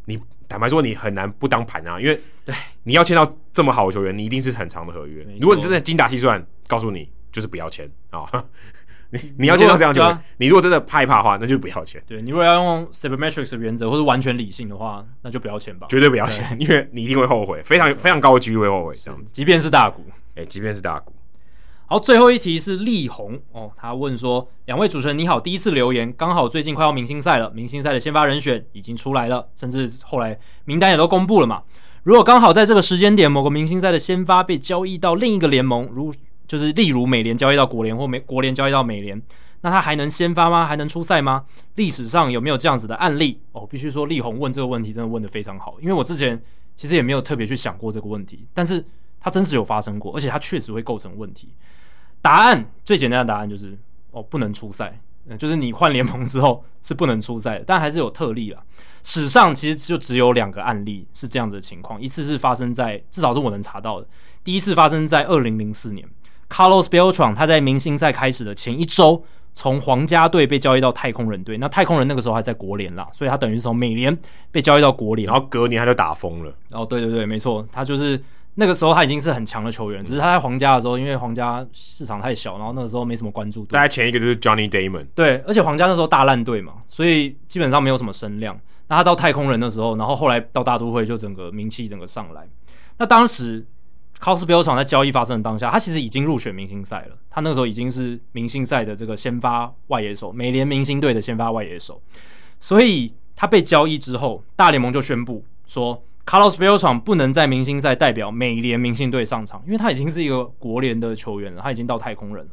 [0.07, 2.55] 你坦白说你很难不当盘啊，因为对
[2.85, 5.23] 你要签到这么好的球员，你一定是很长的合约。
[5.39, 8.25] 如果你真的精打细算，告诉你就是不要签啊。
[9.13, 12.03] 哦你你要接到这样就，啊、你如果真的害怕的话，那就不要钱。
[12.07, 15.87] 对，你如果要用 sabermetrics 的原则或者完全理性的话，那就不要钱吧。
[15.89, 18.95] 绝对不要钱， 因为你一定会后悔，非常非常高的几率会后悔。
[18.97, 20.05] 这样子，即便是大股，
[20.35, 21.13] 哎、欸，即便是大股。
[21.89, 31.63] 好，最后一题是力宏哦，他问说：两位主持人你好，第一次留言，刚好最近快要明星赛了，明星赛的先发人选已经出来了，甚至后来名单也都公布了嘛。
[32.03, 36.13] 如果刚好在这个时间点，某个明星赛的先发被交易到另一个联盟，如
[36.47, 39.21] 就是例如美联交易到国联或美国联交易到美联。
[39.63, 40.67] 那他还能先发吗？
[40.67, 41.45] 还能出赛吗？
[41.75, 43.41] 历史上有没有这样子的案例？
[43.53, 46.41] 哦，必须说力宏问这个问题真的问得非常好，因为我之前
[46.77, 48.85] 其实也没有特别去想过这个问题，但是
[49.19, 51.49] 它真实有发生过，而且它确实会构成问题。
[52.21, 53.77] 答案最简单的答案就是
[54.13, 55.01] 哦，不能出赛，
[55.39, 58.63] 就是你换联盟之后是不能出赛的，但还是有特例啦。
[59.03, 64.07] 史上其实就只有两个案例是这样子的情况，一次是发生在至少是我能查到的，
[64.45, 66.07] 第一次发生在二零零四年
[66.49, 69.25] ，Carlos Beltran 他在明星赛开始的前一周。
[69.59, 74.15] 从皇家队被交易到太空人队，那太空人那个时候还在国联啦，所以他等于是从美联
[74.53, 76.53] 被交易到国联，然后隔年他就打疯了。
[76.73, 78.23] 哦，对对对，没错，他就是
[78.57, 83.73] 那个时候他已经是很强的球员，只是他在皇家的时候，因为皇家市场太小，然后那个时候没什么关注度。
[83.73, 88.61] 大概前一个就是 Johnny Damon，对，而且皇家那时候大烂队嘛，所以基本上没有什么声量。
[88.89, 92.47] 那他到太空人的时候，然后后来到大都会就整个名气整个上来。
[92.99, 93.67] 那当时。
[94.19, 97.17] Carlos Beltran 在交易发生的当下，他其实已经入选明星赛了。
[97.29, 102.01] 他那个时候已经是明星赛的这个先发外野手，美联明星队的先发外野手。
[102.59, 112.53] 所以他被交易之后，大联盟就宣布说，Carlos Beltran 不能在明星赛代表美联明星队上场，因为他已经是一个国联的球员了，他已经到太空人了。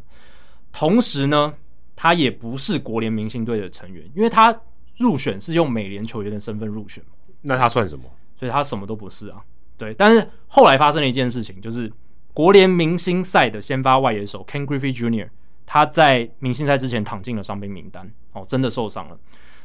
[0.73, 1.53] 同时呢，
[1.95, 4.53] 他也不是国联明星队的成员，因为他
[4.97, 7.01] 入选是用美联球员的身份入选。
[7.41, 8.03] 那他算什么？
[8.37, 9.41] 所以他什么都不是啊。
[9.83, 11.91] 对，但是后来发生了一件事情，就是
[12.33, 15.27] 国联明星赛的先发外野手 Ken Griffey Jr.
[15.65, 19.17] 他在明星赛之前躺进了伤兵名单，哦，真的受伤了，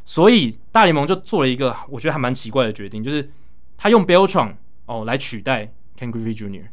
[0.05, 3.29] 所以大联盟就做了一个我觉得还蛮奇怪的决定，就是
[3.77, 4.55] 他用 Beltran
[4.87, 6.65] 哦来取代 Ken Griffey Jr.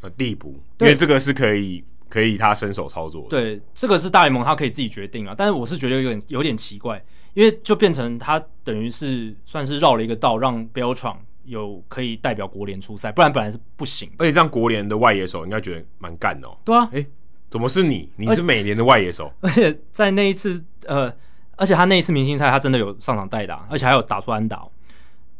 [0.00, 7.02] 呃，递补，因为这个是可以可以他伸手操作的，对，这个是大联盟他可以自己决定啊，但是我是觉得有点有点奇怪，
[7.34, 14.10] 因为就变成他等于是算是绕了一个道，让 Beltran 有可以代表国联出赛，不然本来是不行。
[14.18, 16.56] 而且这样国联的外野手应该觉得蛮干的哦。
[16.64, 17.06] 对啊，诶，
[17.50, 18.08] 怎么是你？
[18.16, 19.32] 你是美联的外野手。
[19.40, 21.12] 而 且在那一次，呃，
[21.56, 24.66] 而且他那一次明星赛，他真的有上场代打，而且还有打出安打。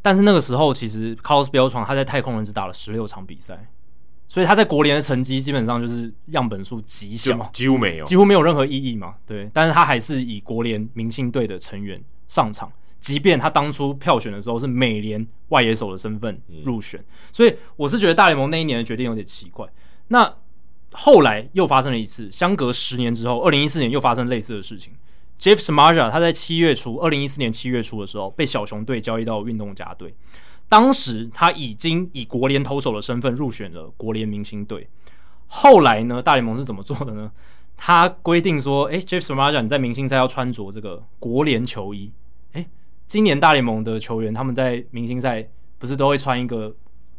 [0.01, 3.69] 但是那个时候，其实 Carlos Beltran 他在太空人只打了十六场比赛，
[4.29, 9.15] 所以他在国联的成绩基本上就是样本数极小，几乎没有，几乎没有任何意义嘛。
[9.25, 12.71] 对，但是他还是以国联明星队的成员上场。
[13.03, 19.69] 即便他当初票选的时候是美联外野手的身份入选，嗯，所以我是觉得大联盟那一年的决定有点奇怪。
[20.09, 20.37] 那
[20.93, 24.93] 后来又发生了一次，相隔十年之后，二零一四年又发生类似的事情。
[25.41, 30.15] Jeff Samardzija 他在七月初，二零一四年七月初的时候被小熊队交易到运动家队，
[30.69, 34.89] 当时他已经以国联投手的身份入选了国联明星队。
[35.49, 37.33] 后来呢，大联盟是怎么做的呢？
[37.77, 42.22] 他规定说，诶，Jeff Samardzija 你在明星赛要穿着这个国联球衣，诶。
[43.13, 45.47] 今年大联盟的球员，他们在明星赛
[45.79, 46.75] 不是都会穿一个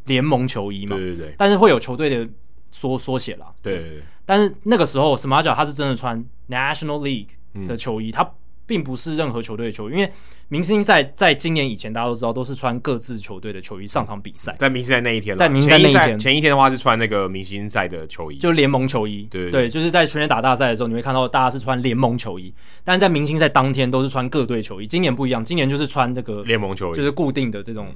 [0.06, 0.96] 联盟球衣嘛？
[0.96, 1.34] 对对对。
[1.38, 2.28] 但是会有球队的
[2.72, 3.54] 缩缩写啦。
[3.62, 4.02] 对，对，对。
[4.24, 7.28] 但是那个时候，Samardzija 他是真的穿 National League
[7.68, 8.34] 的球衣，嗯、他。
[8.66, 10.10] 并不是任何球队的球衣，因为
[10.48, 14.54] 明星赛在今年以前，大家都知道都是穿各自球队的球衣上场比赛。
[14.58, 19.26] 在明星赛那一天，在明星赛那一天，前一天的话是穿那个明星赛的球衣，就联盟球衣。
[19.30, 22.52] 对对，对，对，就是在全垒打大赛的时候，你会看到大家是穿联盟球衣，
[22.84, 24.86] 但是在明星赛当天都是穿各队球衣。
[24.86, 27.94] 今年不一样，今年就是穿这个联盟球衣，就是固定的这种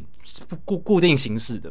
[0.65, 1.71] 固固定形式的。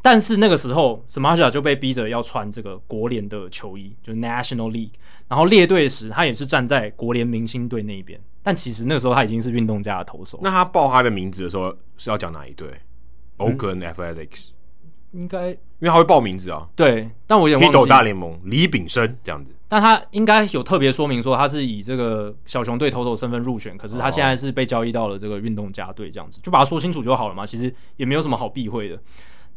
[0.00, 4.92] 但是那个时候，Samardzija 就被逼着要穿这个国联的球衣，就是 National League。
[5.26, 8.18] 然后列队时，他也是站在国联明星队那一边。
[8.42, 10.38] 但其实那个时候他已经是运动家的投手。
[10.42, 12.68] 那他报他的名字的时候是要讲哪一队
[13.38, 14.50] ？Oakland Athletics。
[15.12, 16.68] 应该，因为他会报名字啊。
[16.76, 17.88] 对，但我有点忘记。
[17.88, 19.54] 大联盟李炳生这样子。
[19.66, 27.44] 但他应该有特别说明说他是以这个小熊队投手身份入选，可是他现在是被交易到了这个运动家队这样子，就把它说清楚就好了嘛。
[27.44, 28.98] 其实也没有什么好避讳的。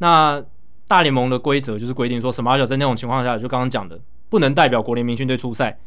[0.02, 0.44] 那
[0.88, 5.78] 大联盟的规则就是规定说，Samardzija 在那种情况下，就刚刚讲的，不能代表国联明星队出赛，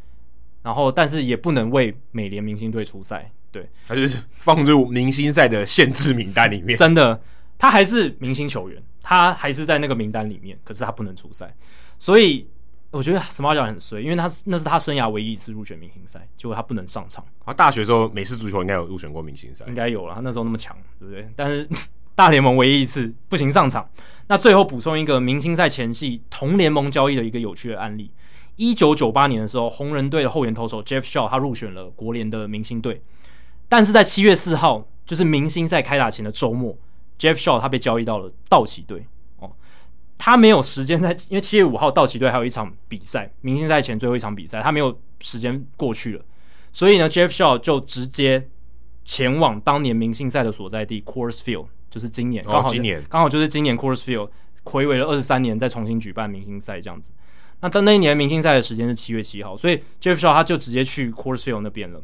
[0.63, 3.33] 然后但是也不能为美联明星队出赛。
[3.51, 6.79] 对，他就是放入明星赛的限制名单里面。
[6.79, 7.21] 真的，
[7.59, 8.81] 他还是明星球员。
[9.03, 11.55] 他还是在那个名单里面，可是他不能出赛，
[11.99, 12.49] 所以
[12.91, 17.23] 我觉得 Samardzija 很衰，因为他那是他生涯唯一一次入选明星赛，结果他不能上场。
[17.45, 21.29] 他大学时候美式足球应该有入选过明星赛，应该有了，他那时候那么强，对不对？
[21.37, 21.69] 但是
[22.15, 23.89] 大联盟唯一一次不行上场。
[24.29, 28.11] 那最后补充一个明星赛前夕同联盟交易的一个有趣的案例：
[28.57, 33.03] 一九九八年的时候，红人队的后援投手 Jeff Shaw 他入选了国联的明星队，
[33.69, 36.77] 但是在七月四号，就是明星赛开打前的周末。
[37.19, 39.07] Jeff Shaw 他被交易到了道奇队
[39.39, 39.53] 哦，
[40.19, 46.25] 他没有时间在，因为七月五号道奇队还有一场比赛，明星赛前最后一场比赛，他没有时间过去了，
[46.73, 48.49] 所以呢，Jeff Shaw 就直接
[49.05, 54.29] 前往当年明星赛的所在地 Coors Field，就是今年刚好、哦、今年刚好就是今年 Coors Field
[54.65, 57.13] 回违了二十三年再重新举办明星赛这样子。
[57.61, 62.03] 那但那一年明星赛的时间是七月七号，所以 Jeff Shaw 他就直接去 Coors Field 那边了。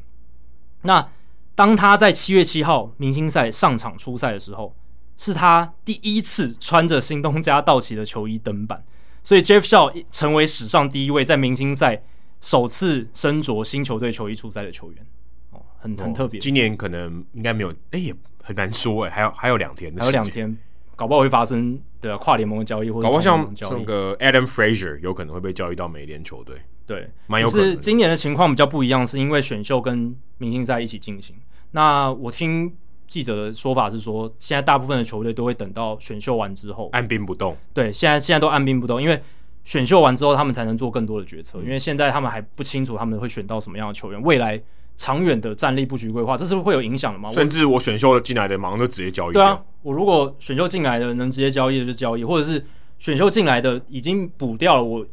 [0.83, 1.09] 那
[1.57, 4.77] 当他在七月七号明星赛上场出赛的时候。
[5.17, 8.83] 是他第一次穿着新东家道奇的球衣登板，
[9.23, 12.03] 所以 Jeff Shaw 成为史上第一位在明星赛
[12.41, 15.07] 首次身着新球队球衣出赛的球员。
[15.51, 16.41] 哦，很很特别。
[16.41, 18.15] 今年可能应该没有，哎，也
[18.51, 20.59] 很难说哎，还有还有两天，还有两天，
[20.97, 26.57] 搞不好会发生的跨联盟的交易，或者搞不好像那个 Adam Frazier 有可能会被交易到美联球队。
[26.85, 27.67] 对，蛮有可能。
[27.67, 31.37] 是今年的情况比较不一样，是因为选秀跟明星赛一起进行。
[31.71, 32.75] 那我听。
[33.11, 37.57] 记者的说法是说，现在大部分的球队都会等到选秀完之后按兵不动。
[37.75, 39.21] 对，现在现在都按兵不动，因为
[39.65, 41.59] 选秀完之后他们才能做更多的决策。
[41.59, 44.63] 嗯、因为现在他们还不清楚他们会选到什么样的球员，未来
[45.01, 47.31] 长远的战力布局规划，这是会有影响的吗？
[47.31, 49.33] 甚至我选秀进来的马上就直接交易。
[49.33, 52.63] 对啊，我如果选秀进来的能直接交易的就交易，或者是
[52.99, 55.07] 选秀进来的已经补掉了我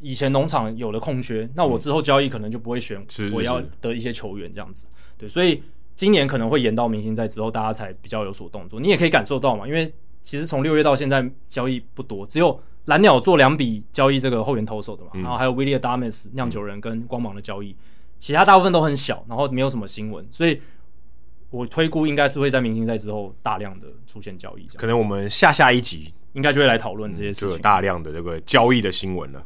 [0.00, 4.86] 以前农场有的空缺，那我之后交易可能就不会选我要的一些球员这样子。
[5.18, 5.60] 对，所以。
[5.94, 8.80] 今年可能会延到明星赛之后，大家才比较有所动作。
[8.80, 9.92] 你也可以感受到嘛，因为
[10.24, 17.76] 其实从六月到现在交易不多，只有蓝鸟做两笔交易这个后援投手的嘛，嗯、然后还有 Willy Adames 酿酒人跟光芒的交易，
[18.22, 20.62] 其他大部分都很小，然后没有什么新闻，所以
[21.50, 24.64] 我推估应该是会在明星赛之后大量的出现交易。
[24.76, 29.44] 可能我们下下一集应该就会来讨论这些事情，嗯、大量的这个交易的新闻了。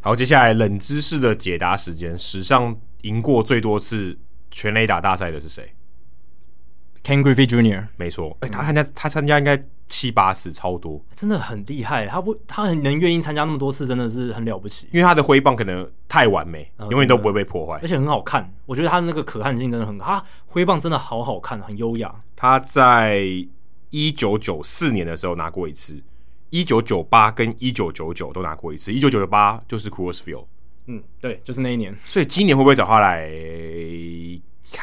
[0.00, 2.18] 好，接下来冷知识的解答时间。
[2.18, 4.18] 史上赢过最多次
[4.50, 5.70] 全垒打大赛的是谁
[7.06, 7.86] ？Ken Griffey Jr.
[7.96, 9.56] 没错，哎、欸，他参加他参加应该
[9.88, 12.08] 七八次，超多，真的很厉害。
[12.08, 14.88] 他不，他很能愿意参加那么多次，真的是很了不起。
[14.90, 18.52] 因为他的挥棒可能太完美，永远都不会被破坏，而且很好看。
[18.66, 22.12] 我觉得他的那个可看性真的很好，他挥棒真的好好看，很优雅。
[22.34, 23.22] 他在
[23.90, 26.02] 一九九四年的时候拿过一次。
[26.50, 30.46] 一九九八跟一九九九都拿过一次，一九九八就是 Coors Field，
[30.86, 31.94] 嗯，对，就是那一年。
[32.06, 33.28] 所以今年会不会找他来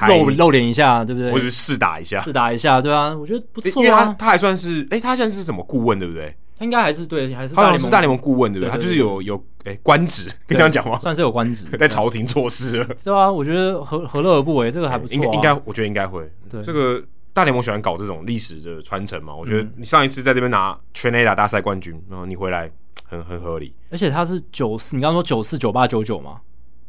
[0.08, 1.32] 露露脸一下，对不对？
[1.32, 3.86] 或者试打一下，试打一下，对啊，我觉得不错啊。
[3.86, 6.36] 因为他他还算是，哎、欸，他现在是什么顾问，对不对？
[6.58, 8.72] 他应该还是对，还是好像是大联盟顾问，对不对？
[8.72, 11.00] 他就是有有哎官职，可以这样讲吗？
[11.02, 14.72] 算是有官职， 在朝廷做事了，对啊，我觉得何何乐而不为？
[14.72, 16.32] 这个还不错、啊，应该应该，我觉得应该会。
[16.50, 17.04] 对，这个。
[17.36, 19.36] 大联盟喜欢搞这种历史的传承嘛？
[19.36, 22.70] 我觉得你上一次在这边拿全垒打大赛冠军，然后你回来
[23.08, 23.74] 很很合理。
[23.90, 26.40] 而且他是九四，你刚刚说九四九八九九吗？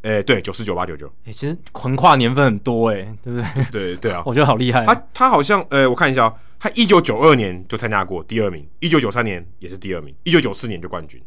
[0.05, 1.11] 诶、欸，对，九四九八九九。
[1.25, 3.65] 诶，其实横跨年份很多诶、欸，对不对？
[3.73, 4.85] 对对啊， 我觉得好厉害。
[4.85, 11.21] 他他好像呃、欸，我看一下、喔，他一九九二年就参加过第二名，一九九三年也是第二名，一九九四年就冠军。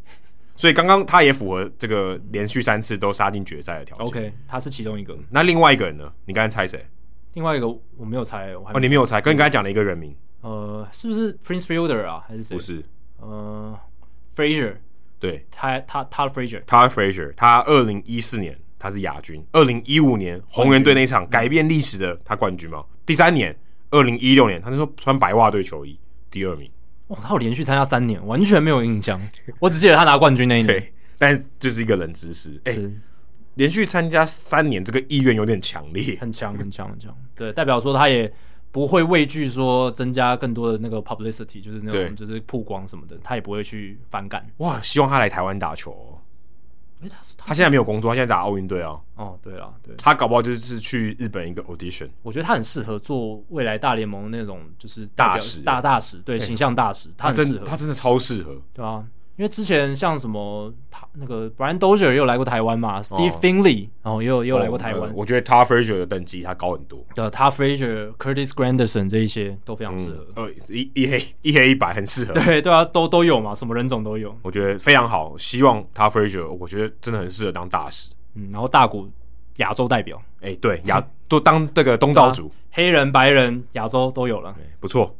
[0.54, 4.06] 所以刚刚他也符合这个连续三次都杀进决赛的条件。
[4.06, 5.16] OK，他是其中一个。
[5.30, 6.12] 那另外一个人呢？
[6.24, 6.84] 你刚才猜谁？
[7.34, 12.24] 另外一个我没有猜，我还没哦，你没有猜，跟你刚才讲的一个人名，呃，是不是 Prince Fielder 啊？
[12.26, 12.56] 还是谁？
[12.56, 12.84] 不是，
[13.20, 13.78] 呃
[14.34, 14.74] ，Frazier，
[15.20, 22.78] 对，他他他 Frazier，他 Frazier，他二零一四年他是亚军，二零一五年红人队那场改变历史的他冠军嘛？
[22.78, 23.56] 嗯、第三年，
[23.90, 25.98] 二零一六年，他那时候穿白袜队球衣，
[26.30, 26.70] 第二名。
[27.08, 29.20] 哇，他有连续参加三年，完全没有印象，
[29.58, 30.66] 我只记得他拿冠军那一年。
[30.66, 32.90] 对，但是这是一个冷知识，哎、欸。
[33.54, 37.12] 连续参加三年，这个意愿有点强烈，很强很强很强。
[37.34, 38.32] 对，代表说他也
[38.70, 44.46] 不会畏惧说增加更多的那个 publicity，就是那种就是曝光什么的，他也不会去反感。
[44.58, 46.22] 哇，希望他来台湾打球哦。
[47.02, 48.98] 欸、他是他，现在没有工作，他现在打奥运队啊。
[49.14, 52.08] 哦，对了，对，他搞不好就是去日本一个 audition。
[52.22, 59.04] 我觉得他很适合做未来大联盟那种就是大使、大大使，对，形象大使，他真的，他真的超适合，对啊。
[59.38, 65.12] 因为之前像什么他那个 Brian Dozier 也有来过台湾嘛，Steve Finley 然后也有也有来过台湾。
[65.14, 67.06] 我觉得 Todd Frazier 的等级他高很多。
[67.14, 70.26] 对，Todd Frazier、Curtis Granderson 这一些都非常适合。
[70.34, 72.32] 呃，一一黑一黑一白很适合。
[72.32, 74.36] 对对啊，都都有嘛，什么人种都有。
[74.42, 78.10] 我觉得非常好，希望 Todd Frazier，我觉得真的很适合当大使。
[78.34, 79.08] 嗯，然后大谷
[79.58, 85.14] 亚洲代表，哎，对，亚都当这个东道主，黑人、白人、亚洲都有了，不错。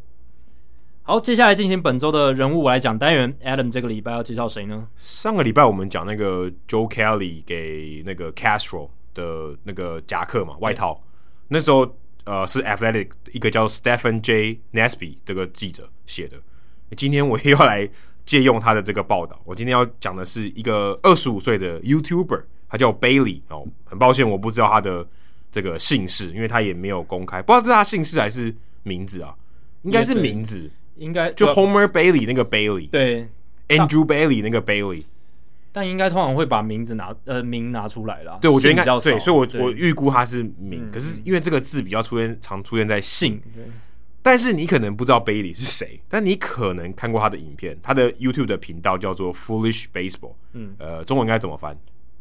[1.09, 3.35] 好，接下来进行本周的人物我来讲单元。
[3.43, 4.87] Adam 这个礼拜要介绍谁呢？
[4.99, 11.03] 上个礼拜我们讲那个 Joe Kelly 给那个 Castro 的那个夹克嘛，外套。
[11.49, 16.37] 那时候呃是 Athletic 一个叫 Stephen J Nesby 这个记者写的。
[16.95, 17.89] 今天我又要来
[18.27, 19.41] 借用他的这个报道。
[19.47, 23.67] 我今天要讲的是一个二十五岁的 YouTuber，他叫 Bailey 哦。
[23.87, 25.09] 很抱歉我不知道他的
[25.51, 29.35] 这个姓氏，因为他也没有公开，不知道是他姓氏还是名字啊？
[29.85, 30.71] 应该是名字。
[30.99, 33.29] 应该就 Homer Bailey 那个 Bailey，对
[33.69, 35.05] ，Andrew Bailey 那个 Bailey，
[35.73, 38.39] 但应该通常会把名字拿呃名拿出来了。
[38.41, 43.41] 对，我觉得应该对，所以我我预估他是名，嗯、可是因为这个字比较出现常出现在姓，
[44.23, 51.79] 但是你可能不知道 Bailey 是谁，但你可能看过他的影片，他的 YouTube 的频道叫做 Foolish Baseball，嗯，呃，中文应该怎么翻？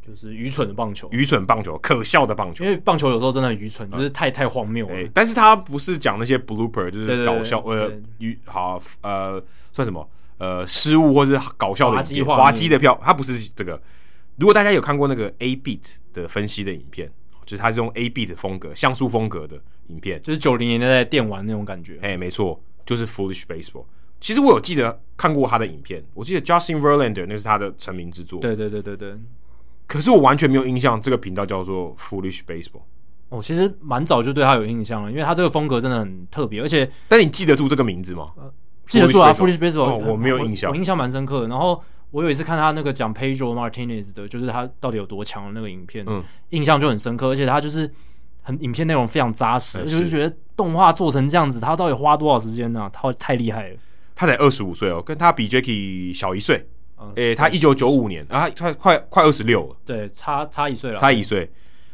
[0.08, 2.64] 就是愚蠢的棒球，愚蠢棒球，可笑的棒球。
[2.64, 4.96] 因为棒球有时候真的很愚蠢，就是太太荒谬了。
[4.96, 13.82] 欸、但是他不是讲那些 blooper，就是搞笑呃，愚好呃算什么呃失误或是搞笑的滑稽的票，他不是这个。
[14.38, 15.82] 如果大家有看过那个 A Beat
[16.14, 17.12] 的分析的影片，
[17.46, 21.98] 就是他是用 A Beat 风格像素风格的影片，就是九零年代的电玩那种感觉。
[22.02, 23.86] 哎、欸，没错，就是 Foolish Baseball。
[24.22, 28.40] 其实我有记得看过他的影片，我记得 Justin Verlander 那是他的成名之作。
[28.40, 29.16] 对对对对对。
[29.88, 32.82] 可是我完全没有印象，这个频道叫做 Foolish Baseball。
[33.30, 36.90] 哦，其实蛮早就对他有印象了，因为他这个风格真的很特别，而且……
[37.08, 38.32] 但你记得住这个名字吗？
[38.38, 38.54] 呃、
[38.88, 39.84] 记得住啊，Foolish Baseball。
[39.84, 41.48] 哦，我没有印象，我，我印象蛮深刻的。
[41.48, 47.90] 然后我有一次看他那个讲 Pedro Martinez 的，就是他到底有多强的那个影片，嗯，印象就很深刻，而且他就是
[48.44, 52.90] 很影片内容非常扎实，嗯、就是觉得动画做成这样子，他到底花多少时间呢、啊？
[52.94, 53.78] 他太厉害了。
[54.16, 56.68] 他才二十五岁哦，跟他比 Jackie 小一岁。
[57.16, 61.50] 诶、他一九九五年啊，他快快二十六了，对，差差一岁了，差一岁。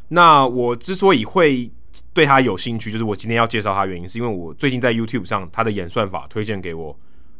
[0.07, 1.69] 那我之所以会
[2.13, 6.97] 对他有兴趣，就是我今天要介绍他原因，是因为我最近在 YouTube 上他的演算法推荐给我，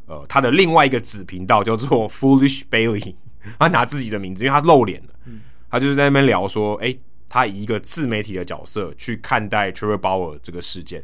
[0.08, 3.16] 呃，他的另外一个子频道叫做 Foolish Bailey，
[3.59, 11.03] 他拿自己的名字，因为他露脸了，嗯、他就是在那边聊说，诶、欸，他以一个自媒体的角色去看待 Trevor Bauer 这个事件，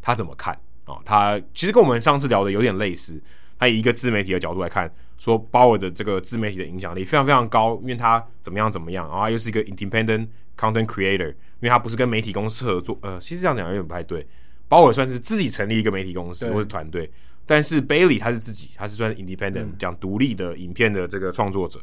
[0.00, 0.54] 他怎么看
[0.86, 1.02] 啊、哦？
[1.04, 3.22] 他其实跟我们上次聊的有点类似。
[3.60, 14.26] 他以一个自媒体的角度来看，说鲍尔的这个自媒体的影响力非常非常高，因为他怎么样怎么样，然后他又是一个 independent content creator，因为他不是跟媒体公司合作，呃，其实这样讲有点不太对。
[14.66, 17.10] 鲍尔算是自己成立一个媒体公司或是团队，
[17.44, 21.80] 但是 Bailey 他是自己，他是算 independent 讲独立的影片的这个创作者，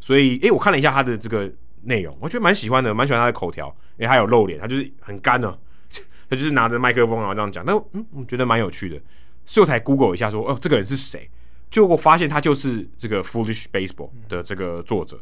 [0.00, 1.50] 所以，诶，我看了一下他的这个
[1.82, 5.58] 内容，我觉得蛮喜欢的，蛮喜欢他的口条，因为他有露脸，他就是很干呢，
[6.28, 9.00] 他就是拿着麦克风然后这样讲，那嗯，我觉得蛮有趣的。
[9.46, 11.30] 所以我才 Google 一下说，说哦，这个人是谁？
[11.70, 15.18] 结果发现他就是这个 Foolish Baseball 的这个作者。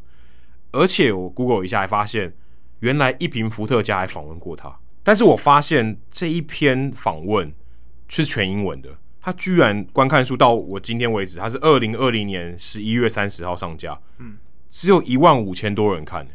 [0.72, 2.34] 而且我 Google 一下，还发现
[2.80, 4.76] 原来一瓶伏特加还访问过他。
[5.04, 7.52] 但是我发现这一篇访问
[8.08, 8.88] 是全英文的，
[9.20, 14.36] 他居然观看数到我今天为止，他是二零二零年十一月三十号上架，嗯，
[14.70, 16.26] 只有一万五千多人看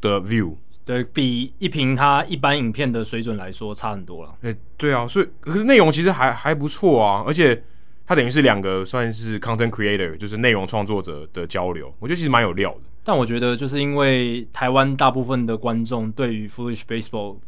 [0.00, 0.56] 的 view。
[0.84, 4.34] 对，比一瓶他一般影片的水准来说差很多了。
[4.42, 7.64] 哎，对啊，所以可是内容其实还还不错啊，而且
[8.06, 12.80] 他等于是两个算是 content creator，就是内容创作者的交流，我觉得其实蛮有料的。
[13.02, 17.38] 但我觉得就是因为台湾大部分的观众对于 Foolish Baseball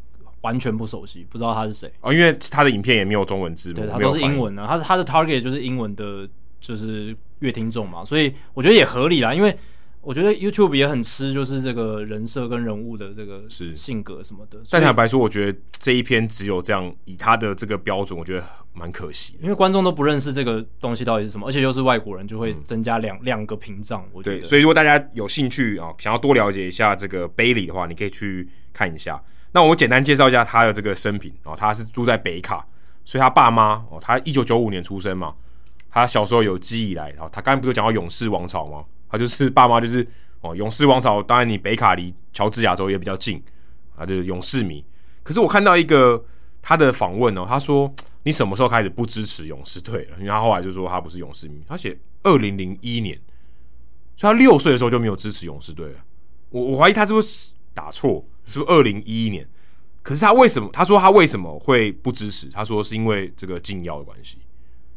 [0.40, 6.26] 完全不熟悉，不知道他是谁啊，因为他的影片也没有中文字幕，对，他都是英文的，他他的 target 就是英文的，
[6.58, 9.55] 就是乐听众嘛，所以我觉得也合理啦，因为。
[10.07, 14.60] 我觉得 YouTube 也很吃，就是这个人设跟人物的这个是性格什么的。
[14.70, 19.36] 但坦白说，我觉得这一篇只有这样，以他的这个标准，我觉得蛮可惜。
[19.43, 24.09] 因为观众都不认识这个东西到底是什么，而且又是外国人，就会增加两两、嗯、个屏障。
[24.12, 29.20] 我觉得，对，所以如果大家有兴趣啊，想要多了解一下这个 Bailey 的话，你可以去看一下。
[29.51, 32.65] 那我简单介绍一下他的这个生平哦，他是住在北卡，
[33.05, 35.35] 所以他爸妈哦，他一九九五年出生嘛，
[35.91, 38.85] 他小时候有记忆以来，然后他刚才不是讲到勇士王朝吗？
[39.09, 40.07] 他就是爸妈就是。
[40.43, 43.43] 哦，勇士王朝当然你北卡离乔治亚州也比较近
[43.97, 44.85] 啊，就是勇士迷。
[45.23, 46.23] 可是我看到一个
[46.60, 50.17] 他的访问哦，他说你什么时候开始不支持勇士队了？
[50.18, 53.18] 因为他后来就说他不是勇士迷，他写二零零一年，
[54.15, 55.99] 所以他六岁的时候就没有支持勇士队了。
[56.51, 59.49] 我我怀疑他是不是打错，是不是二零一一年？
[60.02, 60.68] 可是他为什么？
[60.70, 62.49] 他说他为什么会不支持？
[62.51, 64.39] 他说是因为这个禁药的关系。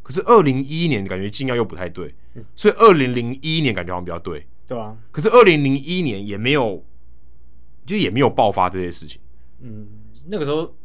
[0.10, 2.12] 可是二零一一年感觉禁药又不太对，
[2.56, 4.98] 所以二零零一年感觉好像比较对，对啊。
[5.12, 6.84] 可是二零零一年也没有，
[7.86, 9.22] 就也没有爆发这些事情。
[9.62, 9.88] 嗯，
[10.26, 10.76] 那个时候，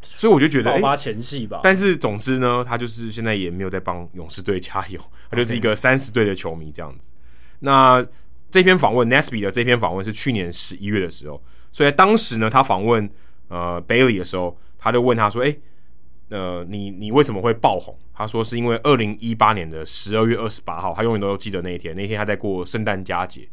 [0.00, 1.60] 所以我就觉得爆发前戏吧。
[1.62, 4.98] 但是总之呢，他就是现在也没有在帮勇士队加油，
[5.30, 7.12] 他就是一个三十队的球迷这样子。
[7.58, 8.02] 那
[8.50, 13.10] 这篇访问 Nesby 的这篇访问是去年十一月的时候，所以当时呢，他访问。
[13.48, 15.60] 呃，Bailey 的时候，他就问他说：“哎、欸，
[16.32, 21.94] 呃，你你为什么会爆红？”他说：“是因为二零一八年的十二月二十八号，他永远都记得那一天。
[21.94, 23.48] 那天他在过圣诞佳节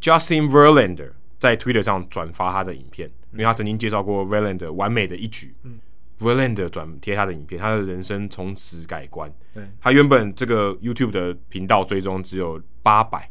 [0.00, 5.54] ，Justin Verlander 在 Twitter 上转发他的影片，因为他曾经介绍过 Verlander 完美的一举。
[5.62, 5.78] 嗯、
[6.20, 9.32] Verlander 转贴他的影片，他的人生从此改观。
[9.52, 13.28] 对，他原本这个 YouTube 的频道追踪只有八百。”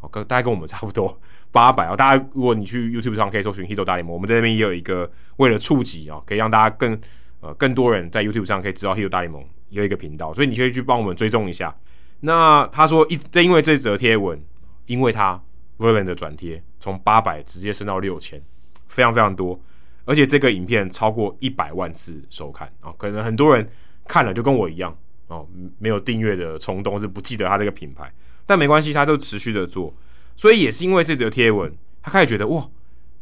[0.00, 1.18] 哦跟大概跟我们差不多
[1.50, 1.96] 八百啊！
[1.96, 7.00] 大家如果你去 YouTube 上可以搜寻 Hito 大联盟，我们在那边也有一个为了触及啊，可以让大家更
[7.54, 11.74] 更多人在 YouTube 上可以知道 Hito 大联盟有一个频道，所以你可以去帮我们追踪一下。
[12.20, 14.42] 那他说一，正因为这则贴文，
[14.86, 15.42] 因为他
[15.78, 18.42] Verlan 的转贴从八百直接升到六千，
[18.88, 19.60] 非常非常多，
[20.04, 22.92] 而且这个影片超过一百万次收看啊！
[22.96, 23.68] 可能很多人
[24.06, 25.46] 看了就跟我一样哦，
[25.78, 28.10] 没有订阅的冲动，是不记得他这个品牌。
[28.46, 29.92] 但没关系，他都持续的做，
[30.36, 32.66] 所以也是因为这则贴文，他开始觉得哇，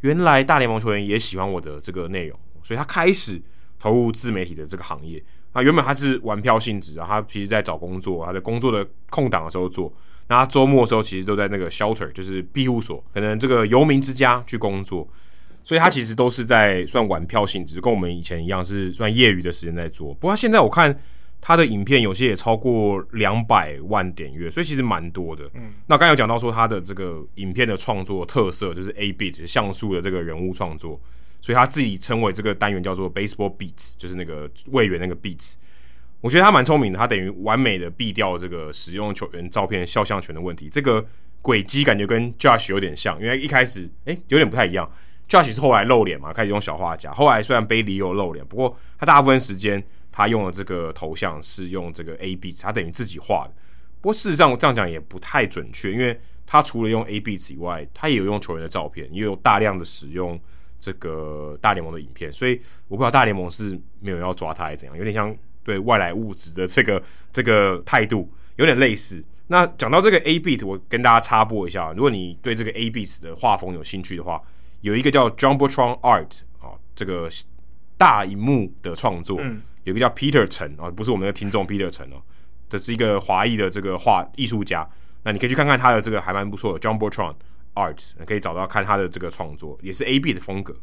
[0.01, 3.41] 原来大联盟球员也喜欢我的这个内容，所以他开始
[3.85, 5.23] 投入自媒体的这个行业。
[5.53, 9.93] 那原本他是玩票性质啊，他其实在找工作，他在工作的空档的时候做，
[10.27, 15.07] 那他周末的时候其实都在那个 shelter，就是庇护所，可能这个游民之家去工作，
[15.63, 20.11] 所以他其实都是在算玩票性质，跟我们以前一样是算业余的时间在做。
[20.15, 20.99] 不过现在我看。
[21.47, 25.43] 他的影片有些也超过两百万点阅，所以其实蛮多的。
[25.53, 30.99] 嗯，那刚才有讲到说他的这个影片的创作特色就是 A beat 像素的这个人物创作，
[31.45, 35.53] 所以他自己称为这个单元叫做 Baseball Beats，就是那个位元那个 Beats。
[36.21, 40.67] 我觉得他蛮聪明的，他等于完美的避掉这个使用球员照片肖像权的问题。
[40.69, 41.05] 这个
[41.43, 44.91] 轨迹感觉跟 Josh 有点像，因为一开始哎、欸、有点不太一样。
[45.29, 49.83] Josh 是后来露脸嘛，开始用小画家，后来虽然 baby 有露脸，不过他大部分时间。
[50.17, 53.53] 他用的这个头像是用这个 A B，他等于自己画的。
[53.99, 60.39] 不过事实上我这样讲也不太准确，因为他除了用 A B 以外，他也有用球员的照片，也有大量的使用
[60.85, 62.31] 这个大联盟的影片。
[62.31, 69.23] 所以我不知道大联盟是没有要抓他还是怎样，有点像对外来物质的这个这个态度有点类似。
[69.47, 74.41] 那讲到这个 A beat，我跟大家插播一下，如果你对这个 A beat 的画风有兴趣的话，
[74.81, 77.29] 有一个叫 Jumbotron Art 啊，这个
[77.97, 79.39] 大荧幕的创作。
[79.41, 82.15] 嗯有个叫 Peter 陈啊，不是我们的听众 Peter 陈哦，
[82.67, 84.83] 这是一个华裔的这个画艺术家。
[85.21, 87.35] 那你可以去看看他的这个还蛮不错的 Jumbotron
[87.75, 90.75] Art，可以找到看他的这个创作，也是 AB 的风格。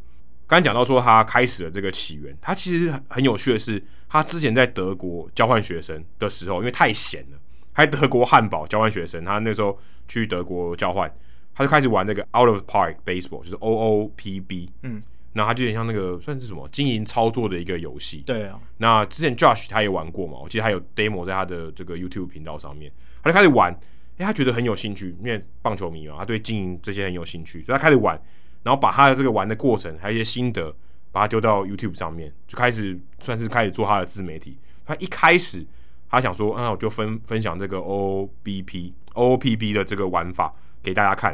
[0.47, 7.39] 刚才讲到说他开始的这个起源，他其实很有趣的是，他之前在德国交换学生的时候，因为太闲了，
[7.73, 11.13] 还德国汉堡交换学生，他那时候去德国交换，
[11.55, 15.03] 他就开始玩那个 Out of Park Baseball，就是 OOPB，嗯。
[15.35, 18.23] 那他就有点像那个算是什么经营操作的一个游戏。
[18.27, 18.61] 对啊。
[18.77, 23.75] 那之前 Josh 他也玩过嘛，我记得他有 demo 在他的这个 YouTube 频道上面，他就开始玩，
[24.23, 28.21] 哎，他觉得很有兴趣，因为棒球迷嘛，他对经营这些很有兴趣，所以他开始玩，
[28.63, 30.73] 然后把他的这个玩的过程还有一些心得，
[31.11, 34.59] 把它丢到 YouTube 上面，就开始算是开始做他的自媒体。
[34.87, 35.67] 他一开始
[36.09, 41.33] 他想说，那、啊、我就分分享这个 OBP OOPB 的这个玩法给大家看，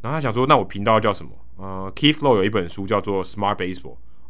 [0.00, 1.32] 然后他想说，那我频道叫什么？
[1.56, 3.80] 呃，Keith Lowe 有一本书叫做《Smart Baseball》，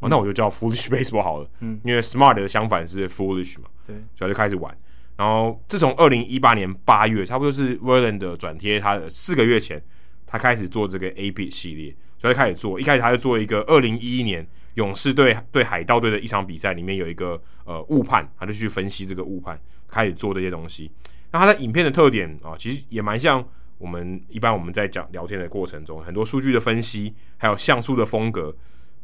[0.00, 4.76] 哦，那我就叫 Foolish Baseball 好了，嗯，因为 Smart 的相反是 Foolish 嘛，对，所以就开始玩。
[5.22, 9.80] 然后自从二零一八年八月，差不多是 Verlander 转贴他的四个月前，
[10.26, 12.80] 他开始做这个 A B 系列，所以开始做。
[12.80, 14.44] 一开始他就做一个二零一一年
[14.74, 20.90] 勇士队对海盗队的一场比赛，里面有一个呃误判，他就去分析这个误判，开始做这些东西。
[21.30, 23.46] 那他的影片的特点啊，其实也蛮像。
[23.78, 28.54] 我们一般我们在讲聊天的过程中，很多数据的分析，还有像素的风格，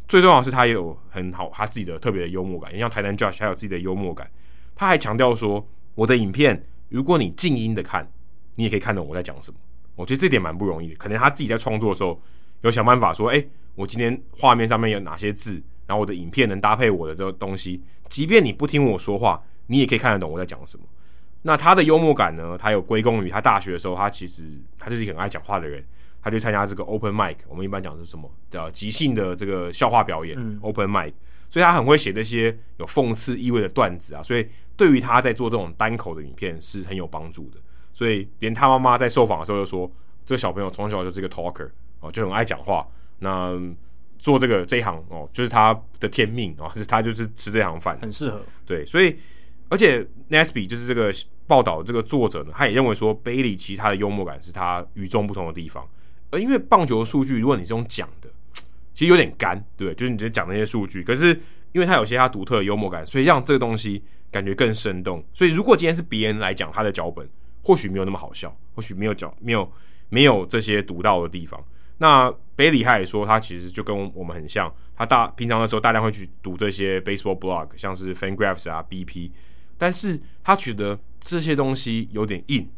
[0.06, 2.72] 最重要是他也有很好他自己的特别的幽默感。
[2.72, 4.30] 你像台南 Josh 还有自己的幽默感，
[4.76, 8.08] 他还强调说，我的影片如果你静音的看，
[8.54, 9.58] 你也可以看懂我在讲什么。
[9.96, 12.22] 我觉得这点蛮不容易的，可能他自己在创作的时候
[12.60, 13.44] 有想办法说，哎，
[13.74, 20.84] 我今天画面上面有哪些字，然后我的影片能搭配我的这个东西，即便你不听我说话，你也可以看得懂我在讲什么。
[21.42, 22.56] 那他的幽默感呢？
[22.56, 24.44] 他有归功于他大学的时候，他其实
[24.78, 25.84] 他就是一个很爱讲话的人。
[26.20, 31.12] 他就参加这个 open mic，我们一般讲的是什么叫即兴的这个笑话表演、嗯、open mic，
[31.48, 37.58] 所以他很会写这些有讽刺意味的段子啊，所以对于他在做这种单口的影片是很有帮助的。
[37.92, 39.90] 所以连他妈妈在受访的时候就说，
[40.24, 41.68] 这个小朋友从小就是一个 talker
[42.00, 42.86] 哦，就很爱讲话。
[43.18, 43.58] 那
[44.18, 48.40] 做这个这一行哦，就是他的天命哦， 是他就是吃这行饭，很适合。
[48.64, 49.16] 对，所以
[49.68, 51.12] 而且 Nesby 就是这个
[51.46, 55.84] 报道这个作者呢，他也认为说，Bailey 其实他的幽默感是他与众不同的地方。
[56.30, 58.28] 而因为棒球的数据，如果你是用讲的，
[58.94, 59.94] 其实有点干，对？
[59.94, 61.28] 就是你直接讲那些数据，可是
[61.72, 65.24] 因为他有些他独特的幽默感，所以让这个东西感觉更生动。
[65.32, 67.28] 所以如果今天是别人来讲他的脚本，
[67.62, 69.70] 或许没有那么好笑，或许没有脚没有
[70.08, 71.62] 没有这些独到的地方。
[71.98, 79.30] 那 Bailey 他也说，他其实就跟我们很像，他大平常的时候大量会去读这些 baseball blog，像是 Fangraphs 啊、BP，
[79.76, 82.68] 但是他觉得这些东西有点硬，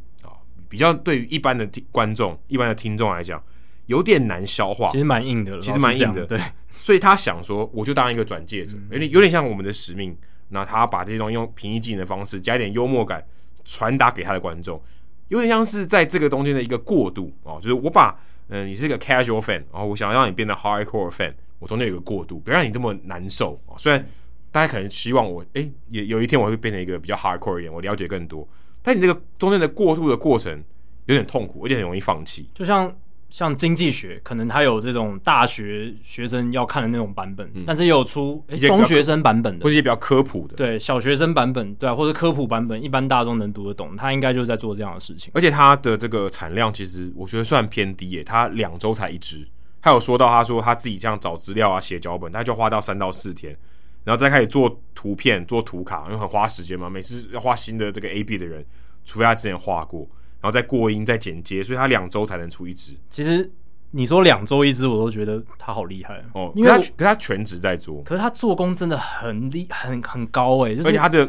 [0.71, 3.43] 比较对于一般的听观众、一般的听众来讲，
[3.87, 4.89] 有点难消化。
[4.89, 6.41] 其实蛮硬的了，其实蛮硬的，对。
[6.79, 10.17] 所以他想说，我就当一个转介者，有点有点像我们的使命。
[10.49, 13.23] 那他把这些东西用平易近人的方式，加一点幽默感，
[13.65, 14.83] 传达给他的观众，
[15.29, 18.19] 有点像是在这个中间的一个过渡哦，就是我把。
[18.53, 23.79] 嗯，你是一个 casual fan，然后我想要让你变得 hardcore fan，我中间有个过渡，不要让你这么难受啊。
[23.79, 24.05] 虽然
[24.51, 28.49] 大家可能希望我，哎，也有一天我会变成一个比较 hardcore 一点，我了解更多，
[28.83, 30.63] 但你这个中间的过渡的过程
[31.07, 32.49] 有点痛苦，而且很容易放弃。
[32.55, 32.95] 就像
[33.29, 45.31] 像经济学，可能它有这种大学学生要看的那种版本，嗯、但是也有出中学生版本的，或者一些比较科普的，对小学生版本，对啊，或者科普版本，一般大众能读得懂，他应该就是在做这样的事情。
[45.35, 49.47] 而且它的这个产量其实我觉得算偏低耶，它两周才一支。
[49.83, 53.57] 他有说到，他说他自己这样找资料啊、写脚本，他就花到三到四天，
[54.05, 56.89] 然后再开始做图片、做图卡，因为很花时间嘛。
[56.89, 58.65] 每次要画新的这个 AB 的人，
[59.05, 60.01] 除非他之前画过，
[60.41, 62.97] 然后再过音、再剪接，所以他两周才能出一支。
[63.09, 63.51] 其实。
[63.93, 66.53] 你说两周一支，我都觉得他好厉害哦。
[66.55, 70.77] 因为他，可是他全职在做，可是他做工真的很厉，很很高诶、欸。
[70.77, 71.29] 就是、而且他的，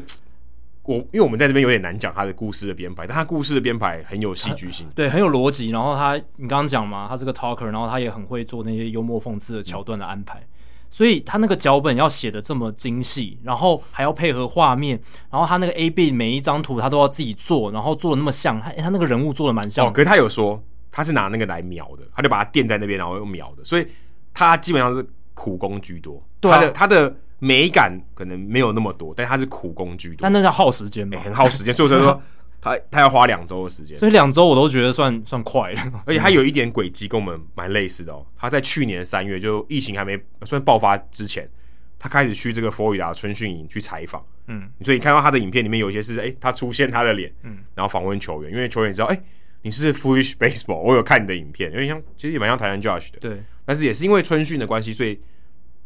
[0.84, 5.72] 我因为我们在这边有点难讲他的故事的编排，但他故事的编排很有戏剧性，对，很有逻辑。
[5.72, 10.46] 然后他，你刚刚讲嘛，他是个 talker，然后他也很会做那些幽默讽刺的桥段的安排，嗯、
[10.92, 19.90] 所以他那个脚本要写的这么精细，然后还要配合画面，然后他那个 A B 每一张图他都要自己做，然后做的那么像，他他那个人物做的蛮像的。
[19.90, 20.64] 哦，可是他有说。
[20.94, 23.88] 他是拿那个来描的，他就把它垫在那边，然后又描的，所以
[24.34, 25.02] 他基本上是
[25.34, 26.22] 苦工居多。
[26.42, 30.18] 对啊、他的他的美感可能没有那么多，但他是苦工居多。
[30.20, 31.74] 但那叫耗时间嘛、欸，很耗时间。
[31.74, 32.22] 所以说
[32.62, 35.82] 他他要花两周的时间，所以两周我都觉得算算快了。
[36.08, 38.26] 而且他有一点轨迹跟我们蛮类似的哦。
[38.38, 41.50] 他在去年三月就疫情还没算爆发之前，
[41.98, 44.24] 他开始去这个佛罗里达春训营去采访。
[44.48, 49.16] 嗯，所以你看到他的影片里面有一些是哎、欸，他出现他的脸，嗯，然后访问球员，因为球员知道哎。
[49.16, 49.24] 欸
[49.64, 53.44] 你是 Foolish Baseball，我有看你的影片，因为像其实也蛮像台湾 Josh 的，对。
[53.64, 55.22] 但是也是因为春训的关系，所以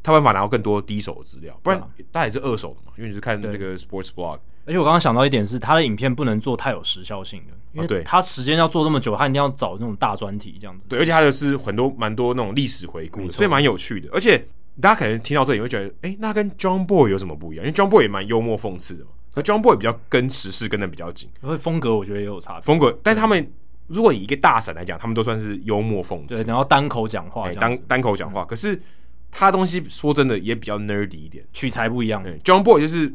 [0.02, 1.78] 他办法拿到更多第一手的资料，不然
[2.10, 2.94] 大家也是二手的嘛。
[2.96, 10.88] 因为你是看那个 Sports Blog，而且我刚刚想到一点是，他的影片不能做太有时效性的，因为他时间要做这么久，他一定要找那种大专题这样子。
[10.88, 14.10] 对，而且他的是很多蛮多那种历史回顾，所以蛮有趣的。
[14.12, 14.38] 而且
[14.82, 17.66] 大家可能听到这里会觉得，哎、欸，那跟 John Boy 有什么不一样？
[17.66, 22.62] 因为 John Boy 也蛮幽默讽刺的嘛，那 John Boy 比较跟时事跟的比较紧，所以风格我觉得也有差别。
[22.62, 23.52] 风格，但他们。
[23.88, 28.44] 如果以一个大神来讲，他们都算是幽默讽刺，对，然后单口讲话，单、欸、单口讲话。
[28.44, 28.82] 可是
[29.30, 32.24] 他东西说真的也比较 nerdy 一点，取材不一样。
[32.24, 33.14] 对，John Boy 就是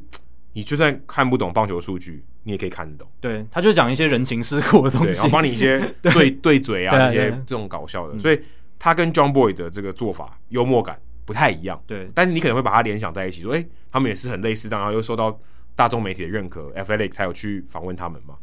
[0.61, 3.11] 你就算看不懂棒球数据，你也可以看得懂。
[3.19, 8.19] 对，他就讲一些人情世故的东西，然后帮你一些 对对嘴啊，一些这种搞笑的。
[8.19, 8.39] 所以
[8.79, 11.83] 他跟 John Boy 的这个做法幽默感不太一样。
[11.87, 15.41] 对，但是你可能会把它联想在一起，说，哎、欸，他们也是很类似，然后又受到
[15.75, 18.35] 大众媒体的认可，Athletic 才有去访问他们嘛。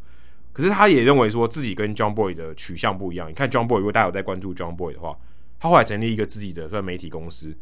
[0.52, 3.30] 可是他也认为说自己跟 John Boy 的取向不一样。
[3.30, 5.16] 你看 John Boy，如果大家有在关注 John Boy 的话，
[5.60, 7.56] 他后来成立一个自己的算媒体公司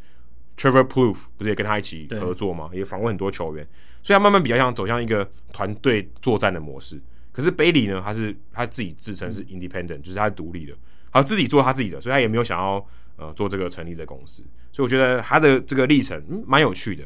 [0.56, 2.70] ，Trevor Plouffe 不是也跟他一起合作吗？
[2.72, 3.66] 也访问很多球员，
[4.02, 7.00] 所以他慢慢比较像走向一个团队作战的模式。
[7.32, 10.74] 可是 Bailey 呢，他是他自己自称是 Independent，就是他是独立的，
[11.12, 12.84] 他自己做他自己的，所以他也没有想要
[13.16, 14.42] 呃做这个成立的公司。
[14.72, 17.02] 所以我觉得他的这个历程嗯蛮有趣的。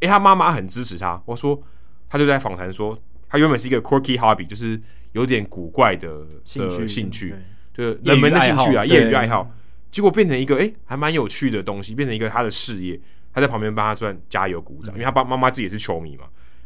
[0.00, 1.60] 诶、欸，他妈妈很支持他，我说
[2.08, 2.98] 他就在访谈说，
[3.28, 4.80] 他原本是一个 quirky hobby，就是。
[5.12, 7.34] 有点古怪的兴趣，兴趣
[7.74, 9.50] 就是人们的兴趣啊，业余爱好，
[9.90, 13.00] 结果变成一个哎、欸，还蛮有趣的东西，变成一个他的事业。
[13.32, 16.24] 他在旁边帮他算加油鼓掌，因为他爸妈妈自己也是球迷嘛。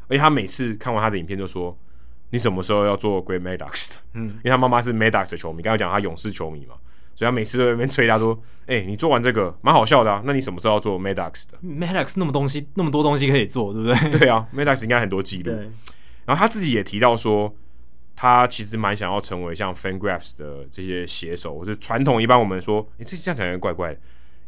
[0.08, 1.78] 而且他每次看完他的影片，就说
[2.30, 6.74] ：“你什么时候要做 Great Maddox 的？”嗯，因为他妈妈是 Maddox 的球迷，刚才讲他勇士球迷嘛，
[7.14, 8.32] 所以他每次都在那边催他说
[8.66, 14.18] ：“哎、欸，你做完这个蛮好笑的啊，那你什么时候要做 Maddox 的？Maddox 那么东西，那么多东西可以做，对不对？
[14.20, 15.52] 对啊，Maddox 应该很多记录。
[16.24, 17.54] 然后他自己也提到说。
[18.16, 24.00] 他其实蛮想要成为像 Fangraphs 的这些写手，或是传统一般我们说，哎、欸，这这样讲有点怪怪的。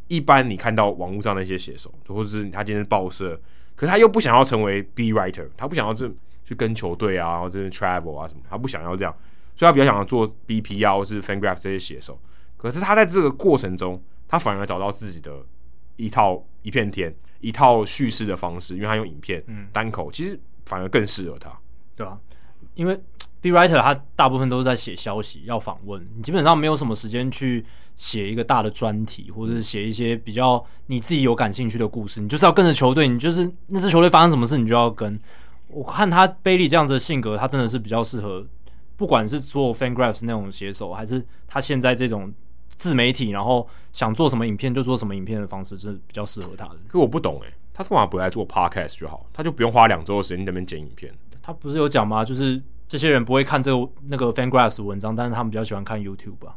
[0.07, 3.39] 一般你看到网络上那些写手，或者是他今天是报社，
[3.75, 6.09] 可是他又不想要成为 B writer，他不想要这
[6.45, 9.13] 去跟球队啊，或者是 travel 啊什么，他不想要这样，
[9.53, 12.17] 所以他比较想要做 BP 啊，或是 Fangraphs 这些写手。
[12.55, 15.45] 可是他在这个过程中，他反而找到自己的
[15.97, 21.51] 一套一片天，一套叙事的方式，因为他用影片、嗯、单口，其实反而更适合他，
[21.97, 22.19] 对吧、啊？
[22.75, 22.97] 因为
[23.41, 32.19] B writer 他大部分都是在写消息，要访问，你基本上没有什么时间去写一个大的专题，或者是写一些比较你自己有感兴趣的故事。
[32.21, 35.19] 你就是要跟着球队，你就是那支球队发生什么事，你就要跟。
[35.69, 38.47] 我看他 Bailey 这样子的性格，他真的是比较适合，
[38.95, 42.33] 不管是做 Fangraphs 那种写手，还是他现在这种
[42.77, 46.77] 自媒体，然后想做什么影片就做什么影片的方式，就是比较适合他的。
[46.87, 49.27] 可我不懂诶、欸，他干嘛不来做 Podcast 就好？
[49.33, 51.13] 他就不用花两周的时间在那边剪影片。
[51.41, 52.23] 他不是有讲吗？
[52.23, 56.55] 就是这些人不会看这个那个 Fangraphs 文章，但是他们比较喜欢看 YouTube 吧？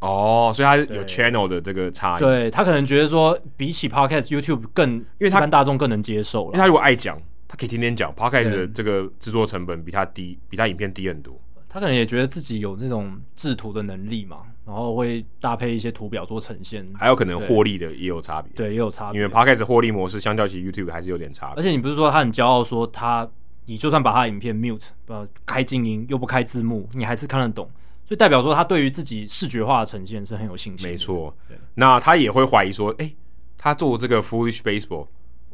[0.00, 2.20] 哦，所以他有 Channel 的这个差异。
[2.20, 6.46] 对，他可能觉得说，比起 Podcast，YouTube 更，因为他大众更能接受了。
[6.46, 8.10] 因为他如果爱讲，他可以天天讲。
[8.14, 11.38] Podcast 的这个制作成本比他低，比他影片低很多。
[11.68, 18.50] 他可能也觉得自己有这种制图的能力嘛，然后会搭配一些图表做呈现，还有可能获利的也有差别。
[18.54, 19.20] 对，也有差别。
[19.20, 21.56] 因为 Podcast 获利模式相较起 YouTube 还是有点差别。
[21.56, 23.28] 而且你不是说他很骄傲说他。
[23.66, 27.70] 你就算把他的影片 mute，呃，开静音又不开字幕，你还是看得懂，
[28.04, 30.88] 所以代表说他对于自己视觉化的呈现是很有信心。
[30.88, 31.34] 没错，
[31.74, 33.16] 那他也会怀疑说，哎、欸，
[33.56, 35.06] 他做这个 Foolish Baseball，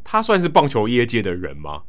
[0.03, 1.83] 他算是棒球业界的人吗？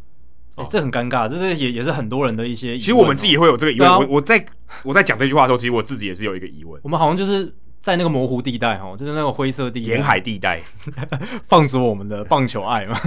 [0.69, 2.77] 这很尴尬，这是也也是很多人的一些。
[2.77, 3.89] 其实我们自己也会有这个疑问。
[3.89, 4.43] 啊、我我在
[4.83, 6.81] 我在讲这句话的时候，其实我自己也是有一个疑问。
[6.83, 7.53] 我们好像就是。
[7.79, 10.61] 在那个模糊地带哈，就是那个灰色地带，沿海地带，
[11.45, 12.99] 放逐我们的棒球爱嘛。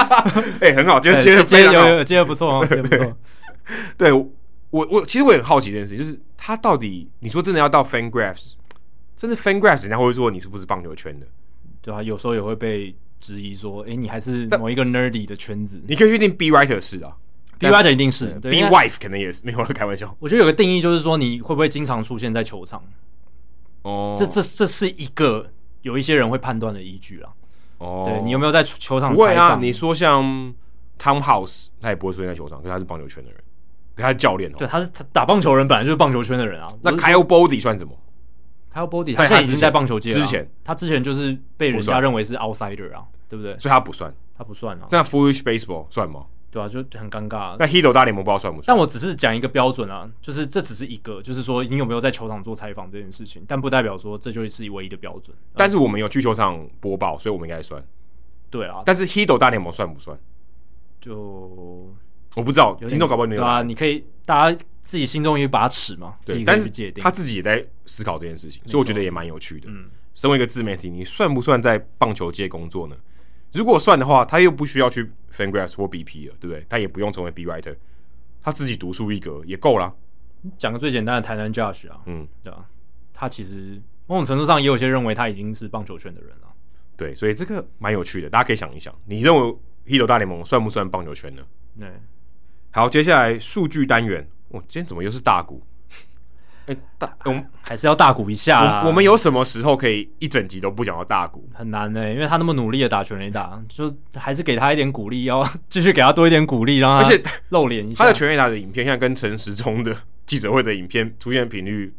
[0.60, 3.16] 哎、欸，很好，接着接着接着接的不错哦， 接得不错。
[3.98, 4.28] 对我
[4.70, 8.52] 我其实我也很好奇这件事，就是他到底你说真的要到 Fangraphs，
[9.16, 11.26] 真的 Fangraphs 人家会说你是不是棒球圈的？
[11.82, 15.82] 对啊，有时候也会被质疑说，哎、欸，你还是某一个 nerdy 的圈子。
[15.86, 17.12] 你可以确定 B writer 是啊
[17.58, 20.16] ，B writer 一定是，B wife 可能也是，没有了，开玩笑。
[20.18, 22.82] 我觉得有个定义就是说，你会不会经常出现在球场？
[23.82, 25.50] 哦，这这这是一个
[25.82, 27.28] 有一些人会判断的依据啦。
[27.78, 29.12] 哦，对，你有没有在球场？
[29.12, 30.24] 不会啊，你说像
[30.98, 33.40] Tom House，他也不会出现在球场，可是他是棒球圈的人，
[33.96, 34.54] 他是教练哦。
[34.58, 36.68] 对，他是他打棒球人，本来就是棒球圈的人啊。
[36.82, 37.92] 那 Kyle Boddy 算什么
[38.72, 40.14] ？Kyle Boddy 他现在已经在棒球界了。
[40.14, 43.58] 之前他之前就是被人家认为是 outsider 啊，对不对？
[43.58, 44.86] 所以他不算，他不算啊。
[44.90, 46.26] 那 Foolish Baseball 算吗？
[46.52, 47.56] 对啊，就很尴尬。
[47.58, 48.66] 那 Hito 大联盟不知道算不算？
[48.66, 55.34] 但我只是讲一个标准啊，就是这只是一个，就是说你有没有在球场做采访这件事情，但不代表说这就是唯一的标准。
[55.56, 57.82] 但是我们有去球场播报，所以我们应该算。
[58.50, 60.18] 对啊，但是 Hito 大联盟算不算？
[61.00, 61.16] 就
[62.34, 63.40] 我不知道，听众搞不好没有。
[63.40, 67.02] 对啊，你可以大家自己心中有一把尺嘛，对，自己可以去界定。
[67.02, 69.70] 他自己也在思考这件事情，所以我觉得也蛮有趣的。
[69.70, 72.96] 嗯，身为一个自媒体，你算不算在棒球界工作呢？
[73.52, 76.64] 如果算的话，他又不需要去 Fangraphs 或 BP 了，对不对？
[76.68, 77.76] 他也不用成为 B writer，
[78.42, 79.94] 他自己独树一格也够了。
[80.56, 82.66] 讲个最简单的台南 Josh 啊，嗯，对吧？
[83.12, 86.48] 他其实某种程度上也有些认为他已经是棒球圈的人了。
[86.96, 89.56] 对，所以这个蛮有趣的，大家可以想一想，你认为
[89.86, 91.42] Hito 大联盟算不算棒球圈呢？
[91.78, 91.88] 对。
[92.70, 95.62] 好，接下来数据单元，我、哦、今天怎么又是大谷？
[96.66, 98.84] 哎、欸，大我们还是要大鼓一下啦。
[98.86, 101.48] 我们有什么时候可以一整集都不讲到大鼓？
[101.52, 108.04] 很难呢、欸，因为他那么努力的打全垒打，就还是给他一点鼓励，要继续给他多一点鼓励，让他而且露脸一下。
[108.04, 111.92] 他的全垒打的影片，现在跟陈时中的记者会的影片出现频率，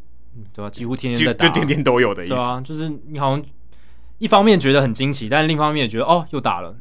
[0.54, 0.70] 对吧、啊？
[0.70, 2.34] 几乎天天在打，就天天都有的意思。
[2.34, 3.44] 对啊，就是你好像
[4.18, 6.76] 一方面觉得很惊奇，但另一方面也觉得哦，又打了。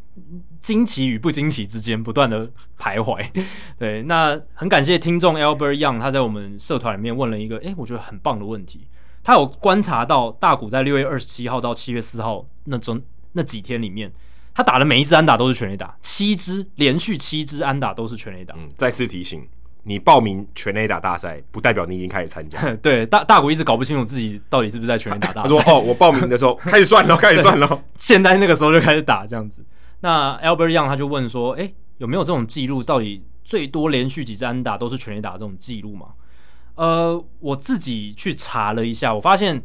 [0.59, 2.47] 惊奇与不惊奇之间不断的
[2.79, 3.21] 徘徊，
[3.77, 8.87] 对，那很感谢听众 Albert Young，他在我们社团里面问了一个，诶，我觉得很棒的问题。
[9.23, 13.01] 他有观察到大谷在六月二十七号到七月四号那中
[13.33, 14.11] 那几天里面，
[14.53, 18.55] 他打的每一支安打都是全垒打，七支连续七支安打都是全垒打。
[18.57, 19.45] 嗯，再次提醒，
[19.83, 22.59] 你报名全垒打大赛不代表你已经开始参加。
[22.81, 25.49] 对，大大谷一直搞不清楚自己到底是不是在全垒打大赛。
[25.49, 29.63] 他说：“哦，我报名的时候 开始算了，开始算了，现在那个时候就开始打这样子。”
[30.01, 32.81] 那 Albert Young 他就问说：“诶、欸，有没有这种记录？
[32.81, 36.07] 到底最多连续几次安打都是全垒打这种记录吗？”
[36.75, 39.61] 呃，我自己去查了一下，我发现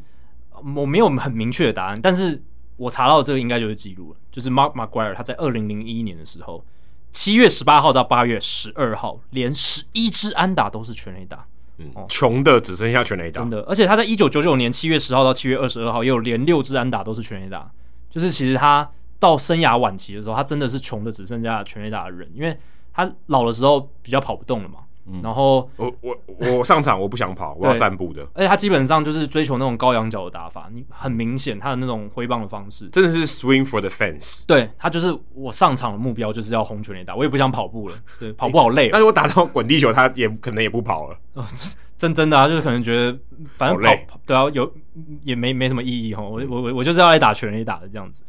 [0.76, 2.42] 我没有很明确的答案，但是
[2.76, 6.64] 我查到这个应该就是记录了，就是 Mark McGuire 他在二零零一年的时候，
[7.12, 11.47] 七月十八号到八月十二号，连十一支安打都是全垒打，
[11.78, 13.61] 嗯，穷的只剩下全垒打，真的。
[13.62, 17.70] 而且他在一九九九年七月十号到七月二十二号，也有连六支安打都是全垒打，
[18.11, 18.91] 就是其实他。
[19.20, 22.57] 到生涯晚期的时候，他真的是穷的只剩下全垒打的人，因为
[22.93, 24.78] 他老的时候比较跑不动了嘛，
[25.11, 28.23] 嗯、然后我我我上场我不想跑，我要散步的。
[28.35, 34.45] 而且他基本上就是追求那种高仰角的打法，你很明显他的那种挥棒的方式真的是 swing for the fence。
[34.47, 38.91] 对，他就是我上场的目标就是要轰全垒打，我也不想跑步了，对，跑步好累。
[38.91, 41.19] 但是我打到滚地球，他也可能也不跑了。
[41.99, 43.19] 真真的啊，就是可能觉得
[43.57, 44.73] 反正跑累对啊，有
[45.25, 46.23] 也没没什么意义哈。
[46.23, 48.23] 我我我我就是要来打全垒打的这样子。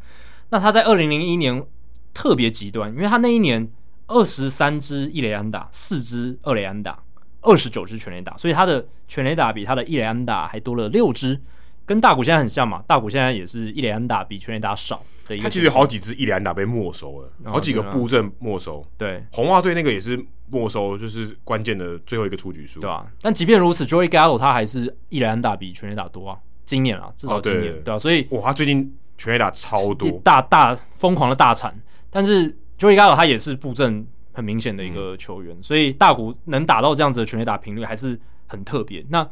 [0.50, 1.64] 那他在二零零一年
[2.12, 3.70] 特别极端，因为他那一年
[4.10, 7.02] 二十三支一垒安打，四支二雷安打，
[7.42, 11.40] 二十九支全雷打，所以他的全雷打比他的一垒安打还多了六支，
[11.86, 12.84] 跟大谷现在很像嘛。
[12.86, 15.44] 大谷现在也是一垒安打比全雷打少的一个。
[15.44, 18.86] 他其实有好几支一垒安打被没收了，好几个布阵没收。
[18.98, 20.20] 对，红袜队那个也是。
[20.52, 31.80] 没收就是关键的最后一个出局数，对啊，但即便如此，Joey Gallo 他还是一垒安打比全雷打多啊，今年啊，至少今年，哦、对，对，对，对啊，所以哇，他最近全雷打超多，大大疯狂的大产。
[32.10, 39.06] 但是 Joey Gallo 他也是布阵很明显的一个球员，嗯、所以大谷能打到这样子的全垒打频率还是很特别。
[39.10, 39.28] 那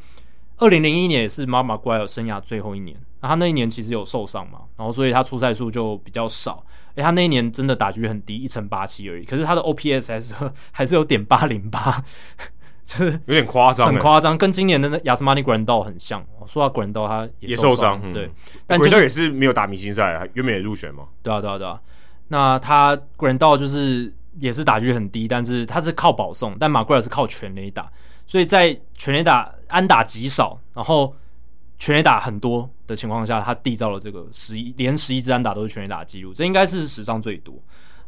[0.57, 6.63] 二零零一年也是 m a r m a g u i r e 生涯最后一年，那他那一年其实有受伤嘛，然后所以他出赛数就比较少。
[6.95, 9.23] 诶，他那一年真的打局很低，一成八七而已。
[9.23, 10.33] 可是他的 OPS 还是
[10.73, 12.03] 还是有点八零八，
[12.83, 16.25] 就是有点夸张，很夸张，跟今年的那 Yasmani Grandal 很像。
[16.47, 18.31] 说到 Grandal，他也受伤，对，嗯、
[18.65, 21.03] 但 Grandal 也是没有打明星赛，原本也入选嘛。
[21.21, 21.79] 对啊，对啊，对啊。
[22.27, 27.91] 那他 Grandal 就是也是打局很低，但是他是靠保送，但 McGwire 是靠全垒打，
[28.25, 31.15] 所以在全垒打安打极少，然后。
[31.79, 37.53] 全垒打很多的情况下，他缔造了这个十一连十一支安打都是全垒打记录，这应该是史上最多。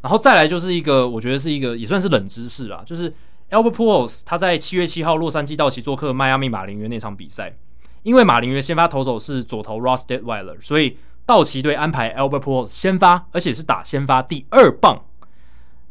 [0.02, 3.14] 然后再来就是一个，我觉得是一个也算是冷知识啦，就是
[3.52, 7.56] Albert Pujols 他在七月七号洛杉矶道奇做客迈阿密马林鱼那场比赛，
[8.02, 10.98] 因为马林鱼先发投手是左投 Ross Detwiler，所以
[11.30, 15.00] 道奇队安排 Albert Pujols 先发，而且是打先发第二棒。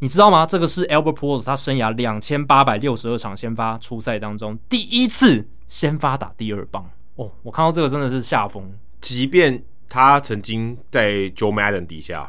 [0.01, 0.45] 你知道吗？
[0.45, 6.91] 这个是 Albert Pujols 他生涯两千八百六十二场先发出赛当中第一次先发打第二棒。
[7.15, 8.69] 哦，我看到这个真的是下风。
[9.01, 12.29] 即便他曾经在 Joe Madden 底下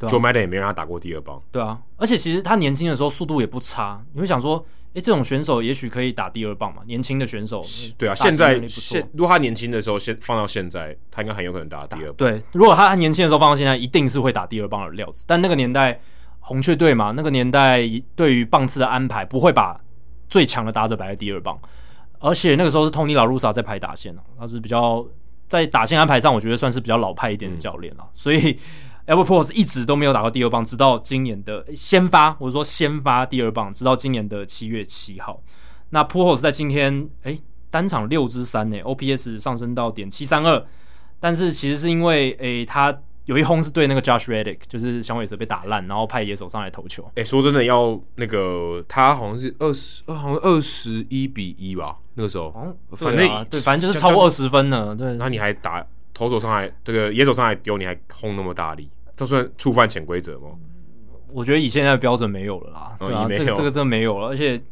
[0.00, 1.40] ，，Joe Madden 也没让他打过第二棒。
[1.50, 4.04] 对啊，而且其实他年轻的时候速度也不差。
[4.12, 4.62] 你会想说，
[4.94, 6.82] 诶，这种选手也许可以打第二棒嘛？
[6.86, 7.62] 年轻的选手，
[7.96, 12.14] 对啊，现在现如果他年轻的时候先放到现在，他应该很有可能打第二棒。
[12.16, 15.24] 对，如果他年轻的时候放到现在，一定是会打第二棒的料子。
[15.26, 15.98] 但那个年代
[16.40, 17.80] 红雀队嘛，那个年代
[18.14, 19.80] 对于棒次的安排，不会把
[20.28, 21.58] 最强的打者摆在第二棒。
[22.18, 25.04] 而且那个时候是 Tony La Russa 在排打线啊，他是比较
[25.48, 28.02] 在打线安排上，我觉得算是比较老派一点的教练了。
[28.02, 28.58] 嗯、所以
[29.06, 35.42] Albert Pujols 一直都没有打过第二棒，直到今年的先发，或者说先发第二棒，直到今年的七月七号。
[35.90, 37.40] 那 Pujols 在今天诶
[37.70, 40.64] 单场六支三呢 OPS 上升到点七三二，
[41.20, 42.96] 但是其实是因为诶他。
[43.26, 47.04] 有一轰是对那个 Josh Reddick，就是响尾蛇被打烂，然后派野手上来投球。
[47.14, 54.96] 哎、欸，说真的，要那个他好像是二十，好像二十一比一吧，那个时候，哦、反正对，反正就是超过二十分了。
[54.96, 60.50] 对，那你还打投手上来，这个野手上来丢，你还轰那么大力，这算触犯潜规则吗？
[61.28, 64.62] 我觉得以现在的标准没有了啦，对啊，这个这个真的没有了，而且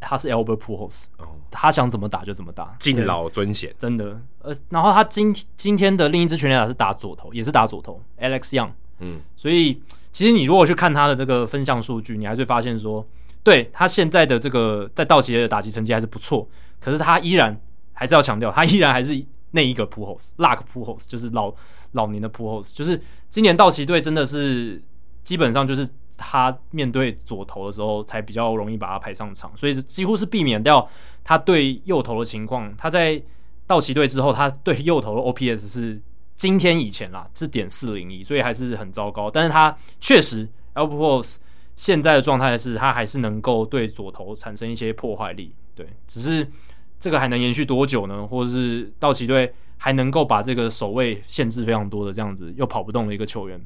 [0.00, 1.06] 他是 Albert Pujols。
[1.18, 4.20] 哦他想怎么打就怎么打，敬老尊贤，真的。
[4.42, 8.72] 呃，然后他今今天的另一支全垒打是打左投，也是打左投，Alex Young。
[8.98, 9.80] 嗯，所以
[10.12, 13.06] 其实你如果去看他的这个分项数据，你还是会发现说，
[13.42, 16.46] 对他现在的这个在道奇的打击成绩还是不错。
[16.78, 17.58] 可是他依然
[17.94, 21.54] 还是要强调，他依然还是那一个 Pujols，Luck Pujols，就是老
[21.92, 23.00] 老年的 Pujols，就是
[23.30, 24.82] 今年道奇队真的是
[25.24, 25.88] 基本上就是。
[26.18, 30.88] 他面对左投的时候，才比较容易把他排上场，所以几乎是避免掉
[31.22, 32.74] 他对右投的情况。
[32.78, 33.22] 他在
[33.66, 36.00] 道奇队之后，他对右投的 OPS 是
[36.34, 39.30] 今天以前啦，是点四零一，所以还是很糟糕。
[39.30, 41.36] 但是他确实，Albert Pujols
[41.74, 45.54] 现在的状态是，他还是能够对左投产生一些破坏力。
[45.74, 46.50] 对，只是
[46.98, 48.26] 这个还能延续多久呢？
[48.26, 53.60] 或者是道奇队还能够把这个守卫限制非常多的这样子又跑不动的一个球员？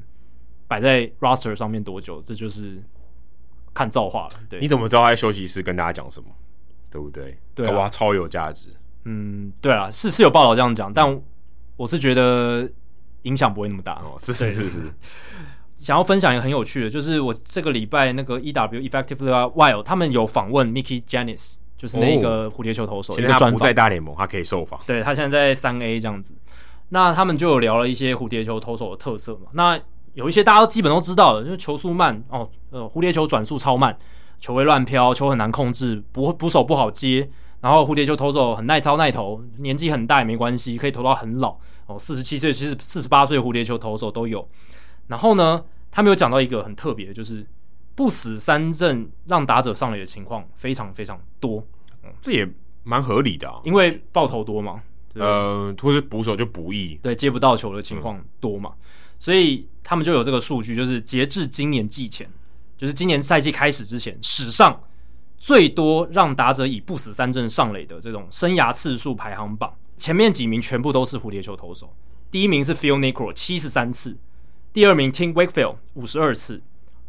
[0.67, 2.81] 摆在 roster 上面多久，这就是
[3.73, 4.29] 看造化了。
[4.49, 6.29] 对，你怎么知道他在休息室跟大家讲什么？
[6.89, 7.37] 对不对？
[7.55, 8.67] 对啊，哇，超有价值。
[9.05, 11.21] 嗯，对啊，是是有报道这样讲，但
[11.77, 12.69] 我是觉得
[13.23, 13.93] 影响不会那么大。
[13.95, 14.93] 哦，是是是是。
[15.77, 23.15] 想要分享一个很有趣的，就是我这个礼拜那个 EW Effectively Wild 他们有访问 Mickey Janice，就是那个蝴蝶球投手。
[23.15, 24.79] 现在他不在大联盟，他可以受访。
[24.85, 26.35] 对，他现在在三 A 这样子。
[26.89, 29.47] 那他们就有聊了一些蝴蝶球投手的特色嘛？
[29.53, 29.79] 那
[30.13, 33.97] 有一些大家都基本都知道的，因为球速慢哦，呃，蝴蝶球转速超慢，
[34.39, 37.27] 球会乱飘，球很难控制，捕捕手不好接，
[37.61, 44.47] 然后蝴蝶球投手很耐操耐投，年纪很大也没关系，可以投到很老哦，四十七岁其实四十八岁蝴蝶球投手都有。
[45.07, 47.43] 然后呢，他们有讲到一个很特别的，就是
[48.01, 51.63] 不死三振让打者上垒的情况非常非常多。
[52.03, 52.49] 嗯，这也
[52.81, 54.81] 蛮合理的啊，因为爆头多嘛。
[55.13, 58.85] 呃，或是捕手就不易，对，接不到球的情况多嘛，嗯、
[59.19, 62.27] 所以他们就有这个数据，就是截至今年季前，
[62.77, 64.81] 就是今年赛季开始之前，史上
[65.37, 71.93] 最多让打者以不死三振上垒的这种生涯次数排行榜，前面几名全部都是蝴蝶球投手，
[72.31, 74.17] 第一名是 Phil Niekro 七十三次，
[74.71, 76.61] 第二名 Tim Wakefield 五十二次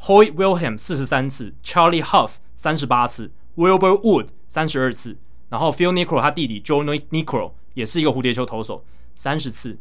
[0.05, 5.17] Hoy Wilhelm 四十三次，Charlie Huff 三十八次，Wilbur Wood 三十二次，
[5.49, 9.79] 然后 Phil Niekro 他弟弟 Joe Niekro 也是一个蝴蝶球投手，三十次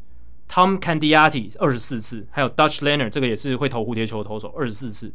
[0.47, 5.11] ；Tom Candiotti 二十四次，还有 Dutch Leonard 这个也是会投蝴蝶球投手，二十四次。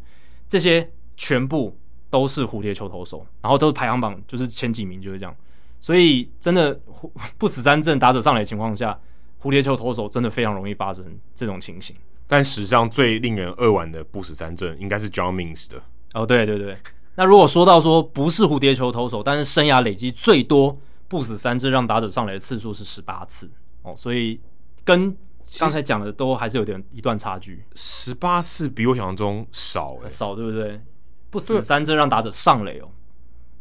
[0.48, 1.78] 这些全部
[2.10, 5.32] 都是蝴蝶球投手，然后都是排行榜就是前几名就是这样。
[5.78, 6.80] 所以真的
[7.38, 8.98] 不死三振打者上来的情况下，
[9.46, 11.94] 蝴蝶球投手真的非常容易发生这种情形。
[12.26, 15.80] 但史上最令人扼腕的不死三振应该是 John Means 的。
[16.14, 16.76] 哦，对对对。
[17.14, 20.78] 那如果说到说不是蝴蝶球投手，但是生涯累积最多。
[21.08, 23.48] 不死三振让打者上垒的次数是十八次
[23.82, 24.40] 哦，所以
[24.82, 25.16] 跟
[25.56, 27.64] 刚才讲的都还是有点一段差距。
[27.76, 30.80] 十八次比我想象中少，欸，少对不对？
[31.30, 32.88] 不死三振让打者上垒哦，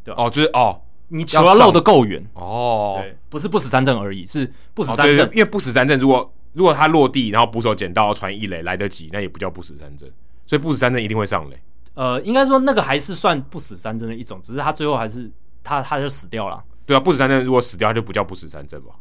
[0.03, 10.11] 对哦，就是哦，你球要漏得够远哦，不是不死三振而已，是不死三振，哦，因为不死三振如果如果他落地，然后捕手捡到传一垒来得及，那也不叫不死三振，
[10.45, 11.61] 所以不死三振一定会上垒。
[11.93, 15.31] 呃，应该说那个还是算不死三振的一种，只是他最后还是
[15.63, 16.63] 他他就死掉了。
[16.85, 18.91] 对啊，不死三振如果死掉，他就不叫不死三振吧？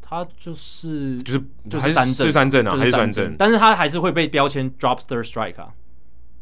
[0.00, 3.36] 他就是就是就是三振，是三振啊，还是三振？
[3.38, 5.68] 但是他还是会被标签 drop third strike 啊。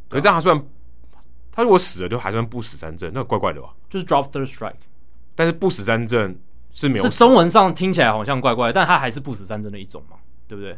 [0.09, 0.65] 可是这样他算，
[1.51, 3.71] 他如果死了就还算不死三振，那怪怪的吧？
[3.91, 4.75] 就是 drop third strike，
[5.37, 6.37] 但是不死三阵
[6.73, 10.17] 是没有，是中文上听起来好像怪怪，但他还是不死三阵的一种嘛，
[10.49, 10.77] 对不对？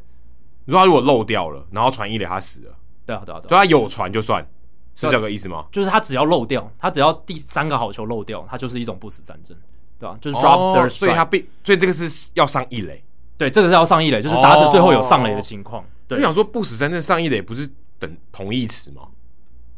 [0.66, 2.74] 你说他如果漏掉了，然后传一垒他死了，
[3.06, 4.46] 对啊对啊对啊，就他有传就算
[4.94, 5.64] 是这个意思吗？
[5.72, 9.56] 就是他只要漏掉，他只要第三个好球漏掉，他就是一种不死三阵。
[10.00, 10.16] 对吧？
[10.20, 13.02] 就是 drop third strike，所以他被，所以这个是要上一垒。
[13.36, 15.84] 对，这个是要上一垒，就是打者最后有上垒的情况。
[16.06, 19.02] 对，我想说不死三阵上一垒不是等同义词吗？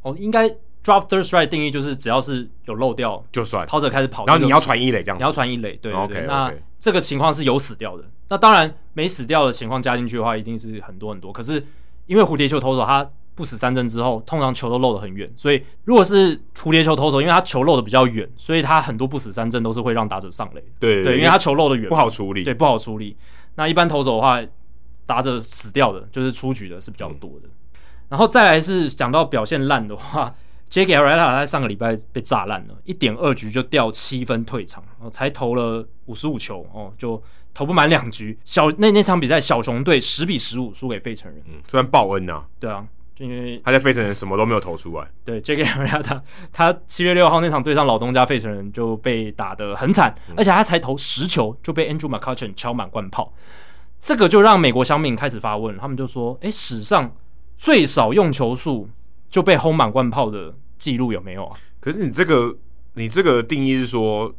[0.02, 0.46] 哦，应该
[0.84, 5.92] drop third strike 定义就是只要是有漏掉就算，跑者开始跑，然后你要传一垒这样，你要传一垒，对。
[6.26, 11.32] 那这个情况是有死掉的，那当然没死掉的情况加进去的话，一定是很多很多。
[11.32, 11.66] 可是
[12.06, 13.08] 因为蝴蝶球投手他。
[13.32, 20.62] 不死三振之后，通常球都漏得很远，所以如果是蝴蝶球投手，因为他球漏得比较远，所以他很多不死三振都是会让打者上垒。
[20.78, 22.44] 对对，因为他球漏得远，不好处理。
[22.44, 23.16] 对，不好处理。
[23.54, 24.42] 那一般投手的话，
[25.06, 27.46] 打者死掉的，就是出局的是比较多的。
[27.46, 30.34] 嗯、然后再来是讲到表现烂的话
[30.70, 34.82] ，Jake Arrieta 在上个礼拜被炸烂了，一点二局就掉七分退场，
[35.12, 38.38] 才投了五十五球哦，就投不满两局。
[38.44, 42.86] 小那那场比赛，小熊队十比十五输给费城人，嗯，虽然报恩呐、啊，对啊。
[43.12, 45.06] 就因为他在费城人什么都没有投出来。
[45.22, 53.30] 对，Jake Arrieta 他七月六号那场对上老东家费城人就被打得很惨，嗯、而且他才投十球就被 Andrew McCutchen 敲满贯炮，
[54.00, 57.14] 这个就让美国乡民开始发问，他们就说：“哎，史上
[57.58, 58.88] 最少用球数
[59.30, 62.54] 就被轰满贯炮的记录有没有啊？”可是你这个
[62.94, 64.34] 你这个定义是说？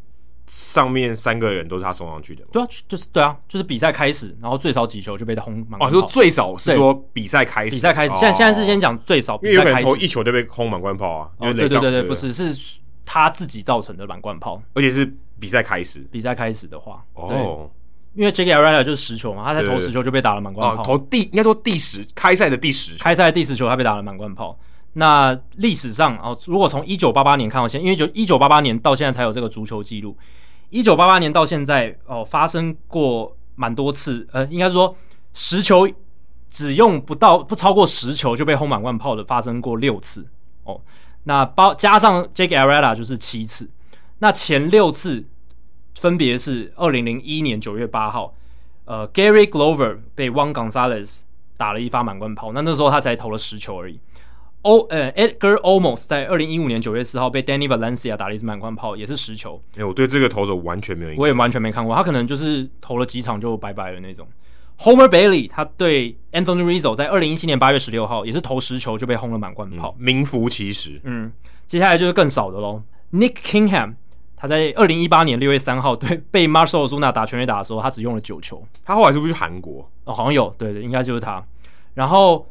[0.48, 5.80] 上面三个人都是他送上去的，对啊，就是对啊，就是比赛开始，然后最少几球就被他轰满。
[5.80, 11.30] 哦，说最少是说比赛开始，比赛开始，现在现在是先讲最少，因为有可能投一球就被轰满贯炮啊。
[11.40, 17.70] 对对对对，不是，是他自己造成的满贯炮，而且是比赛开始，比赛开始的话，哦，
[18.14, 24.60] 因为 Jake Arrieta 就是十球嘛，他才投十球就被打了满贯炮，投第应该说第十开赛的第十，开赛第十球他被打了满贯炮。
[24.94, 30.18] 那历史上哦，如果从一九八八年看到现，因为就一九八八年到现在才有这个足球记录。
[30.70, 34.96] 一九八八年到现在哦，发生过蛮多次，呃，应该说
[35.34, 35.88] 十球
[36.50, 40.28] 只用不到不超过十球就被轰满贯炮的发生过六次
[40.64, 40.82] 哦。
[41.24, 43.70] 那包加上 Jake Arrieta 就是七次。
[44.20, 45.26] 那前六次
[46.00, 48.34] 分别是二零零一年九月八号，
[48.86, 51.22] 呃，Gary Glover 被 Wang Gonzalez
[51.58, 54.00] 打了一发满贯炮，那那时候他才投了十球而已。
[54.64, 59.60] O 呃，Edgar Olmos 在二零一五年九月四号被 Danny Valencia 打了一次满贯炮，也是十球。
[59.72, 64.28] 哎、欸，我对这个投手完全没有印象，我也完全没看过，他可能就是投了几场就拜拜了那种。
[64.78, 71.02] Homer Bailey 他对 Anthony Rizzo 在二零一七年八月十六号也是投十球就被轰了满贯炮，嗯、名副其实。
[71.06, 71.32] 嗯，
[71.66, 72.84] 接下来就是更少的喽。
[73.14, 73.96] Nick Kingham
[74.36, 78.64] 他在二零一八年六月三号对被 Marcell Ozuna 打全垒打的时候，他只用了九球。
[78.86, 79.90] 他后来是不是去韩国？
[80.04, 81.44] 哦，好像有，对对，应该就是他。
[81.96, 82.48] 然后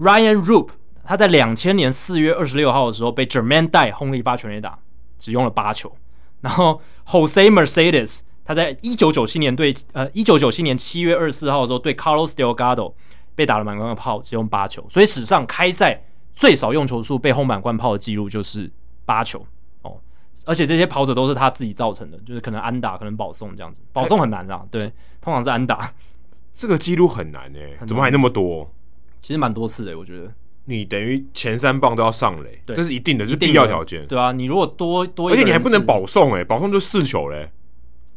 [0.00, 0.68] Ryan Roop。
[1.04, 4.78] 他在两千年四月二十六号的时候被 Jermaine Dye 轰了一发全垒打，
[5.18, 5.92] 只用了八球。
[6.40, 12.94] 然后 Jose Mercedes 他在一九九七年对呃一九九七年七月二十四号的时候对 Carlos Delgado
[13.34, 14.84] 被打了满贯炮，只用八球。
[14.88, 18.70] 所以史上开赛最少用球数被轰满贯炮的记录就是
[19.04, 19.46] 八球
[19.82, 20.00] 哦，
[20.46, 25.92] 而且这些跑者都是他自己造成的，就是可能安打，可能保送这样子，保送很难啊，对，通常是安打，
[26.52, 28.72] 这个记录很难诶、欸，怎么还那么多？
[29.20, 30.32] 其实蛮多次的、欸，我觉得。
[30.64, 37.50] 你等于前三棒都要上垒，这是一定的，是必要条件，对啊，你如果多多，而且你还不能保送诶、欸，保送就四球嘞，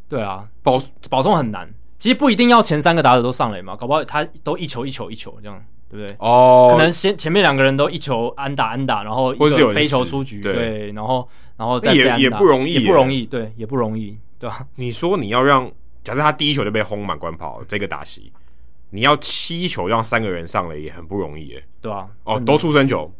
[0.07, 1.67] 对啊，保保送很难。
[1.97, 5.59] 其实不一定要前三个打者都上垒嘛，搞不好他都一球一球一球这样，
[5.89, 6.15] 对不对？
[6.19, 14.67] 哦，可能先前面两个人都一球安打安打，然后一个飞球出局，对，然后然后再也也不容易，也不容易，对，也不容易，对吧？
[14.75, 15.71] 你说你要让，
[16.03, 18.31] 假设他第一球就被轰满贯炮，这个打席。
[18.91, 23.11] 你要七球让三个人上垒也很不容易耶，对啊，哦，都出生球，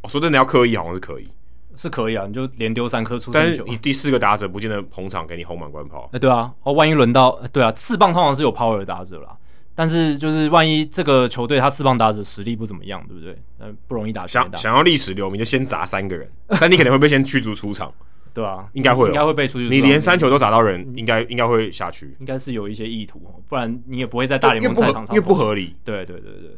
[0.00, 1.28] 我说真的要刻意好像是可以，
[1.76, 9.36] 是可以啊，你就连丢三颗出生球，但是你第四个打者不见得捧场给你轰满贯炮，哎，对啊，哦，万一轮到，对啊，四棒通常是有 power 的打者啦，
[9.74, 13.36] 但是就是万一这个球队他四棒打者实力不怎么样，对不对？
[13.60, 17.92] 嗯不容易打，想想要历史留名就先砸三个人，但你可能会被先驱逐出场。
[18.34, 19.68] 对啊，应该会，应该会被出去。
[19.68, 22.16] 你连三球都砸到人，应该应该会下去。
[22.18, 25.14] 应该是有一些意图，不然你也不会在大联盟赛场上。
[25.14, 25.76] 因为不合理。
[25.84, 26.56] 对对对对。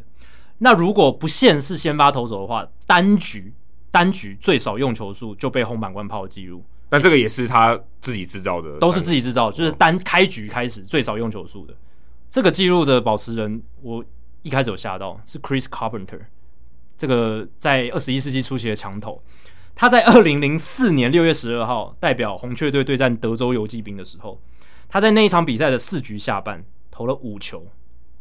[0.59, 3.53] 那如果不限是先发投手的话，单局
[3.91, 11.75] 单局最少用球数就被轰满贯炮的记录，那这个也是他自己制造的，都是自己制造，就是单开局开始最少用球数的
[12.31, 14.05] 这个记录的保持人，我
[14.43, 16.21] 一开始有吓到，是 Chris Carpenter，
[16.97, 19.21] 这个在二十一世纪初期的强投。
[19.75, 24.41] 他在二零零四年六月十二号代表红雀队对战德州游骑兵的时候，
[24.89, 27.67] 他在那一场比赛的四局下半投了五球，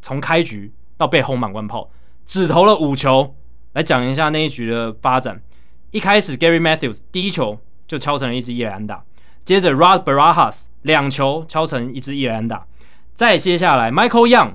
[0.02, 1.92] 从开局到被轰满贯炮，
[2.26, 3.36] 只投了五球。
[3.74, 5.42] 来讲一下那一局的发展：
[5.92, 9.04] 一开始 Gary Matthews 第一球就敲成了一支一垒安打，
[9.46, 12.66] 接着 Rod Barajas 两球敲成一支一垒安打，
[13.14, 14.54] 再接下来 Michael Young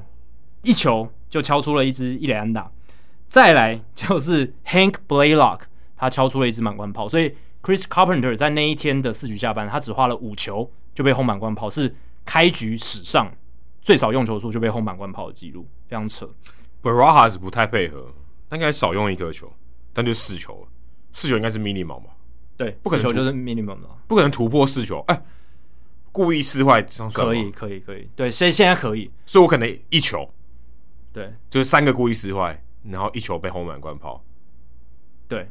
[0.62, 2.70] 一球就敲出了一支一垒安打，
[3.28, 5.60] 再来就是 Hank Blaylock。
[5.98, 11.92] 他敲出了一支满贯炮，所以 Chris Carpenter 在那一天的四局下半，他只花了五球就被轰满贯炮，是
[12.24, 13.30] 开局史上
[13.82, 16.30] 最少用球数就被轰满贯炮的记录，非常扯。
[16.80, 18.14] Barajas 不太配合，
[18.48, 19.52] 他应该少用一颗球，
[19.92, 20.68] 但就四球，
[21.12, 22.10] 四球应该是 minimum 嘛？
[22.56, 25.02] 对，不可能球就是 minimum 了，不可能突破四球。
[25.08, 25.22] 哎、欸，
[26.12, 27.32] 故意撕坏这样算吗？
[27.32, 28.08] 可以，可以，可以。
[28.14, 30.28] 对，现现在可以，所以我可能一球，
[31.12, 34.22] 对，就是三个故意撕坏，然后一球被轰满贯炮，
[35.26, 35.50] 对。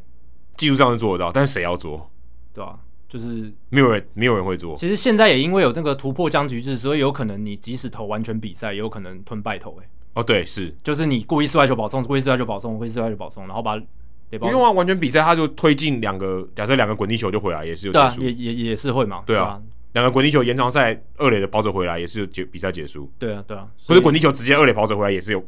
[0.57, 2.09] 技术上是做得到，但是谁要做？
[2.53, 2.77] 对啊，
[3.07, 4.75] 就是没有人，没有人会做。
[4.75, 9.79] 其实现在也因为有这个突破僵局制，所以有可能你即使投完全比赛，也有可能吞败投。
[9.81, 13.79] 哎，哦，对，是，就是你故意失败球保送，故意失败球保送，故意失败球保送，然后把
[14.31, 19.61] 不用啊，完全比赛他就推进两个，假设两个滚地球就回来，也是有结束，也也也是会嘛，对啊，
[19.93, 25.41] 两个滚地球延长赛二垒的跑者回来也是有结比赛结束，对啊，对啊，不是滚地球直接二垒跑者回来也是有，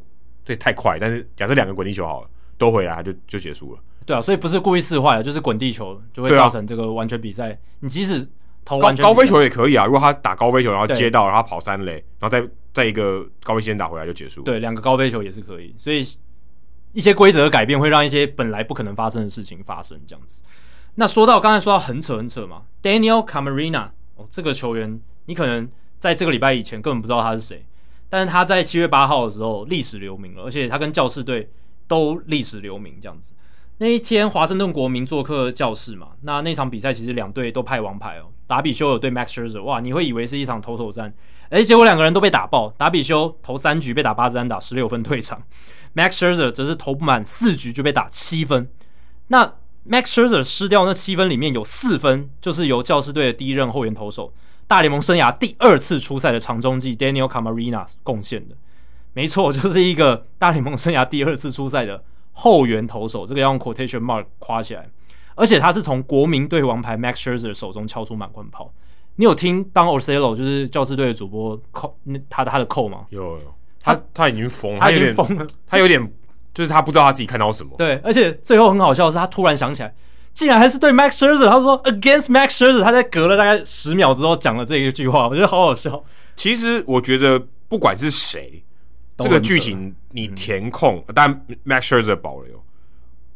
[0.46, 2.30] 对，太快，但是假设两个滚地球好了
[2.60, 3.80] 都回来，他就就结束了。
[4.06, 7.52] 对啊，所以不是故意刺坏了，就是滚地球就会造成这个完全比赛。
[7.52, 8.28] 啊、你即使
[8.66, 14.44] 投完高高飞球也可以啊，如果他打高飞球，然后接到，然后跑三垒，然后再再一个高飞先打回来就结束。
[14.44, 15.74] 对，两个高飞球也是可以。
[15.78, 16.04] 所以
[16.92, 20.44] 一些规则的改变会让一些本来不可能发生的事情发生，这样子。
[20.96, 27.64] 那说到刚才说到很扯很扯嘛，Daniel Camarena 哦，这个球员你可能在这个礼拜以前根本不知道他是谁，
[28.10, 31.48] 但是他在七月八号的时候历史留名了，而且他跟教士队
[31.90, 33.34] 都历史留名，这样子。
[33.80, 38.28] 那一天，华盛顿国民做客教室嘛，那那场比赛其实两队都派王牌哦。
[38.46, 41.14] 达比修有对 Max Scherzer，哇，你会以为是一场投手战，
[41.50, 42.70] 诶，结果两个人都被打爆。
[42.78, 45.42] 达比修投三局被打八支安打，十六分退场
[45.96, 48.70] ；Max Scherzer 则是投不满四局就被打七分。
[49.28, 49.46] 那
[49.90, 54.34] Max Scherzer 失掉那七分里面有四分，就是由教士队的第一任后援投手、
[54.68, 58.56] 大联盟生涯第二次出赛的长中继 Daniel Camarena 贡献的。
[59.14, 62.04] 没错， 就是一个大联盟生涯第二次出赛的。
[62.32, 64.90] 后援投手，这个要用 quotation mark 夸起来，
[65.36, 68.74] 而且他是从国民队王牌 Max Scherzer 手中敲出满贯炮。
[69.18, 73.06] 你有听当 Orsello 就是教士队的主播扣那他的他的扣吗？
[73.10, 76.02] 有有，他他，他已经疯了，他已经疯了，他有点
[76.54, 77.72] 就是他不知道他自己看到什么。
[77.78, 79.94] 对，而且最后很好笑的是，他突然想起来，
[80.32, 86.02] 竟然还是对 Max Scherzer，他说 against Max Scherzer，他在隔了大概十秒之后讲了这一句话，我觉得好好笑。
[86.38, 88.64] 其实我觉得不管是谁。
[89.20, 92.64] 这个剧情你填空，嗯、但 Max Scherzer 保留，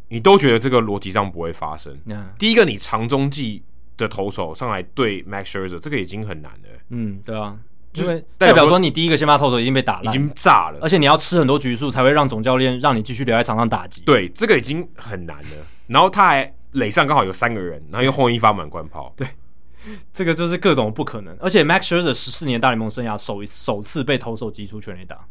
[0.08, 1.98] 你都觉得这个逻辑上不会发生。
[2.06, 3.64] 嗯、第一个，你长中继
[3.98, 6.70] 的投手上来对 Max Scherzer，这个已经很难了。
[6.90, 7.58] 嗯，对啊，
[7.94, 14.02] 因为代表说你第一个先发投手已经被打烂，已经炸了，而且你要吃很多局数才会让总教练让你继续留在场上打击。
[14.02, 15.50] 对，这个已经很难了。
[15.88, 19.14] 然后他还垒上刚好有三个人，然后又轰一发满贯炮。
[19.16, 19.28] 对，
[20.14, 21.36] 这个就是各种不可能。
[21.40, 25.28] 而且 Max Scherzer 十四年大联盟生涯首首次被投手击出全垒打。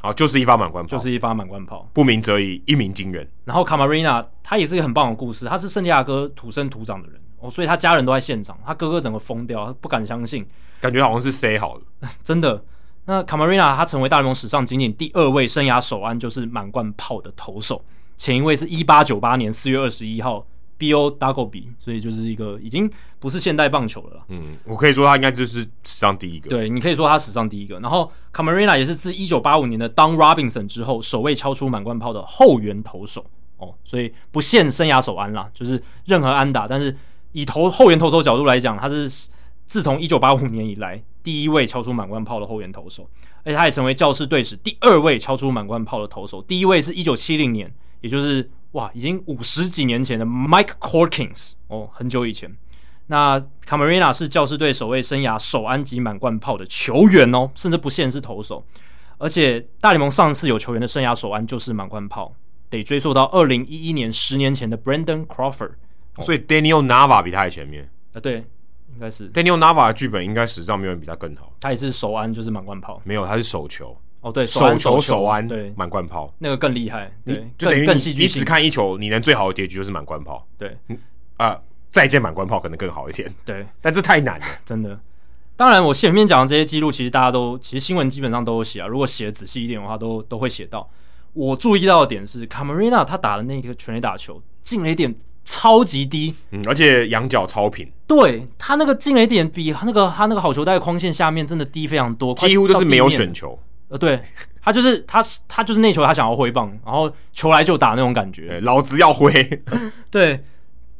[0.00, 1.88] 好，就是一发满贯炮，就是一发满贯炮。
[1.92, 3.28] 不鸣则已，一鸣惊人。
[3.44, 10.46] 然后卡马瑞娜他也是一个很棒的故事，他是圣地亚哥土生土长的人哦，所以他家人都在现场，他哥哥整个疯掉，他不敢相信，
[10.80, 11.82] 感觉好像是 say 好了，
[12.22, 12.62] 真的。
[13.06, 17.84] 那卡马瑞娜他成为大联盟史上仅仅第二位生涯首安就是满贯炮的投手，
[18.18, 20.46] 前一位是一八九八年四月二十一号。
[20.78, 21.10] B.O.
[21.18, 24.24] Dagobi，所以就是一个已经不是现代棒球了。
[24.28, 26.50] 嗯，我可以说他应该就是史上第一个。
[26.50, 27.80] 对，你可以说他史上第一个。
[27.80, 33.24] 然后 Camarena 也是自一九八五年的 Don Robinson 之后，首位敲出满贯炮的后援投手
[33.56, 36.68] 哦，所以不限生涯首安啦，就是任何安打。
[36.68, 36.94] 但是
[37.32, 39.08] 以投后援投手角度来讲，他是
[39.66, 43.08] 自从一九八五年以来第一位敲出满贯炮的后援投手，
[43.44, 46.42] 而且他也成为教士队史第二位敲出满贯炮的投手。
[46.42, 47.72] 第一位是一九七零年，
[48.02, 48.50] 也就是。
[48.72, 52.54] 哇，已经五十几年前的 Mike Corkins 哦，很久以前。
[53.06, 58.66] 那 Camarena 是教师队首位生涯首安及满贯炮的球员哦，甚至不限是投手。
[59.18, 62.34] 而且大联盟上次有球员的生涯首安就是满贯炮，
[62.68, 65.72] 得追溯到二零一一年，十年前的 Brandon Crawford。
[66.20, 68.20] 所以 Daniel Nava 比他还前面啊？
[68.20, 68.44] 对，
[68.92, 71.52] 应该是 Daniel Nava 的剧本应该史上没有人比他更好。
[71.60, 73.96] 他也是首安就是满贯炮，没有，他是手球。
[74.20, 76.32] 哦，对，手球手安，对，满贯炮。
[76.38, 80.76] 那个更厉害，对，就等于更你你只看一球，你能最好的结局就是满贯炮，对，
[81.36, 84.98] 啊、呃，再见满贯炮可能更好一点，对，但这太难了， 真的。
[85.54, 90.86] 当然，我前面讲的这些记录，其实大家都其实新闻基本上都有写啊，如果写的仔细一点的话，都都会写到。
[91.32, 95.14] 我注意到的点是，卡梅瑞纳他打的那个全垒打球进垒点
[95.44, 103.58] 超级低，嗯，而且仰角超平，对他那个进垒点比那个他那个好球带框线下面真的低非常多，几乎都是没有选球。
[103.88, 104.20] 呃，对
[104.60, 109.32] 他就是他，他就是那球他想要挥棒，然后球来就打那种感觉，老子要挥。
[110.10, 110.42] 对，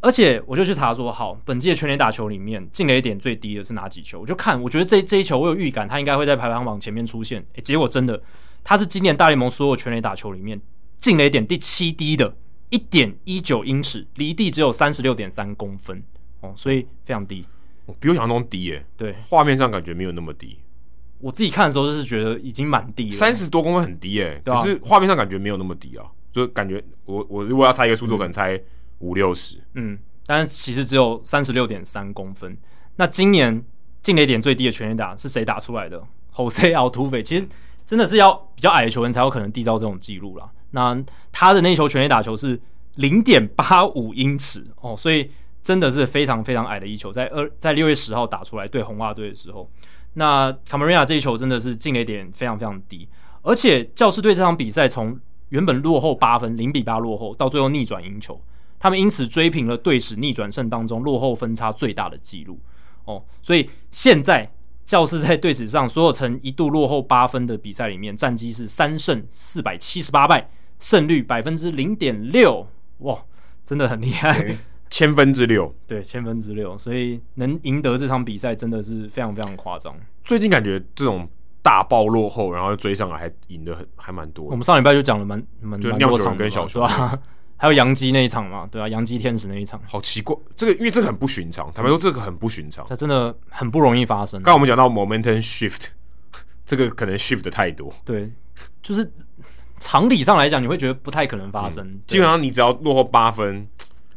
[0.01, 4.21] 而且我就去查说，好，本季的全垒打球里面进垒点最低的是哪几球？
[4.21, 7.45] 我就看，我觉得这这一球我有预感，他应该会在排行榜前面出现。
[7.55, 8.23] 诶，结果真的，
[8.63, 10.61] 他是今年大联盟所有全垒打球里面
[10.99, 12.37] 进垒点第七低的，
[12.71, 16.01] 一点一九英尺，离地只有三十六点三公分
[16.41, 17.45] 哦，所以非常低，
[17.99, 18.87] 比我想象中低耶。
[18.97, 20.57] 对，画面上感觉没有那么低。
[21.19, 28.61] 我自己看的时候就是觉得已经蛮低了，三十多公分很低诶、欸，啊、可是画面上感觉没有那么低啊，就感觉我我如果要猜一个数字，我可能猜
[28.99, 32.57] 五六十，嗯，但是其实只有三十六点三公分。
[32.97, 33.65] 那今年
[34.03, 36.03] 进垒点最低的全垒打是谁打出来的
[36.35, 37.49] ？Jose Altuve，其实
[37.87, 40.51] 真的是要比较矮的球员才有可能缔造这种记录啦。
[40.73, 42.61] 那他的那一球全垒打球是
[42.97, 45.31] 零点八五英尺哦，所以
[45.65, 49.71] 真的是非常非常矮的一球，在二在六月十号打出来对红袜队的时候。
[50.19, 53.07] 那卡梅瑞亚这一球真的是进了一点非常非常低，
[53.43, 55.19] 而且教士队这场比赛从
[55.51, 58.41] 原本落后八分，零比八落后，到最后逆转赢球，
[58.79, 62.59] 他们因此追平了队史逆转胜当中落后分差最大的纪录
[63.05, 63.23] 哦。
[63.43, 64.51] 所以现在
[64.87, 72.67] 教士在队史上所有曾一度落后八分的比赛里面，战绩是三胜四百七十八败，胜率百分之零点六，
[73.01, 73.23] 哇，
[73.67, 74.57] 真的很厉害。
[74.89, 79.95] 千分之六，对，千分之六，所以能赢得这场比赛真的是非常非常夸张。
[80.25, 81.29] 最近感觉这种
[81.61, 84.45] 大爆落后，然后追上来还赢得很还蛮多。
[84.47, 87.19] 我们上礼拜就讲了蛮蛮多场跟小球啊，
[87.59, 94.41] 还有杨基那一场嘛，对啊，杨基天使那一场，好奇怪，这个因为这个很不寻常，坦白说这个很不寻常，这真的很不容易发生。
[94.43, 95.87] 刚刚我们讲到 momentum shift，
[96.65, 98.31] 这个可能 shift 的太多，对，
[98.83, 99.11] 就是
[99.79, 101.85] 常理上来讲，你会觉得不太可能发生。
[101.87, 103.67] 嗯、基本上你只要落后八分。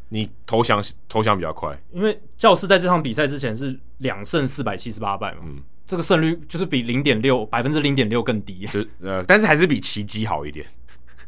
[0.10, 10.66] 你投降投降比较快，因为教士在这场比赛之前是两胜四百七十八败嘛，嗯，这个胜率就是比零点六百分之零点六更低， 就呃，但是还是比奇迹好一点。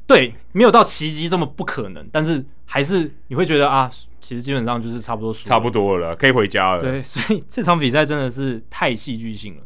[0.07, 6.81] 对，没有到奇迹这么不可能，但是还是你会觉得啊，其实基本上就是差不多输，差不多了，可以回家了。
[6.81, 9.63] 对，所以这场比赛真的是太戏剧性了。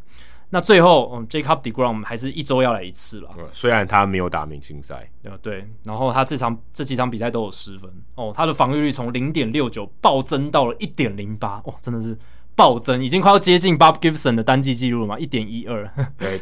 [0.50, 3.30] 那最后，嗯，Jacob deGrom 还是一周要来一次了。
[3.52, 5.10] 虽然他没有打明星赛，
[5.42, 12.18] 对，然后他这场这几场比赛都有失分哦，他的防御率从零点六九暴增到了一点零八，哇，真的是
[12.56, 15.92] 暴增，已经快要接近 Bob Gibson 的单季纪录了嘛，一点一二。
[16.18, 16.42] 对，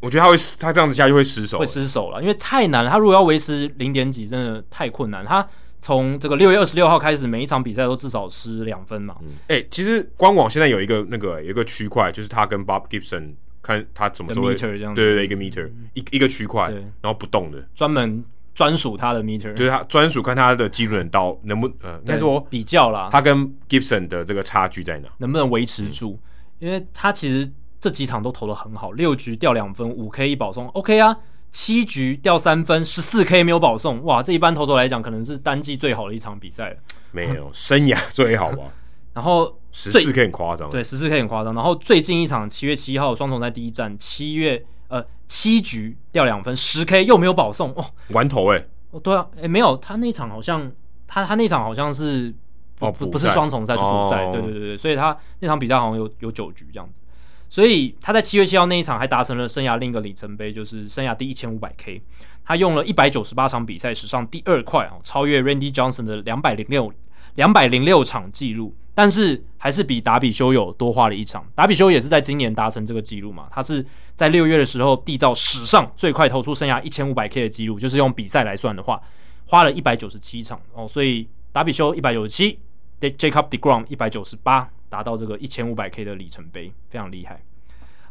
[0.00, 2.90] 我觉得他会，他这样子下去会失手，会失手了，因为太难了。
[2.90, 5.24] 他如果要维持零点几，真的太困难。
[5.24, 5.46] 他
[5.78, 9.16] 从这个六月二十六号开始，每一场比赛都至少失两分嘛。
[9.48, 18.24] 哎、其实官网现在有一个那个有一个区块，就是他跟 Bob Gibson 看他怎么说，对对对，一个 meter 一一个区块，然后不动的，专门
[18.54, 25.08] 专属他的 meter，就是他专属看他的基准刀能不呃，但是我比较啦，他跟 Gibson 的这个差距在哪？
[25.18, 26.18] 能不能维持住？
[26.60, 31.16] 嗯、因为他其实这几场都投的很好，六局掉两分，五 K 一保送，OK 啊。
[31.52, 34.22] 七局掉三分，十四 K 没有保送，哇！
[34.22, 36.76] 这一般投手来讲，可能是单季最好的一场比赛了。
[37.12, 38.64] 没有， 生涯最好吧？
[39.14, 41.54] 然后十四 K 很夸张，对，十四 K 很夸张。
[41.54, 50.70] 然后最近一场七月七号双重赛第一站，七月呃，七局掉两分，十 K 又没有保送，哦，完投哎、欸，哦，对啊，哎，没有，他那场好像，
[51.06, 52.34] 他他那场好像是
[52.78, 57.00] 不、哦、不不是双重赛，是补赛，对对对对，所以他那场比赛好像有有九局这样子，
[57.48, 62.02] 所以他在七月七号那一场还达成了生涯另一个里程碑，就是生涯第一千五百 K，
[62.44, 66.92] 他用了一百九十八场比赛史上第二快啊，超越 Randy Johnson 的两百零六
[67.36, 68.74] 两百零六场记录。
[68.98, 71.46] 但是还是比达比修有多花了一场。
[71.54, 73.46] 达比修也是在今年达成这个记录嘛？
[73.52, 73.84] 他是
[74.14, 78.98] 在六月的时候缔造史上最快投出生涯一千五百 K 的记录，就是用比赛来算的话，
[79.44, 80.88] 花了一百九十七场哦。
[80.88, 82.58] 所以达比修一百九十七
[82.98, 87.40] ，Jacob deGrom 一百九十八，达到这个一千五百 K 的里程碑，非常厉害。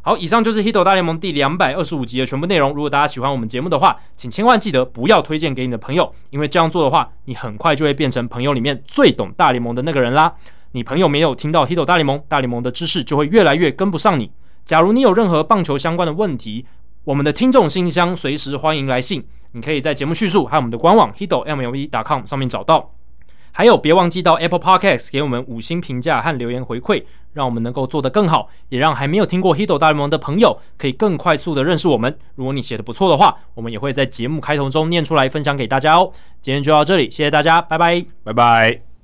[0.02, 2.72] 好，以上就是《Hito 大联盟》第两百二十五集的全部内容。
[2.72, 10.32] 如果大家喜欢我们节目的话，请千万记得不要推荐给你的朋友，因为这样做的话，你很快就会变成朋友里面最懂大联盟的那个人啦。
[10.70, 14.30] 你朋友没有听到《Hito 大联盟》，大联盟的知识就会越来越跟不上你。
[14.64, 16.66] 假如你有任何棒球相关的问题，
[17.02, 19.26] 我们的听众信箱随时欢迎来信。
[19.52, 22.92] 你可以在节目叙述还有我们的官网 hitomlb.com 上面找到。
[23.56, 27.02] 还有，别忘记到 Apple Podcast 给我们五星评价和留言回馈，
[27.32, 32.14] 让我们能够做得更好，也让还没有听过《Hito 大联盟》的朋友可以更快速的认识我们。
[32.34, 36.12] 如果你写的不错的话，我们也会在节目开头中念出来分享给大家哦。
[36.42, 38.95] 今天就到这里，谢谢大家，拜拜，拜拜。